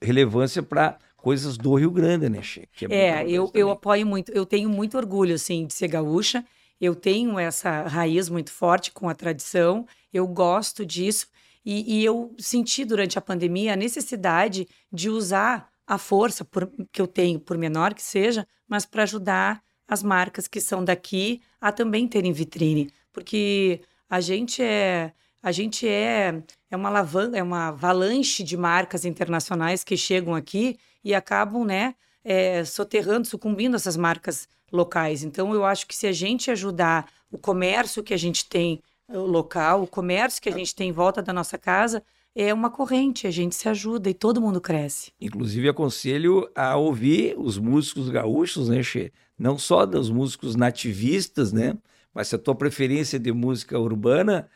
relevância 0.01 0.61
para 0.61 0.97
coisas 1.17 1.57
do 1.57 1.73
Rio 1.75 1.91
Grande, 1.91 2.29
né, 2.29 2.37
muito 2.39 2.93
É, 2.93 3.09
importante 3.09 3.33
eu, 3.33 3.51
eu 3.53 3.69
apoio 3.71 4.05
muito, 4.05 4.31
eu 4.31 4.45
tenho 4.45 4.69
muito 4.69 4.97
orgulho, 4.97 5.35
assim, 5.35 5.65
de 5.65 5.73
ser 5.73 5.87
gaúcha. 5.87 6.45
Eu 6.79 6.95
tenho 6.95 7.37
essa 7.37 7.81
raiz 7.87 8.29
muito 8.29 8.51
forte 8.51 8.91
com 8.91 9.09
a 9.09 9.15
tradição, 9.15 9.85
eu 10.13 10.25
gosto 10.27 10.85
disso. 10.85 11.27
E, 11.65 11.99
e 11.99 12.05
eu 12.05 12.33
senti 12.37 12.85
durante 12.85 13.17
a 13.17 13.21
pandemia 13.21 13.73
a 13.73 13.75
necessidade 13.75 14.65
de 14.91 15.09
usar 15.09 15.68
a 15.89 15.97
força 15.97 16.45
por- 16.45 16.71
que 16.91 17.01
eu 17.01 17.07
tenho, 17.07 17.39
por 17.39 17.57
menor 17.57 17.95
que 17.95 18.03
seja, 18.03 18.47
mas 18.67 18.85
para 18.85 19.03
ajudar 19.03 19.63
as 19.87 20.03
marcas 20.03 20.47
que 20.47 20.61
são 20.61 20.85
daqui 20.85 21.41
a 21.59 21.71
também 21.71 22.07
terem 22.07 22.31
vitrine. 22.31 22.91
Porque 23.11 23.81
a 24.07 24.21
gente 24.21 24.61
é. 24.61 25.11
A 25.41 25.53
gente 25.53 25.87
é, 25.87 26.43
é 26.69 26.75
uma 26.75 26.89
alavanca, 26.89 27.37
é 27.37 27.41
uma 27.41 27.69
avalanche 27.69 28.43
de 28.43 28.57
marcas 28.57 29.05
internacionais 29.05 29.85
que 29.85 29.95
chegam 29.95 30.35
aqui 30.35 30.77
e 31.01 31.15
acabam, 31.15 31.63
né, 31.63 31.95
é, 32.25 32.65
soterrando, 32.65 33.25
sucumbindo 33.25 33.75
essas 33.77 33.95
marcas 33.95 34.49
locais. 34.69 35.23
Então, 35.23 35.53
eu 35.53 35.63
acho 35.63 35.87
que 35.87 35.95
se 35.95 36.05
a 36.07 36.11
gente 36.11 36.51
ajudar 36.51 37.09
o 37.31 37.37
comércio 37.37 38.03
que 38.03 38.13
a 38.13 38.17
gente 38.17 38.47
tem 38.49 38.81
eh, 39.07 39.17
local, 39.17 39.83
o 39.83 39.87
comércio 39.87 40.41
que 40.41 40.49
a 40.49 40.51
gente 40.51 40.75
tem 40.75 40.89
em 40.89 40.91
volta 40.91 41.21
da 41.21 41.31
nossa 41.31 41.57
casa, 41.57 42.03
é 42.35 42.53
uma 42.53 42.69
corrente, 42.69 43.27
a 43.27 43.31
gente 43.31 43.55
se 43.55 43.67
ajuda 43.67 44.09
e 44.09 44.13
todo 44.13 44.41
mundo 44.41 44.61
cresce. 44.61 45.11
Inclusive, 45.19 45.67
aconselho 45.69 46.49
a 46.55 46.75
ouvir 46.75 47.35
os 47.37 47.57
músicos 47.57 48.09
gaúchos, 48.09 48.69
né, 48.69 48.81
Che? 48.83 49.11
Não 49.37 49.57
só 49.57 49.85
dos 49.85 50.09
músicos 50.09 50.55
nativistas, 50.55 51.51
né? 51.51 51.77
Mas 52.13 52.27
se 52.27 52.35
a 52.35 52.39
tua 52.39 52.55
preferência 52.55 53.17
é 53.17 53.19
de 53.19 53.31
música 53.31 53.79
urbana, 53.79 54.49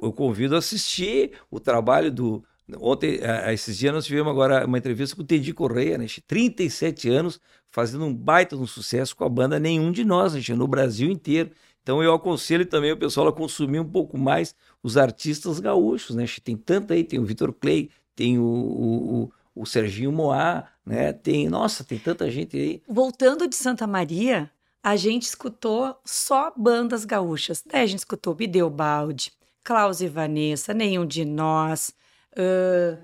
eu 0.00 0.12
convido 0.12 0.54
a 0.54 0.58
assistir 0.58 1.32
o 1.50 1.60
trabalho 1.60 2.10
do. 2.10 2.44
Ontem, 2.80 3.18
esses 3.50 3.78
dias, 3.78 3.94
nós 3.94 4.04
tivemos 4.04 4.30
agora 4.30 4.66
uma 4.66 4.76
entrevista 4.76 5.16
com 5.16 5.22
o 5.22 5.24
Teddy 5.24 5.54
Correia, 5.54 5.96
né? 5.96 6.06
Che? 6.06 6.20
37 6.20 7.08
anos, 7.08 7.40
fazendo 7.70 8.04
um 8.04 8.14
baita 8.14 8.56
de 8.56 8.62
um 8.62 8.66
sucesso 8.66 9.16
com 9.16 9.24
a 9.24 9.28
banda 9.28 9.58
Nenhum 9.58 9.90
de 9.90 10.04
Nós, 10.04 10.34
né? 10.34 10.42
Che? 10.42 10.54
no 10.54 10.68
Brasil 10.68 11.10
inteiro. 11.10 11.50
Então 11.88 12.02
eu 12.02 12.12
aconselho 12.12 12.66
também 12.66 12.92
o 12.92 12.98
pessoal 12.98 13.28
a 13.28 13.32
consumir 13.32 13.80
um 13.80 13.88
pouco 13.88 14.18
mais 14.18 14.54
os 14.82 14.98
artistas 14.98 15.58
gaúchos, 15.58 16.14
né? 16.14 16.26
Tem 16.44 16.54
tanto 16.54 16.92
aí, 16.92 17.02
tem 17.02 17.18
o 17.18 17.24
Vitor 17.24 17.50
Clay, 17.50 17.88
tem 18.14 18.38
o, 18.38 18.44
o, 18.44 19.32
o- 19.54 19.64
Serginho 19.64 20.12
Moá, 20.12 20.68
né? 20.84 21.14
Tem, 21.14 21.48
nossa, 21.48 21.82
tem 21.82 21.98
tanta 21.98 22.30
gente 22.30 22.54
aí. 22.58 22.82
Voltando 22.86 23.48
de 23.48 23.56
Santa 23.56 23.86
Maria, 23.86 24.50
a 24.82 24.96
gente 24.96 25.22
escutou 25.22 25.98
só 26.04 26.52
bandas 26.54 27.06
gaúchas. 27.06 27.64
Daí 27.66 27.84
a 27.84 27.86
gente 27.86 28.00
escutou 28.00 28.34
Bideobaldi, 28.34 29.32
Klaus 29.64 30.02
e 30.02 30.08
Vanessa, 30.08 30.74
Nenhum 30.74 31.06
de 31.06 31.24
Nós, 31.24 31.94
ãh, 32.36 32.98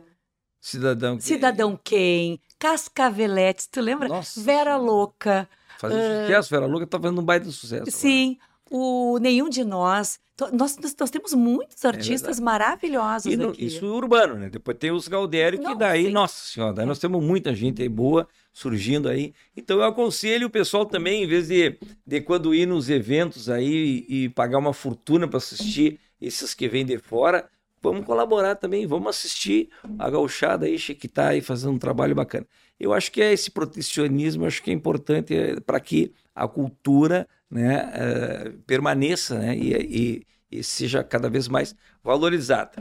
Cidadão. 0.61 1.19
Cidadão 1.19 1.81
Quem, 1.83 2.39
Cascaveletes, 2.59 3.67
tu 3.67 3.81
lembra? 3.81 4.09
Nossa. 4.11 4.39
Vera 4.43 4.77
Louca, 4.77 5.49
Fazendo 5.79 6.03
sucesso, 6.21 6.51
Vera 6.51 6.67
Louca 6.67 6.87
tá 6.87 7.01
fazendo 7.01 7.21
um 7.23 7.25
baita 7.25 7.51
sucesso. 7.51 7.83
agora. 7.83 8.54
O 8.71 9.19
Nenhum 9.19 9.49
de 9.49 9.65
Nós. 9.65 10.19
To- 10.37 10.51
Nós, 10.53 10.77
nós, 10.79 10.97
nós 10.99 11.11
temos 11.11 11.33
muitos 11.33 11.85
artistas 11.85 12.41
maravilhosos 12.41 13.27
É 13.31 13.35
E 13.35 13.37
no- 13.37 13.51
aqui. 13.51 13.67
isso 13.67 13.87
urbano, 13.87 14.35
né? 14.35 14.51
Depois 14.51 14.77
tem 14.77 14.91
os 14.91 15.07
Galdério, 15.07 15.61
que 15.61 15.75
daí, 15.77 16.07
sim. 16.07 16.11
nossa 16.13 16.45
senhora, 16.53 16.73
daí 16.73 16.87
nós 16.87 16.99
temos 16.99 17.23
muita 17.23 17.55
gente 17.55 17.81
aí 17.83 17.89
boa, 17.89 18.27
surgindo 18.53 19.09
aí. 19.09 19.33
Então 19.57 19.77
eu 19.79 19.85
aconselho 19.85 20.49
o 20.49 20.51
pessoal 20.51 20.85
também, 20.87 21.23
em 21.23 21.27
vez 21.27 21.49
de, 21.49 21.79
de 22.05 22.21
quando 22.21 22.53
ir 22.55 22.67
nos 22.67 22.91
eventos 22.91 23.49
aí 23.49 24.05
e, 24.09 24.25
e 24.25 24.29
pagar 24.29 24.59
uma 24.59 24.73
fortuna 24.73 25.29
para 25.29 25.37
assistir 25.37 26.01
esses 26.21 26.53
que 26.53 26.69
vêm 26.69 26.85
de 26.85 26.99
fora, 26.99 27.49
vamos 27.81 28.05
colaborar 28.05 28.57
também, 28.57 28.87
vamos 28.87 29.09
assistir 29.11 29.69
a 29.99 30.11
gauchada 30.11 30.67
aí, 30.67 30.77
que 30.79 31.07
está 31.07 31.29
aí 31.29 31.41
fazendo 31.41 31.75
um 31.75 31.79
trabalho 31.79 32.15
bacana. 32.15 32.47
Eu 32.81 32.93
acho 32.93 33.13
que 33.13 33.23
é 33.23 33.33
esse 33.33 33.51
protecionismo, 33.53 34.47
acho 34.47 34.61
que 34.63 34.71
é 34.71 34.75
importante 34.75 35.33
é, 35.33 35.61
para 35.61 35.79
que 35.79 36.13
a 36.35 36.49
cultura 36.49 37.29
né, 37.51 37.91
é, 37.95 38.53
permaneça 38.67 39.39
né, 39.39 39.57
e, 39.57 39.73
e, 39.73 40.27
e 40.59 40.65
seja 40.65 41.03
cada 41.05 41.29
vez 41.29 41.49
mais 41.49 41.75
valorizada. 42.03 42.73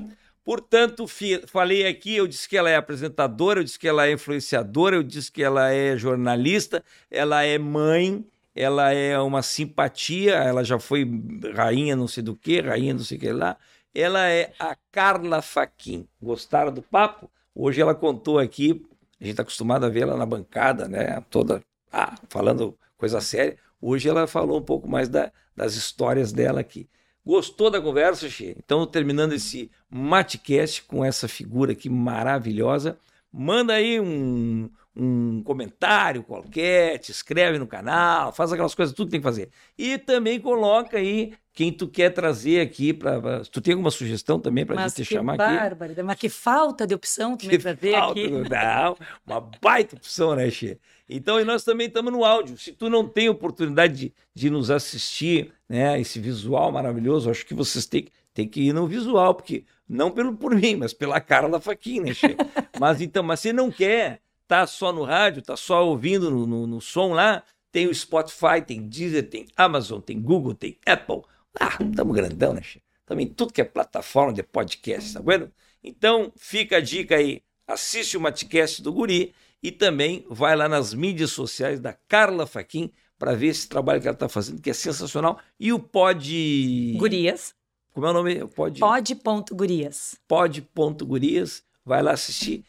Portanto, 0.44 1.06
falei 1.48 1.88
aqui, 1.88 2.16
eu 2.16 2.28
disse 2.28 2.50
que 2.50 2.58
ela 2.58 2.70
é 2.70 2.76
apresentadora, 2.76 3.62
eu 3.62 3.64
disse 3.64 3.80
que 3.80 3.88
ela 3.88 4.06
é 4.06 4.12
influenciadora, 4.12 4.98
eu 4.98 5.04
disse 5.04 5.32
que 5.32 5.42
ela 5.42 5.72
é 5.72 5.96
jornalista, 5.96 6.84
ela 7.10 7.44
é 7.44 7.58
mãe, 7.58 8.26
ela 8.54 8.92
é 8.92 9.18
uma 9.20 9.42
simpatia, 9.42 10.36
ela 10.36 10.64
já 10.64 10.78
foi 10.78 11.10
rainha 11.56 11.96
não 11.96 12.08
sei 12.08 12.22
do 12.22 12.36
que, 12.36 12.60
rainha 12.60 12.94
não 12.94 13.04
sei 13.04 13.18
o 13.18 13.22
que 13.22 13.32
lá. 13.32 13.58
Ela 13.96 14.28
é 14.30 14.54
a 14.60 14.76
Carla 14.92 15.42
Faquin. 15.42 16.08
Gostaram 16.22 16.74
do 16.74 16.82
papo? 16.82 17.32
Hoje 17.56 17.82
ela 17.82 17.96
contou 17.96 18.38
aqui, 18.38 18.86
a 19.20 19.24
gente 19.24 19.32
está 19.32 19.44
acostumado 19.44 19.86
a 19.86 19.90
ver 19.90 20.02
ela 20.02 20.18
na 20.18 20.26
bancada, 20.26 20.88
né? 20.88 21.24
Toda 21.30 21.62
ah, 21.92 22.16
falando 22.28 22.78
coisa 22.98 23.22
séria. 23.22 23.58
Hoje 23.86 24.08
ela 24.08 24.26
falou 24.26 24.60
um 24.60 24.64
pouco 24.64 24.90
mais 24.90 25.10
da, 25.10 25.30
das 25.54 25.76
histórias 25.76 26.32
dela 26.32 26.62
aqui. 26.62 26.88
Gostou 27.26 27.70
da 27.70 27.82
conversa, 27.82 28.30
Xê? 28.30 28.56
Então, 28.58 28.88
terminando 28.88 29.34
esse 29.34 29.70
Matecast 29.90 30.84
com 30.84 31.04
essa 31.04 31.28
figura 31.28 31.74
aqui 31.74 31.90
maravilhosa, 31.90 32.98
manda 33.30 33.74
aí 33.74 34.00
um, 34.00 34.70
um 34.96 35.44
comentário 35.44 36.24
qualquer, 36.24 36.98
te 36.98 37.12
inscreve 37.12 37.60
no 37.60 37.68
canal, 37.68 38.32
faz 38.32 38.54
aquelas 38.54 38.74
coisas, 38.74 38.96
tudo 38.96 39.08
que 39.08 39.12
tem 39.12 39.20
que 39.20 39.26
fazer. 39.28 39.50
E 39.78 39.98
também 39.98 40.40
coloca 40.40 40.98
aí 40.98 41.34
quem 41.54 41.72
tu 41.72 41.88
quer 41.88 42.10
trazer 42.10 42.60
aqui 42.62 42.92
para. 42.92 43.42
Tu 43.46 43.62
tem 43.62 43.74
alguma 43.74 43.92
sugestão 43.92 44.40
também 44.40 44.66
para 44.66 44.84
a 44.84 44.88
gente 44.88 45.04
te 45.04 45.06
chamar 45.06 45.38
bárbaro, 45.38 45.92
aqui? 45.92 46.02
Mas 46.02 46.18
que 46.18 46.28
falta 46.28 46.88
de 46.88 46.96
opção 46.96 47.38
também 47.38 47.60
para 47.60 47.74
ver 47.74 47.96
aqui. 47.96 48.28
Não, 48.28 48.98
uma 49.26 49.40
baita 49.62 49.96
opção, 49.96 50.36
né, 50.36 50.50
Xê? 50.50 50.80
Então, 51.08 51.40
e 51.40 51.44
nós 51.44 51.64
também 51.64 51.88
estamos 51.88 52.12
no 52.12 52.26
áudio. 52.26 52.58
Se 52.58 52.72
tu 52.72 52.90
não 52.90 53.08
tem 53.08 53.30
oportunidade 53.30 53.94
de, 53.94 54.14
de 54.34 54.50
nos 54.50 54.72
assistir, 54.72 55.54
né, 55.70 56.00
esse 56.02 56.20
visual 56.20 56.72
maravilhoso, 56.72 57.30
acho 57.30 57.46
que 57.46 57.54
vocês 57.54 57.86
têm, 57.86 58.08
têm 58.34 58.48
que 58.48 58.62
ir 58.62 58.74
no 58.74 58.88
visual, 58.88 59.36
porque 59.36 59.64
não 59.88 60.10
pelo, 60.10 60.36
por 60.36 60.56
mim, 60.56 60.78
mas 60.78 60.92
pela 60.92 61.22
cara 61.22 61.48
da 61.48 61.60
faquinha, 61.60 62.02
né, 62.02 62.14
Che? 62.16 62.36
mas 62.80 63.00
então, 63.00 63.22
mas 63.22 63.42
você 63.42 63.54
não 63.54 63.70
quer 63.70 64.22
tá 64.48 64.66
só 64.66 64.92
no 64.92 65.04
rádio, 65.04 65.42
tá 65.42 65.56
só 65.56 65.86
ouvindo 65.86 66.32
no, 66.32 66.48
no, 66.48 66.68
no 66.68 66.82
som 66.82 67.14
lá, 67.14 67.44
tem 67.72 67.88
o 67.88 67.94
Spotify, 67.94 68.62
tem 68.66 68.88
Deezer, 68.88 69.30
tem 69.30 69.48
Amazon, 69.56 70.00
tem 70.00 70.20
Google, 70.20 70.54
tem 70.54 70.78
Apple. 70.86 71.22
Ah, 71.60 71.78
estamos 71.82 72.16
grandão, 72.16 72.54
né? 72.54 72.62
Também 73.06 73.28
tudo 73.28 73.54
que 73.54 73.62
é 73.62 73.66
plataforma 73.66 74.34
de 74.34 74.44
podcast, 74.44 75.14
tá 75.14 75.22
vendo? 75.22 75.52
Então, 75.84 76.32
fica 76.38 76.78
a 76.78 76.82
dica 76.82 77.16
aí. 77.16 77.42
Assiste 77.68 78.18
o 78.18 78.22
Matcast 78.22 78.82
do 78.82 78.92
Guri 78.92 79.34
e 79.62 79.72
também 79.72 80.26
vai 80.30 80.56
lá 80.56 80.68
nas 80.68 80.94
mídias 80.94 81.32
sociais 81.32 81.80
da 81.80 81.94
Carla 81.94 82.48
Faquin 82.48 82.92
para 83.18 83.36
ver 83.36 83.48
esse 83.48 83.68
trabalho 83.68 84.02
que 84.02 84.08
ela 84.08 84.16
está 84.16 84.28
fazendo, 84.28 84.62
que 84.62 84.70
é 84.70 84.74
sensacional. 84.74 85.40
E 85.60 85.72
o 85.72 85.80
Pod. 85.80 86.96
Gurias. 86.98 87.54
Como 87.94 88.06
é 88.06 88.10
o 88.10 88.14
nome? 88.14 88.48
Pod. 88.48 88.80
Pod.gurias. 88.80 90.16
Pod.gurias. 90.28 91.64
Vai 91.86 92.02
lá 92.02 92.12
assistir 92.12 92.66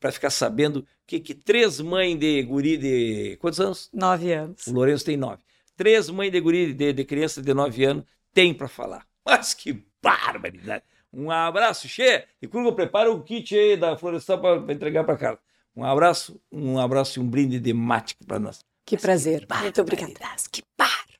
para 0.00 0.10
ficar 0.12 0.30
sabendo 0.30 0.80
o 0.80 0.86
que, 1.06 1.20
que 1.20 1.34
três 1.34 1.80
mães 1.80 2.18
de 2.18 2.42
guri 2.42 2.76
de. 2.76 3.36
Quantos 3.40 3.60
anos? 3.60 3.88
Nove 3.92 4.32
anos. 4.32 4.66
O 4.66 4.72
Lourenço 4.72 5.04
tem 5.04 5.16
nove. 5.16 5.42
Três 5.76 6.10
mães 6.10 6.32
de 6.32 6.40
guri 6.40 6.72
de, 6.72 6.92
de 6.92 7.04
criança 7.04 7.40
de 7.40 7.54
nove 7.54 7.84
anos 7.84 8.04
tem 8.36 8.52
para 8.52 8.68
falar. 8.68 9.06
Mas 9.24 9.54
que 9.54 9.82
barbaridade! 10.02 10.84
Um 11.10 11.30
abraço, 11.30 11.88
Che! 11.88 12.26
E 12.42 12.46
eu 12.52 12.74
preparo 12.74 13.14
o 13.14 13.22
kit 13.22 13.56
aí 13.56 13.78
da 13.78 13.96
Florestal 13.96 14.38
para 14.38 14.74
entregar 14.74 15.04
para 15.04 15.16
casa. 15.16 15.38
Um 15.74 15.82
abraço, 15.82 16.38
um 16.52 16.78
abraço 16.78 17.18
e 17.18 17.22
um 17.22 17.26
brinde 17.26 17.58
de 17.58 17.72
mate 17.72 18.14
para 18.26 18.38
nós. 18.38 18.60
Que 18.84 18.98
prazer. 18.98 19.46
Que 19.46 19.54
Muito 19.54 19.80
obrigada. 19.80 20.12
Que 20.52 20.62
barbaridade. 20.76 21.16